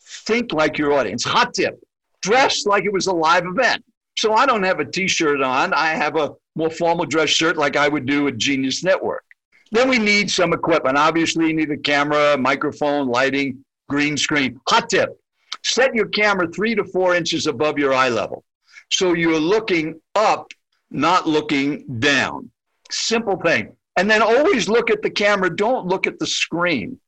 Think 0.00 0.52
like 0.52 0.78
your 0.78 0.92
audience. 0.92 1.24
Hot 1.24 1.52
tip 1.52 1.78
dress 2.24 2.64
like 2.64 2.84
it 2.84 2.92
was 2.92 3.06
a 3.06 3.12
live 3.12 3.44
event. 3.46 3.84
So 4.16 4.32
I 4.34 4.46
don't 4.46 4.62
have 4.62 4.80
a 4.80 4.84
t 4.84 5.08
shirt 5.08 5.42
on, 5.42 5.72
I 5.72 5.88
have 5.88 6.16
a 6.16 6.32
more 6.54 6.70
formal 6.70 7.04
dress 7.04 7.30
shirt 7.30 7.56
like 7.56 7.76
I 7.76 7.88
would 7.88 8.06
do 8.06 8.28
at 8.28 8.36
Genius 8.36 8.84
Network. 8.84 9.24
Then 9.72 9.88
we 9.88 9.98
need 9.98 10.30
some 10.30 10.52
equipment. 10.52 10.96
Obviously, 10.96 11.48
you 11.48 11.54
need 11.54 11.70
a 11.70 11.76
camera, 11.76 12.38
microphone, 12.38 13.08
lighting, 13.08 13.64
green 13.88 14.16
screen. 14.16 14.60
Hot 14.68 14.88
tip 14.88 15.18
set 15.64 15.94
your 15.94 16.06
camera 16.06 16.46
three 16.48 16.74
to 16.74 16.84
four 16.84 17.14
inches 17.14 17.46
above 17.46 17.78
your 17.78 17.92
eye 17.92 18.10
level. 18.10 18.44
So 18.92 19.14
you're 19.14 19.40
looking 19.40 20.00
up, 20.14 20.52
not 20.90 21.26
looking 21.26 21.98
down. 21.98 22.50
Simple 22.90 23.36
thing. 23.40 23.74
And 23.96 24.10
then 24.10 24.22
always 24.22 24.68
look 24.68 24.90
at 24.90 25.02
the 25.02 25.10
camera, 25.10 25.54
don't 25.54 25.86
look 25.86 26.06
at 26.06 26.18
the 26.18 26.26
screen. 26.26 26.98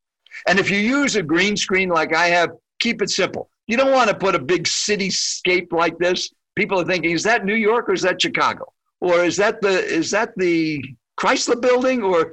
And 0.49 0.59
if 0.59 0.71
you 0.71 0.79
use 0.79 1.17
a 1.17 1.23
green 1.23 1.57
screen 1.57 1.89
like 1.89 2.15
I 2.15 2.29
have, 2.29 2.51
keep 2.79 3.03
it 3.03 3.11
simple. 3.11 3.51
You 3.67 3.77
don't 3.77 3.93
want 3.93 4.09
to 4.11 4.17
put 4.17 4.35
a 4.35 4.39
big 4.39 4.65
cityscape 4.65 5.73
like 5.73 5.99
this. 5.99 6.33
People 6.57 6.81
are 6.81 6.85
thinking, 6.85 7.13
is 7.13 7.23
that 7.23 7.45
New 7.45 7.55
York 7.55 7.89
or 7.89 7.93
is 7.93 8.03
that 8.03 8.21
Chicago? 8.21 8.73
Or 9.01 9.25
is 9.25 9.37
that 9.37 9.61
the 9.61 9.85
is 9.85 10.11
that 10.11 10.33
the 10.37 10.83
Chrysler 11.21 11.61
building? 11.61 12.03
Or 12.03 12.33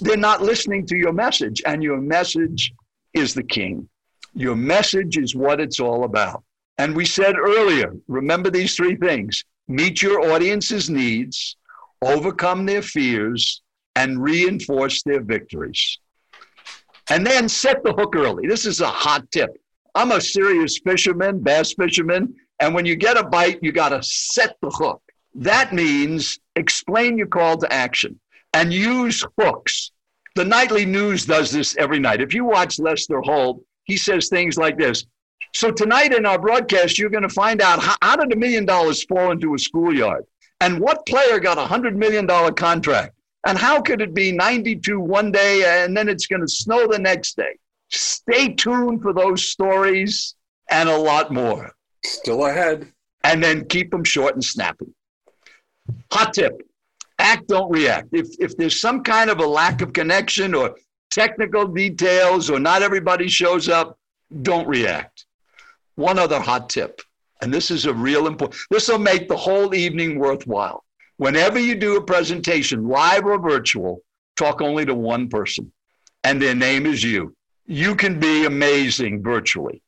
they're 0.00 0.16
not 0.16 0.42
listening 0.42 0.86
to 0.86 0.96
your 0.96 1.12
message. 1.12 1.62
And 1.64 1.82
your 1.82 2.00
message 2.00 2.72
is 3.14 3.32
the 3.32 3.44
king. 3.44 3.88
Your 4.34 4.56
message 4.56 5.16
is 5.16 5.36
what 5.36 5.60
it's 5.60 5.78
all 5.78 6.04
about. 6.04 6.42
And 6.78 6.96
we 6.96 7.04
said 7.04 7.36
earlier, 7.36 7.94
remember 8.08 8.50
these 8.50 8.74
three 8.74 8.96
things 8.96 9.44
meet 9.68 10.02
your 10.02 10.32
audience's 10.32 10.90
needs, 10.90 11.56
overcome 12.02 12.66
their 12.66 12.82
fears, 12.82 13.62
and 13.96 14.22
reinforce 14.22 15.02
their 15.04 15.22
victories. 15.22 15.98
And 17.08 17.26
then 17.26 17.48
set 17.48 17.84
the 17.84 17.92
hook 17.92 18.16
early. 18.16 18.46
This 18.46 18.66
is 18.66 18.80
a 18.80 18.88
hot 18.88 19.30
tip. 19.30 19.50
I'm 19.94 20.10
a 20.10 20.20
serious 20.20 20.78
fisherman, 20.78 21.40
bass 21.40 21.74
fisherman, 21.74 22.34
and 22.60 22.74
when 22.74 22.86
you 22.86 22.96
get 22.96 23.16
a 23.16 23.24
bite, 23.24 23.58
you 23.62 23.72
got 23.72 23.90
to 23.90 24.02
set 24.02 24.56
the 24.62 24.70
hook. 24.70 25.02
That 25.34 25.72
means 25.72 26.38
explain 26.56 27.18
your 27.18 27.26
call 27.26 27.56
to 27.58 27.72
action 27.72 28.20
and 28.52 28.72
use 28.72 29.24
hooks. 29.38 29.90
The 30.36 30.44
nightly 30.44 30.84
news 30.84 31.26
does 31.26 31.50
this 31.50 31.76
every 31.76 31.98
night. 31.98 32.20
If 32.20 32.34
you 32.34 32.44
watch 32.44 32.78
Lester 32.78 33.20
Holt, 33.20 33.62
he 33.84 33.96
says 33.96 34.28
things 34.28 34.56
like 34.56 34.78
this. 34.78 35.04
So 35.52 35.70
tonight 35.70 36.12
in 36.12 36.26
our 36.26 36.38
broadcast, 36.38 36.98
you're 36.98 37.10
going 37.10 37.22
to 37.22 37.28
find 37.28 37.60
out 37.62 37.80
how, 37.80 37.96
how 38.02 38.16
did 38.16 38.32
a 38.32 38.36
million 38.36 38.64
dollars 38.64 39.04
fall 39.04 39.30
into 39.30 39.54
a 39.54 39.58
schoolyard, 39.58 40.24
and 40.60 40.80
what 40.80 41.06
player 41.06 41.38
got 41.38 41.58
a 41.58 41.66
hundred 41.66 41.96
million 41.96 42.26
dollar 42.26 42.52
contract, 42.52 43.14
And 43.46 43.58
how 43.58 43.80
could 43.80 44.00
it 44.00 44.14
be 44.14 44.32
92 44.32 44.98
one 44.98 45.30
day 45.30 45.84
and 45.84 45.96
then 45.96 46.08
it's 46.08 46.26
going 46.26 46.40
to 46.40 46.48
snow 46.48 46.86
the 46.88 46.98
next 46.98 47.36
day? 47.36 47.56
Stay 47.90 48.54
tuned 48.54 49.02
for 49.02 49.12
those 49.12 49.44
stories 49.48 50.34
and 50.70 50.88
a 50.88 50.96
lot 50.96 51.32
more. 51.32 51.72
Still 52.04 52.46
ahead. 52.46 52.92
And 53.22 53.42
then 53.42 53.66
keep 53.66 53.90
them 53.90 54.04
short 54.04 54.34
and 54.34 54.44
snappy. 54.44 54.86
Hot 56.12 56.32
tip 56.34 56.62
act, 57.18 57.48
don't 57.48 57.70
react. 57.70 58.08
If, 58.12 58.28
if 58.38 58.56
there's 58.56 58.80
some 58.80 59.02
kind 59.02 59.30
of 59.30 59.38
a 59.40 59.46
lack 59.46 59.82
of 59.82 59.92
connection 59.92 60.54
or 60.54 60.76
technical 61.10 61.66
details 61.66 62.50
or 62.50 62.58
not 62.58 62.82
everybody 62.82 63.28
shows 63.28 63.68
up, 63.68 63.98
don't 64.42 64.66
react. 64.66 65.26
One 65.94 66.18
other 66.18 66.40
hot 66.40 66.68
tip, 66.68 67.00
and 67.40 67.54
this 67.54 67.70
is 67.70 67.86
a 67.86 67.94
real 67.94 68.26
important, 68.26 68.60
this 68.70 68.88
will 68.88 68.98
make 68.98 69.28
the 69.28 69.36
whole 69.36 69.74
evening 69.74 70.18
worthwhile. 70.18 70.84
Whenever 71.16 71.58
you 71.60 71.76
do 71.76 71.96
a 71.96 72.04
presentation, 72.04 72.88
live 72.88 73.24
or 73.24 73.38
virtual, 73.38 74.00
talk 74.36 74.60
only 74.60 74.84
to 74.84 74.94
one 74.94 75.28
person, 75.28 75.72
and 76.24 76.42
their 76.42 76.54
name 76.54 76.84
is 76.84 77.04
you. 77.04 77.34
You 77.66 77.94
can 77.94 78.18
be 78.18 78.44
amazing 78.44 79.22
virtually. 79.22 79.82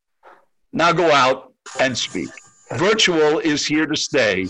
Now 0.73 0.93
go 0.93 1.11
out 1.11 1.53
and 1.81 1.97
speak. 1.97 2.31
Virtual 2.73 3.39
is 3.39 3.65
here 3.67 3.87
to 3.87 3.97
stay. 3.97 4.47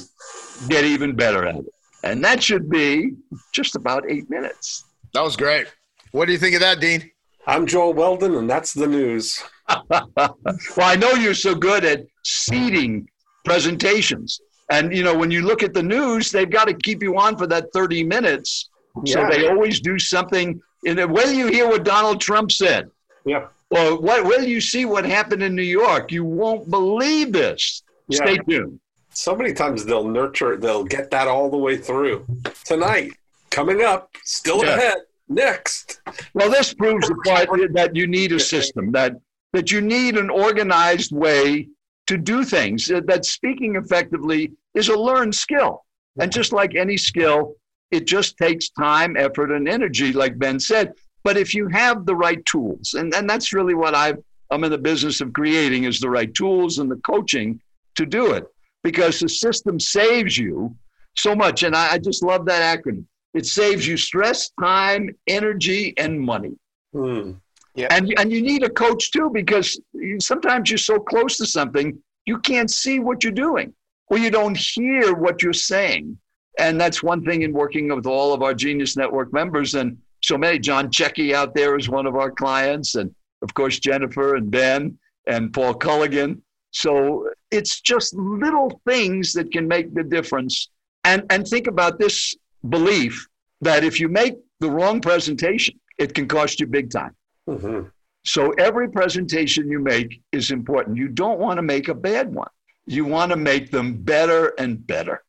Get 0.69 0.85
even 0.85 1.15
better 1.15 1.47
at 1.47 1.57
it. 1.57 1.67
And 2.03 2.25
that 2.25 2.43
should 2.43 2.71
be 2.71 3.13
just 3.53 3.77
about 3.77 4.09
eight 4.09 4.31
minutes. 4.31 4.85
That 5.13 5.23
was 5.23 5.37
great. 5.37 5.67
What 6.13 6.27
do 6.27 6.33
you 6.33 6.39
think 6.39 6.55
of 6.55 6.61
that, 6.61 6.81
Dean? 6.81 7.11
I'm 7.47 7.67
Joel 7.67 7.95
Weldon, 7.95 8.35
and 8.35 8.49
that's 8.49 8.73
the 8.73 8.87
news. 8.87 9.43
well, 9.91 10.37
I 10.79 10.97
know 10.97 11.13
you're 11.13 11.35
so 11.35 11.55
good 11.55 11.85
at 11.85 12.05
seeding 12.25 13.09
presentations. 13.45 14.41
And, 14.71 14.97
you 14.97 15.03
know, 15.03 15.17
when 15.17 15.31
you 15.31 15.43
look 15.43 15.63
at 15.63 15.75
the 15.75 15.83
news, 15.83 16.31
they've 16.31 16.51
got 16.51 16.67
to 16.69 16.75
keep 16.75 17.03
you 17.03 17.19
on 17.19 17.37
for 17.37 17.47
that 17.47 17.73
30 17.73 18.05
minutes. 18.05 18.71
Yeah. 19.05 19.29
So 19.29 19.37
they 19.37 19.49
always 19.49 19.81
do 19.81 19.99
something. 19.99 20.61
In 20.85 20.97
the, 20.97 21.07
whether 21.07 21.33
you 21.33 21.49
hear 21.49 21.69
what 21.69 21.85
Donald 21.85 22.21
Trump 22.21 22.51
said, 22.51 22.91
yeah. 23.27 23.49
or 23.71 24.01
what, 24.01 24.25
whether 24.25 24.47
you 24.47 24.61
see 24.61 24.85
what 24.85 25.05
happened 25.05 25.43
in 25.43 25.55
New 25.55 25.63
York, 25.63 26.13
you 26.13 26.25
won't 26.25 26.71
believe 26.71 27.33
this. 27.33 27.83
Yeah. 28.09 28.19
Stay 28.19 28.39
tuned 28.49 28.81
so 29.17 29.35
many 29.35 29.53
times 29.55 29.85
they'll 29.85 30.07
nurture, 30.07 30.57
they'll 30.57 30.85
get 30.85 31.11
that 31.11 31.27
all 31.27 31.51
the 31.51 31.57
way 31.57 31.77
through. 31.77 32.27
Tonight, 32.65 33.13
coming 33.51 33.83
up, 33.83 34.11
still 34.25 34.65
yeah. 34.65 34.75
ahead. 34.75 34.99
Next. 35.29 36.01
Well, 36.35 36.51
this 36.51 36.73
proves 36.73 37.09
the 37.09 37.17
point 37.25 37.75
that 37.75 37.97
you 37.97 38.07
need 38.07 38.31
a 38.33 38.39
system, 38.39 38.93
that 38.93 39.17
that 39.53 39.73
you 39.73 39.81
need 39.81 40.17
an 40.17 40.31
organized 40.31 41.13
way 41.13 41.69
to 42.07 42.17
do 42.17 42.45
things. 42.45 42.87
That 42.87 43.25
speaking 43.25 43.75
effectively 43.77 44.53
is 44.75 44.89
a 44.89 44.97
learned 44.97 45.35
skill. 45.35 45.85
And 46.21 46.31
just 46.31 46.53
like 46.53 46.77
any 46.77 46.97
skill, 46.97 47.55
it 47.91 48.07
just 48.07 48.37
takes 48.37 48.69
time, 48.71 49.17
effort, 49.17 49.51
and 49.51 49.69
energy, 49.69 50.13
like 50.13 50.39
Ben 50.39 50.61
said. 50.61 50.93
But 51.27 51.37
if 51.37 51.55
you 51.55 51.67
have 51.67 52.07
the 52.07 52.15
right 52.15 52.47
tools, 52.47 52.95
and, 52.95 53.13
and 53.13 53.29
that's 53.29 53.53
really 53.53 53.75
what 53.75 53.97
I've, 53.97 54.23
I'm 54.53 54.63
in 54.63 54.71
the 54.71 54.79
business 54.79 55.21
of 55.21 55.33
creating 55.33 55.83
is 55.83 55.99
the 55.99 56.09
right 56.09 56.33
tools 56.33 56.79
and 56.79 56.89
the 56.89 57.01
coaching 57.05 57.61
to 57.97 58.07
do 58.07 58.35
it 58.35 58.45
because 58.85 59.19
the 59.19 59.29
system 59.29 59.81
saves 59.81 60.39
you 60.39 60.77
so 61.17 61.35
much. 61.35 61.65
And 61.65 61.75
I, 61.75 61.95
I 61.95 61.99
just 61.99 62.23
love 62.23 62.47
that 62.47 62.79
acronym. 62.79 63.07
It 63.35 63.45
saves 63.45 63.89
you 63.89 63.97
stress, 63.97 64.53
time, 64.61 65.17
energy, 65.27 65.95
and 65.99 66.21
money. 66.21 66.53
Mm. 66.95 67.41
Yeah. 67.75 67.89
And, 67.91 68.15
and 68.21 68.31
you 68.31 68.41
need 68.41 68.63
a 68.63 68.71
coach 68.71 69.11
too 69.11 69.29
because 69.35 69.81
sometimes 70.21 70.71
you're 70.71 70.79
so 70.79 71.01
close 71.01 71.37
to 71.39 71.47
something, 71.47 72.01
you 72.27 72.39
can't 72.39 72.71
see 72.71 73.01
what 73.01 73.25
you're 73.25 73.33
doing 73.33 73.75
or 74.11 74.19
you 74.19 74.31
don't 74.31 74.57
hear 74.57 75.13
what 75.13 75.43
you're 75.43 75.53
saying. 75.53 76.19
And 76.61 76.81
that's 76.81 77.03
one 77.03 77.25
thing 77.25 77.43
in 77.43 77.53
working 77.53 77.93
with 77.93 78.07
all 78.07 78.33
of 78.33 78.43
our 78.45 78.55
Genius 78.55 78.97
Network 78.97 79.33
members. 79.33 79.75
And 79.75 79.99
so 80.27 80.37
many, 80.37 80.59
John 80.59 80.89
Checky 80.89 81.33
out 81.35 81.55
there 81.55 81.77
is 81.77 81.89
one 81.89 82.05
of 82.05 82.17
our 82.17 82.33
clients. 82.33 82.97
And 82.97 83.15
of 83.43 83.55
course, 83.55 83.79
Jennifer 83.79 84.35
and 84.35 84.51
Ben 84.51 84.99
and 85.29 85.53
Paul 85.53 85.75
Colligan. 85.75 86.41
So 86.73 87.31
it's 87.53 87.81
just 87.81 88.13
little 88.15 88.81
things 88.89 89.33
that 89.35 89.53
can 89.53 89.69
make 89.69 89.95
the 89.95 90.03
difference. 90.03 90.69
And, 91.05 91.23
and 91.31 91.47
think 91.47 91.69
about 91.69 92.01
this 92.01 92.35
belief 92.69 93.29
that 93.61 93.85
if 93.85 94.01
you 94.01 94.09
make 94.09 94.35
the 94.59 94.69
wrong 94.69 95.01
presentation, 95.01 95.79
it 95.97 96.13
can 96.13 96.27
cost 96.27 96.59
you 96.59 96.67
big 96.67 96.91
time. 96.91 97.15
Mm-hmm. 97.49 97.89
So 98.25 98.51
every 98.59 98.91
presentation 98.91 99.71
you 99.71 99.79
make 99.79 100.21
is 100.33 100.51
important. 100.51 100.97
You 100.97 101.07
don't 101.07 101.39
want 101.39 101.59
to 101.59 101.63
make 101.63 101.87
a 101.87 101.95
bad 101.95 102.35
one. 102.35 102.49
You 102.85 103.05
want 103.05 103.31
to 103.31 103.37
make 103.37 103.71
them 103.71 103.95
better 104.03 104.55
and 104.59 104.85
better. 104.85 105.23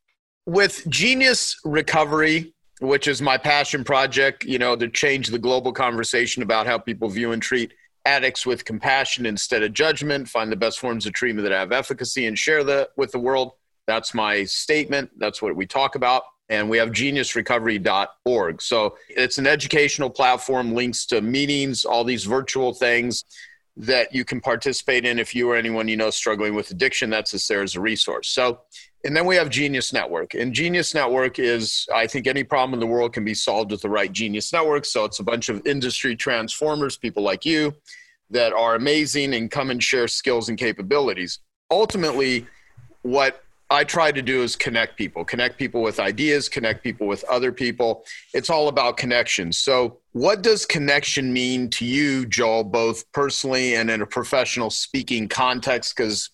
With 0.47 0.87
Genius 0.89 1.55
Recovery, 1.63 2.55
which 2.79 3.07
is 3.07 3.21
my 3.21 3.37
passion 3.37 3.83
project, 3.83 4.43
you 4.43 4.59
know, 4.59 4.75
to 4.75 4.87
change 4.87 5.27
the 5.27 5.39
global 5.39 5.71
conversation 5.71 6.43
about 6.43 6.67
how 6.67 6.77
people 6.77 7.09
view 7.09 7.31
and 7.31 7.41
treat 7.41 7.73
addicts 8.05 8.45
with 8.45 8.65
compassion 8.65 9.25
instead 9.25 9.63
of 9.63 9.73
judgment, 9.73 10.29
find 10.29 10.51
the 10.51 10.55
best 10.55 10.79
forms 10.79 11.05
of 11.05 11.13
treatment 11.13 11.47
that 11.47 11.53
have 11.53 11.71
efficacy, 11.71 12.25
and 12.25 12.39
share 12.39 12.63
that 12.63 12.89
with 12.95 13.11
the 13.11 13.19
world. 13.19 13.51
That's 13.85 14.13
my 14.13 14.43
statement. 14.45 15.11
That's 15.17 15.41
what 15.41 15.55
we 15.55 15.65
talk 15.65 15.95
about. 15.95 16.23
And 16.49 16.69
we 16.69 16.77
have 16.77 16.89
geniusrecovery.org. 16.89 18.61
So 18.61 18.95
it's 19.09 19.37
an 19.37 19.47
educational 19.47 20.09
platform, 20.09 20.73
links 20.73 21.05
to 21.07 21.21
meetings, 21.21 21.83
all 21.83 22.05
these 22.05 22.23
virtual 22.23 22.73
things 22.73 23.25
that 23.75 24.13
you 24.13 24.25
can 24.25 24.41
participate 24.41 25.05
in 25.05 25.19
if 25.19 25.35
you 25.35 25.51
or 25.51 25.55
anyone 25.55 25.87
you 25.87 25.97
know 25.97 26.09
struggling 26.09 26.55
with 26.55 26.71
addiction. 26.71 27.09
That's 27.09 27.31
just 27.31 27.47
there 27.47 27.61
as 27.61 27.75
a 27.75 27.81
resource. 27.81 28.29
So, 28.29 28.61
and 29.05 29.15
then 29.15 29.25
we 29.25 29.35
have 29.35 29.49
Genius 29.49 29.93
Network. 29.93 30.33
And 30.33 30.53
Genius 30.53 30.93
Network 30.93 31.39
is, 31.39 31.87
I 31.93 32.07
think, 32.07 32.27
any 32.27 32.43
problem 32.43 32.73
in 32.73 32.79
the 32.79 32.87
world 32.87 33.13
can 33.13 33.23
be 33.23 33.33
solved 33.33 33.71
with 33.71 33.81
the 33.81 33.89
right 33.89 34.11
Genius 34.11 34.51
Network. 34.51 34.85
So 34.85 35.05
it's 35.05 35.19
a 35.19 35.23
bunch 35.23 35.49
of 35.49 35.65
industry 35.65 36.15
transformers, 36.15 36.97
people 36.97 37.23
like 37.23 37.45
you 37.45 37.73
that 38.29 38.53
are 38.53 38.75
amazing 38.75 39.33
and 39.35 39.49
come 39.49 39.69
and 39.69 39.81
share 39.81 40.07
skills 40.07 40.49
and 40.49 40.57
capabilities. 40.57 41.39
Ultimately, 41.71 42.45
what 43.03 43.43
I 43.69 43.83
try 43.83 44.11
to 44.13 44.21
do 44.21 44.43
is 44.43 44.55
connect 44.55 44.97
people, 44.97 45.25
connect 45.25 45.57
people 45.57 45.81
with 45.81 45.99
ideas, 45.99 46.47
connect 46.47 46.83
people 46.83 47.05
with 47.05 47.23
other 47.25 47.51
people. 47.51 48.05
It's 48.33 48.49
all 48.49 48.69
about 48.69 48.95
connection. 48.95 49.51
So, 49.51 49.99
what 50.13 50.41
does 50.41 50.65
connection 50.65 51.33
mean 51.33 51.69
to 51.71 51.85
you, 51.85 52.25
Joel, 52.25 52.63
both 52.63 53.11
personally 53.11 53.75
and 53.75 53.89
in 53.91 54.01
a 54.01 54.05
professional 54.05 54.69
speaking 54.69 55.27
context? 55.27 55.95
Because, 55.95 56.29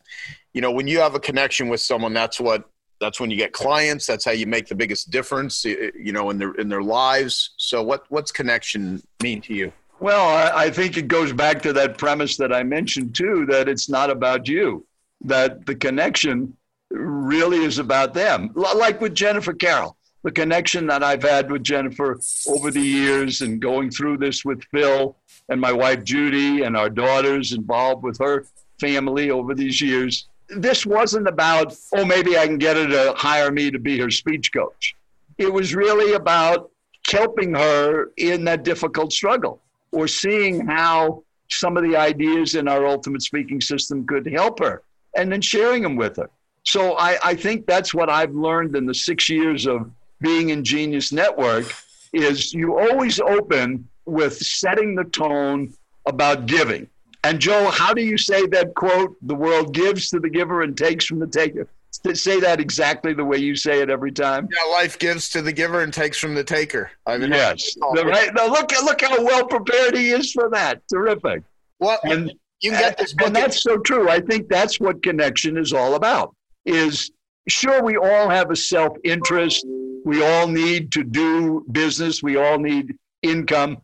you 0.54 0.62
know, 0.62 0.72
when 0.72 0.88
you 0.88 1.00
have 1.00 1.16
a 1.16 1.20
connection 1.20 1.70
with 1.70 1.82
someone, 1.82 2.14
that's 2.14 2.40
what 2.40 2.70
that's 3.02 3.20
when 3.20 3.32
you 3.32 3.38
get 3.38 3.52
clients. 3.52 4.06
That's 4.06 4.26
how 4.26 4.32
you 4.32 4.46
make 4.46 4.68
the 4.68 4.76
biggest 4.76 5.10
difference, 5.10 5.66
eh, 5.66 5.76
eh, 5.80 5.92
you 5.96 6.14
know, 6.14 6.30
in 6.30 6.38
their 6.38 6.54
in 6.54 6.70
their 6.70 6.84
lives. 6.84 7.56
So, 7.58 7.82
what 7.82 8.06
what's 8.10 8.32
connection 8.32 9.02
mean 9.24 9.42
to 9.42 9.56
you? 9.56 9.74
Well, 10.00 10.56
I 10.56 10.70
think 10.70 10.98
it 10.98 11.08
goes 11.08 11.34
back 11.34 11.62
to 11.64 11.74
that 11.74 11.98
premise 11.98 12.38
that 12.38 12.54
I 12.54 12.62
mentioned 12.62 13.16
too 13.16 13.48
that 13.48 13.70
it's 13.70 13.90
not 13.90 14.10
about 14.10 14.48
you, 14.48 14.86
that 15.22 15.66
the 15.66 15.76
connection 15.76 16.56
really 16.94 17.64
is 17.64 17.80
about 17.80 18.14
them. 18.14 18.52
Like 18.54 19.02
with 19.02 19.16
Jennifer 19.16 19.54
Carroll, 19.54 19.98
the 20.24 20.32
connection 20.32 20.88
that 20.88 21.04
I've 21.04 21.24
had 21.24 21.52
with 21.52 21.64
Jennifer 21.64 22.20
over 22.48 22.72
the 22.72 22.82
years 22.82 23.42
and 23.42 23.62
going 23.62 23.90
through 23.90 24.18
this 24.18 24.46
with 24.46 24.64
Phil 24.66 25.16
and 25.50 25.60
my 25.60 25.72
wife 25.72 26.04
Judy 26.04 26.64
and 26.64 26.78
our 26.78 26.90
daughters 26.90 27.52
involved 27.52 28.04
with 28.04 28.18
her 28.20 28.46
family 28.80 29.32
over 29.32 29.54
these 29.54 29.82
years. 29.82 30.28
This 30.50 30.86
wasn't 30.86 31.28
about, 31.28 31.76
oh, 31.96 32.06
maybe 32.06 32.38
I 32.38 32.48
can 32.48 32.58
get 32.58 32.78
her 32.78 32.88
to 32.88 33.14
hire 33.18 33.52
me 33.52 33.72
to 33.72 33.80
be 33.80 34.00
her 34.00 34.12
speech 34.12 34.54
coach. 34.54 34.96
It 35.38 35.52
was 35.52 35.76
really 35.76 36.14
about 36.14 36.72
helping 37.12 37.54
her 37.54 38.12
in 38.18 38.46
that 38.46 38.64
difficult 38.64 39.12
struggle 39.12 39.62
or 39.92 40.08
seeing 40.08 40.66
how 40.68 41.24
some 41.50 41.76
of 41.76 41.84
the 41.84 41.98
ideas 41.98 42.56
in 42.56 42.68
our 42.68 42.86
ultimate 42.86 43.22
speaking 43.22 43.62
system 43.62 44.06
could 44.06 44.26
help 44.32 44.60
her 44.60 44.84
and 45.16 45.32
then 45.32 45.42
sharing 45.42 45.84
them 45.84 45.96
with 45.96 46.18
her. 46.18 46.30
So 46.64 46.94
I, 46.98 47.18
I 47.24 47.36
think 47.36 47.66
that's 47.66 47.94
what 47.94 48.10
I've 48.10 48.34
learned 48.34 48.76
in 48.76 48.86
the 48.86 48.94
six 48.94 49.30
years 49.30 49.68
of 49.68 49.92
being 50.22 50.50
in 50.50 50.64
Genius 50.64 51.12
Network 51.12 51.74
is 52.14 52.54
you 52.54 52.80
always 52.80 53.20
open 53.20 53.88
with 54.06 54.38
setting 54.38 54.96
the 54.96 55.04
tone 55.06 55.74
about 56.06 56.46
giving. 56.46 56.88
And 57.26 57.40
Joe, 57.40 57.70
how 57.70 57.94
do 57.94 58.02
you 58.02 58.18
say 58.18 58.46
that 58.48 58.76
quote? 58.76 59.16
The 59.22 59.36
world 59.36 59.74
gives 59.74 60.10
to 60.10 60.20
the 60.20 60.30
giver 60.30 60.62
and 60.62 60.78
takes 60.78 61.06
from 61.06 61.20
the 61.20 61.28
taker 61.28 61.68
say 62.14 62.40
that 62.40 62.60
exactly 62.60 63.14
the 63.14 63.24
way 63.24 63.38
you 63.38 63.56
say 63.56 63.82
it 63.82 63.90
every 63.90 64.12
time? 64.12 64.48
Yeah, 64.52 64.72
life 64.74 65.00
gives 65.00 65.30
to 65.30 65.42
the 65.42 65.54
giver 65.54 65.82
and 65.82 65.94
takes 65.94 66.18
from 66.18 66.36
the 66.36 66.44
taker. 66.44 66.92
I 67.06 67.18
mean, 67.18 67.32
yes. 67.32 67.76
right. 67.82 68.34
Now 68.34 68.48
look, 68.48 68.72
look 68.84 69.02
how 69.02 69.24
well 69.24 69.46
prepared 69.46 69.96
he 69.96 70.10
is 70.10 70.32
for 70.32 70.50
that. 70.50 70.82
Terrific. 70.92 71.44
Well, 71.80 72.00
and 72.04 72.34
you 72.62 72.72
get 72.72 72.98
this, 72.98 73.16
and 73.24 73.36
that's 73.36 73.62
so 73.62 73.78
true. 73.78 74.10
I 74.10 74.20
think 74.20 74.50
that's 74.50 74.80
what 74.80 75.02
connection 75.04 75.58
is 75.58 75.74
all 75.74 75.96
about. 75.96 76.36
Is 76.66 77.12
sure 77.48 77.84
we 77.84 77.98
all 77.98 78.30
have 78.30 78.52
a 78.52 78.56
self 78.56 78.96
interest. 79.04 79.66
We 80.06 80.24
all 80.26 80.48
need 80.48 80.92
to 80.94 81.04
do 81.04 81.66
business. 81.72 82.22
We 82.22 82.36
all 82.38 82.60
need 82.60 82.96
income, 83.22 83.78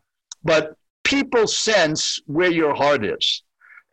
but 0.44 0.74
people 1.04 1.46
sense 1.46 2.20
where 2.26 2.50
your 2.50 2.74
heart 2.74 3.04
is. 3.04 3.42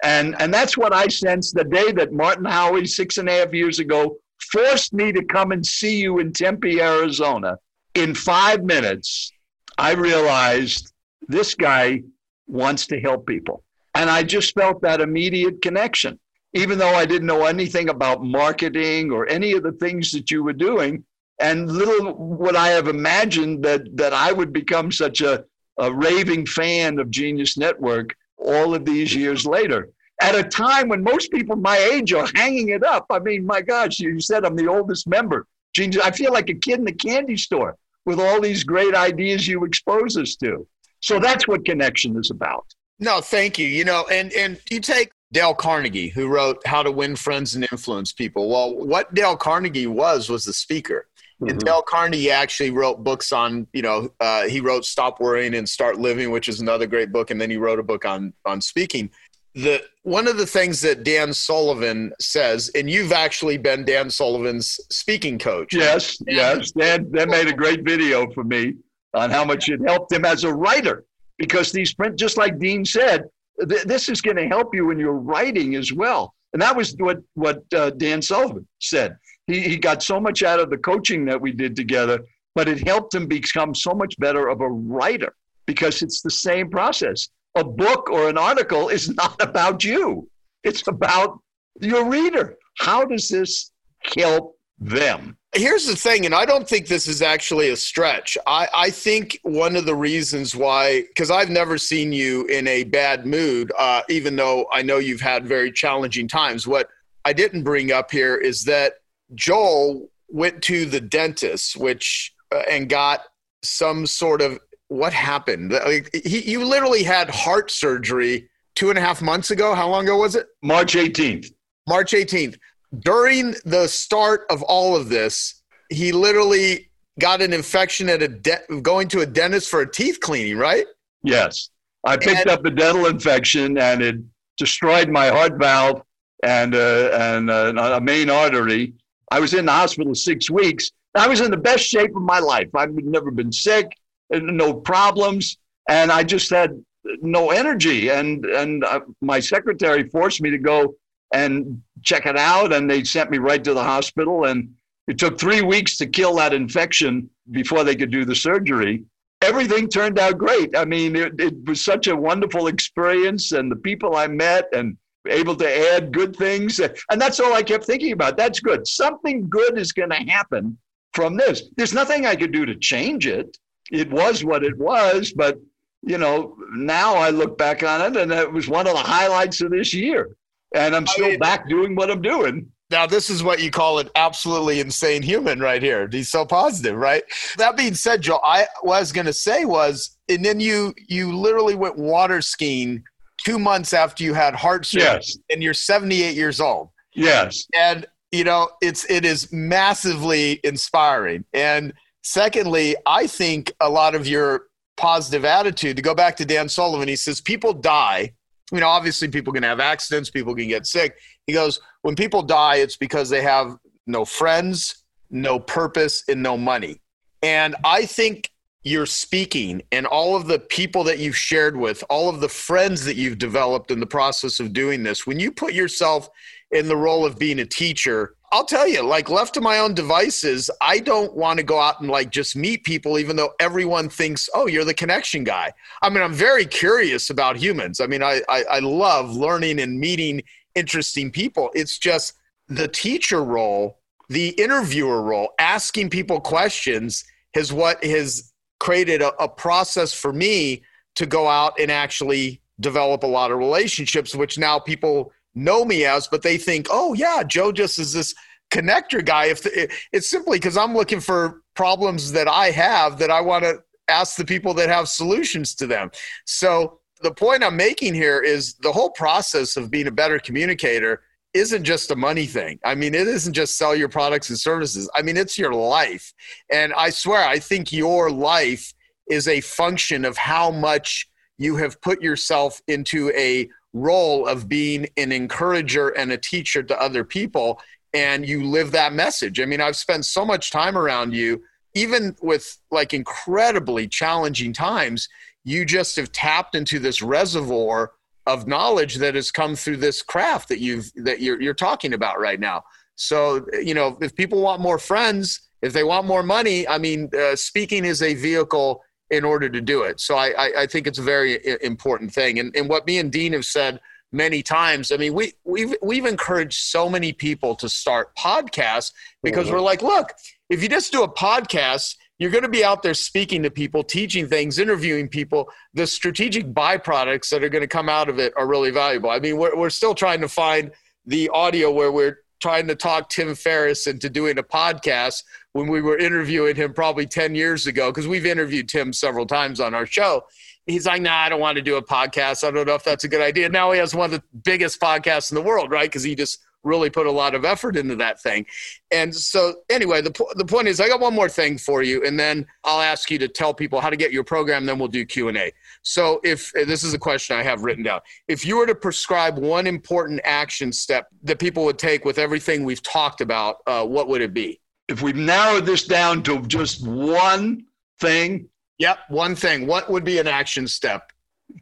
And, 0.04 0.36
and 0.40 0.54
that's 0.54 0.78
what 0.78 0.94
I 0.94 1.08
sensed 1.08 1.56
the 1.56 1.64
day 1.64 1.92
that 1.94 2.12
Martin 2.12 2.46
Howie, 2.46 2.86
six 2.86 3.18
and 3.18 3.28
a 3.30 3.32
half 3.32 3.54
years 3.54 3.80
ago, 3.80 4.18
forced 4.52 4.94
me 4.94 5.12
to 5.14 5.24
come 5.24 5.52
and 5.52 5.66
see 5.66 6.00
you 6.00 6.20
in 6.20 6.34
Tempe, 6.34 6.82
Arizona 6.82 7.58
in 7.96 8.14
five 8.14 8.64
minutes 8.64 9.32
I 9.78 9.94
realized 9.94 10.92
this 11.28 11.54
guy 11.54 12.02
wants 12.48 12.88
to 12.88 13.00
help 13.00 13.28
people. 13.28 13.64
And 13.94 14.10
I 14.10 14.24
just 14.24 14.54
felt 14.54 14.82
that 14.82 15.02
immediate 15.02 15.62
connection. 15.62 16.20
Even 16.58 16.78
though 16.80 16.96
I 16.96 17.06
didn't 17.06 17.28
know 17.28 17.46
anything 17.46 17.90
about 17.90 18.24
marketing 18.24 19.12
or 19.12 19.30
any 19.30 19.54
of 19.54 19.64
the 19.64 19.74
things 19.74 20.12
that 20.12 20.32
you 20.32 20.44
were 20.44 20.54
doing, 20.54 21.04
and 21.40 21.72
little 21.72 22.16
would 22.16 22.56
I 22.56 22.70
have 22.70 22.88
imagined 22.88 23.64
that 23.64 23.96
that 23.96 24.14
I 24.14 24.32
would 24.32 24.52
become 24.52 24.92
such 24.92 25.22
a, 25.22 25.46
a 25.78 25.94
raving 25.94 26.46
fan 26.48 27.00
of 27.00 27.12
Genius 27.12 27.58
Network 27.58 28.16
all 28.38 28.74
of 28.74 28.86
these 28.86 29.14
years 29.14 29.46
later. 29.46 29.90
At 30.20 30.34
a 30.34 30.44
time 30.44 30.90
when 30.90 31.04
most 31.04 31.32
people 31.32 31.56
my 31.56 31.78
age 31.78 32.12
are 32.12 32.28
hanging 32.34 32.70
it 32.70 32.84
up. 32.84 33.06
I 33.12 33.20
mean, 33.20 33.46
my 33.46 33.62
gosh, 33.62 34.00
you 34.00 34.20
said 34.20 34.46
I'm 34.46 34.56
the 34.56 34.68
oldest 34.68 35.08
member. 35.08 35.46
Genius, 35.74 36.04
I 36.04 36.12
feel 36.12 36.34
like 36.34 36.50
a 36.50 36.56
kid 36.56 36.80
in 36.80 36.86
the 36.86 36.92
candy 36.92 37.38
store 37.38 37.78
with 38.06 38.20
all 38.20 38.42
these 38.42 38.64
great 38.64 38.96
ideas 38.96 39.48
you 39.48 39.64
expose 39.64 40.18
us 40.18 40.36
to. 40.38 40.66
So 41.02 41.20
that's 41.20 41.48
what 41.48 41.66
connection 41.66 42.18
is 42.18 42.32
about. 42.32 42.66
No, 43.00 43.22
thank 43.22 43.60
you. 43.60 43.68
You 43.68 43.86
know, 43.86 44.08
and 44.12 44.34
and 44.34 44.60
you 44.72 44.80
take 44.80 45.12
Dale 45.32 45.54
Carnegie, 45.54 46.10
who 46.10 46.28
wrote 46.28 46.66
How 46.66 46.84
to 46.84 46.92
Win 46.92 47.16
Friends 47.16 47.56
and 47.56 47.68
Influence 47.72 48.14
People. 48.14 48.50
Well, 48.50 48.76
what 48.76 49.14
Dale 49.14 49.36
Carnegie 49.36 49.88
was 49.88 50.30
was 50.30 50.46
the 50.46 50.54
speaker. 50.54 51.08
Mm-hmm. 51.42 51.50
And 51.52 51.60
Dale 51.60 51.84
Carnegie 51.84 52.32
actually 52.32 52.72
wrote 52.72 53.04
books 53.04 53.32
on, 53.32 53.68
you 53.72 53.82
know, 53.82 54.10
uh, 54.20 54.48
he 54.48 54.60
wrote 54.60 54.86
Stop 54.86 55.20
Worrying 55.20 55.54
and 55.54 55.70
Start 55.70 56.00
Living, 56.00 56.32
which 56.32 56.50
is 56.50 56.62
another 56.62 56.88
great 56.88 57.12
book, 57.12 57.30
and 57.30 57.40
then 57.40 57.52
he 57.52 57.58
wrote 57.58 57.78
a 57.78 57.84
book 57.84 58.06
on 58.06 58.34
on 58.46 58.62
speaking. 58.62 59.12
The 59.54 59.84
one 60.04 60.28
of 60.28 60.38
the 60.38 60.46
things 60.46 60.82
that 60.82 61.04
Dan 61.04 61.34
Sullivan 61.34 62.14
says, 62.20 62.72
and 62.74 62.90
you've 62.90 63.12
actually 63.12 63.58
been 63.58 63.86
Dan 63.86 64.10
Sullivan's 64.10 64.80
speaking 64.90 65.38
coach. 65.38 65.74
Yes, 65.74 66.18
yes. 66.28 66.72
Dan, 66.72 67.12
Dan 67.12 67.30
made 67.30 67.48
a 67.48 67.54
great 67.54 67.84
video 67.84 68.32
for 68.32 68.44
me 68.44 68.76
on 69.14 69.30
how 69.30 69.44
much 69.44 69.68
it 69.70 69.80
helped 69.86 70.12
him 70.12 70.26
as 70.26 70.44
a 70.44 70.54
writer, 70.54 71.06
because 71.38 71.72
these 71.72 71.94
print, 71.94 72.18
just 72.18 72.38
like 72.38 72.58
Dean 72.60 72.86
said, 72.86 73.26
th- 73.68 73.84
this 73.84 74.10
is 74.10 74.22
going 74.22 74.38
to 74.38 74.48
help 74.48 74.74
you 74.74 74.92
in 74.92 75.00
your 75.00 75.14
writing 75.14 75.76
as 75.76 75.94
well. 75.94 76.34
And 76.54 76.62
that 76.62 76.76
was 76.76 76.96
what 76.98 77.20
what 77.34 77.64
uh, 77.74 77.92
Dan 77.92 78.22
Sullivan 78.22 78.68
said 78.80 79.18
he, 79.48 79.62
he 79.62 79.78
got 79.78 80.04
so 80.04 80.20
much 80.20 80.44
out 80.44 80.60
of 80.60 80.70
the 80.70 80.78
coaching 80.78 81.26
that 81.26 81.40
we 81.40 81.52
did 81.52 81.76
together, 81.76 82.20
but 82.56 82.68
it 82.68 82.86
helped 82.86 83.16
him 83.16 83.28
become 83.28 83.74
so 83.74 83.94
much 83.94 84.18
better 84.20 84.48
of 84.48 84.62
a 84.62 84.70
writer 84.70 85.34
because 85.66 86.02
it's 86.02 86.22
the 86.22 86.32
same 86.32 86.70
process. 86.70 87.30
A 87.56 87.64
book 87.64 88.10
or 88.10 88.30
an 88.30 88.38
article 88.38 88.90
is 88.90 89.10
not 89.16 89.42
about 89.42 89.84
you, 89.84 90.30
it's 90.64 90.88
about 90.88 91.40
your 91.82 92.10
reader. 92.10 92.56
How 92.80 93.06
does 93.06 93.30
this 93.30 93.72
help 94.16 94.57
them? 94.80 95.38
Here's 95.56 95.88
the 95.88 95.96
thing, 95.96 96.26
and 96.26 96.36
I 96.36 96.46
don't 96.46 96.68
think 96.68 96.88
this 96.88 97.08
is 97.08 97.22
actually 97.22 97.70
a 97.70 97.76
stretch. 97.76 98.38
I, 98.46 98.68
I 98.76 98.90
think 98.90 99.40
one 99.44 99.76
of 99.76 99.86
the 99.86 99.96
reasons 99.96 100.56
why, 100.56 101.04
because 101.08 101.32
I've 101.32 101.50
never 101.50 101.78
seen 101.78 102.12
you 102.12 102.46
in 102.46 102.68
a 102.68 102.84
bad 102.84 103.26
mood, 103.26 103.72
uh, 103.78 104.02
even 104.10 104.36
though 104.36 104.68
I 104.72 104.82
know 104.84 104.98
you've 104.98 105.22
had 105.22 105.48
very 105.48 105.72
challenging 105.72 106.28
times. 106.28 106.68
What 106.68 106.90
I 107.26 107.34
didn't 107.34 107.64
bring 107.64 107.92
up 107.92 108.12
here 108.12 108.36
is 108.36 108.66
that 108.66 108.96
Joel 109.34 110.10
went 110.30 110.62
to 110.64 110.86
the 110.86 111.02
dentist, 111.02 111.78
which 111.78 112.34
uh, 112.54 112.64
and 112.70 112.88
got 112.88 113.22
some 113.64 114.06
sort 114.06 114.42
of 114.42 114.60
what 114.90 115.14
happened. 115.14 115.72
Like, 115.72 116.10
he, 116.14 116.50
you 116.50 116.64
literally 116.64 117.04
had 117.04 117.30
heart 117.30 117.72
surgery 117.72 118.50
two 118.76 118.90
and 118.90 118.98
a 118.98 119.02
half 119.02 119.22
months 119.22 119.52
ago. 119.52 119.74
How 119.74 119.90
long 119.90 120.04
ago 120.06 120.18
was 120.18 120.36
it? 120.36 120.48
March 120.62 120.94
18th. 120.94 121.52
March 121.88 122.12
18th. 122.12 122.58
During 123.00 123.56
the 123.66 123.88
start 123.88 124.46
of 124.50 124.62
all 124.64 124.96
of 124.96 125.10
this, 125.10 125.62
he 125.90 126.12
literally 126.12 126.90
got 127.20 127.42
an 127.42 127.54
infection 127.54 128.10
at 128.10 128.22
a 128.22 128.28
de- 128.28 128.82
going 128.82 129.08
to 129.10 129.22
a 129.22 129.26
dentist 129.26 129.70
for 129.70 129.82
a 129.82 129.92
teeth 129.92 130.20
cleaning, 130.20 130.58
right? 130.58 130.86
Yes. 131.24 131.70
I 132.06 132.16
picked 132.16 132.42
and, 132.42 132.50
up 132.50 132.66
a 132.66 132.72
dental 132.72 133.08
infection 133.08 133.78
and 133.78 134.02
it 134.02 134.18
destroyed 134.58 135.10
my 135.10 135.28
heart 135.28 135.58
valve 135.58 136.02
and, 136.44 136.76
uh, 136.76 137.10
and 137.14 137.50
uh, 137.50 137.74
a 137.96 138.02
main 138.02 138.30
artery. 138.30 138.94
I 139.32 139.40
was 139.40 139.54
in 139.54 139.66
the 139.66 139.72
hospital 139.72 140.16
six 140.16 140.50
weeks. 140.50 140.92
I 141.16 141.28
was 141.28 141.42
in 141.42 141.52
the 141.52 141.58
best 141.58 141.84
shape 141.84 142.16
of 142.16 142.22
my 142.22 142.40
life. 142.40 142.70
I've 142.76 142.94
never 142.94 143.32
been 143.32 143.52
sick, 143.52 143.92
no 144.32 144.74
problems, 144.74 145.58
and 145.90 146.12
I 146.12 146.24
just 146.24 146.50
had 146.50 146.82
no 147.22 147.50
energy. 147.52 148.10
And 148.10 148.46
and 148.46 148.84
uh, 148.84 149.02
my 149.22 149.40
secretary 149.40 150.08
forced 150.10 150.42
me 150.42 150.52
to 150.52 150.58
go 150.58 150.96
and 151.34 151.82
check 152.04 152.26
it 152.26 152.38
out, 152.38 152.74
and 152.74 152.90
they 152.90 153.04
sent 153.04 153.32
me 153.32 153.38
right 153.38 153.64
to 153.64 153.74
the 153.74 153.84
hospital. 153.84 154.46
And 154.46 154.74
it 155.08 155.18
took 155.18 155.40
three 155.40 155.62
weeks 155.62 155.98
to 155.98 156.08
kill 156.08 156.36
that 156.36 156.54
infection 156.54 157.30
before 157.52 157.84
they 157.84 157.96
could 157.96 158.12
do 158.12 158.26
the 158.26 158.36
surgery. 158.36 159.04
Everything 159.42 159.88
turned 159.88 160.18
out 160.18 160.38
great. 160.38 160.76
I 160.76 160.86
mean, 160.86 161.16
it, 161.16 161.40
it 161.40 161.54
was 161.66 161.84
such 161.84 162.08
a 162.08 162.16
wonderful 162.16 162.68
experience, 162.68 163.52
and 163.52 163.72
the 163.72 163.76
people 163.76 164.16
I 164.16 164.28
met, 164.28 164.66
and 164.74 164.98
able 165.30 165.56
to 165.58 165.94
add 165.94 166.12
good 166.12 166.36
things. 166.36 166.80
And 166.80 167.22
that's 167.22 167.40
all 167.40 167.54
I 167.54 167.64
kept 167.64 167.86
thinking 167.86 168.14
about. 168.14 168.38
That's 168.38 168.60
good. 168.60 168.88
Something 168.88 169.50
good 169.50 169.78
is 169.78 169.92
going 169.92 170.10
to 170.10 170.16
happen 170.16 170.78
from 171.14 171.36
this. 171.36 171.64
There's 171.76 171.94
nothing 171.94 172.26
I 172.26 172.36
could 172.36 172.52
do 172.52 172.66
to 172.66 172.76
change 172.76 173.28
it. 173.28 173.58
It 173.92 174.10
was 174.12 174.44
what 174.44 174.64
it 174.64 174.78
was, 174.78 175.34
but 175.34 175.60
you 176.04 176.18
know, 176.18 176.56
now 176.74 177.16
I 177.16 177.32
look 177.32 177.58
back 177.58 177.84
on 177.84 178.02
it 178.02 178.22
and 178.22 178.32
it 178.32 178.52
was 178.52 178.68
one 178.68 178.88
of 178.88 178.94
the 178.94 179.00
highlights 179.00 179.62
of 179.62 179.72
this 179.72 179.94
year. 179.94 180.30
And 180.76 180.96
I'm 180.96 181.08
still 181.08 181.26
I 181.26 181.30
mean, 181.30 181.40
back 181.40 181.68
doing 181.70 181.96
what 181.96 182.12
I'm 182.12 182.22
doing. 182.22 182.72
Now, 182.90 183.06
this 183.06 183.30
is 183.30 183.44
what 183.44 183.62
you 183.62 183.70
call 183.70 184.00
an 184.00 184.10
absolutely 184.16 184.80
insane 184.80 185.22
human 185.22 185.60
right 185.60 185.82
here. 185.82 186.08
He's 186.10 186.30
so 186.30 186.46
positive, 186.46 186.96
right? 186.96 187.24
That 187.58 187.76
being 187.76 187.94
said, 187.94 188.22
Joe, 188.22 188.40
I 188.44 188.68
was 188.82 189.12
going 189.12 189.26
to 189.26 189.34
say 189.34 189.66
was, 189.66 190.18
and 190.30 190.44
then 190.44 190.60
you 190.60 190.94
you 191.08 191.36
literally 191.36 191.76
went 191.76 191.98
water 191.98 192.42
skiing 192.42 193.04
two 193.44 193.60
months 193.60 193.94
after 193.94 194.24
you 194.24 194.34
had 194.34 194.56
heart 194.56 194.86
surgery 194.86 195.06
yes. 195.06 195.38
and 195.50 195.62
you're 195.62 195.74
78 195.74 196.36
years 196.36 196.60
old. 196.60 196.90
Yes. 197.14 197.66
And 197.78 198.06
you 198.32 198.44
know, 198.44 198.70
it's 198.82 199.10
it 199.10 199.26
is 199.26 199.52
massively 199.52 200.60
inspiring. 200.64 201.46
And 201.54 201.94
secondly, 202.24 202.96
I 203.06 203.28
think 203.28 203.74
a 203.80 203.90
lot 203.90 204.16
of 204.16 204.28
your 204.28 204.66
positive 204.98 205.46
attitude 205.46 205.96
to 205.96 206.02
go 206.02 206.16
back 206.16 206.36
to 206.38 206.46
Dan 206.46 206.68
Sullivan, 206.70 207.08
he 207.08 207.16
says 207.16 207.42
people 207.42 207.74
die. 207.74 208.34
You 208.72 208.80
know, 208.80 208.88
obviously 208.88 209.30
people 209.30 209.54
can 209.54 209.64
have 209.64 209.80
accidents, 209.80 210.30
people 210.30 210.54
can 210.54 210.68
get 210.68 210.86
sick. 210.86 211.18
He 211.46 211.54
goes, 211.54 211.80
when 212.02 212.16
people 212.16 212.44
die, 212.44 212.78
it's 212.78 212.98
because 212.98 213.30
they 213.30 213.42
have 213.42 213.78
no 214.08 214.26
friends, 214.26 215.04
no 215.30 215.60
purpose, 215.60 216.24
and 216.28 216.44
no 216.44 216.58
money. 216.58 217.00
And 217.42 217.76
I 217.84 218.06
think 218.06 218.52
you're 218.84 219.06
speaking 219.06 219.82
and 219.92 220.06
all 220.06 220.36
of 220.36 220.48
the 220.48 220.60
people 220.60 221.04
that 221.04 221.20
you've 221.20 221.38
shared 221.38 221.76
with, 221.76 222.04
all 222.10 222.30
of 222.30 222.40
the 222.40 222.50
friends 222.50 223.04
that 223.04 223.18
you've 223.18 223.38
developed 223.38 223.92
in 223.92 224.00
the 224.00 224.06
process 224.06 224.60
of 224.60 224.72
doing 224.74 225.04
this, 225.04 225.28
when 225.28 225.40
you 225.40 225.52
put 225.52 225.74
yourself 225.74 226.30
in 226.72 226.88
the 226.88 226.96
role 226.96 227.26
of 227.26 227.38
being 227.38 227.60
a 227.60 227.66
teacher, 227.66 228.36
I'll 228.54 228.66
tell 228.66 228.88
you, 228.88 229.04
like 229.04 229.30
left 229.30 229.54
to 229.56 229.62
my 229.62 229.80
own 229.80 229.94
devices, 229.94 230.70
I 230.80 231.00
don't 231.00 231.36
want 231.36 231.58
to 231.58 231.64
go 231.64 231.80
out 231.80 232.00
and 232.00 232.10
like 232.10 232.30
just 232.30 232.56
meet 232.56 232.86
people, 232.86 233.20
even 233.20 233.36
though 233.36 233.54
everyone 233.60 234.08
thinks, 234.08 234.50
oh, 234.54 234.68
you're 234.68 234.86
the 234.86 234.94
connection 234.94 235.44
guy. 235.44 235.74
I 236.02 236.10
mean, 236.10 236.24
I'm 236.24 236.34
very 236.34 236.66
curious 236.66 237.30
about 237.30 237.58
humans. 237.58 238.00
I 238.00 238.08
mean, 238.08 238.24
I, 238.24 238.42
I, 238.48 238.64
I 238.72 238.80
love 238.80 239.36
learning 239.36 239.82
and 239.82 240.00
meeting 240.00 240.42
interesting 240.76 241.30
people. 241.30 241.72
It's 241.74 241.98
just 241.98 242.36
the 242.70 242.88
teacher 242.88 243.44
role, 243.44 244.00
the 244.30 244.50
interviewer 244.50 245.24
role, 245.24 245.50
asking 245.60 246.10
people 246.10 246.40
questions 246.40 247.26
is 247.54 247.74
what 247.74 248.02
has 248.04 248.54
created 248.80 249.22
a, 249.22 249.36
a 249.44 249.50
process 249.50 250.14
for 250.14 250.32
me 250.32 250.84
to 251.16 251.26
go 251.26 251.48
out 251.48 251.78
and 251.80 251.92
actually 251.92 252.62
develop 252.80 253.24
a 253.24 253.28
lot 253.28 253.52
of 253.52 253.58
relationships, 253.58 254.36
which 254.36 254.58
now 254.58 254.80
people 254.80 255.34
know 255.58 255.84
me 255.84 256.06
as, 256.06 256.28
but 256.28 256.44
they 256.44 256.58
think, 256.58 256.88
oh, 256.90 257.14
yeah, 257.14 257.44
Joe 257.44 257.72
just 257.72 258.00
is 258.00 258.14
this 258.14 258.34
connector 258.72 259.24
guy. 259.24 259.46
If 259.46 259.64
the, 259.64 259.92
it's 260.12 260.30
simply 260.30 260.58
because 260.58 260.78
I'm 260.78 260.94
looking 260.94 261.20
for 261.20 261.62
problems 261.76 262.32
that 262.34 262.48
I 262.48 262.72
have 262.72 263.20
that 263.20 263.32
I 263.32 263.42
want 263.42 263.64
to 263.64 263.80
ask 264.08 264.36
the 264.36 264.46
people 264.46 264.74
that 264.76 264.90
have 264.90 265.08
solutions 265.08 265.76
to 265.76 265.88
them. 265.88 266.12
So 266.46 267.00
the 267.22 267.34
point 267.34 267.64
I'm 267.64 267.76
making 267.76 268.14
here 268.14 268.40
is 268.42 268.76
the 268.76 268.92
whole 268.92 269.10
process 269.10 269.78
of 269.78 269.92
being 269.92 270.08
a 270.08 270.12
better 270.12 270.40
communicator 270.40 271.24
isn't 271.54 271.84
just 271.84 272.12
a 272.12 272.16
money 272.16 272.46
thing. 272.46 272.80
I 272.86 272.96
mean, 272.96 273.16
it 273.16 273.28
isn't 273.28 273.54
just 273.54 273.78
sell 273.78 273.96
your 273.96 274.10
products 274.10 274.50
and 274.50 274.60
services. 274.60 275.10
I 275.16 275.22
mean, 275.22 275.38
it's 275.38 275.58
your 275.58 275.74
life. 275.74 276.34
And 276.72 276.94
I 276.94 277.10
swear, 277.10 277.48
I 277.48 277.60
think 277.60 277.92
your 277.92 278.30
life 278.30 278.94
is 279.30 279.48
a 279.48 279.62
function 279.62 280.24
of 280.26 280.38
how 280.38 280.72
much 280.72 281.28
you 281.58 281.76
have 281.78 282.00
put 282.02 282.22
yourself 282.22 282.82
into 282.88 283.32
a 283.32 283.68
role 283.94 284.48
of 284.48 284.68
being 284.68 285.08
an 285.18 285.32
encourager 285.32 286.10
and 286.10 286.32
a 286.32 286.38
teacher 286.38 286.84
to 286.84 287.02
other 287.02 287.24
people. 287.24 287.82
And 288.14 288.48
you 288.48 288.64
live 288.64 288.92
that 288.92 289.14
message. 289.14 289.60
I 289.60 289.66
mean, 289.66 289.82
I've 289.82 289.96
spent 289.96 290.26
so 290.26 290.46
much 290.46 290.72
time 290.72 290.98
around 290.98 291.34
you, 291.34 291.64
even 291.94 292.36
with 292.42 292.78
like 292.92 293.14
incredibly 293.14 294.08
challenging 294.08 294.74
times, 294.74 295.28
you 295.64 295.84
just 295.84 296.16
have 296.16 296.32
tapped 296.32 296.76
into 296.76 297.00
this 297.00 297.22
reservoir 297.22 298.14
of 298.46 298.66
knowledge 298.66 299.16
that 299.16 299.36
has 299.36 299.52
come 299.52 299.76
through 299.76 299.98
this 299.98 300.22
craft 300.22 300.70
that 300.70 300.80
you've 300.80 301.12
that 301.18 301.42
you're 301.42 301.62
you're 301.62 301.74
talking 301.74 302.14
about 302.14 302.40
right 302.40 302.60
now. 302.60 302.84
So 303.16 303.66
you 303.74 303.94
know, 303.94 304.18
if 304.22 304.36
people 304.36 304.62
want 304.62 304.82
more 304.82 304.98
friends, 304.98 305.68
if 305.82 305.92
they 305.92 306.04
want 306.04 306.26
more 306.26 306.44
money, 306.44 306.88
I 306.88 306.98
mean, 306.98 307.30
uh, 307.38 307.56
speaking 307.56 308.06
is 308.06 308.22
a 308.22 308.34
vehicle 308.34 309.04
in 309.30 309.44
order 309.44 309.70
to 309.70 309.82
do 309.82 310.04
it. 310.04 310.20
So 310.20 310.36
I, 310.36 310.50
I, 310.58 310.82
I 310.82 310.88
think 310.88 311.08
it's 311.08 311.20
a 311.20 311.24
very 311.24 311.60
important 311.84 312.34
thing. 312.34 312.60
And, 312.60 312.76
and 312.76 312.90
what 312.90 313.06
me 313.06 313.18
and 313.18 313.32
Dean 313.32 313.54
have 313.54 313.66
said 313.66 314.00
many 314.32 314.62
times, 314.62 315.12
I 315.12 315.18
mean, 315.18 315.34
we, 315.34 315.54
we've, 315.64 315.96
we've 316.02 316.26
encouraged 316.26 316.80
so 316.80 317.10
many 317.10 317.34
people 317.34 317.76
to 317.76 317.90
start 317.90 318.36
podcasts 318.36 319.12
because 319.44 319.66
mm-hmm. 319.66 319.76
we're 319.76 319.82
like, 319.82 320.02
look, 320.02 320.34
if 320.70 320.82
you 320.82 320.90
just 320.90 321.12
do 321.12 321.24
a 321.24 321.32
podcast, 321.32 322.16
you're 322.40 322.52
going 322.52 322.64
to 322.64 322.70
be 322.70 322.84
out 322.84 323.02
there 323.02 323.14
speaking 323.14 323.64
to 323.64 323.72
people, 323.72 324.04
teaching 324.04 324.48
things, 324.48 324.78
interviewing 324.78 325.28
people. 325.28 325.70
The 325.94 326.06
strategic 326.06 326.68
byproducts 326.68 327.50
that 327.50 327.64
are 327.64 327.70
going 327.70 327.82
to 327.82 327.88
come 327.88 328.10
out 328.10 328.30
of 328.30 328.38
it 328.40 328.54
are 328.56 328.68
really 328.68 328.92
valuable. 328.92 329.30
I 329.30 329.40
mean, 329.40 329.58
we're, 329.58 329.76
we're 329.76 329.90
still 329.90 330.14
trying 330.14 330.42
to 330.42 330.48
find 330.48 330.92
the 331.26 331.50
audio 331.50 331.92
where 331.92 332.12
we're 332.12 332.40
trying 332.60 332.88
to 332.88 332.96
talk 332.96 333.30
Tim 333.30 333.56
Ferriss 333.56 334.08
into 334.08 334.30
doing 334.30 334.58
a 334.58 334.64
podcast 334.64 335.44
when 335.74 335.88
we 335.88 336.02
were 336.02 336.18
interviewing 336.18 336.76
him 336.76 336.94
probably 336.94 337.26
10 337.26 337.56
years 337.56 337.88
ago, 337.88 338.12
because 338.12 338.28
we've 338.28 338.46
interviewed 338.46 338.90
Tim 338.90 339.14
several 339.14 339.46
times 339.46 339.80
on 339.80 339.94
our 339.94 340.06
show. 340.06 340.44
He's 340.86 341.06
like, 341.06 341.22
nah, 341.22 341.36
I 341.36 341.50
don't 341.50 341.60
want 341.60 341.76
to 341.76 341.82
do 341.82 341.98
a 341.98 342.04
podcast. 342.04 342.66
I 342.66 342.72
don't 342.72 342.88
know 342.88 342.96
if 342.96 343.04
that's 343.04 343.26
a 343.26 343.28
good 343.28 343.42
idea. 343.42 343.70
Now 343.70 343.92
he 343.92 344.00
has 344.00 344.16
one 344.16 344.34
of 344.34 344.40
the 344.40 344.44
biggest 344.64 345.02
podcasts 345.02 345.52
in 345.52 345.56
the 345.56 345.62
world, 345.62 345.92
right? 345.92 346.10
Because 346.10 346.24
he 346.24 346.34
just 346.34 346.66
really 346.84 347.10
put 347.10 347.28
a 347.28 347.32
lot 347.32 347.54
of 347.54 347.66
effort 347.66 347.98
into 347.98 348.16
that 348.16 348.42
thing. 348.42 348.66
And 349.12 349.36
so, 349.36 349.76
anyway, 349.90 350.22
the, 350.22 350.32
the 350.56 350.66
point 350.66 350.88
is, 350.88 351.00
I 351.00 351.08
got 351.08 351.20
one 351.20 351.36
more 351.36 351.50
thing 351.50 351.78
for 351.78 352.02
you, 352.02 352.24
and 352.26 352.40
then 352.40 352.66
I'll 352.84 353.02
ask 353.02 353.30
you 353.30 353.38
to 353.40 353.48
tell 353.48 353.74
people 353.74 354.00
how 354.00 354.10
to 354.10 354.16
get 354.16 354.32
your 354.32 354.44
program. 354.44 354.86
Then 354.86 354.98
we'll 354.98 355.08
do 355.10 355.26
Q 355.26 355.50
and 355.50 355.58
A. 355.58 355.74
So, 356.04 356.40
if 356.44 356.72
this 356.74 357.04
is 357.04 357.14
a 357.14 357.20
question 357.20 357.58
I 357.58 357.64
have 357.64 357.84
written 357.84 358.04
down, 358.04 358.22
if 358.48 358.66
you 358.66 358.78
were 358.78 358.86
to 358.86 358.96
prescribe 358.96 359.58
one 359.58 359.88
important 359.88 360.42
action 360.44 360.92
step 360.92 361.28
that 361.44 361.60
people 361.60 361.86
would 361.86 362.00
take 362.00 362.26
with 362.26 362.38
everything 362.38 362.84
we've 362.84 363.04
talked 363.04 363.42
about, 363.42 363.78
uh, 363.88 364.06
what 364.06 364.28
would 364.28 364.42
it 364.42 364.54
be? 364.54 364.80
If 365.08 365.22
we've 365.22 365.36
narrowed 365.36 365.86
this 365.86 366.06
down 366.06 366.44
to 366.44 366.62
just 366.64 367.06
one 367.08 367.86
thing, 368.20 368.70
yep, 368.98 369.20
one 369.30 369.56
thing. 369.56 369.88
What 369.88 370.10
would 370.10 370.24
be 370.24 370.40
an 370.40 370.48
action 370.48 370.88
step 370.88 371.32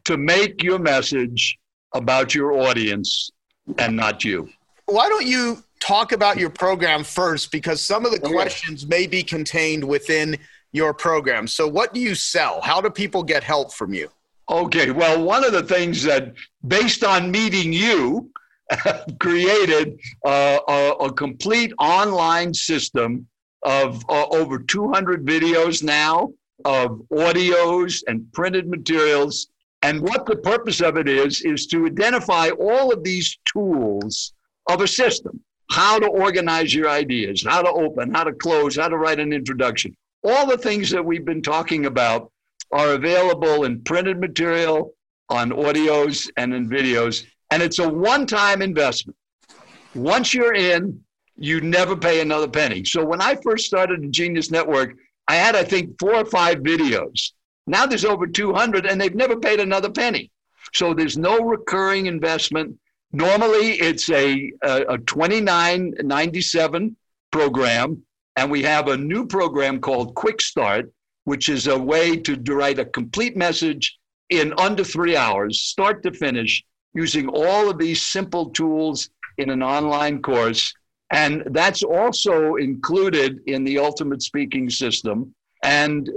to 0.03 0.17
make 0.17 0.63
your 0.63 0.79
message 0.79 1.57
about 1.93 2.35
your 2.35 2.53
audience 2.53 3.29
and 3.77 3.95
not 3.95 4.23
you? 4.23 4.49
why 4.85 5.09
don't 5.09 5.25
you 5.25 5.63
talk 5.79 6.11
about 6.11 6.37
your 6.37 6.49
program 6.49 7.03
first? 7.03 7.51
Because 7.51 7.81
some 7.81 8.05
of 8.05 8.11
the 8.11 8.19
questions 8.19 8.85
may 8.85 9.07
be 9.07 9.23
contained 9.23 9.83
within 9.83 10.37
your 10.75 10.93
program. 10.93 11.47
So, 11.47 11.67
what 11.67 11.93
do 11.93 11.99
you 11.99 12.15
sell? 12.15 12.61
How 12.61 12.81
do 12.81 12.89
people 12.89 13.23
get 13.23 13.43
help 13.43 13.73
from 13.73 13.93
you? 13.93 14.09
Okay, 14.49 14.91
well, 14.91 15.23
one 15.23 15.43
of 15.43 15.53
the 15.53 15.63
things 15.63 16.03
that, 16.03 16.33
based 16.67 17.03
on 17.03 17.31
meeting 17.31 17.73
you, 17.73 18.29
created 19.19 19.99
uh, 20.25 20.59
a, 20.67 20.91
a, 21.01 21.13
complete 21.13 21.71
online 21.79 22.53
system 22.53 23.27
of 23.63 24.03
uh, 24.09 24.25
over 24.29 24.59
200 24.59 25.25
videos 25.25 25.83
now, 25.83 26.31
of 26.63 27.01
audios 27.11 28.03
and 28.07 28.31
printed 28.33 28.67
materials. 28.67 29.47
And 29.81 30.01
what 30.01 30.25
the 30.25 30.35
purpose 30.37 30.81
of 30.81 30.97
it 30.97 31.07
is, 31.07 31.41
is 31.41 31.67
to 31.67 31.85
identify 31.85 32.49
all 32.49 32.91
of 32.91 33.03
these 33.03 33.37
tools 33.51 34.33
of 34.69 34.81
a 34.81 34.87
system 34.87 35.39
how 35.71 35.99
to 35.99 36.07
organize 36.07 36.73
your 36.73 36.89
ideas, 36.89 37.43
how 37.43 37.61
to 37.61 37.69
open, 37.69 38.13
how 38.13 38.23
to 38.23 38.33
close, 38.33 38.75
how 38.75 38.87
to 38.87 38.97
write 38.97 39.19
an 39.19 39.33
introduction. 39.33 39.95
All 40.25 40.47
the 40.47 40.57
things 40.57 40.89
that 40.89 41.05
we've 41.05 41.23
been 41.23 41.43
talking 41.43 41.85
about 41.85 42.31
are 42.71 42.93
available 42.93 43.65
in 43.65 43.83
printed 43.83 44.19
material, 44.19 44.95
on 45.29 45.51
audios, 45.51 46.27
and 46.35 46.51
in 46.53 46.67
videos. 46.67 47.25
And 47.51 47.61
it's 47.61 47.77
a 47.79 47.87
one 47.87 48.25
time 48.25 48.63
investment. 48.63 49.15
Once 49.93 50.33
you're 50.33 50.55
in, 50.55 50.99
you 51.37 51.61
never 51.61 51.95
pay 51.95 52.21
another 52.21 52.47
penny. 52.47 52.83
So 52.83 53.05
when 53.05 53.21
I 53.21 53.35
first 53.35 53.67
started 53.67 54.01
the 54.01 54.07
Genius 54.07 54.49
Network, 54.49 54.95
I 55.27 55.35
had, 55.35 55.55
I 55.55 55.63
think, 55.63 55.99
four 55.99 56.15
or 56.15 56.25
five 56.25 56.57
videos. 56.57 57.33
Now 57.67 57.85
there's 57.85 58.05
over 58.05 58.25
200, 58.25 58.87
and 58.87 58.99
they've 58.99 59.13
never 59.13 59.35
paid 59.37 59.59
another 59.59 59.91
penny. 59.91 60.31
So 60.73 60.95
there's 60.95 61.17
no 61.17 61.37
recurring 61.39 62.07
investment. 62.07 62.77
Normally, 63.11 63.73
it's 63.73 64.09
a, 64.09 64.51
a, 64.63 64.93
a 64.93 64.97
2997 64.97 66.95
program, 67.31 68.04
and 68.35 68.51
we 68.51 68.63
have 68.63 68.87
a 68.87 68.97
new 68.97 69.25
program 69.25 69.79
called 69.79 70.15
Quick 70.15 70.41
Start, 70.41 70.91
which 71.23 71.49
is 71.49 71.67
a 71.67 71.77
way 71.77 72.17
to 72.17 72.35
write 72.53 72.79
a 72.79 72.85
complete 72.85 73.35
message 73.35 73.97
in 74.29 74.53
under 74.57 74.83
three 74.83 75.15
hours, 75.15 75.61
start 75.61 76.03
to 76.03 76.11
finish, 76.11 76.63
using 76.93 77.27
all 77.27 77.69
of 77.69 77.77
these 77.77 78.01
simple 78.01 78.49
tools 78.49 79.09
in 79.37 79.49
an 79.49 79.61
online 79.61 80.21
course. 80.21 80.73
And 81.11 81.43
that's 81.51 81.83
also 81.83 82.55
included 82.55 83.39
in 83.45 83.63
the 83.63 83.77
Ultimate 83.79 84.21
Speaking 84.21 84.69
System. 84.69 85.33
And 85.63 86.09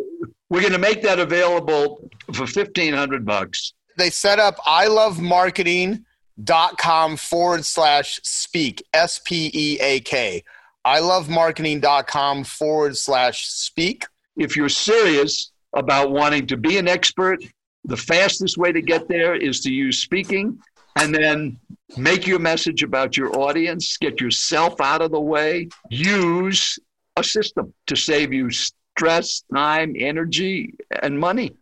we're 0.51 0.61
going 0.61 0.73
to 0.73 0.79
make 0.79 1.03
that 1.03 1.19
available 1.19 2.09
for 2.33 2.43
1500 2.43 3.25
bucks. 3.25 3.75
They 3.97 4.11
set 4.11 4.39
up 4.39 4.57
I 4.65 4.87
Love 4.87 5.21
Marketing 5.21 6.05
dot 6.45 6.79
com 6.79 7.17
forward 7.17 7.65
slash 7.65 8.21
speak 8.23 8.83
S 8.95 9.21
P 9.25 9.51
E 9.53 9.79
A 9.81 10.01
K. 10.01 10.45
I 10.85 11.01
love 11.01 11.29
marketing.com 11.29 12.45
forward 12.45 12.97
slash 12.97 13.47
speak. 13.47 14.07
If 14.37 14.57
you're 14.57 14.69
serious 14.69 15.53
about 15.75 16.11
wanting 16.11 16.47
to 16.49 16.57
be 16.57 16.79
an 16.79 16.89
expert, 16.89 17.43
the 17.85 17.97
fastest 17.97 18.57
way 18.59 18.73
to 18.73 18.81
get 18.81 19.09
there 19.09 19.35
is 19.35 19.61
to 19.61 19.73
use 19.73 19.99
speaking 20.01 20.59
and 20.97 21.15
then 21.15 21.59
make 21.97 22.27
your 22.27 22.39
message 22.39 22.83
about 22.83 23.17
your 23.17 23.39
audience, 23.39 23.97
get 23.97 24.21
yourself 24.21 24.81
out 24.81 25.03
of 25.03 25.11
the 25.11 25.21
way, 25.21 25.69
use 25.91 26.79
a 27.17 27.25
system 27.25 27.73
to 27.87 27.97
save 27.97 28.33
you 28.33 28.51
stress, 28.51 29.43
time, 29.55 29.95
energy, 29.99 30.75
and 31.03 31.19
money. 31.19 31.55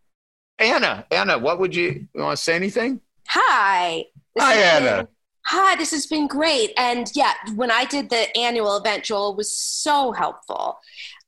Anna, 0.59 1.06
Anna, 1.10 1.38
what 1.38 1.59
would 1.59 1.74
you, 1.74 2.06
you 2.14 2.22
want 2.22 2.36
to 2.36 2.43
say 2.43 2.55
anything? 2.55 3.01
Hi. 3.28 4.05
Hi, 4.38 4.55
Anna. 4.55 5.09
Hi, 5.48 5.77
this 5.77 5.93
has 5.93 6.06
been 6.06 6.27
great. 6.27 6.73
And 6.77 7.09
yeah, 7.14 7.35
when 7.55 7.70
I 7.70 7.85
did 7.85 8.10
the 8.10 8.36
annual 8.36 8.77
event, 8.77 9.05
Joel 9.05 9.36
was 9.36 9.56
so 9.56 10.10
helpful. 10.10 10.81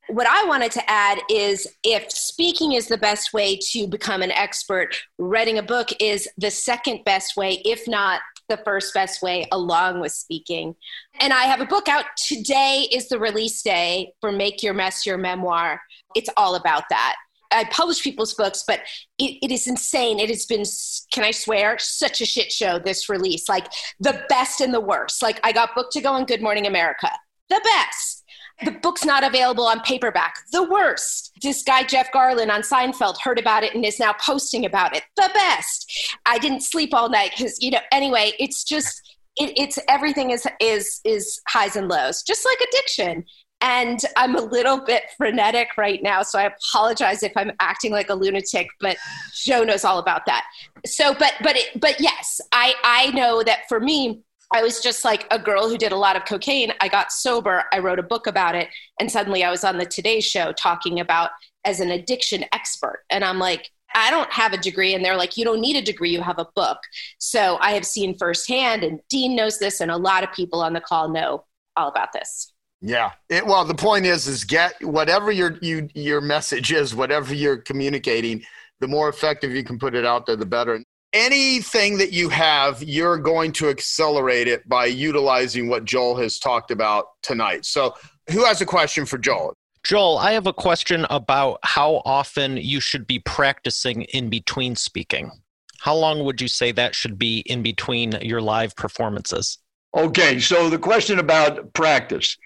What 0.09 0.27
I 0.27 0.43
wanted 0.43 0.73
to 0.73 0.91
add 0.91 1.19
is 1.29 1.65
if 1.83 2.11
speaking 2.11 2.73
is 2.73 2.89
the 2.89 2.97
best 2.97 3.31
way 3.31 3.57
to 3.71 3.87
become 3.87 4.21
an 4.21 4.31
expert, 4.31 4.99
writing 5.19 5.57
a 5.57 5.63
book 5.63 5.87
is 6.01 6.27
the 6.37 6.51
second 6.51 7.05
best 7.05 7.37
way, 7.37 7.61
if 7.63 7.87
not 7.87 8.19
the 8.49 8.59
first 8.65 8.93
best 8.93 9.21
way, 9.21 9.47
along 9.53 10.01
with 10.01 10.11
speaking. 10.11 10.75
And 11.21 11.31
I 11.31 11.43
have 11.43 11.61
a 11.61 11.65
book 11.65 11.87
out. 11.87 12.03
Today 12.17 12.89
is 12.91 13.07
the 13.07 13.19
release 13.19 13.61
day 13.61 14.11
for 14.19 14.33
Make 14.33 14.61
Your 14.61 14.73
Mess 14.73 15.05
Your 15.05 15.17
Memoir. 15.17 15.79
It's 16.13 16.29
all 16.35 16.55
about 16.55 16.83
that. 16.89 17.15
I 17.51 17.65
publish 17.65 18.01
people's 18.01 18.33
books, 18.33 18.63
but 18.67 18.81
it, 19.17 19.37
it 19.41 19.51
is 19.51 19.67
insane. 19.67 20.19
It 20.19 20.29
has 20.29 20.45
been, 20.45 20.63
can 21.11 21.23
I 21.23 21.31
swear, 21.31 21.77
such 21.79 22.21
a 22.21 22.25
shit 22.25 22.51
show 22.51 22.79
this 22.79 23.09
release. 23.09 23.49
Like 23.49 23.67
the 23.99 24.23
best 24.29 24.61
and 24.61 24.73
the 24.73 24.79
worst. 24.79 25.21
Like 25.21 25.39
I 25.43 25.51
got 25.51 25.75
booked 25.75 25.93
to 25.93 26.01
go 26.01 26.13
on 26.13 26.25
Good 26.25 26.41
Morning 26.41 26.67
America. 26.67 27.09
The 27.49 27.61
best. 27.63 28.23
The 28.65 28.71
book's 28.71 29.05
not 29.05 29.23
available 29.23 29.65
on 29.65 29.79
paperback. 29.81 30.35
The 30.51 30.63
worst. 30.63 31.31
This 31.41 31.63
guy, 31.63 31.83
Jeff 31.83 32.11
Garlin 32.11 32.51
on 32.51 32.61
Seinfeld, 32.61 33.15
heard 33.21 33.39
about 33.39 33.63
it 33.63 33.73
and 33.73 33.85
is 33.85 33.99
now 33.99 34.13
posting 34.13 34.65
about 34.65 34.95
it. 34.95 35.03
The 35.15 35.29
best. 35.33 36.17
I 36.25 36.37
didn't 36.39 36.61
sleep 36.61 36.93
all 36.93 37.09
night 37.09 37.31
because, 37.35 37.57
you 37.61 37.71
know, 37.71 37.79
anyway, 37.91 38.33
it's 38.37 38.63
just, 38.65 39.17
it, 39.37 39.53
it's 39.57 39.79
everything 39.87 40.31
is 40.31 40.45
is 40.59 40.99
is 41.05 41.41
highs 41.47 41.75
and 41.75 41.87
lows 41.87 42.23
just 42.23 42.45
like 42.45 42.57
addiction 42.67 43.23
and 43.61 43.99
I'm 44.15 44.35
a 44.35 44.41
little 44.41 44.79
bit 44.79 45.03
frenetic 45.17 45.69
right 45.77 46.01
now, 46.01 46.21
so 46.21 46.39
I 46.39 46.43
apologize 46.43 47.23
if 47.23 47.33
I'm 47.35 47.51
acting 47.59 47.91
like 47.91 48.09
a 48.09 48.13
lunatic. 48.13 48.69
But 48.79 48.97
Joe 49.33 49.63
knows 49.63 49.83
all 49.83 49.99
about 49.99 50.25
that. 50.27 50.45
So, 50.85 51.13
but 51.13 51.33
but 51.41 51.57
it, 51.57 51.79
but 51.79 51.99
yes, 51.99 52.39
I 52.51 52.73
I 52.83 53.11
know 53.11 53.43
that 53.43 53.67
for 53.67 53.79
me, 53.79 54.21
I 54.53 54.63
was 54.63 54.81
just 54.81 55.03
like 55.03 55.27
a 55.31 55.37
girl 55.37 55.69
who 55.69 55.77
did 55.77 55.91
a 55.91 55.97
lot 55.97 56.15
of 56.15 56.25
cocaine. 56.25 56.71
I 56.79 56.87
got 56.87 57.11
sober. 57.11 57.65
I 57.73 57.79
wrote 57.79 57.99
a 57.99 58.03
book 58.03 58.27
about 58.27 58.55
it, 58.55 58.69
and 58.99 59.11
suddenly 59.11 59.43
I 59.43 59.51
was 59.51 59.63
on 59.63 59.77
the 59.77 59.85
Today 59.85 60.21
Show 60.21 60.53
talking 60.53 60.99
about 60.99 61.31
as 61.65 61.81
an 61.81 61.91
addiction 61.91 62.45
expert, 62.53 63.03
and 63.09 63.23
I'm 63.23 63.39
like. 63.39 63.69
I 63.95 64.11
don't 64.11 64.31
have 64.31 64.53
a 64.53 64.57
degree. 64.57 64.93
And 64.93 65.03
they're 65.03 65.17
like, 65.17 65.35
you 65.35 65.43
don't 65.43 65.61
need 65.61 65.75
a 65.75 65.81
degree, 65.81 66.11
you 66.11 66.21
have 66.21 66.37
a 66.37 66.47
book. 66.55 66.77
So 67.17 67.57
I 67.59 67.71
have 67.71 67.83
seen 67.83 68.15
firsthand, 68.19 68.83
and 68.83 68.99
Dean 69.09 69.35
knows 69.35 69.57
this, 69.57 69.81
and 69.81 69.89
a 69.89 69.97
lot 69.97 70.23
of 70.23 70.31
people 70.31 70.61
on 70.61 70.73
the 70.73 70.79
call 70.79 71.09
know 71.09 71.45
all 71.75 71.87
about 71.87 72.13
this. 72.13 72.48
Yeah. 72.81 73.11
It, 73.29 73.45
well, 73.45 73.65
the 73.65 73.75
point 73.75 74.05
is, 74.05 74.27
is 74.27 74.43
get 74.43 74.73
whatever 74.83 75.31
your 75.31 75.57
you 75.61 75.89
your 75.93 76.21
message 76.21 76.71
is, 76.71 76.95
whatever 76.95 77.33
you're 77.33 77.57
communicating, 77.57 78.43
the 78.79 78.87
more 78.87 79.09
effective 79.09 79.51
you 79.51 79.63
can 79.63 79.77
put 79.77 79.95
it 79.95 80.05
out 80.05 80.25
there, 80.25 80.35
the 80.35 80.45
better. 80.45 80.81
Anything 81.11 81.97
that 81.97 82.13
you 82.13 82.29
have, 82.29 82.83
you're 82.83 83.17
going 83.17 83.51
to 83.53 83.69
accelerate 83.69 84.47
it 84.47 84.67
by 84.69 84.85
utilizing 84.85 85.67
what 85.67 85.83
Joel 85.83 86.15
has 86.17 86.37
talked 86.37 86.69
about 86.71 87.05
tonight. 87.23 87.65
So, 87.65 87.95
who 88.31 88.45
has 88.45 88.61
a 88.61 88.65
question 88.65 89.05
for 89.05 89.17
Joel? 89.17 89.53
Joel, 89.83 90.17
I 90.19 90.33
have 90.33 90.45
a 90.45 90.53
question 90.53 91.05
about 91.09 91.59
how 91.63 92.01
often 92.05 92.57
you 92.57 92.79
should 92.79 93.07
be 93.07 93.19
practicing 93.19 94.03
in 94.03 94.29
between 94.29 94.75
speaking. 94.75 95.31
How 95.79 95.95
long 95.95 96.25
would 96.25 96.41
you 96.41 96.47
say 96.47 96.71
that 96.73 96.93
should 96.93 97.17
be 97.17 97.39
in 97.39 97.63
between 97.63 98.11
your 98.21 98.41
live 98.41 98.75
performances? 98.75 99.57
Okay, 99.95 100.39
so 100.39 100.69
the 100.69 100.77
question 100.77 101.17
about 101.17 101.73
practice. 101.73 102.37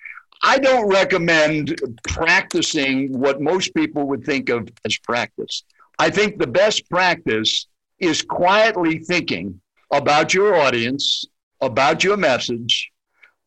I 0.46 0.60
don't 0.60 0.90
recommend 0.90 1.80
practicing 2.04 3.18
what 3.18 3.42
most 3.42 3.74
people 3.74 4.06
would 4.08 4.26
think 4.26 4.50
of 4.50 4.68
as 4.86 4.98
practice. 4.98 5.64
I 5.98 6.10
think 6.10 6.38
the 6.38 6.48
best 6.48 6.90
practice 6.90 7.68
is 8.00 8.22
quietly 8.22 9.00
thinking 9.00 9.62
about 9.92 10.34
your 10.34 10.56
audience, 10.56 11.26
about 11.62 12.04
your 12.04 12.18
message, 12.18 12.92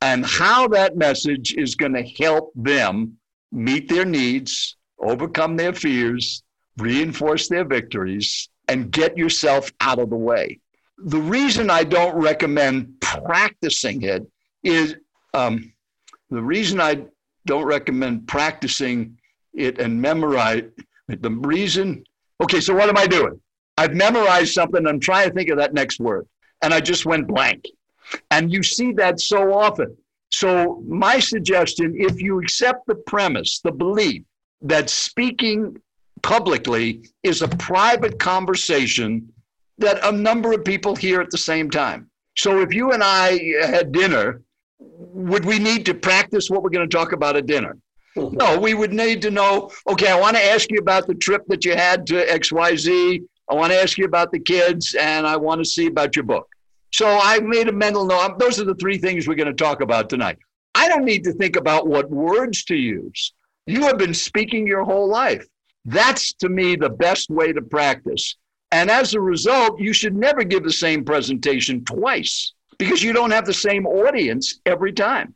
and 0.00 0.24
how 0.24 0.68
that 0.68 0.96
message 0.96 1.54
is 1.54 1.74
going 1.74 1.92
to 1.92 2.02
help 2.02 2.52
them 2.54 3.18
meet 3.52 3.88
their 3.88 4.06
needs, 4.06 4.76
overcome 4.98 5.56
their 5.56 5.74
fears, 5.74 6.42
reinforce 6.78 7.48
their 7.48 7.64
victories, 7.64 8.48
and 8.68 8.90
get 8.90 9.18
yourself 9.18 9.70
out 9.82 9.98
of 9.98 10.08
the 10.08 10.16
way. 10.16 10.58
The 10.98 11.20
reason 11.20 11.68
I 11.68 11.84
don't 11.84 12.16
recommend 12.16 13.00
practicing 13.02 14.02
it 14.02 14.26
is 14.62 14.96
um, 15.34 15.72
the 16.30 16.42
reason 16.42 16.80
I 16.80 17.04
don't 17.46 17.64
recommend 17.64 18.26
practicing 18.26 19.16
it 19.54 19.78
and 19.78 20.00
memorize 20.00 20.64
the 21.08 21.30
reason. 21.30 22.04
Okay, 22.42 22.60
so 22.60 22.74
what 22.74 22.88
am 22.88 22.96
I 22.96 23.06
doing? 23.06 23.40
I've 23.78 23.94
memorized 23.94 24.52
something. 24.52 24.86
I'm 24.86 25.00
trying 25.00 25.28
to 25.28 25.34
think 25.34 25.50
of 25.50 25.58
that 25.58 25.74
next 25.74 26.00
word, 26.00 26.26
and 26.62 26.72
I 26.72 26.80
just 26.80 27.06
went 27.06 27.26
blank. 27.26 27.64
And 28.30 28.52
you 28.52 28.62
see 28.62 28.92
that 28.94 29.20
so 29.20 29.52
often. 29.52 29.96
So, 30.30 30.82
my 30.86 31.18
suggestion 31.18 31.94
if 31.96 32.20
you 32.20 32.40
accept 32.40 32.86
the 32.86 32.94
premise, 32.94 33.60
the 33.60 33.72
belief 33.72 34.22
that 34.62 34.90
speaking 34.90 35.80
publicly 36.22 37.04
is 37.22 37.42
a 37.42 37.48
private 37.48 38.18
conversation 38.18 39.32
that 39.78 40.04
a 40.04 40.10
number 40.10 40.52
of 40.52 40.64
people 40.64 40.96
hear 40.96 41.20
at 41.20 41.30
the 41.30 41.38
same 41.38 41.70
time. 41.70 42.10
So, 42.36 42.60
if 42.60 42.74
you 42.74 42.92
and 42.92 43.02
I 43.02 43.38
had 43.66 43.92
dinner, 43.92 44.42
would 44.78 45.44
we 45.44 45.58
need 45.58 45.86
to 45.86 45.94
practice 45.94 46.50
what 46.50 46.62
we're 46.62 46.70
going 46.70 46.88
to 46.88 46.96
talk 46.96 47.12
about 47.12 47.36
at 47.36 47.46
dinner? 47.46 47.76
No, 48.16 48.58
we 48.58 48.74
would 48.74 48.92
need 48.92 49.20
to 49.22 49.30
know 49.30 49.70
okay, 49.88 50.10
I 50.10 50.18
want 50.18 50.36
to 50.36 50.42
ask 50.42 50.70
you 50.70 50.78
about 50.78 51.06
the 51.06 51.14
trip 51.14 51.42
that 51.48 51.64
you 51.64 51.74
had 51.74 52.06
to 52.06 52.26
XYZ. 52.26 53.22
I 53.48 53.54
want 53.54 53.72
to 53.72 53.80
ask 53.80 53.98
you 53.98 54.06
about 54.06 54.32
the 54.32 54.40
kids, 54.40 54.94
and 54.98 55.26
I 55.26 55.36
want 55.36 55.60
to 55.60 55.64
see 55.64 55.86
about 55.86 56.16
your 56.16 56.24
book. 56.24 56.48
So 56.92 57.06
I 57.06 57.38
made 57.40 57.68
a 57.68 57.72
mental 57.72 58.04
note. 58.06 58.20
Um, 58.20 58.34
those 58.38 58.58
are 58.58 58.64
the 58.64 58.74
three 58.74 58.98
things 58.98 59.28
we're 59.28 59.34
going 59.34 59.54
to 59.54 59.64
talk 59.64 59.82
about 59.82 60.08
tonight. 60.08 60.38
I 60.74 60.88
don't 60.88 61.04
need 61.04 61.24
to 61.24 61.32
think 61.32 61.56
about 61.56 61.86
what 61.86 62.10
words 62.10 62.64
to 62.64 62.74
use. 62.74 63.32
You 63.66 63.82
have 63.82 63.98
been 63.98 64.14
speaking 64.14 64.66
your 64.66 64.84
whole 64.84 65.08
life. 65.08 65.46
That's 65.84 66.32
to 66.34 66.48
me 66.48 66.74
the 66.74 66.90
best 66.90 67.30
way 67.30 67.52
to 67.52 67.62
practice. 67.62 68.36
And 68.72 68.90
as 68.90 69.14
a 69.14 69.20
result, 69.20 69.80
you 69.80 69.92
should 69.92 70.16
never 70.16 70.42
give 70.42 70.64
the 70.64 70.72
same 70.72 71.04
presentation 71.04 71.84
twice 71.84 72.52
because 72.78 73.02
you 73.02 73.12
don't 73.12 73.30
have 73.30 73.46
the 73.46 73.54
same 73.54 73.86
audience 73.86 74.60
every 74.66 74.92
time. 74.92 75.34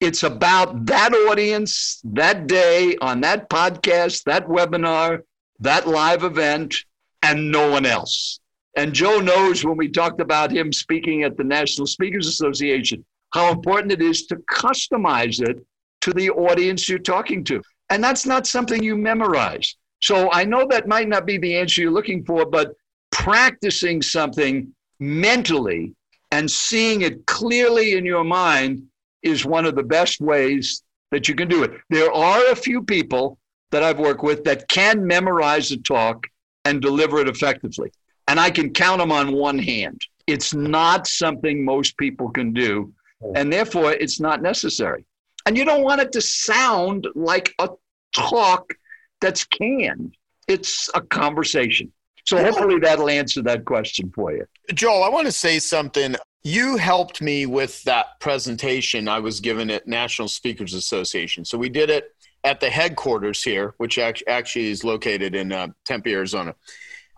It's 0.00 0.24
about 0.24 0.86
that 0.86 1.12
audience, 1.14 2.00
that 2.04 2.46
day, 2.46 2.96
on 3.00 3.20
that 3.22 3.48
podcast, 3.48 4.24
that 4.24 4.46
webinar, 4.46 5.22
that 5.60 5.88
live 5.88 6.22
event, 6.22 6.74
and 7.22 7.50
no 7.50 7.70
one 7.70 7.86
else. 7.86 8.40
And 8.76 8.92
Joe 8.92 9.20
knows 9.20 9.64
when 9.64 9.78
we 9.78 9.88
talked 9.88 10.20
about 10.20 10.52
him 10.52 10.70
speaking 10.72 11.22
at 11.22 11.36
the 11.38 11.44
National 11.44 11.86
Speakers 11.86 12.26
Association, 12.26 13.04
how 13.32 13.50
important 13.50 13.90
it 13.90 14.02
is 14.02 14.26
to 14.26 14.36
customize 14.50 15.40
it 15.40 15.64
to 16.02 16.12
the 16.12 16.30
audience 16.30 16.88
you're 16.88 16.98
talking 16.98 17.42
to. 17.44 17.62
And 17.88 18.04
that's 18.04 18.26
not 18.26 18.46
something 18.46 18.82
you 18.82 18.96
memorize. 18.96 19.76
So 20.02 20.30
I 20.30 20.44
know 20.44 20.66
that 20.68 20.86
might 20.86 21.08
not 21.08 21.24
be 21.24 21.38
the 21.38 21.56
answer 21.56 21.80
you're 21.80 21.90
looking 21.90 22.24
for, 22.24 22.44
but 22.44 22.74
practicing 23.10 24.02
something 24.02 24.74
mentally 25.00 25.94
and 26.30 26.50
seeing 26.50 27.02
it 27.02 27.26
clearly 27.26 27.96
in 27.96 28.04
your 28.04 28.24
mind 28.24 28.82
is 29.22 29.44
one 29.44 29.66
of 29.66 29.74
the 29.74 29.82
best 29.82 30.20
ways 30.20 30.82
that 31.10 31.28
you 31.28 31.34
can 31.34 31.48
do 31.48 31.62
it. 31.62 31.72
There 31.90 32.12
are 32.12 32.50
a 32.50 32.56
few 32.56 32.82
people 32.82 33.38
that 33.70 33.82
I've 33.82 33.98
worked 33.98 34.22
with 34.22 34.44
that 34.44 34.68
can 34.68 35.06
memorize 35.06 35.70
a 35.70 35.76
talk 35.78 36.26
and 36.64 36.82
deliver 36.82 37.20
it 37.20 37.28
effectively 37.28 37.90
and 38.28 38.40
I 38.40 38.50
can 38.50 38.72
count 38.72 39.00
them 39.00 39.12
on 39.12 39.32
one 39.32 39.58
hand. 39.58 40.00
It's 40.26 40.52
not 40.54 41.06
something 41.06 41.64
most 41.64 41.96
people 41.98 42.30
can 42.30 42.52
do, 42.52 42.92
and 43.34 43.52
therefore 43.52 43.92
it's 43.92 44.20
not 44.20 44.42
necessary. 44.42 45.04
And 45.46 45.56
you 45.56 45.64
don't 45.64 45.84
want 45.84 46.00
it 46.00 46.12
to 46.12 46.20
sound 46.20 47.06
like 47.14 47.54
a 47.60 47.70
talk 48.14 48.74
that's 49.20 49.44
canned. 49.44 50.16
It's 50.48 50.90
a 50.94 51.00
conversation. 51.00 51.92
So 52.26 52.42
hopefully 52.42 52.80
that'll 52.80 53.08
answer 53.08 53.40
that 53.42 53.64
question 53.64 54.10
for 54.14 54.32
you. 54.32 54.46
Joel, 54.74 55.04
I 55.04 55.08
want 55.08 55.26
to 55.26 55.32
say 55.32 55.58
something. 55.60 56.16
You 56.42 56.76
helped 56.76 57.22
me 57.22 57.46
with 57.46 57.82
that 57.84 58.20
presentation 58.20 59.08
I 59.08 59.20
was 59.20 59.40
given 59.40 59.70
at 59.70 59.86
National 59.86 60.28
Speakers 60.28 60.74
Association. 60.74 61.44
So 61.44 61.56
we 61.56 61.68
did 61.68 61.88
it 61.88 62.14
at 62.42 62.60
the 62.60 62.70
headquarters 62.70 63.42
here, 63.42 63.74
which 63.78 63.98
actually 63.98 64.70
is 64.70 64.84
located 64.84 65.34
in 65.34 65.52
uh, 65.52 65.68
Tempe, 65.84 66.12
Arizona. 66.12 66.54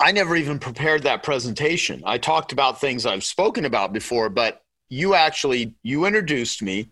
I 0.00 0.12
never 0.12 0.36
even 0.36 0.58
prepared 0.58 1.02
that 1.02 1.22
presentation. 1.22 2.02
I 2.06 2.18
talked 2.18 2.52
about 2.52 2.80
things 2.80 3.04
I've 3.04 3.24
spoken 3.24 3.64
about 3.64 3.92
before, 3.92 4.28
but 4.28 4.62
you 4.88 5.14
actually 5.14 5.74
you 5.82 6.04
introduced 6.06 6.62
me, 6.62 6.90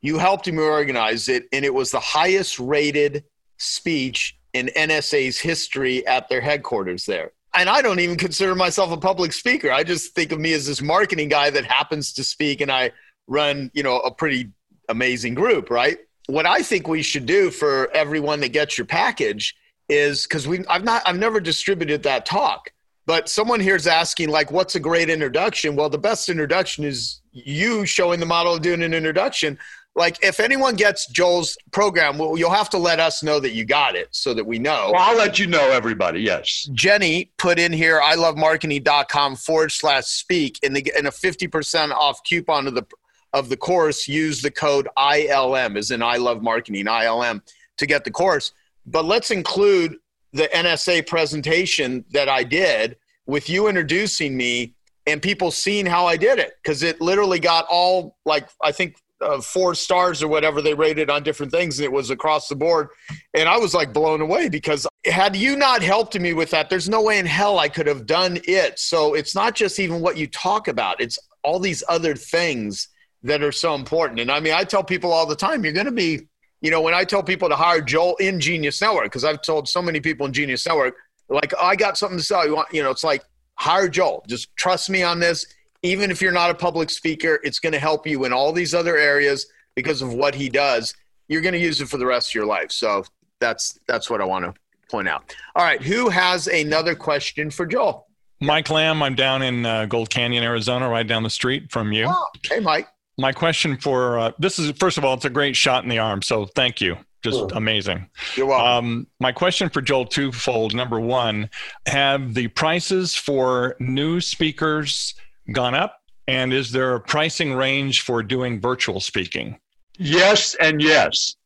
you 0.00 0.18
helped 0.18 0.46
me 0.46 0.58
organize 0.58 1.28
it, 1.28 1.44
and 1.52 1.64
it 1.64 1.72
was 1.72 1.90
the 1.90 2.00
highest 2.00 2.58
rated 2.58 3.24
speech 3.58 4.38
in 4.52 4.66
NSA's 4.76 5.38
history 5.38 6.06
at 6.06 6.28
their 6.28 6.40
headquarters 6.40 7.06
there. 7.06 7.32
And 7.58 7.68
I 7.68 7.82
don't 7.82 7.98
even 7.98 8.16
consider 8.16 8.54
myself 8.54 8.92
a 8.92 8.96
public 8.96 9.32
speaker. 9.32 9.72
I 9.72 9.82
just 9.82 10.14
think 10.14 10.30
of 10.30 10.38
me 10.38 10.52
as 10.52 10.68
this 10.68 10.80
marketing 10.80 11.28
guy 11.28 11.50
that 11.50 11.64
happens 11.64 12.12
to 12.12 12.22
speak 12.22 12.60
and 12.60 12.70
I 12.70 12.92
run, 13.26 13.72
you 13.74 13.82
know, 13.82 13.98
a 13.98 14.12
pretty 14.12 14.52
amazing 14.88 15.34
group, 15.34 15.68
right? 15.68 15.98
What 16.28 16.46
I 16.46 16.62
think 16.62 16.86
we 16.86 17.02
should 17.02 17.26
do 17.26 17.50
for 17.50 17.90
everyone 17.90 18.38
that 18.40 18.50
gets 18.50 18.78
your 18.78 18.86
package 18.86 19.56
is 19.88 20.22
because 20.22 20.46
we 20.46 20.64
I've 20.66 20.84
not 20.84 21.02
I've 21.04 21.18
never 21.18 21.40
distributed 21.40 22.04
that 22.04 22.26
talk. 22.26 22.70
But 23.06 23.28
someone 23.28 23.58
here 23.58 23.74
is 23.74 23.86
asking, 23.86 24.28
like, 24.28 24.52
what's 24.52 24.74
a 24.74 24.80
great 24.80 25.08
introduction? 25.08 25.74
Well, 25.74 25.88
the 25.88 25.96
best 25.96 26.28
introduction 26.28 26.84
is 26.84 27.22
you 27.32 27.86
showing 27.86 28.20
the 28.20 28.26
model 28.26 28.54
of 28.54 28.62
doing 28.62 28.82
an 28.82 28.92
introduction. 28.92 29.58
Like, 29.98 30.22
if 30.22 30.40
anyone 30.40 30.76
gets 30.76 31.06
Joel's 31.08 31.58
program, 31.72 32.16
well, 32.16 32.38
you'll 32.38 32.50
have 32.50 32.70
to 32.70 32.78
let 32.78 33.00
us 33.00 33.22
know 33.22 33.40
that 33.40 33.50
you 33.50 33.64
got 33.64 33.96
it 33.96 34.08
so 34.12 34.32
that 34.32 34.46
we 34.46 34.58
know. 34.58 34.92
Well, 34.92 35.02
I'll 35.02 35.16
let 35.16 35.38
you 35.38 35.46
know, 35.46 35.70
everybody. 35.70 36.20
Yes. 36.20 36.68
Jenny 36.72 37.32
put 37.36 37.58
in 37.58 37.72
here, 37.72 38.00
I 38.00 38.14
love 38.14 38.36
marketing.com 38.36 39.36
forward 39.36 39.72
slash 39.72 40.04
speak, 40.04 40.58
and, 40.62 40.74
the, 40.74 40.90
and 40.96 41.06
a 41.06 41.10
50% 41.10 41.90
off 41.90 42.22
coupon 42.24 42.66
of 42.66 42.74
the, 42.74 42.86
of 43.32 43.50
the 43.50 43.56
course. 43.56 44.08
Use 44.08 44.40
the 44.40 44.50
code 44.50 44.88
ILM, 44.96 45.76
is 45.76 45.90
in 45.90 46.02
I 46.02 46.16
love 46.16 46.42
marketing, 46.42 46.86
ILM, 46.86 47.42
to 47.76 47.86
get 47.86 48.04
the 48.04 48.10
course 48.10 48.52
but 48.90 49.04
let's 49.04 49.30
include 49.30 49.96
the 50.32 50.48
NSA 50.54 51.06
presentation 51.06 52.04
that 52.10 52.28
I 52.28 52.42
did 52.42 52.96
with 53.26 53.48
you 53.48 53.68
introducing 53.68 54.36
me 54.36 54.74
and 55.06 55.22
people 55.22 55.50
seeing 55.50 55.86
how 55.86 56.06
I 56.06 56.16
did 56.16 56.38
it 56.38 56.52
because 56.62 56.82
it 56.82 57.00
literally 57.00 57.38
got 57.38 57.66
all 57.70 58.16
like 58.24 58.48
I 58.62 58.72
think 58.72 58.96
uh, 59.20 59.40
four 59.40 59.74
stars 59.74 60.22
or 60.22 60.28
whatever 60.28 60.62
they 60.62 60.74
rated 60.74 61.10
on 61.10 61.22
different 61.22 61.50
things 61.50 61.78
and 61.78 61.84
it 61.84 61.92
was 61.92 62.10
across 62.10 62.48
the 62.48 62.54
board 62.54 62.88
and 63.34 63.48
I 63.48 63.58
was 63.58 63.74
like 63.74 63.92
blown 63.92 64.20
away 64.20 64.48
because 64.48 64.86
had 65.06 65.34
you 65.34 65.56
not 65.56 65.82
helped 65.82 66.18
me 66.18 66.34
with 66.34 66.50
that 66.50 66.70
there's 66.70 66.88
no 66.88 67.02
way 67.02 67.18
in 67.18 67.26
hell 67.26 67.58
I 67.58 67.68
could 67.68 67.88
have 67.88 68.06
done 68.06 68.38
it 68.44 68.78
so 68.78 69.14
it's 69.14 69.34
not 69.34 69.56
just 69.56 69.80
even 69.80 70.00
what 70.00 70.16
you 70.16 70.28
talk 70.28 70.68
about 70.68 71.00
it's 71.00 71.18
all 71.42 71.58
these 71.58 71.82
other 71.88 72.14
things 72.14 72.88
that 73.24 73.42
are 73.42 73.50
so 73.50 73.74
important 73.74 74.20
and 74.20 74.30
I 74.30 74.38
mean 74.38 74.54
I 74.54 74.62
tell 74.62 74.84
people 74.84 75.12
all 75.12 75.26
the 75.26 75.34
time 75.34 75.64
you're 75.64 75.72
going 75.72 75.86
to 75.86 75.92
be 75.92 76.28
you 76.60 76.70
know, 76.70 76.80
when 76.80 76.94
I 76.94 77.04
tell 77.04 77.22
people 77.22 77.48
to 77.48 77.56
hire 77.56 77.80
Joel 77.80 78.16
in 78.16 78.40
Genius 78.40 78.80
Network, 78.80 79.04
because 79.04 79.24
I've 79.24 79.42
told 79.42 79.68
so 79.68 79.80
many 79.80 80.00
people 80.00 80.26
in 80.26 80.32
Genius 80.32 80.66
Network, 80.66 80.96
like, 81.28 81.52
oh, 81.58 81.64
I 81.64 81.76
got 81.76 81.96
something 81.96 82.18
to 82.18 82.24
sell. 82.24 82.46
You 82.46 82.56
want, 82.56 82.68
you 82.72 82.82
know, 82.82 82.90
it's 82.90 83.04
like 83.04 83.22
hire 83.54 83.88
Joel. 83.88 84.24
Just 84.26 84.54
trust 84.56 84.90
me 84.90 85.02
on 85.02 85.20
this. 85.20 85.46
Even 85.82 86.10
if 86.10 86.20
you're 86.20 86.32
not 86.32 86.50
a 86.50 86.54
public 86.54 86.90
speaker, 86.90 87.40
it's 87.42 87.58
going 87.58 87.72
to 87.72 87.78
help 87.78 88.06
you 88.06 88.24
in 88.24 88.32
all 88.32 88.52
these 88.52 88.74
other 88.74 88.96
areas 88.96 89.46
because 89.74 90.02
of 90.02 90.12
what 90.12 90.34
he 90.34 90.48
does. 90.48 90.94
You're 91.28 91.42
going 91.42 91.54
to 91.54 91.60
use 91.60 91.80
it 91.80 91.88
for 91.88 91.98
the 91.98 92.06
rest 92.06 92.30
of 92.30 92.34
your 92.34 92.46
life. 92.46 92.72
So 92.72 93.04
that's 93.40 93.78
that's 93.86 94.10
what 94.10 94.20
I 94.20 94.24
want 94.24 94.44
to 94.44 94.54
point 94.90 95.08
out. 95.08 95.34
All 95.54 95.64
right, 95.64 95.82
who 95.82 96.08
has 96.08 96.48
another 96.48 96.94
question 96.94 97.50
for 97.50 97.66
Joel? 97.66 98.06
Mike 98.40 98.70
Lamb. 98.70 99.02
I'm 99.02 99.14
down 99.14 99.42
in 99.42 99.66
uh, 99.66 99.86
Gold 99.86 100.10
Canyon, 100.10 100.42
Arizona, 100.42 100.88
right 100.88 101.06
down 101.06 101.22
the 101.22 101.30
street 101.30 101.70
from 101.70 101.92
you. 101.92 102.06
Oh, 102.08 102.26
hey, 102.48 102.60
Mike 102.60 102.88
my 103.18 103.32
question 103.32 103.76
for 103.76 104.18
uh, 104.18 104.32
this 104.38 104.58
is 104.58 104.70
first 104.78 104.96
of 104.96 105.04
all, 105.04 105.14
it's 105.14 105.24
a 105.24 105.30
great 105.30 105.56
shot 105.56 105.82
in 105.82 105.90
the 105.90 105.98
arm. 105.98 106.22
So 106.22 106.46
thank 106.46 106.80
you. 106.80 106.96
Just 107.22 107.50
amazing. 107.50 108.08
You're 108.36 108.46
welcome. 108.46 108.66
Um, 108.66 109.06
my 109.18 109.32
question 109.32 109.68
for 109.68 109.82
Joel 109.82 110.06
twofold. 110.06 110.72
Number 110.72 111.00
one, 111.00 111.50
have 111.86 112.32
the 112.32 112.46
prices 112.46 113.16
for 113.16 113.74
new 113.80 114.20
speakers 114.20 115.14
gone 115.52 115.74
up? 115.74 116.00
And 116.26 116.52
is 116.52 116.70
there 116.70 116.94
a 116.94 117.00
pricing 117.00 117.54
range 117.54 118.02
for 118.02 118.22
doing 118.22 118.60
virtual 118.60 119.00
speaking? 119.00 119.58
Yes, 119.98 120.54
and 120.60 120.80
yes. 120.80 121.36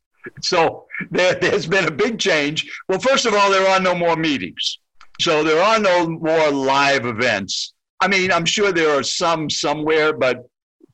So 0.40 0.86
there, 1.10 1.38
has 1.40 1.66
been 1.66 1.86
a 1.86 1.90
big 1.90 2.18
change. 2.18 2.70
Well, 2.88 2.98
first 2.98 3.26
of 3.26 3.34
all, 3.34 3.50
there 3.50 3.66
are 3.68 3.80
no 3.80 3.94
more 3.94 4.16
meetings. 4.16 4.78
So 5.20 5.44
there 5.44 5.62
are 5.62 5.78
no 5.78 6.08
more 6.08 6.50
live 6.50 7.06
events. 7.06 7.74
I 8.00 8.08
mean, 8.08 8.32
I'm 8.32 8.44
sure 8.44 8.72
there 8.72 8.98
are 8.98 9.04
some 9.04 9.48
somewhere, 9.48 10.12
but 10.12 10.48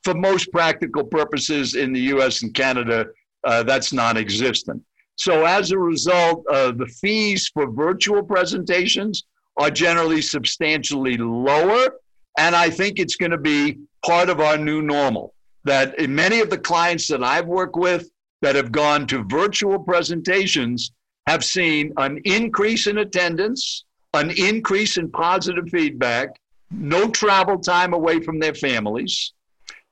for 0.05 0.14
most 0.14 0.52
practical 0.52 1.05
purposes 1.05 1.74
in 1.74 1.93
the 1.93 2.01
US 2.14 2.43
and 2.43 2.52
Canada, 2.52 3.06
uh, 3.44 3.62
that's 3.62 3.93
non 3.93 4.16
existent. 4.16 4.82
So 5.16 5.44
as 5.44 5.72
a 5.72 5.78
result, 5.78 6.44
uh, 6.51 6.72
the 6.72 6.86
fees 6.86 7.48
for 7.48 7.70
virtual 7.70 8.22
presentations 8.22 9.24
are 9.56 9.70
generally 9.70 10.22
substantially 10.22 11.16
lower. 11.16 11.90
And 12.39 12.56
I 12.56 12.70
think 12.70 12.98
it's 12.98 13.16
going 13.16 13.32
to 13.32 13.39
be 13.39 13.78
part 14.06 14.31
of 14.31 14.40
our 14.40 14.56
new 14.56 14.81
normal. 14.81 15.35
That 15.65 15.98
in 15.98 16.15
many 16.15 16.40
of 16.40 16.48
the 16.48 16.56
clients 16.56 17.09
that 17.09 17.23
I've 17.23 17.47
worked 17.47 17.77
with 17.77 18.09
that 18.40 18.55
have 18.55 18.73
gone 18.73 19.06
to 19.09 19.24
virtual 19.24 19.78
presentations 19.78 20.93
have 21.27 21.44
seen 21.44 21.93
an 21.98 22.20
increase 22.24 22.86
in 22.86 22.98
attendance, 22.98 23.85
an 24.15 24.31
increase 24.31 24.97
in 24.97 25.10
positive 25.10 25.69
feedback, 25.69 26.40
no 26.70 27.10
travel 27.10 27.59
time 27.59 27.93
away 27.93 28.20
from 28.20 28.39
their 28.39 28.55
families, 28.55 29.35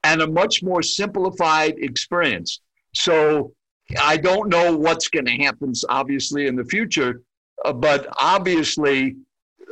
and 0.05 0.23
a 0.23 0.27
much 0.27 0.63
more 0.63 0.83
simplified 0.83 1.75
experience. 1.79 2.61
So 2.95 3.53
I 4.01 4.17
don't 4.17 4.49
know 4.49 4.77
what's 4.77 5.09
going 5.09 5.27
to 5.27 5.37
happen, 5.37 5.73
obviously, 5.89 6.47
in 6.47 6.57
the 6.57 6.65
future, 6.65 7.23
uh, 7.65 7.73
but 7.73 8.07
obviously, 8.19 9.17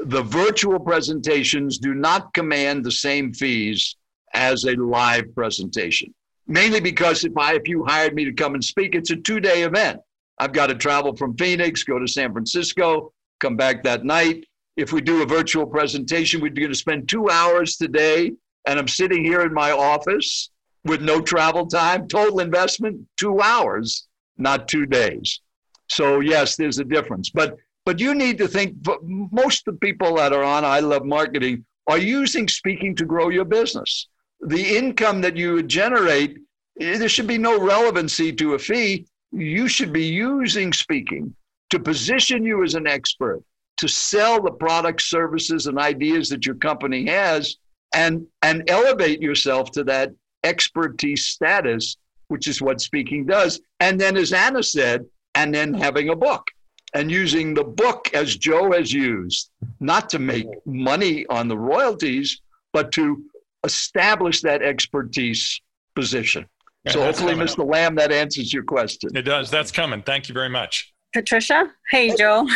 the 0.05 0.23
virtual 0.23 0.79
presentations 0.79 1.79
do 1.79 1.95
not 1.95 2.33
command 2.35 2.85
the 2.85 2.93
same 2.93 3.33
fees 3.33 3.97
as 4.35 4.65
a 4.65 4.73
live 4.73 5.35
presentation. 5.35 6.15
Mainly 6.47 6.81
because 6.81 7.25
if 7.25 7.37
I 7.37 7.55
if 7.55 7.67
you 7.67 7.85
hired 7.85 8.15
me 8.15 8.25
to 8.25 8.33
come 8.33 8.55
and 8.55 8.63
speak, 8.63 8.95
it's 8.95 9.11
a 9.11 9.17
two-day 9.17 9.63
event. 9.63 10.01
I've 10.39 10.53
got 10.53 10.67
to 10.67 10.75
travel 10.75 11.17
from 11.17 11.37
Phoenix, 11.37 11.85
go 11.85 11.99
to 11.99 12.09
San 12.09 12.33
Francisco, 12.33 13.13
come 13.41 13.57
back 13.57 13.83
that 13.85 14.05
night. 14.05 14.45
If 14.77 14.93
we 14.93 15.01
do 15.01 15.23
a 15.23 15.27
virtual 15.27 15.67
presentation, 15.67 16.41
we're 16.41 16.51
going 16.51 16.69
to 16.69 16.75
spend 16.75 17.09
two 17.09 17.31
hours 17.31 17.77
today, 17.77 18.33
and 18.67 18.79
I'm 18.79 18.89
sitting 18.89 19.25
here 19.25 19.43
in 19.43 19.55
my 19.55 19.71
office 19.71 20.51
with 20.85 21.01
no 21.01 21.21
travel 21.21 21.67
time, 21.67 22.09
total 22.09 22.41
investment, 22.41 23.01
two 23.17 23.41
hours, 23.41 24.07
not 24.37 24.69
two 24.69 24.85
days. 24.85 25.41
So 25.89 26.21
yes, 26.21 26.57
there's 26.57 26.79
a 26.79 26.85
difference. 26.85 27.31
But 27.31 27.57
but 27.85 28.01
you 28.01 28.15
need 28.15 28.39
to 28.39 28.49
think 28.49 28.77
most 29.07 29.69
of 29.69 29.75
the 29.75 29.81
people 29.81 30.17
that 30.17 30.33
are 30.33 30.43
on 30.43 30.65
I 30.65 30.81
Love 30.81 31.05
Marketing 31.05 31.65
are 31.87 31.99
using 31.99 32.49
speaking 32.49 32.97
to 32.97 33.05
grow 33.05 33.29
your 33.29 33.45
business. 33.45 34.09
The 34.41 34.77
income 34.77 35.21
that 35.21 35.37
you 35.37 35.55
would 35.55 35.69
generate, 35.69 36.39
eh, 36.81 36.97
there 36.97 37.09
should 37.09 37.27
be 37.27 37.39
no 37.39 37.61
relevancy 37.61 38.33
to 38.33 38.55
a 38.55 38.59
fee. 38.59 39.07
You 39.33 39.69
should 39.69 39.93
be 39.93 40.05
using 40.05 40.73
speaking 40.73 41.35
to 41.71 41.79
position 41.79 42.45
you 42.45 42.63
as 42.63 42.75
an 42.75 42.87
expert, 42.87 43.43
to 43.79 43.89
sell 43.89 44.41
the 44.41 44.51
products, 44.51 45.05
services, 45.05 45.67
and 45.67 45.79
ideas 45.79 46.29
that 46.29 46.47
your 46.47 46.55
company 46.55 47.07
has, 47.07 47.57
and, 47.95 48.27
and 48.43 48.69
elevate 48.69 49.21
yourself 49.21 49.71
to 49.73 49.85
that 49.85 50.11
expertise 50.45 51.27
status, 51.27 51.97
which 52.29 52.47
is 52.47 52.63
what 52.63 52.81
speaking 52.81 53.27
does. 53.27 53.61
And 53.81 54.01
then, 54.01 54.17
as 54.17 54.33
Anna 54.33 54.63
said, 54.63 55.05
and 55.35 55.55
then 55.55 55.75
having 55.75 56.11
a 56.11 56.17
book 56.17 56.49
and 56.95 57.11
using 57.11 57.55
the 57.55 57.65
book 57.65 58.11
as 58.15 58.37
Joe 58.37 58.73
has 58.73 58.93
used, 58.93 59.51
not 59.81 60.09
to 60.11 60.19
make 60.19 60.47
money 60.65 61.27
on 61.27 61.49
the 61.49 61.59
royalties, 61.59 62.41
but 62.73 62.93
to 62.93 63.23
establish 63.65 64.41
that 64.43 64.63
expertise 64.63 65.61
position. 65.95 66.47
Yeah, 66.85 66.93
so 66.93 67.03
hopefully, 67.03 67.35
Mr. 67.35 67.69
Lamb, 67.69 67.97
that 67.97 68.13
answers 68.13 68.53
your 68.53 68.63
question. 68.63 69.11
It 69.17 69.23
does. 69.23 69.51
That's 69.51 69.73
coming. 69.73 70.03
Thank 70.03 70.29
you 70.29 70.35
very 70.35 70.51
much. 70.51 70.93
Patricia. 71.13 71.71
Hey, 71.91 72.15
Joe. 72.17 72.47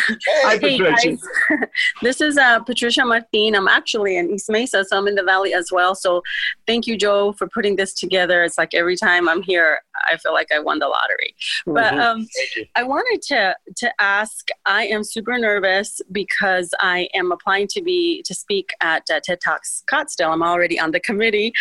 Hey, 0.47 0.57
Patricia. 0.59 1.09
guys. 1.09 1.21
this 2.01 2.19
is 2.19 2.37
uh, 2.37 2.59
Patricia 2.61 3.05
Martin. 3.05 3.55
I'm 3.55 3.67
actually 3.67 4.17
in 4.17 4.31
East 4.31 4.49
Mesa, 4.49 4.83
so 4.83 4.97
I'm 4.97 5.07
in 5.07 5.15
the 5.15 5.23
Valley 5.23 5.53
as 5.53 5.71
well. 5.71 5.93
So 5.93 6.23
thank 6.65 6.87
you, 6.87 6.97
Joe, 6.97 7.33
for 7.33 7.47
putting 7.47 7.75
this 7.75 7.93
together. 7.93 8.43
It's 8.43 8.57
like 8.57 8.73
every 8.73 8.95
time 8.95 9.29
I'm 9.29 9.43
here, 9.43 9.79
I 10.11 10.17
feel 10.17 10.33
like 10.33 10.51
I 10.51 10.59
won 10.59 10.79
the 10.79 10.87
lottery. 10.87 11.35
Mm-hmm. 11.67 11.73
But 11.73 11.99
um, 11.99 12.27
I 12.75 12.83
wanted 12.83 13.21
to 13.27 13.55
to 13.77 14.01
ask. 14.01 14.47
I 14.65 14.87
am 14.87 15.03
super 15.03 15.37
nervous 15.37 16.01
because 16.11 16.73
I 16.79 17.07
am 17.13 17.31
applying 17.31 17.67
to 17.69 17.81
be 17.81 18.23
to 18.23 18.33
speak 18.33 18.71
at 18.81 19.03
uh, 19.11 19.19
TED 19.23 19.41
Talks 19.41 19.83
Scottsdale. 19.87 20.33
I'm 20.33 20.43
already 20.43 20.79
on 20.79 20.91
the 20.91 20.99
committee, 20.99 21.53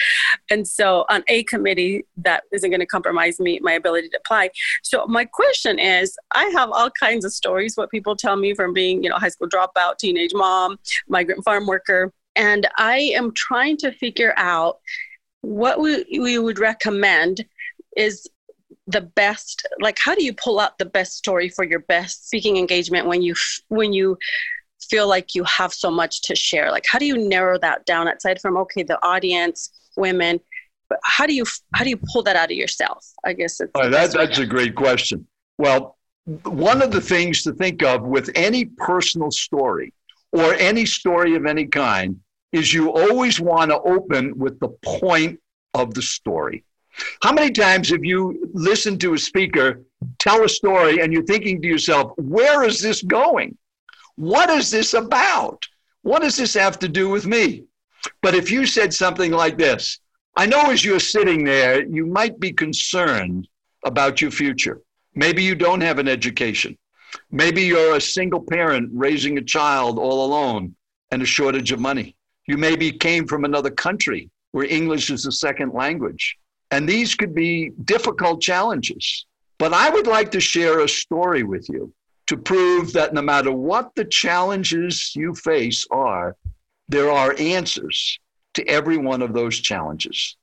and 0.51 0.67
so 0.67 1.05
on 1.11 1.23
a 1.29 1.43
committee 1.45 2.07
that 2.17 2.45
isn't 2.53 2.71
going 2.71 2.81
to 2.81 2.87
compromise 2.87 3.39
me 3.39 3.61
my 3.63 3.73
ability 3.73 4.09
to 4.11 4.19
apply. 4.19 4.51
So 4.83 5.07
my 5.07 5.27
question 5.27 5.79
is, 5.79 6.17
I 6.33 6.47
have 6.57 6.71
all 6.71 6.91
kinds 6.91 7.25
of 7.25 7.33
stories. 7.33 7.58
What 7.77 7.91
people 7.91 8.17
tell 8.17 8.37
me 8.37 8.55
from 8.55 8.73
being, 8.73 9.03
you 9.03 9.11
know, 9.11 9.17
high 9.17 9.29
school 9.29 9.49
dropout, 9.49 9.99
teenage 9.99 10.33
mom, 10.35 10.79
migrant 11.09 11.45
farm 11.45 11.67
worker, 11.67 12.13
and 12.37 12.69
I 12.77 12.99
am 13.15 13.33
trying 13.35 13.77
to 13.79 13.93
figure 13.93 14.33
out 14.37 14.79
what 15.41 15.81
we, 15.81 16.05
we 16.19 16.39
would 16.39 16.59
recommend 16.59 17.45
is 17.97 18.29
the 18.87 19.01
best 19.03 19.67
like 19.81 19.99
how 19.99 20.15
do 20.15 20.25
you 20.25 20.33
pull 20.33 20.59
out 20.59 20.79
the 20.79 20.85
best 20.85 21.13
story 21.13 21.49
for 21.49 21.63
your 21.63 21.81
best 21.81 22.27
speaking 22.27 22.57
engagement 22.57 23.07
when 23.07 23.21
you 23.21 23.35
when 23.69 23.93
you 23.93 24.17
feel 24.81 25.07
like 25.07 25.35
you 25.35 25.45
have 25.45 25.75
so 25.75 25.91
much 25.91 26.23
to 26.23 26.35
share? 26.35 26.71
Like 26.71 26.87
how 26.91 26.99
do 26.99 27.05
you 27.05 27.19
narrow 27.19 27.59
that 27.59 27.85
down 27.85 28.09
aside 28.09 28.41
from 28.41 28.57
okay 28.57 28.83
the 28.83 29.05
audience 29.05 29.71
women 29.97 30.41
but 30.89 31.01
how 31.03 31.27
do 31.27 31.35
you 31.35 31.45
how 31.75 31.85
do 31.85 31.91
you 31.91 31.99
pull 32.13 32.23
that 32.23 32.37
out 32.37 32.51
of 32.51 32.57
yourself? 32.57 33.07
I 33.25 33.35
guess 33.35 33.61
it's 33.61 33.73
oh, 33.75 33.91
that, 33.91 34.13
that's 34.13 34.39
a 34.39 34.47
great 34.47 34.75
question. 34.75 35.27
Well 35.59 35.98
one 36.45 36.83
of 36.83 36.91
the 36.91 37.01
things 37.01 37.43
to 37.43 37.55
think 37.55 37.83
of 37.83 38.03
with 38.03 38.31
any 38.35 38.67
personal 38.67 39.31
story 39.31 39.95
or 40.33 40.53
any 40.55 40.85
story 40.85 41.35
of 41.35 41.47
any 41.47 41.65
kind 41.65 42.21
is 42.53 42.73
you 42.73 42.93
always 42.93 43.41
want 43.41 43.71
to 43.71 43.81
open 43.81 44.37
with 44.39 44.61
the 44.61 44.69
point 44.85 45.41
of 45.73 45.95
the 45.95 46.03
story. 46.03 46.65
How 47.23 47.33
many 47.33 47.51
times 47.51 47.89
have 47.91 48.05
you 48.05 48.51
listened 48.53 49.01
to 49.01 49.15
a 49.15 49.19
speaker 49.19 49.83
tell 50.19 50.45
a 50.45 50.49
story 50.49 51.01
and 51.01 51.13
you're 51.13 51.25
thinking 51.25 51.63
to 51.63 51.69
yourself, 51.69 52.13
where 52.19 52.63
is 52.63 52.81
this 52.81 53.03
going? 53.03 53.57
What 54.17 54.51
is 54.51 54.71
this 54.71 54.93
about? 54.95 55.63
What 56.03 56.23
does 56.23 56.37
this 56.37 56.55
have 56.55 56.79
to 56.81 56.89
do 56.89 57.09
with 57.09 57.27
me? 57.27 57.65
But 58.21 58.35
if 58.35 58.51
you 58.51 58.67
said 58.67 58.93
something 58.93 59.33
like 59.33 59.57
this, 59.57 60.01
I 60.37 60.45
know 60.45 60.71
as 60.71 60.85
you're 60.85 61.01
sitting 61.01 61.43
there, 61.43 61.87
you 61.87 62.05
might 62.05 62.39
be 62.39 62.53
concerned 62.53 63.49
about 63.85 64.21
your 64.21 64.31
future. 64.31 64.83
Maybe 65.19 65.43
you 65.43 65.57
don't 65.57 65.81
have 65.81 65.99
an 65.99 66.07
education. 66.07 66.79
Maybe 67.33 67.63
you're 67.63 67.97
a 67.97 68.01
single 68.01 68.41
parent 68.41 68.89
raising 68.95 69.37
a 69.37 69.43
child 69.43 69.99
all 69.99 70.25
alone 70.25 70.77
and 71.11 71.21
a 71.21 71.27
shortage 71.27 71.73
of 71.73 71.81
money. 71.81 72.15
You 72.47 72.57
maybe 72.57 72.93
came 72.93 73.27
from 73.27 73.45
another 73.45 73.71
country 73.73 74.31
where 74.53 74.65
English 74.67 75.11
is 75.11 75.27
a 75.27 75.33
second 75.33 75.75
language. 75.75 76.39
And 76.71 76.89
these 76.89 77.17
could 77.17 77.35
be 77.35 77.73
difficult 77.85 78.41
challenges. 78.41 79.27
But 79.59 79.73
I 79.73 79.91
would 79.91 80.07
like 80.07 80.31
to 80.31 80.41
share 80.41 80.79
a 80.79 80.89
story 80.89 81.43
with 81.43 81.69
you 81.69 81.93
to 82.29 82.37
prove 82.37 82.93
that 82.93 83.13
no 83.13 83.21
matter 83.21 83.51
what 83.51 83.91
the 83.97 84.05
challenges 84.05 85.17
you 85.17 85.35
face 85.35 85.85
are, 85.91 86.37
there 86.89 87.11
are 87.11 87.35
answers 87.41 88.21
to 88.55 88.65
every 88.69 88.99
one 88.99 89.23
of 89.23 89.33
those 89.33 89.59
challenges. 89.59 90.37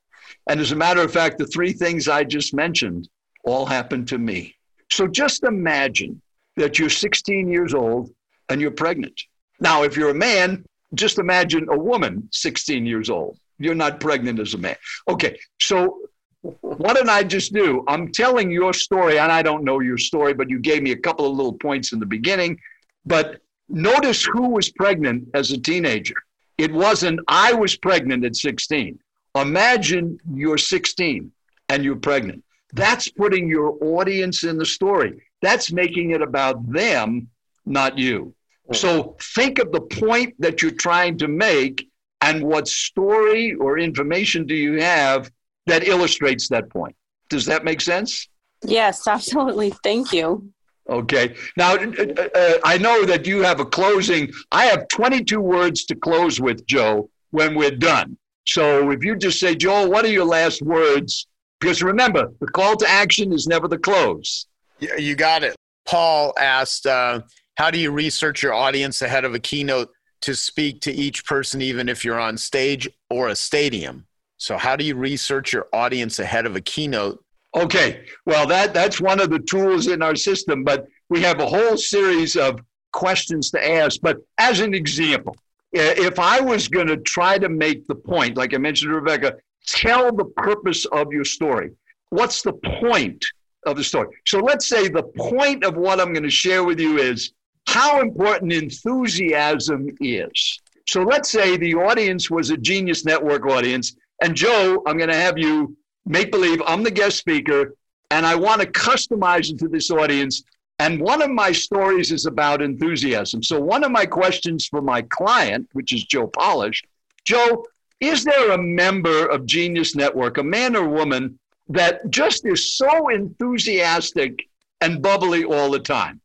And 0.50 0.60
as 0.60 0.72
a 0.72 0.76
matter 0.76 1.00
of 1.00 1.14
fact, 1.14 1.38
the 1.38 1.46
three 1.46 1.72
things 1.72 2.08
I 2.08 2.24
just 2.24 2.52
mentioned 2.52 3.08
all 3.42 3.64
happened 3.64 4.08
to 4.08 4.18
me. 4.18 4.55
So 4.96 5.06
just 5.06 5.44
imagine 5.44 6.22
that 6.56 6.78
you're 6.78 6.88
16 6.88 7.50
years 7.50 7.74
old 7.74 8.10
and 8.48 8.62
you're 8.62 8.70
pregnant. 8.70 9.20
Now, 9.60 9.82
if 9.82 9.94
you're 9.94 10.08
a 10.08 10.14
man, 10.14 10.64
just 10.94 11.18
imagine 11.18 11.68
a 11.70 11.76
woman 11.76 12.30
16 12.32 12.86
years 12.86 13.10
old. 13.10 13.38
You're 13.58 13.74
not 13.74 14.00
pregnant 14.00 14.40
as 14.40 14.54
a 14.54 14.58
man. 14.58 14.76
Okay, 15.06 15.38
so 15.60 15.98
what 16.40 16.96
did 16.96 17.10
I 17.10 17.24
just 17.24 17.52
do? 17.52 17.84
I'm 17.86 18.10
telling 18.10 18.50
your 18.50 18.72
story, 18.72 19.18
and 19.18 19.30
I 19.30 19.42
don't 19.42 19.64
know 19.64 19.80
your 19.80 19.98
story, 19.98 20.32
but 20.32 20.48
you 20.48 20.60
gave 20.60 20.82
me 20.82 20.92
a 20.92 20.96
couple 20.96 21.26
of 21.26 21.36
little 21.36 21.58
points 21.58 21.92
in 21.92 21.98
the 21.98 22.06
beginning. 22.06 22.58
But 23.04 23.42
notice 23.68 24.24
who 24.24 24.48
was 24.48 24.70
pregnant 24.70 25.28
as 25.34 25.50
a 25.50 25.60
teenager. 25.60 26.16
It 26.56 26.72
wasn't 26.72 27.20
I 27.28 27.52
was 27.52 27.76
pregnant 27.76 28.24
at 28.24 28.34
16. 28.34 28.98
Imagine 29.34 30.18
you're 30.32 30.56
16 30.56 31.30
and 31.68 31.84
you're 31.84 31.96
pregnant. 31.96 32.42
That's 32.72 33.08
putting 33.08 33.48
your 33.48 33.76
audience 33.80 34.44
in 34.44 34.58
the 34.58 34.66
story. 34.66 35.22
That's 35.42 35.72
making 35.72 36.10
it 36.10 36.22
about 36.22 36.70
them, 36.70 37.28
not 37.64 37.98
you. 37.98 38.34
So 38.72 39.16
think 39.34 39.58
of 39.58 39.70
the 39.70 39.80
point 39.80 40.34
that 40.40 40.60
you're 40.60 40.72
trying 40.72 41.18
to 41.18 41.28
make 41.28 41.88
and 42.20 42.42
what 42.42 42.66
story 42.66 43.54
or 43.54 43.78
information 43.78 44.46
do 44.46 44.54
you 44.54 44.80
have 44.80 45.30
that 45.66 45.86
illustrates 45.86 46.48
that 46.48 46.68
point. 46.70 46.96
Does 47.28 47.46
that 47.46 47.64
make 47.64 47.80
sense? 47.80 48.28
Yes, 48.64 49.06
absolutely. 49.06 49.70
Thank 49.82 50.12
you. 50.12 50.50
Okay. 50.88 51.34
Now, 51.56 51.74
uh, 51.74 52.28
uh, 52.34 52.52
I 52.64 52.78
know 52.78 53.04
that 53.04 53.26
you 53.26 53.42
have 53.42 53.60
a 53.60 53.64
closing. 53.64 54.32
I 54.52 54.66
have 54.66 54.88
22 54.88 55.40
words 55.40 55.84
to 55.86 55.96
close 55.96 56.40
with, 56.40 56.66
Joe, 56.66 57.10
when 57.30 57.54
we're 57.54 57.72
done. 57.72 58.16
So 58.46 58.90
if 58.92 59.04
you 59.04 59.16
just 59.16 59.40
say, 59.40 59.56
Joel, 59.56 59.90
what 59.90 60.04
are 60.04 60.10
your 60.10 60.24
last 60.24 60.62
words? 60.62 61.26
Because 61.60 61.82
remember, 61.82 62.32
the 62.40 62.46
call 62.46 62.76
to 62.76 62.88
action 62.88 63.32
is 63.32 63.46
never 63.46 63.68
the 63.68 63.78
close. 63.78 64.46
Yeah, 64.78 64.96
you 64.96 65.14
got 65.14 65.42
it. 65.42 65.56
Paul 65.86 66.34
asked, 66.38 66.86
uh, 66.86 67.20
How 67.56 67.70
do 67.70 67.78
you 67.78 67.90
research 67.90 68.42
your 68.42 68.52
audience 68.54 69.02
ahead 69.02 69.24
of 69.24 69.34
a 69.34 69.38
keynote 69.38 69.90
to 70.22 70.34
speak 70.34 70.80
to 70.82 70.92
each 70.92 71.24
person, 71.24 71.62
even 71.62 71.88
if 71.88 72.04
you're 72.04 72.20
on 72.20 72.36
stage 72.36 72.88
or 73.10 73.28
a 73.28 73.36
stadium? 73.36 74.06
So, 74.38 74.58
how 74.58 74.76
do 74.76 74.84
you 74.84 74.96
research 74.96 75.52
your 75.52 75.66
audience 75.72 76.18
ahead 76.18 76.44
of 76.44 76.56
a 76.56 76.60
keynote 76.60 77.22
Okay, 77.56 78.04
well 78.26 78.46
that 78.46 78.74
that's 78.74 79.00
one 79.00 79.18
of 79.18 79.30
the 79.30 79.38
tools 79.38 79.86
in 79.86 80.02
our 80.02 80.14
system, 80.14 80.62
but 80.62 80.86
we 81.08 81.22
have 81.22 81.40
a 81.40 81.46
whole 81.46 81.78
series 81.78 82.36
of 82.36 82.60
questions 82.92 83.50
to 83.52 83.66
ask. 83.66 83.98
But 84.02 84.18
as 84.36 84.60
an 84.60 84.74
example, 84.74 85.34
if 85.72 86.18
I 86.18 86.38
was 86.40 86.68
going 86.68 86.88
to 86.88 86.98
try 86.98 87.38
to 87.38 87.48
make 87.48 87.86
the 87.86 87.94
point, 87.94 88.36
like 88.36 88.52
I 88.52 88.58
mentioned 88.58 88.90
to 88.90 88.94
Rebecca, 88.94 89.36
tell 89.66 90.14
the 90.14 90.24
purpose 90.24 90.84
of 90.86 91.12
your 91.12 91.24
story. 91.24 91.70
What's 92.10 92.42
the 92.42 92.52
point 92.80 93.24
of 93.66 93.76
the 93.76 93.84
story? 93.84 94.08
So 94.26 94.38
let's 94.38 94.66
say 94.66 94.88
the 94.88 95.02
point 95.02 95.64
of 95.64 95.76
what 95.76 96.00
I'm 96.00 96.12
going 96.12 96.22
to 96.22 96.30
share 96.30 96.64
with 96.64 96.80
you 96.80 96.98
is 96.98 97.32
how 97.66 98.00
important 98.00 98.52
enthusiasm 98.52 99.88
is. 100.00 100.60
So 100.88 101.02
let's 101.02 101.30
say 101.30 101.56
the 101.56 101.74
audience 101.74 102.30
was 102.30 102.50
a 102.50 102.56
Genius 102.56 103.04
Network 103.04 103.44
audience, 103.46 103.96
and 104.22 104.36
Joe, 104.36 104.82
I'm 104.86 104.96
going 104.96 105.10
to 105.10 105.16
have 105.16 105.36
you 105.36 105.76
make 106.06 106.30
believe 106.30 106.62
I'm 106.66 106.84
the 106.84 106.90
guest 106.90 107.18
speaker 107.18 107.74
and 108.10 108.24
I 108.24 108.36
want 108.36 108.60
to 108.60 108.68
customize 108.68 109.50
it 109.50 109.58
to 109.58 109.68
this 109.68 109.90
audience. 109.90 110.44
And 110.78 111.00
one 111.00 111.22
of 111.22 111.30
my 111.30 111.52
stories 111.52 112.12
is 112.12 112.26
about 112.26 112.62
enthusiasm. 112.62 113.42
So, 113.42 113.58
one 113.58 113.82
of 113.82 113.90
my 113.90 114.06
questions 114.06 114.66
for 114.66 114.82
my 114.82 115.02
client, 115.02 115.68
which 115.72 115.92
is 115.92 116.04
Joe 116.04 116.26
Polish, 116.26 116.84
Joe, 117.24 117.64
is 118.00 118.24
there 118.24 118.52
a 118.52 118.58
member 118.58 119.26
of 119.26 119.46
Genius 119.46 119.94
Network, 119.94 120.38
a 120.38 120.42
man 120.42 120.76
or 120.76 120.88
woman, 120.88 121.38
that 121.68 122.08
just 122.10 122.46
is 122.46 122.76
so 122.76 123.08
enthusiastic 123.08 124.48
and 124.80 125.02
bubbly 125.02 125.44
all 125.44 125.70
the 125.70 125.80
time? 125.80 126.20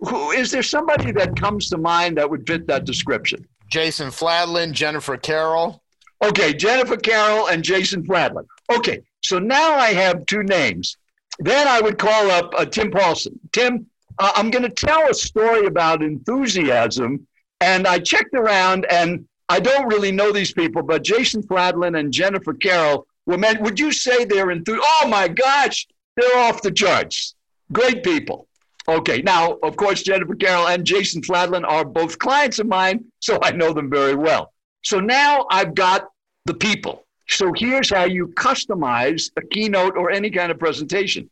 Who, 0.00 0.30
is 0.30 0.50
there 0.50 0.62
somebody 0.62 1.10
that 1.12 1.38
comes 1.38 1.68
to 1.70 1.78
mind 1.78 2.16
that 2.18 2.28
would 2.28 2.46
fit 2.46 2.66
that 2.68 2.84
description? 2.84 3.46
Jason 3.70 4.08
Fladlien, 4.08 4.72
Jennifer 4.72 5.16
Carroll. 5.16 5.82
Okay, 6.22 6.54
Jennifer 6.54 6.96
Carroll 6.96 7.48
and 7.48 7.62
Jason 7.62 8.06
Fladlien. 8.06 8.46
Okay, 8.74 9.02
so 9.22 9.38
now 9.38 9.74
I 9.74 9.92
have 9.92 10.26
two 10.26 10.42
names. 10.42 10.96
Then 11.38 11.66
I 11.68 11.80
would 11.80 11.98
call 11.98 12.30
up 12.30 12.52
uh, 12.56 12.64
Tim 12.64 12.90
Paulson. 12.90 13.38
Tim, 13.52 13.86
uh, 14.18 14.32
I'm 14.36 14.50
going 14.50 14.62
to 14.62 14.70
tell 14.70 15.10
a 15.10 15.14
story 15.14 15.66
about 15.66 16.02
enthusiasm. 16.02 17.26
And 17.60 17.86
I 17.86 17.98
checked 17.98 18.34
around, 18.34 18.86
and 18.90 19.26
I 19.48 19.60
don't 19.60 19.86
really 19.86 20.12
know 20.12 20.32
these 20.32 20.52
people, 20.52 20.82
but 20.82 21.04
Jason 21.04 21.42
Fladlien 21.42 21.98
and 21.98 22.12
Jennifer 22.12 22.54
Carroll 22.54 23.06
were 23.26 23.38
meant. 23.38 23.60
Would 23.60 23.78
you 23.78 23.92
say 23.92 24.24
they're 24.24 24.50
enthused? 24.50 24.82
Oh 24.82 25.08
my 25.08 25.28
gosh, 25.28 25.86
they're 26.16 26.38
off 26.38 26.62
the 26.62 26.72
charts. 26.72 27.34
Great 27.72 28.02
people. 28.02 28.48
Okay, 28.88 29.20
now, 29.22 29.58
of 29.62 29.76
course, 29.76 30.02
Jennifer 30.02 30.34
Carroll 30.34 30.68
and 30.68 30.84
Jason 30.84 31.20
Fladlien 31.20 31.64
are 31.66 31.84
both 31.84 32.18
clients 32.18 32.58
of 32.58 32.66
mine, 32.66 33.04
so 33.20 33.38
I 33.42 33.50
know 33.50 33.72
them 33.72 33.90
very 33.90 34.14
well. 34.14 34.52
So 34.84 35.00
now 35.00 35.46
I've 35.50 35.74
got 35.74 36.08
the 36.44 36.54
people. 36.54 37.04
So 37.28 37.52
here's 37.56 37.90
how 37.90 38.04
you 38.04 38.28
customize 38.28 39.30
a 39.36 39.42
keynote 39.42 39.96
or 39.96 40.12
any 40.12 40.30
kind 40.30 40.52
of 40.52 40.60
presentation. 40.60 41.28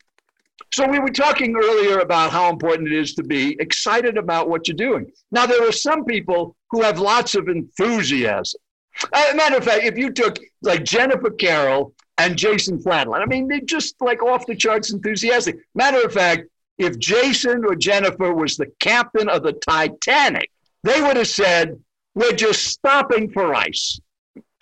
So 0.72 0.88
we 0.88 0.98
were 0.98 1.10
talking 1.10 1.54
earlier 1.56 2.00
about 2.00 2.32
how 2.32 2.50
important 2.50 2.88
it 2.88 2.98
is 2.98 3.14
to 3.14 3.22
be 3.22 3.56
excited 3.60 4.18
about 4.18 4.48
what 4.48 4.66
you're 4.66 4.76
doing. 4.76 5.10
Now 5.30 5.46
there 5.46 5.66
are 5.68 5.72
some 5.72 6.04
people 6.04 6.56
who 6.74 6.82
have 6.82 6.98
lots 6.98 7.36
of 7.36 7.46
enthusiasm. 7.46 8.60
As 9.12 9.32
a 9.32 9.36
matter 9.36 9.56
of 9.56 9.64
fact, 9.64 9.84
if 9.84 9.96
you 9.96 10.10
took 10.10 10.38
like 10.62 10.84
Jennifer 10.84 11.30
Carroll 11.30 11.94
and 12.18 12.36
Jason 12.36 12.78
Fladlien, 12.78 13.22
I 13.22 13.26
mean, 13.26 13.46
they're 13.46 13.60
just 13.60 13.94
like 14.00 14.24
off 14.24 14.46
the 14.46 14.56
charts 14.56 14.92
enthusiastic. 14.92 15.56
Matter 15.76 16.04
of 16.04 16.12
fact, 16.12 16.48
if 16.78 16.98
Jason 16.98 17.64
or 17.64 17.76
Jennifer 17.76 18.34
was 18.34 18.56
the 18.56 18.72
captain 18.80 19.28
of 19.28 19.44
the 19.44 19.52
Titanic, 19.52 20.50
they 20.82 21.00
would 21.00 21.16
have 21.16 21.28
said, 21.28 21.80
We're 22.16 22.32
just 22.32 22.64
stopping 22.64 23.30
for 23.30 23.54
ice. 23.54 24.00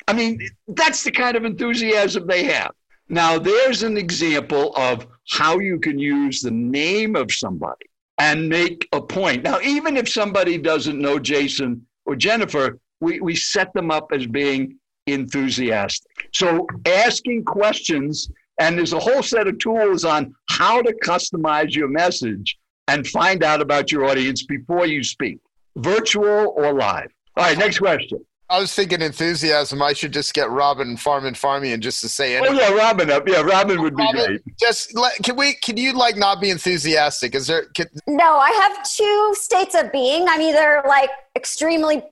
I 0.07 0.13
mean, 0.13 0.39
that's 0.69 1.03
the 1.05 1.13
kind 1.13 1.35
of 1.35 1.47
enthusiasm 1.47 2.27
they 2.27 2.45
have. 2.45 2.73
Now, 3.09 3.39
there's 3.39 3.83
an 3.83 3.97
example 3.97 4.75
of 4.77 5.07
how 5.31 5.59
you 5.61 5.79
can 5.79 5.99
use 5.99 6.43
the 6.43 6.51
name 6.51 7.17
of 7.17 7.33
somebody 7.33 7.87
and 8.19 8.51
make 8.51 8.87
a 8.93 9.01
point. 9.01 9.45
Now, 9.45 9.61
even 9.61 9.97
if 9.97 10.09
somebody 10.09 10.59
doesn't 10.59 10.99
know 10.99 11.19
Jason 11.19 11.87
or 12.07 12.17
Jennifer, 12.17 12.79
we, 13.01 13.21
we 13.21 13.35
set 13.35 13.73
them 13.75 13.91
up 13.91 14.09
as 14.13 14.27
being 14.27 14.79
enthusiastic. 15.07 16.11
So, 16.33 16.67
asking 16.87 17.45
questions, 17.45 18.31
and 18.61 18.79
there's 18.79 18.93
a 18.93 18.99
whole 18.99 19.23
set 19.23 19.49
of 19.49 19.59
tools 19.59 20.05
on 20.05 20.35
how 20.49 20.83
to 20.83 20.93
customize 21.05 21.75
your 21.75 21.89
message 21.89 22.59
and 22.89 23.07
find 23.07 23.43
out 23.43 23.61
about 23.61 23.91
your 23.91 24.05
audience 24.05 24.45
before 24.45 24.87
you 24.87 25.03
speak, 25.03 25.39
virtual 25.77 26.53
or 26.57 26.73
live. 26.73 27.11
All 27.37 27.45
right, 27.45 27.59
next 27.59 27.79
question. 27.79 28.25
I 28.53 28.61
was 28.61 28.75
thinking 28.75 29.01
enthusiasm. 29.01 29.81
I 29.81 29.95
should 29.95 30.13
just 30.13 30.35
get 30.35 30.51
Robin 30.51 30.99
Farman 30.99 31.33
Farmian 31.33 31.81
just 31.81 32.03
to 32.03 32.09
say 32.09 32.37
anything. 32.37 32.59
Oh 32.59 32.61
yeah, 32.61 32.75
Robin 32.75 33.11
up. 33.11 33.27
Yeah, 33.27 33.41
Robin 33.41 33.81
would 33.81 33.97
be 33.97 34.03
Robin, 34.03 34.27
great. 34.27 34.43
Just 34.61 34.95
let, 34.95 35.15
can 35.23 35.37
we? 35.37 35.55
Can 35.55 35.79
you 35.79 35.95
like 35.95 36.19
not 36.19 36.39
be 36.39 36.51
enthusiastic? 36.51 37.35
Is 37.35 37.47
there? 37.47 37.65
Can, 37.75 37.87
no, 38.07 38.37
I 38.37 38.51
have 38.51 38.87
two 38.87 39.35
states 39.39 39.75
of 39.75 39.91
being. 39.91 40.29
I'm 40.29 40.43
either 40.43 40.83
like 40.87 41.09
extremely 41.35 42.03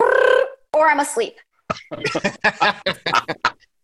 or 0.73 0.91
I'm 0.91 1.01
asleep. 1.01 1.37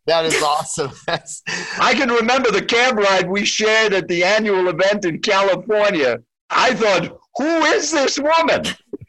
That 0.07 0.24
is 0.24 0.41
awesome. 0.41 0.93
That's... 1.09 1.43
I 1.81 1.93
can 1.93 2.09
remember 2.09 2.53
the 2.53 2.65
cab 2.65 2.97
ride 2.97 3.28
we 3.28 3.45
shared 3.45 3.93
at 3.93 4.07
the 4.07 4.23
annual 4.23 4.69
event 4.69 5.05
in 5.05 5.19
California. 5.19 6.19
I 6.49 6.74
thought, 6.74 7.19
who 7.35 7.65
is 7.65 7.91
this 7.91 8.16
woman? 8.16 8.62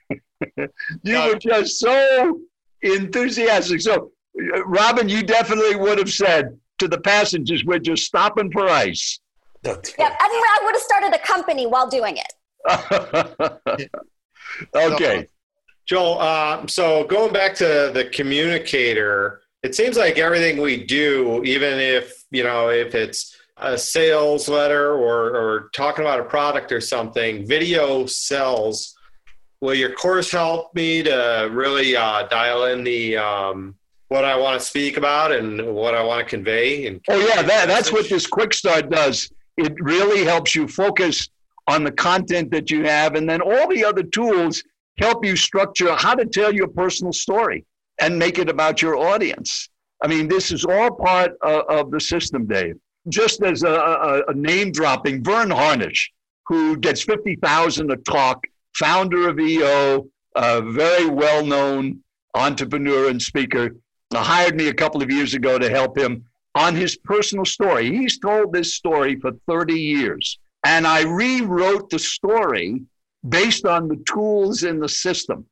you 1.03 1.17
were 1.19 1.35
just 1.35 1.79
so 1.79 2.39
enthusiastic. 2.81 3.81
So, 3.81 4.11
uh, 4.55 4.65
Robin, 4.65 5.09
you 5.09 5.23
definitely 5.23 5.75
would 5.75 5.97
have 5.97 6.11
said 6.11 6.59
to 6.79 6.87
the 6.87 6.99
passengers, 6.99 7.63
"We're 7.63 7.79
just 7.79 8.03
stopping 8.03 8.51
for 8.51 8.69
ice." 8.69 9.19
yeah, 9.65 10.15
I 10.19 10.59
would 10.63 10.75
have 10.75 10.81
started 10.81 11.13
a 11.13 11.19
company 11.19 11.65
while 11.65 11.89
doing 11.89 12.17
it. 12.17 12.33
okay, 14.75 15.27
Joel. 15.85 16.19
Uh, 16.19 16.67
so 16.67 17.03
going 17.05 17.33
back 17.33 17.55
to 17.55 17.91
the 17.93 18.09
communicator, 18.13 19.41
it 19.63 19.75
seems 19.75 19.97
like 19.97 20.17
everything 20.17 20.61
we 20.61 20.85
do, 20.85 21.43
even 21.43 21.79
if 21.79 22.23
you 22.31 22.43
know 22.43 22.69
if 22.69 22.95
it's 22.95 23.35
a 23.57 23.77
sales 23.77 24.47
letter 24.47 24.93
or, 24.93 25.35
or 25.35 25.69
talking 25.73 26.05
about 26.05 26.19
a 26.19 26.23
product 26.23 26.71
or 26.71 26.79
something, 26.79 27.45
video 27.47 28.05
sells 28.05 28.95
will 29.61 29.73
your 29.73 29.93
course 29.93 30.31
help 30.31 30.73
me 30.75 31.03
to 31.03 31.49
really 31.51 31.95
uh, 31.95 32.27
dial 32.27 32.65
in 32.65 32.83
the 32.83 33.17
um, 33.17 33.75
what 34.09 34.23
I 34.23 34.37
want 34.37 34.59
to 34.59 34.65
speak 34.65 34.97
about 34.97 35.31
and 35.31 35.73
what 35.73 35.95
I 35.95 36.03
want 36.03 36.25
to 36.25 36.29
convey? 36.29 36.87
And 36.87 37.01
oh 37.09 37.19
yeah, 37.19 37.41
that, 37.41 37.67
that's 37.67 37.91
what 37.91 38.09
this 38.09 38.27
quick 38.27 38.53
start 38.53 38.89
does. 38.89 39.31
It 39.57 39.73
really 39.81 40.23
helps 40.23 40.55
you 40.55 40.67
focus 40.67 41.29
on 41.67 41.83
the 41.83 41.91
content 41.91 42.51
that 42.51 42.71
you 42.71 42.85
have, 42.85 43.15
and 43.15 43.29
then 43.29 43.41
all 43.41 43.67
the 43.67 43.83
other 43.83 44.03
tools 44.03 44.63
help 44.99 45.25
you 45.25 45.35
structure 45.35 45.93
how 45.95 46.15
to 46.15 46.25
tell 46.25 46.53
your 46.53 46.67
personal 46.67 47.13
story 47.13 47.65
and 47.99 48.17
make 48.17 48.39
it 48.39 48.49
about 48.49 48.81
your 48.81 48.95
audience. 48.95 49.69
I 50.01 50.07
mean, 50.07 50.27
this 50.27 50.51
is 50.51 50.63
all 50.63 50.91
part 50.91 51.33
of, 51.41 51.63
of 51.69 51.91
the 51.91 51.99
system, 51.99 52.45
Dave. 52.45 52.75
Just 53.09 53.41
as 53.41 53.63
a, 53.63 53.71
a, 53.71 54.21
a 54.27 54.33
name 54.33 54.71
dropping, 54.71 55.23
Verne 55.23 55.49
Harnish, 55.49 56.11
who 56.45 56.77
gets 56.77 57.01
50,000 57.01 57.91
a 57.91 57.97
talk 57.97 58.45
founder 58.77 59.27
of 59.27 59.39
EO, 59.39 60.07
a 60.35 60.61
very 60.61 61.07
well 61.07 61.45
known 61.45 62.01
entrepreneur 62.33 63.09
and 63.09 63.21
speaker, 63.21 63.75
uh, 64.13 64.23
hired 64.23 64.55
me 64.55 64.69
a 64.69 64.73
couple 64.73 65.01
of 65.01 65.11
years 65.11 65.33
ago 65.33 65.57
to 65.57 65.69
help 65.69 65.97
him 65.97 66.23
on 66.55 66.75
his 66.75 66.97
personal 66.97 67.45
story. 67.45 67.95
He's 67.95 68.19
told 68.19 68.53
this 68.53 68.75
story 68.75 69.19
for 69.19 69.31
30 69.47 69.73
years. 69.73 70.39
And 70.63 70.87
I 70.87 71.03
rewrote 71.03 71.89
the 71.89 71.99
story 71.99 72.81
based 73.27 73.65
on 73.65 73.87
the 73.87 74.03
tools 74.07 74.63
in 74.63 74.79
the 74.79 74.89
system. 74.89 75.45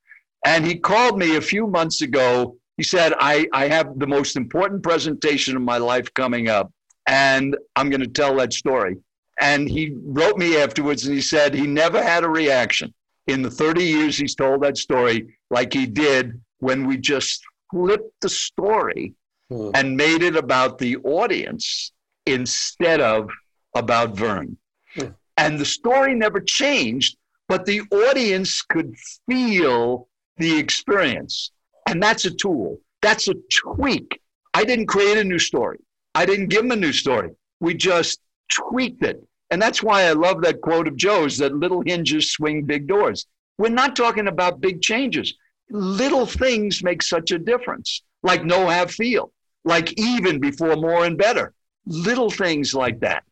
And 0.46 0.66
he 0.66 0.76
called 0.76 1.18
me 1.18 1.36
a 1.36 1.42
few 1.42 1.68
months 1.68 2.02
ago. 2.02 2.58
He 2.78 2.84
said, 2.84 3.14
I, 3.20 3.48
I 3.54 3.68
have 3.68 3.98
the 3.98 4.08
most 4.08 4.36
important 4.36 4.84
presentation 4.84 5.56
of 5.56 5.62
my 5.62 5.78
life 5.78 6.14
coming 6.14 6.50
up, 6.50 6.72
and 7.08 7.56
I'm 7.76 7.90
going 7.90 8.02
to 8.02 8.08
tell 8.08 8.36
that 8.36 8.54
story. 8.54 8.98
And 9.40 9.70
he 9.70 9.96
wrote 10.04 10.38
me 10.38 10.58
afterwards 10.58 11.06
and 11.06 11.16
he 11.16 11.22
said 11.22 11.54
he 11.54 11.68
never 11.68 12.02
had 12.02 12.24
a 12.24 12.30
reaction 12.30 12.94
in 13.28 13.42
the 13.42 13.50
30 13.50 13.84
years 13.84 14.18
he's 14.18 14.36
told 14.36 14.62
that 14.62 14.78
story 14.78 15.36
like 15.50 15.74
he 15.74 15.86
did 15.86 16.40
when 16.60 16.86
we 16.86 16.98
just 16.98 17.42
flipped 17.72 18.22
the 18.22 18.30
story 18.30 19.14
hmm. 19.50 19.72
and 19.74 19.98
made 19.98 20.22
it 20.22 20.36
about 20.36 20.78
the 20.78 20.98
audience 20.98 21.92
instead 22.26 23.02
of 23.02 23.30
about 23.76 24.16
Verne. 24.16 24.58
Hmm. 24.96 25.08
And 25.38 25.60
the 25.60 25.66
story 25.66 26.16
never 26.16 26.40
changed, 26.40 27.18
but 27.48 27.66
the 27.66 27.82
audience 27.92 28.62
could 28.62 28.96
feel 29.28 30.08
the 30.38 30.58
experience. 30.58 31.52
And 31.88 32.02
that's 32.02 32.26
a 32.26 32.32
tool, 32.32 32.80
that's 33.02 33.28
a 33.28 33.36
tweak. 33.52 34.20
I 34.54 34.64
didn't 34.64 34.88
create 34.88 35.18
a 35.18 35.24
new 35.24 35.40
story, 35.40 35.80
I 36.14 36.26
didn't 36.26 36.48
give 36.48 36.64
him 36.64 36.72
a 36.72 36.76
new 36.76 36.94
story. 36.94 37.32
We 37.60 37.74
just 37.74 38.20
tweaked 38.52 39.04
it 39.04 39.26
and 39.50 39.62
that's 39.62 39.84
why 39.84 40.04
I 40.04 40.14
love 40.14 40.42
that 40.42 40.62
quote 40.62 40.88
of 40.88 40.96
Joe's 40.96 41.38
that 41.38 41.56
little 41.56 41.82
hinges 41.82 42.32
swing 42.32 42.64
big 42.64 42.88
doors. 42.88 43.28
We're 43.58 43.70
not 43.70 43.96
talking 43.96 44.28
about 44.28 44.62
big 44.62 44.82
changes. 44.82 45.36
Little 45.70 46.26
things 46.26 46.84
make 46.84 47.02
such 47.02 47.32
a 47.32 47.40
difference, 47.40 48.04
like 48.24 48.44
know, 48.44 48.68
have, 48.68 48.92
feel, 48.92 49.32
like 49.64 49.98
even 50.00 50.40
before 50.40 50.76
more 50.76 51.06
and 51.06 51.18
better. 51.18 51.54
Little 51.86 52.30
things 52.30 52.74
like 52.74 53.00
that. 53.02 53.24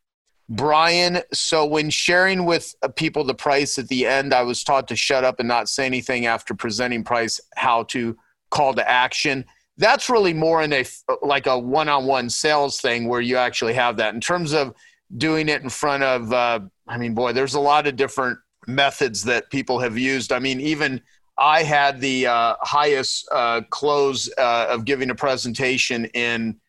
Brian, 0.50 1.20
so 1.32 1.66
when 1.66 1.90
sharing 1.90 2.46
with 2.46 2.76
people 2.96 3.24
the 3.24 3.34
price 3.34 3.80
at 3.80 3.88
the 3.88 4.06
end, 4.06 4.34
I 4.34 4.44
was 4.44 4.64
taught 4.64 4.88
to 4.90 4.96
shut 4.96 5.24
up 5.24 5.40
and 5.40 5.48
not 5.48 5.70
say 5.70 5.86
anything 5.86 6.26
after 6.26 6.54
presenting 6.54 7.04
price, 7.04 7.40
how 7.56 7.84
to 7.86 8.18
call 8.52 8.74
to 8.76 8.88
action. 8.88 9.46
That's 9.78 10.10
really 10.10 10.34
more 10.34 10.62
in 10.62 10.74
a 10.74 10.86
like 11.22 11.48
a 11.48 11.58
one-on-one 11.58 12.30
sales 12.30 12.80
thing 12.80 13.08
where 13.08 13.22
you 13.22 13.38
actually 13.38 13.74
have 13.74 13.98
that. 13.98 14.14
In 14.14 14.22
terms 14.22 14.54
of 14.54 14.76
doing 15.18 15.50
it 15.50 15.62
in 15.62 15.70
front 15.70 16.04
of, 16.04 16.34
uh, 16.34 16.60
I 16.88 16.98
mean, 16.98 17.14
boy, 17.14 17.34
there's 17.34 17.54
a 17.54 17.60
lot 17.60 17.88
of 17.88 17.96
different 17.96 18.40
methods 18.68 19.24
that 19.24 19.50
people 19.50 19.80
have 19.80 19.98
used. 19.98 20.32
I 20.32 20.40
mean, 20.40 20.60
even 20.62 21.02
I 21.38 21.64
had 21.64 22.00
the 22.00 22.28
uh, 22.28 22.56
highest 22.62 23.28
uh, 23.32 23.62
close 23.70 24.30
uh, 24.38 24.68
of 24.70 24.86
giving 24.86 25.10
a 25.10 25.16
presentation 25.16 26.06
in 26.06 26.60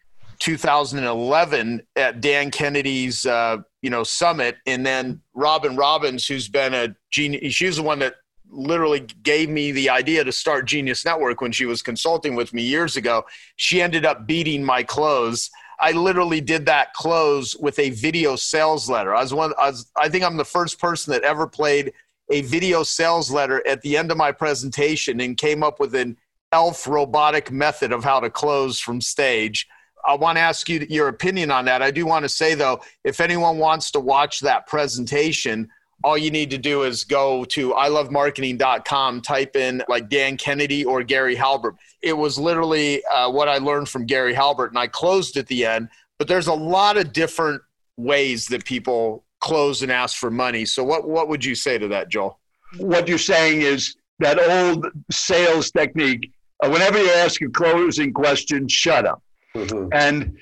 2011 0.40 1.82
at 1.96 2.20
Dan 2.20 2.50
Kennedy's 2.50 3.24
uh, 3.26 3.58
you 3.82 3.90
know 3.90 4.02
summit, 4.02 4.56
and 4.66 4.84
then 4.84 5.20
Robin 5.34 5.76
Robins, 5.76 6.26
who's 6.26 6.48
been 6.48 6.74
a 6.74 6.94
genius, 7.10 7.54
she's 7.54 7.76
the 7.76 7.82
one 7.82 7.98
that 8.00 8.14
literally 8.50 9.00
gave 9.22 9.48
me 9.48 9.72
the 9.72 9.90
idea 9.90 10.24
to 10.24 10.32
start 10.32 10.66
Genius 10.66 11.04
Network 11.04 11.40
when 11.40 11.52
she 11.52 11.66
was 11.66 11.82
consulting 11.82 12.34
with 12.34 12.52
me 12.54 12.62
years 12.62 12.96
ago. 12.96 13.24
She 13.56 13.82
ended 13.82 14.06
up 14.06 14.26
beating 14.26 14.64
my 14.64 14.82
close. 14.82 15.50
I 15.84 15.92
literally 15.92 16.40
did 16.40 16.64
that 16.64 16.94
close 16.94 17.54
with 17.56 17.78
a 17.78 17.90
video 17.90 18.36
sales 18.36 18.88
letter. 18.88 19.14
I 19.14 19.20
was 19.20 19.34
one. 19.34 19.52
I, 19.58 19.68
was, 19.68 19.92
I 19.94 20.08
think 20.08 20.24
I'm 20.24 20.38
the 20.38 20.44
first 20.44 20.80
person 20.80 21.12
that 21.12 21.24
ever 21.24 21.46
played 21.46 21.92
a 22.30 22.40
video 22.40 22.82
sales 22.84 23.30
letter 23.30 23.62
at 23.68 23.82
the 23.82 23.98
end 23.98 24.10
of 24.10 24.16
my 24.16 24.32
presentation 24.32 25.20
and 25.20 25.36
came 25.36 25.62
up 25.62 25.78
with 25.78 25.94
an 25.94 26.16
elf 26.52 26.86
robotic 26.86 27.50
method 27.52 27.92
of 27.92 28.02
how 28.02 28.18
to 28.18 28.30
close 28.30 28.80
from 28.80 29.02
stage. 29.02 29.68
I 30.08 30.14
want 30.14 30.38
to 30.38 30.40
ask 30.40 30.70
you 30.70 30.86
your 30.88 31.08
opinion 31.08 31.50
on 31.50 31.66
that. 31.66 31.82
I 31.82 31.90
do 31.90 32.06
want 32.06 32.22
to 32.22 32.30
say 32.30 32.54
though, 32.54 32.80
if 33.04 33.20
anyone 33.20 33.58
wants 33.58 33.90
to 33.90 34.00
watch 34.00 34.40
that 34.40 34.66
presentation, 34.66 35.68
all 36.04 36.18
you 36.18 36.30
need 36.30 36.50
to 36.50 36.58
do 36.58 36.82
is 36.82 37.02
go 37.02 37.44
to 37.46 37.70
ilovemarketing.com, 37.72 39.22
type 39.22 39.56
in 39.56 39.82
like 39.88 40.10
Dan 40.10 40.36
Kennedy 40.36 40.84
or 40.84 41.02
Gary 41.02 41.34
Halbert. 41.34 41.76
It 42.02 42.12
was 42.12 42.38
literally 42.38 43.02
uh, 43.06 43.30
what 43.30 43.48
I 43.48 43.56
learned 43.56 43.88
from 43.88 44.04
Gary 44.04 44.34
Halbert, 44.34 44.70
and 44.70 44.78
I 44.78 44.86
closed 44.86 45.38
at 45.38 45.46
the 45.46 45.64
end. 45.64 45.88
But 46.18 46.28
there's 46.28 46.46
a 46.46 46.54
lot 46.54 46.98
of 46.98 47.14
different 47.14 47.62
ways 47.96 48.46
that 48.48 48.66
people 48.66 49.24
close 49.40 49.82
and 49.82 49.90
ask 49.90 50.18
for 50.18 50.30
money. 50.30 50.66
So, 50.66 50.84
what 50.84 51.08
what 51.08 51.28
would 51.28 51.42
you 51.42 51.54
say 51.54 51.78
to 51.78 51.88
that, 51.88 52.10
Joel? 52.10 52.38
What 52.76 53.08
you're 53.08 53.18
saying 53.18 53.62
is 53.62 53.96
that 54.18 54.38
old 54.38 54.86
sales 55.10 55.70
technique. 55.70 56.32
Uh, 56.62 56.68
whenever 56.68 56.98
you 57.02 57.10
ask 57.10 57.40
a 57.40 57.48
closing 57.48 58.12
question, 58.12 58.68
shut 58.68 59.06
up. 59.06 59.22
Mm-hmm. 59.56 59.88
And, 59.92 60.36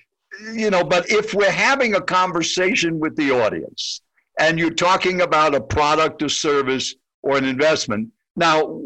you 0.53 0.71
know, 0.71 0.85
but 0.85 1.11
if 1.11 1.35
we're 1.35 1.51
having 1.51 1.95
a 1.95 2.01
conversation 2.01 2.99
with 2.99 3.17
the 3.17 3.31
audience 3.31 4.03
and 4.39 4.59
you're 4.59 4.71
talking 4.71 5.21
about 5.21 5.55
a 5.55 5.61
product 5.61 6.23
or 6.23 6.29
service 6.29 6.95
or 7.23 7.37
an 7.37 7.45
investment, 7.45 8.11
now, 8.37 8.83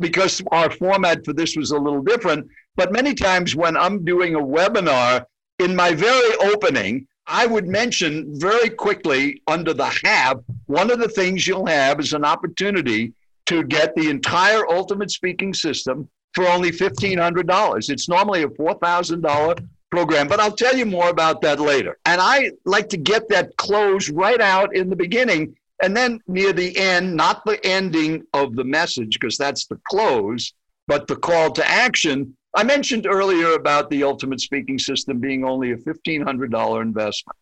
because 0.00 0.42
our 0.52 0.70
format 0.70 1.24
for 1.24 1.32
this 1.32 1.56
was 1.56 1.70
a 1.70 1.78
little 1.78 2.02
different, 2.02 2.46
but 2.76 2.92
many 2.92 3.14
times 3.14 3.56
when 3.56 3.76
I'm 3.76 4.04
doing 4.04 4.34
a 4.34 4.40
webinar, 4.40 5.24
in 5.58 5.74
my 5.74 5.92
very 5.92 6.36
opening, 6.52 7.06
I 7.26 7.46
would 7.46 7.66
mention 7.66 8.38
very 8.38 8.70
quickly 8.70 9.42
under 9.46 9.74
the 9.74 9.92
have, 10.04 10.42
one 10.66 10.90
of 10.90 10.98
the 10.98 11.08
things 11.08 11.46
you'll 11.46 11.66
have 11.66 12.00
is 12.00 12.12
an 12.12 12.24
opportunity 12.24 13.12
to 13.46 13.64
get 13.64 13.94
the 13.94 14.08
entire 14.08 14.66
Ultimate 14.70 15.10
Speaking 15.10 15.52
System 15.52 16.08
for 16.34 16.46
only 16.46 16.70
$1,500. 16.70 17.90
It's 17.90 18.08
normally 18.08 18.42
a 18.42 18.48
$4,000 18.48 19.68
program, 19.90 20.28
but 20.28 20.40
I'll 20.40 20.56
tell 20.56 20.76
you 20.76 20.86
more 20.86 21.08
about 21.08 21.40
that 21.42 21.60
later. 21.60 21.98
And 22.04 22.20
I 22.20 22.50
like 22.64 22.88
to 22.90 22.96
get 22.96 23.28
that 23.28 23.56
close 23.56 24.10
right 24.10 24.40
out 24.40 24.74
in 24.74 24.90
the 24.90 24.96
beginning 24.96 25.56
and 25.82 25.96
then 25.96 26.20
near 26.26 26.52
the 26.52 26.76
end, 26.76 27.14
not 27.14 27.44
the 27.44 27.64
ending 27.64 28.24
of 28.34 28.56
the 28.56 28.64
message, 28.64 29.18
because 29.18 29.38
that's 29.38 29.66
the 29.66 29.80
close, 29.88 30.52
but 30.86 31.06
the 31.06 31.16
call 31.16 31.52
to 31.52 31.68
action. 31.68 32.36
I 32.54 32.64
mentioned 32.64 33.06
earlier 33.06 33.52
about 33.52 33.88
the 33.90 34.02
Ultimate 34.02 34.40
Speaking 34.40 34.78
System 34.78 35.20
being 35.20 35.44
only 35.44 35.72
a 35.72 35.76
$1,500 35.76 36.82
investment. 36.82 37.36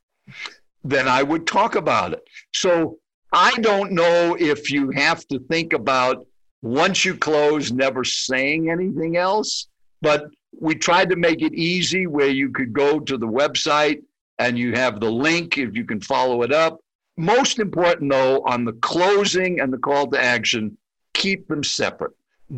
Then 0.84 1.08
I 1.08 1.22
would 1.22 1.46
talk 1.46 1.76
about 1.76 2.12
it. 2.12 2.22
So 2.52 2.98
I 3.32 3.52
don't 3.60 3.92
know 3.92 4.36
if 4.38 4.70
you 4.70 4.90
have 4.90 5.26
to 5.28 5.38
think 5.38 5.72
about 5.72 6.26
once 6.62 7.04
you 7.04 7.16
close, 7.16 7.72
never 7.72 8.04
saying 8.04 8.70
anything 8.70 9.16
else. 9.16 9.68
But 10.02 10.26
we 10.60 10.74
tried 10.74 11.10
to 11.10 11.16
make 11.16 11.42
it 11.42 11.54
easy 11.54 12.06
where 12.06 12.28
you 12.28 12.50
could 12.50 12.72
go 12.72 12.98
to 13.00 13.16
the 13.16 13.26
website 13.26 14.02
and 14.38 14.58
you 14.58 14.72
have 14.74 15.00
the 15.00 15.10
link 15.10 15.58
if 15.58 15.74
you 15.74 15.84
can 15.84 16.00
follow 16.00 16.42
it 16.42 16.52
up. 16.52 16.80
Most 17.16 17.58
important, 17.58 18.10
though, 18.10 18.42
on 18.44 18.64
the 18.64 18.74
closing 18.74 19.60
and 19.60 19.72
the 19.72 19.78
call 19.78 20.06
to 20.08 20.22
action, 20.22 20.76
keep 21.14 21.48
them 21.48 21.64
separate. 21.64 22.12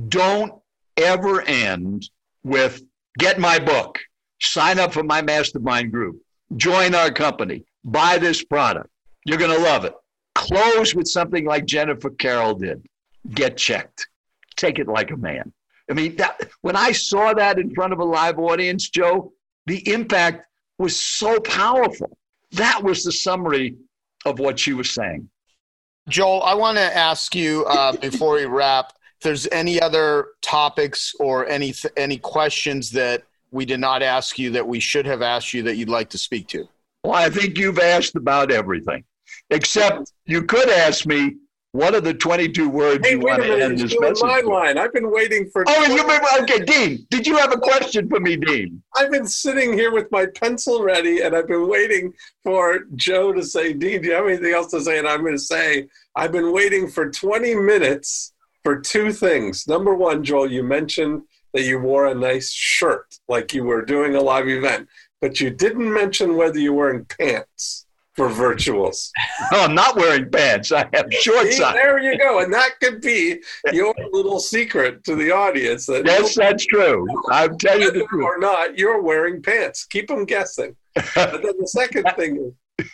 Don't 0.08 0.52
ever 0.96 1.42
end 1.42 2.10
with 2.42 2.82
get 3.18 3.38
my 3.38 3.58
book, 3.58 3.98
sign 4.40 4.78
up 4.78 4.92
for 4.92 5.02
my 5.02 5.22
mastermind 5.22 5.92
group, 5.92 6.20
join 6.56 6.94
our 6.94 7.10
company, 7.10 7.64
buy 7.84 8.18
this 8.18 8.42
product. 8.42 8.90
You're 9.24 9.38
going 9.38 9.56
to 9.56 9.62
love 9.62 9.84
it. 9.84 9.94
Close 10.34 10.94
with 10.94 11.06
something 11.06 11.44
like 11.44 11.66
Jennifer 11.66 12.10
Carroll 12.10 12.54
did 12.54 12.84
get 13.34 13.56
checked. 13.56 14.08
Take 14.56 14.78
it 14.78 14.88
like 14.88 15.10
a 15.10 15.16
man. 15.16 15.52
I 15.90 15.94
mean, 15.94 16.16
that, 16.16 16.40
when 16.60 16.76
I 16.76 16.92
saw 16.92 17.32
that 17.34 17.58
in 17.58 17.74
front 17.74 17.92
of 17.92 17.98
a 17.98 18.04
live 18.04 18.38
audience, 18.38 18.88
Joe, 18.90 19.32
the 19.66 19.88
impact 19.90 20.46
was 20.78 21.00
so 21.00 21.40
powerful. 21.40 22.16
That 22.52 22.82
was 22.82 23.04
the 23.04 23.12
summary 23.12 23.76
of 24.24 24.38
what 24.38 24.58
she 24.58 24.72
was 24.72 24.90
saying. 24.90 25.28
Joel, 26.08 26.42
I 26.42 26.54
want 26.54 26.78
to 26.78 26.96
ask 26.96 27.34
you 27.34 27.64
uh, 27.66 27.92
before 28.00 28.34
we 28.34 28.46
wrap 28.46 28.92
if 29.18 29.22
there's 29.24 29.48
any 29.48 29.80
other 29.80 30.28
topics 30.42 31.12
or 31.18 31.46
any 31.48 31.74
any 31.96 32.18
questions 32.18 32.90
that 32.92 33.24
we 33.50 33.64
did 33.64 33.80
not 33.80 34.02
ask 34.02 34.38
you 34.38 34.50
that 34.50 34.66
we 34.66 34.78
should 34.78 35.06
have 35.06 35.22
asked 35.22 35.52
you 35.52 35.62
that 35.64 35.76
you'd 35.76 35.88
like 35.88 36.10
to 36.10 36.18
speak 36.18 36.46
to. 36.48 36.68
Well, 37.02 37.14
I 37.14 37.30
think 37.30 37.58
you've 37.58 37.78
asked 37.78 38.14
about 38.16 38.50
everything, 38.50 39.04
except 39.50 40.12
you 40.26 40.42
could 40.42 40.68
ask 40.68 41.06
me 41.06 41.36
what 41.72 41.94
are 41.94 42.00
the 42.00 42.14
22 42.14 42.68
words 42.68 43.06
hey, 43.06 43.14
you 43.14 43.20
want 43.20 43.42
to 43.42 43.62
end 43.62 43.78
this 43.78 43.94
message? 44.00 44.22
My 44.22 44.40
line. 44.40 44.78
I've 44.78 44.92
been 44.92 45.10
waiting 45.12 45.50
for. 45.50 45.64
Oh, 45.68 45.94
you 45.94 46.02
been, 46.04 46.20
okay, 46.42 46.64
Dean. 46.64 47.06
Did 47.10 47.26
you 47.26 47.36
have 47.36 47.52
a 47.52 47.58
question 47.58 48.08
for 48.08 48.20
me, 48.20 48.36
Dean? 48.36 48.82
I've 48.96 49.10
been 49.10 49.26
sitting 49.26 49.74
here 49.74 49.92
with 49.92 50.10
my 50.10 50.26
pencil 50.26 50.82
ready, 50.82 51.20
and 51.20 51.36
I've 51.36 51.46
been 51.46 51.68
waiting 51.68 52.14
for 52.42 52.80
Joe 52.96 53.32
to 53.32 53.42
say, 53.42 53.74
"Dean, 53.74 54.00
do 54.00 54.08
you 54.08 54.14
have 54.14 54.26
anything 54.26 54.54
else 54.54 54.70
to 54.70 54.80
say?" 54.80 54.98
And 54.98 55.06
I'm 55.06 55.20
going 55.20 55.36
to 55.36 55.38
say, 55.38 55.88
I've 56.16 56.32
been 56.32 56.52
waiting 56.52 56.88
for 56.88 57.10
20 57.10 57.54
minutes 57.54 58.32
for 58.64 58.80
two 58.80 59.12
things. 59.12 59.68
Number 59.68 59.94
one, 59.94 60.24
Joel, 60.24 60.50
you 60.50 60.62
mentioned 60.62 61.22
that 61.52 61.64
you 61.64 61.78
wore 61.78 62.06
a 62.06 62.14
nice 62.14 62.50
shirt, 62.50 63.14
like 63.28 63.52
you 63.52 63.64
were 63.64 63.84
doing 63.84 64.14
a 64.14 64.20
live 64.20 64.48
event, 64.48 64.88
but 65.20 65.38
you 65.38 65.50
didn't 65.50 65.92
mention 65.92 66.36
whether 66.36 66.58
you 66.58 66.72
were 66.72 66.90
in 66.90 67.04
pants 67.04 67.86
for 68.18 68.28
virtuals. 68.28 69.10
Oh, 69.50 69.64
I'm 69.64 69.74
not 69.74 69.96
wearing 69.96 70.30
pants. 70.30 70.72
I 70.72 70.86
have 70.92 71.06
shorts 71.10 71.56
See, 71.56 71.62
on. 71.62 71.72
There 71.72 71.98
you 72.00 72.18
go. 72.18 72.40
And 72.40 72.52
that 72.52 72.80
could 72.80 73.00
be 73.00 73.40
your 73.72 73.94
little 74.10 74.40
secret 74.40 75.04
to 75.04 75.14
the 75.14 75.30
audience. 75.30 75.86
That 75.86 76.04
yes, 76.04 76.34
that's 76.34 76.66
true. 76.66 77.06
I'm 77.30 77.56
telling 77.56 77.82
you 77.82 77.90
the 77.92 78.04
truth. 78.04 78.24
Or 78.24 78.36
not, 78.38 78.76
you're 78.76 79.00
wearing 79.00 79.40
pants. 79.40 79.84
Keep 79.84 80.08
them 80.08 80.26
guessing. 80.26 80.76
but 80.94 81.42
then 81.42 81.54
the 81.58 81.68
second 81.68 82.04
thing 82.16 82.52
is. 82.78 82.86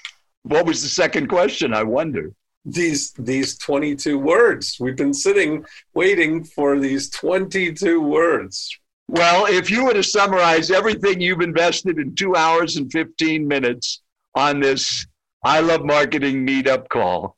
What 0.42 0.66
was 0.66 0.82
the 0.82 0.88
second 0.88 1.28
question? 1.28 1.74
I 1.74 1.82
wonder. 1.82 2.32
These 2.64 3.12
these 3.12 3.59
22 3.59 4.18
words. 4.18 4.76
We've 4.78 4.96
been 4.96 5.14
sitting 5.14 5.64
waiting 5.94 6.44
for 6.44 6.78
these 6.78 7.10
22 7.10 8.01
words. 8.01 8.78
Well, 9.09 9.46
if 9.46 9.70
you 9.70 9.86
were 9.86 9.94
to 9.94 10.05
summarize 10.05 10.70
everything 10.70 11.20
you've 11.20 11.40
invested 11.40 11.98
in 11.98 12.14
two 12.14 12.36
hours 12.36 12.76
and 12.76 12.92
15 12.92 13.48
minutes 13.48 14.02
on 14.34 14.60
this 14.60 15.06
I 15.44 15.60
Love 15.60 15.84
Marketing 15.84 16.46
meetup 16.46 16.88
call. 16.88 17.36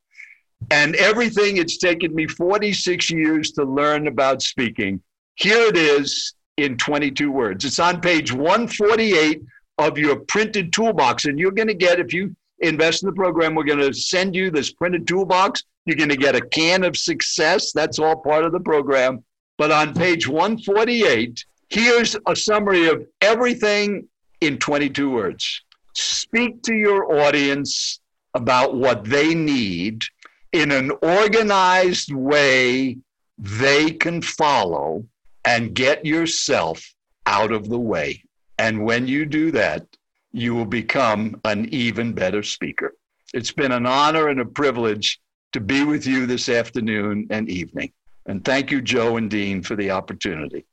And 0.70 0.94
everything, 0.94 1.56
it's 1.56 1.76
taken 1.76 2.14
me 2.14 2.28
46 2.28 3.10
years 3.10 3.50
to 3.52 3.64
learn 3.64 4.06
about 4.06 4.42
speaking. 4.42 5.02
Here 5.34 5.66
it 5.66 5.76
is 5.76 6.34
in 6.56 6.76
22 6.76 7.32
words. 7.32 7.64
It's 7.64 7.80
on 7.80 8.00
page 8.00 8.32
148 8.32 9.42
of 9.78 9.98
your 9.98 10.20
printed 10.20 10.72
toolbox. 10.72 11.24
And 11.24 11.36
you're 11.36 11.50
going 11.50 11.66
to 11.66 11.74
get, 11.74 11.98
if 11.98 12.14
you 12.14 12.34
invest 12.60 13.02
in 13.02 13.08
the 13.08 13.14
program, 13.14 13.56
we're 13.56 13.64
going 13.64 13.80
to 13.80 13.92
send 13.92 14.36
you 14.36 14.52
this 14.52 14.72
printed 14.72 15.08
toolbox. 15.08 15.64
You're 15.84 15.96
going 15.96 16.08
to 16.08 16.16
get 16.16 16.36
a 16.36 16.40
can 16.40 16.84
of 16.84 16.96
success. 16.96 17.72
That's 17.72 17.98
all 17.98 18.16
part 18.16 18.44
of 18.44 18.52
the 18.52 18.60
program. 18.60 19.24
But 19.58 19.72
on 19.72 19.94
page 19.94 20.28
148, 20.28 21.44
here's 21.70 22.16
a 22.26 22.36
summary 22.36 22.88
of 22.88 23.04
everything 23.20 24.06
in 24.40 24.58
22 24.58 25.10
words 25.10 25.62
speak 25.97 26.62
to 26.62 26.74
your 26.74 27.20
audience 27.20 28.01
about 28.35 28.77
what 28.77 29.05
they 29.05 29.35
need 29.35 30.05
in 30.52 30.70
an 30.70 30.90
organized 31.02 32.12
way 32.12 32.97
they 33.39 33.90
can 33.90 34.23
follow 34.23 35.05
and 35.44 35.74
get 35.74 36.05
yourself 36.05 36.94
out 37.27 37.52
of 37.52 37.68
the 37.68 37.78
way. 37.78 38.23
And 38.59 38.85
when 38.85 39.06
you 39.06 39.27
do 39.27 39.51
that, 39.52 39.86
you 40.32 40.55
will 40.55 40.66
become 40.66 41.40
an 41.44 41.68
even 41.73 42.12
better 42.12 42.43
speaker. 42.43 42.94
It's 43.32 43.52
been 43.52 43.73
an 43.73 43.86
honor 43.86 44.28
and 44.28 44.40
a 44.40 44.47
privilege 44.47 45.20
to 45.52 45.60
be 45.60 45.85
with 45.85 46.06
you 46.06 46.27
this 46.27 46.48
afternoon 46.48 47.27
and 47.31 47.48
evening. 47.48 47.93
And 48.27 48.44
thank 48.44 48.70
you, 48.70 48.82
Joe 48.82 49.16
and 49.16 49.31
Dean, 49.31 49.62
for 49.62 49.77
the 49.77 49.90
opportunity. 49.90 50.66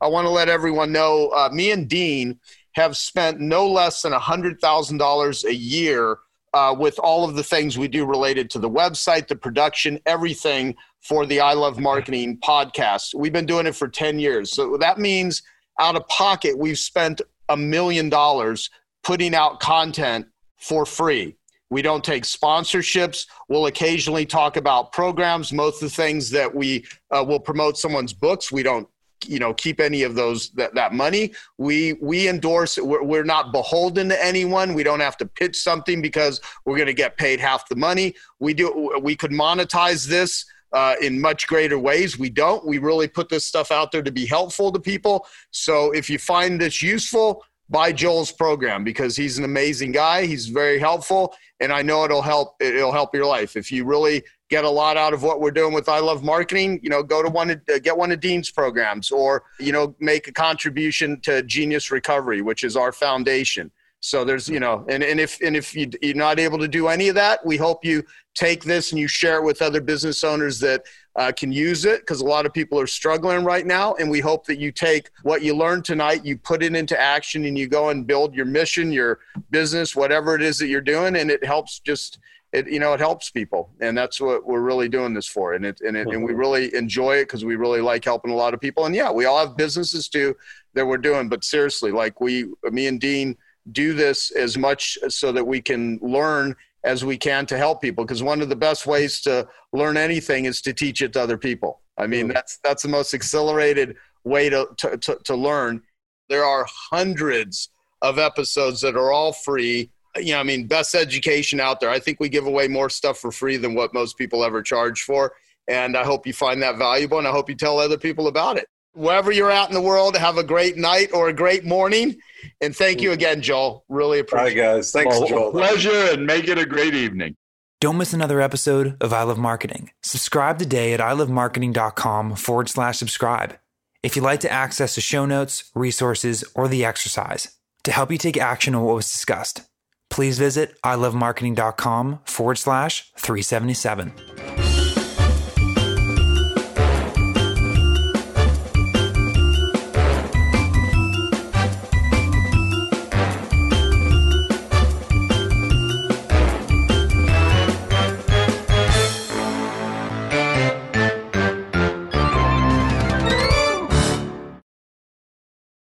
I 0.00 0.06
want 0.08 0.26
to 0.26 0.30
let 0.30 0.48
everyone 0.48 0.92
know 0.92 1.28
uh, 1.28 1.48
me 1.52 1.72
and 1.72 1.88
Dean 1.88 2.38
have 2.72 2.96
spent 2.96 3.40
no 3.40 3.66
less 3.68 4.02
than 4.02 4.12
$100,000 4.12 5.44
a 5.44 5.54
year 5.54 6.18
uh, 6.54 6.74
with 6.78 6.98
all 6.98 7.28
of 7.28 7.34
the 7.34 7.42
things 7.42 7.78
we 7.78 7.88
do 7.88 8.04
related 8.04 8.50
to 8.50 8.58
the 8.58 8.70
website, 8.70 9.28
the 9.28 9.36
production, 9.36 9.98
everything 10.06 10.74
for 11.00 11.26
the 11.26 11.40
I 11.40 11.52
Love 11.52 11.78
Marketing 11.78 12.38
podcast. 12.38 13.14
We've 13.14 13.32
been 13.32 13.46
doing 13.46 13.66
it 13.66 13.74
for 13.74 13.88
10 13.88 14.18
years. 14.18 14.52
So 14.52 14.76
that 14.78 14.98
means 14.98 15.42
out 15.78 15.96
of 15.96 16.06
pocket, 16.08 16.56
we've 16.56 16.78
spent 16.78 17.20
a 17.48 17.56
million 17.56 18.08
dollars 18.08 18.70
putting 19.02 19.34
out 19.34 19.60
content 19.60 20.26
for 20.56 20.84
free. 20.84 21.36
We 21.70 21.82
don't 21.82 22.02
take 22.02 22.24
sponsorships. 22.24 23.26
We'll 23.48 23.66
occasionally 23.66 24.24
talk 24.24 24.56
about 24.56 24.92
programs. 24.92 25.52
Most 25.52 25.82
of 25.82 25.90
the 25.90 25.94
things 25.94 26.30
that 26.30 26.54
we 26.54 26.86
uh, 27.10 27.24
will 27.26 27.40
promote 27.40 27.76
someone's 27.76 28.14
books, 28.14 28.50
we 28.50 28.62
don't 28.62 28.88
you 29.26 29.38
know 29.38 29.52
keep 29.54 29.80
any 29.80 30.02
of 30.02 30.14
those 30.14 30.50
that, 30.50 30.74
that 30.74 30.92
money 30.92 31.32
we 31.56 31.94
we 31.94 32.28
endorse 32.28 32.78
we're, 32.78 33.02
we're 33.02 33.24
not 33.24 33.52
beholden 33.52 34.08
to 34.08 34.24
anyone 34.24 34.74
we 34.74 34.82
don't 34.82 35.00
have 35.00 35.16
to 35.16 35.26
pitch 35.26 35.56
something 35.56 36.00
because 36.00 36.40
we're 36.64 36.76
going 36.76 36.86
to 36.86 36.94
get 36.94 37.16
paid 37.16 37.40
half 37.40 37.68
the 37.68 37.76
money 37.76 38.14
we 38.38 38.54
do 38.54 38.92
we 39.02 39.16
could 39.16 39.32
monetize 39.32 40.06
this 40.06 40.44
uh, 40.72 40.94
in 41.00 41.20
much 41.20 41.46
greater 41.46 41.78
ways. 41.78 42.18
We 42.18 42.30
don't. 42.30 42.66
We 42.66 42.78
really 42.78 43.08
put 43.08 43.28
this 43.28 43.44
stuff 43.44 43.70
out 43.70 43.92
there 43.92 44.02
to 44.02 44.12
be 44.12 44.26
helpful 44.26 44.72
to 44.72 44.80
people. 44.80 45.26
So 45.50 45.92
if 45.92 46.10
you 46.10 46.18
find 46.18 46.60
this 46.60 46.82
useful, 46.82 47.44
buy 47.70 47.92
Joel's 47.92 48.32
program 48.32 48.84
because 48.84 49.16
he's 49.16 49.38
an 49.38 49.44
amazing 49.44 49.92
guy. 49.92 50.26
He's 50.26 50.46
very 50.48 50.78
helpful, 50.78 51.34
and 51.60 51.72
I 51.72 51.82
know 51.82 52.04
it'll 52.04 52.22
help. 52.22 52.56
It'll 52.60 52.92
help 52.92 53.14
your 53.14 53.26
life 53.26 53.56
if 53.56 53.72
you 53.72 53.84
really 53.84 54.22
get 54.48 54.64
a 54.64 54.70
lot 54.70 54.96
out 54.96 55.12
of 55.12 55.22
what 55.22 55.40
we're 55.40 55.50
doing 55.50 55.72
with 55.72 55.88
I 55.88 56.00
Love 56.00 56.24
Marketing. 56.24 56.80
You 56.82 56.90
know, 56.90 57.02
go 57.02 57.22
to 57.22 57.28
one, 57.28 57.50
uh, 57.50 57.78
get 57.82 57.96
one 57.96 58.12
of 58.12 58.20
Dean's 58.20 58.50
programs, 58.50 59.10
or 59.10 59.44
you 59.58 59.72
know, 59.72 59.94
make 60.00 60.28
a 60.28 60.32
contribution 60.32 61.20
to 61.22 61.42
Genius 61.42 61.90
Recovery, 61.90 62.42
which 62.42 62.64
is 62.64 62.76
our 62.76 62.92
foundation. 62.92 63.70
So 64.00 64.24
there's, 64.24 64.48
you 64.48 64.60
know, 64.60 64.84
and, 64.88 65.02
and 65.02 65.18
if 65.18 65.40
and 65.40 65.56
if 65.56 65.74
you, 65.74 65.90
you're 66.00 66.14
not 66.14 66.38
able 66.38 66.58
to 66.58 66.68
do 66.68 66.86
any 66.86 67.08
of 67.08 67.16
that, 67.16 67.44
we 67.44 67.56
hope 67.56 67.84
you 67.84 68.04
take 68.34 68.62
this 68.62 68.92
and 68.92 68.98
you 68.98 69.08
share 69.08 69.38
it 69.38 69.44
with 69.44 69.60
other 69.60 69.80
business 69.80 70.22
owners 70.22 70.60
that 70.60 70.84
uh, 71.16 71.32
can 71.36 71.50
use 71.50 71.84
it 71.84 72.00
because 72.00 72.20
a 72.20 72.24
lot 72.24 72.46
of 72.46 72.52
people 72.52 72.78
are 72.78 72.86
struggling 72.86 73.42
right 73.44 73.66
now. 73.66 73.94
And 73.94 74.08
we 74.08 74.20
hope 74.20 74.46
that 74.46 74.60
you 74.60 74.70
take 74.70 75.10
what 75.24 75.42
you 75.42 75.52
learned 75.56 75.84
tonight, 75.84 76.24
you 76.24 76.38
put 76.38 76.62
it 76.62 76.76
into 76.76 76.98
action, 76.98 77.44
and 77.46 77.58
you 77.58 77.66
go 77.66 77.88
and 77.88 78.06
build 78.06 78.36
your 78.36 78.46
mission, 78.46 78.92
your 78.92 79.18
business, 79.50 79.96
whatever 79.96 80.36
it 80.36 80.42
is 80.42 80.58
that 80.58 80.68
you're 80.68 80.80
doing, 80.80 81.16
and 81.16 81.28
it 81.28 81.44
helps 81.44 81.80
just 81.80 82.20
it 82.58 82.70
you 82.70 82.78
know 82.78 82.92
it 82.92 83.00
helps 83.00 83.30
people 83.30 83.70
and 83.80 83.96
that's 83.96 84.20
what 84.20 84.46
we're 84.46 84.60
really 84.60 84.88
doing 84.88 85.14
this 85.14 85.26
for 85.26 85.54
and 85.54 85.64
it 85.64 85.80
and, 85.80 85.96
it, 85.96 86.06
and 86.08 86.22
we 86.22 86.32
mm-hmm. 86.32 86.40
really 86.40 86.74
enjoy 86.74 87.16
it 87.16 87.24
because 87.24 87.44
we 87.44 87.56
really 87.56 87.80
like 87.80 88.04
helping 88.04 88.30
a 88.30 88.34
lot 88.34 88.52
of 88.52 88.60
people 88.60 88.84
and 88.86 88.94
yeah 88.94 89.10
we 89.10 89.24
all 89.24 89.38
have 89.38 89.56
businesses 89.56 90.08
too 90.08 90.34
that 90.74 90.86
we're 90.86 90.98
doing 90.98 91.28
but 91.28 91.44
seriously 91.44 91.90
like 91.90 92.20
we 92.20 92.46
me 92.70 92.86
and 92.86 93.00
dean 93.00 93.36
do 93.72 93.94
this 93.94 94.30
as 94.32 94.58
much 94.58 94.98
so 95.08 95.32
that 95.32 95.46
we 95.46 95.60
can 95.60 95.98
learn 96.02 96.54
as 96.84 97.04
we 97.04 97.16
can 97.16 97.46
to 97.46 97.56
help 97.56 97.80
people 97.80 98.04
because 98.04 98.22
one 98.22 98.40
of 98.40 98.48
the 98.48 98.56
best 98.56 98.86
ways 98.86 99.20
to 99.20 99.46
learn 99.72 99.96
anything 99.96 100.44
is 100.44 100.60
to 100.60 100.72
teach 100.72 101.00
it 101.02 101.12
to 101.12 101.20
other 101.20 101.38
people 101.38 101.80
i 101.96 102.06
mean 102.06 102.28
mm. 102.28 102.34
that's 102.34 102.58
that's 102.64 102.82
the 102.82 102.88
most 102.88 103.14
accelerated 103.14 103.96
way 104.24 104.50
to, 104.50 104.68
to, 104.76 104.96
to, 104.98 105.18
to 105.24 105.34
learn 105.34 105.80
there 106.28 106.44
are 106.44 106.66
hundreds 106.90 107.70
of 108.02 108.18
episodes 108.18 108.80
that 108.80 108.96
are 108.96 109.10
all 109.10 109.32
free 109.32 109.90
you 110.18 110.32
know 110.32 110.40
i 110.40 110.42
mean 110.42 110.66
best 110.66 110.94
education 110.94 111.60
out 111.60 111.80
there 111.80 111.90
i 111.90 111.98
think 111.98 112.20
we 112.20 112.28
give 112.28 112.46
away 112.46 112.68
more 112.68 112.90
stuff 112.90 113.18
for 113.18 113.30
free 113.30 113.56
than 113.56 113.74
what 113.74 113.94
most 113.94 114.16
people 114.16 114.44
ever 114.44 114.62
charge 114.62 115.02
for 115.02 115.32
and 115.68 115.96
i 115.96 116.04
hope 116.04 116.26
you 116.26 116.32
find 116.32 116.62
that 116.62 116.76
valuable 116.76 117.18
and 117.18 117.26
i 117.26 117.30
hope 117.30 117.48
you 117.48 117.54
tell 117.54 117.78
other 117.78 117.98
people 117.98 118.26
about 118.26 118.56
it 118.56 118.66
wherever 118.98 119.30
you're 119.30 119.50
at 119.50 119.68
in 119.68 119.74
the 119.74 119.80
world, 119.80 120.16
have 120.16 120.36
a 120.36 120.44
great 120.44 120.76
night 120.76 121.10
or 121.12 121.28
a 121.28 121.32
great 121.32 121.64
morning. 121.64 122.16
And 122.60 122.74
thank 122.74 123.00
you 123.00 123.12
again, 123.12 123.40
Joel. 123.40 123.84
Really 123.88 124.18
appreciate 124.18 124.58
it. 124.58 124.60
All 124.60 124.74
right, 124.74 124.76
guys. 124.76 124.92
Thanks, 124.92 125.18
well, 125.18 125.28
Joel. 125.28 125.50
Pleasure 125.52 126.12
and 126.12 126.26
make 126.26 126.48
it 126.48 126.58
a 126.58 126.66
great 126.66 126.94
evening. 126.94 127.36
Don't 127.80 127.96
miss 127.96 128.12
another 128.12 128.40
episode 128.40 128.96
of 129.00 129.12
I 129.12 129.22
Love 129.22 129.38
Marketing. 129.38 129.90
Subscribe 130.02 130.58
today 130.58 130.92
at 130.92 131.00
ilovemarketing.com 131.00 132.34
forward 132.34 132.68
slash 132.68 132.98
subscribe. 132.98 133.56
If 134.02 134.16
you'd 134.16 134.22
like 134.22 134.40
to 134.40 134.50
access 134.50 134.96
the 134.96 135.00
show 135.00 135.26
notes, 135.26 135.70
resources, 135.74 136.44
or 136.54 136.66
the 136.66 136.84
exercise 136.84 137.56
to 137.84 137.92
help 137.92 138.10
you 138.10 138.18
take 138.18 138.36
action 138.36 138.74
on 138.74 138.82
what 138.82 138.96
was 138.96 139.10
discussed, 139.10 139.62
please 140.10 140.38
visit 140.38 140.80
ilovemarketing.com 140.82 142.20
forward 142.24 142.58
slash 142.58 143.10
377. 143.16 144.67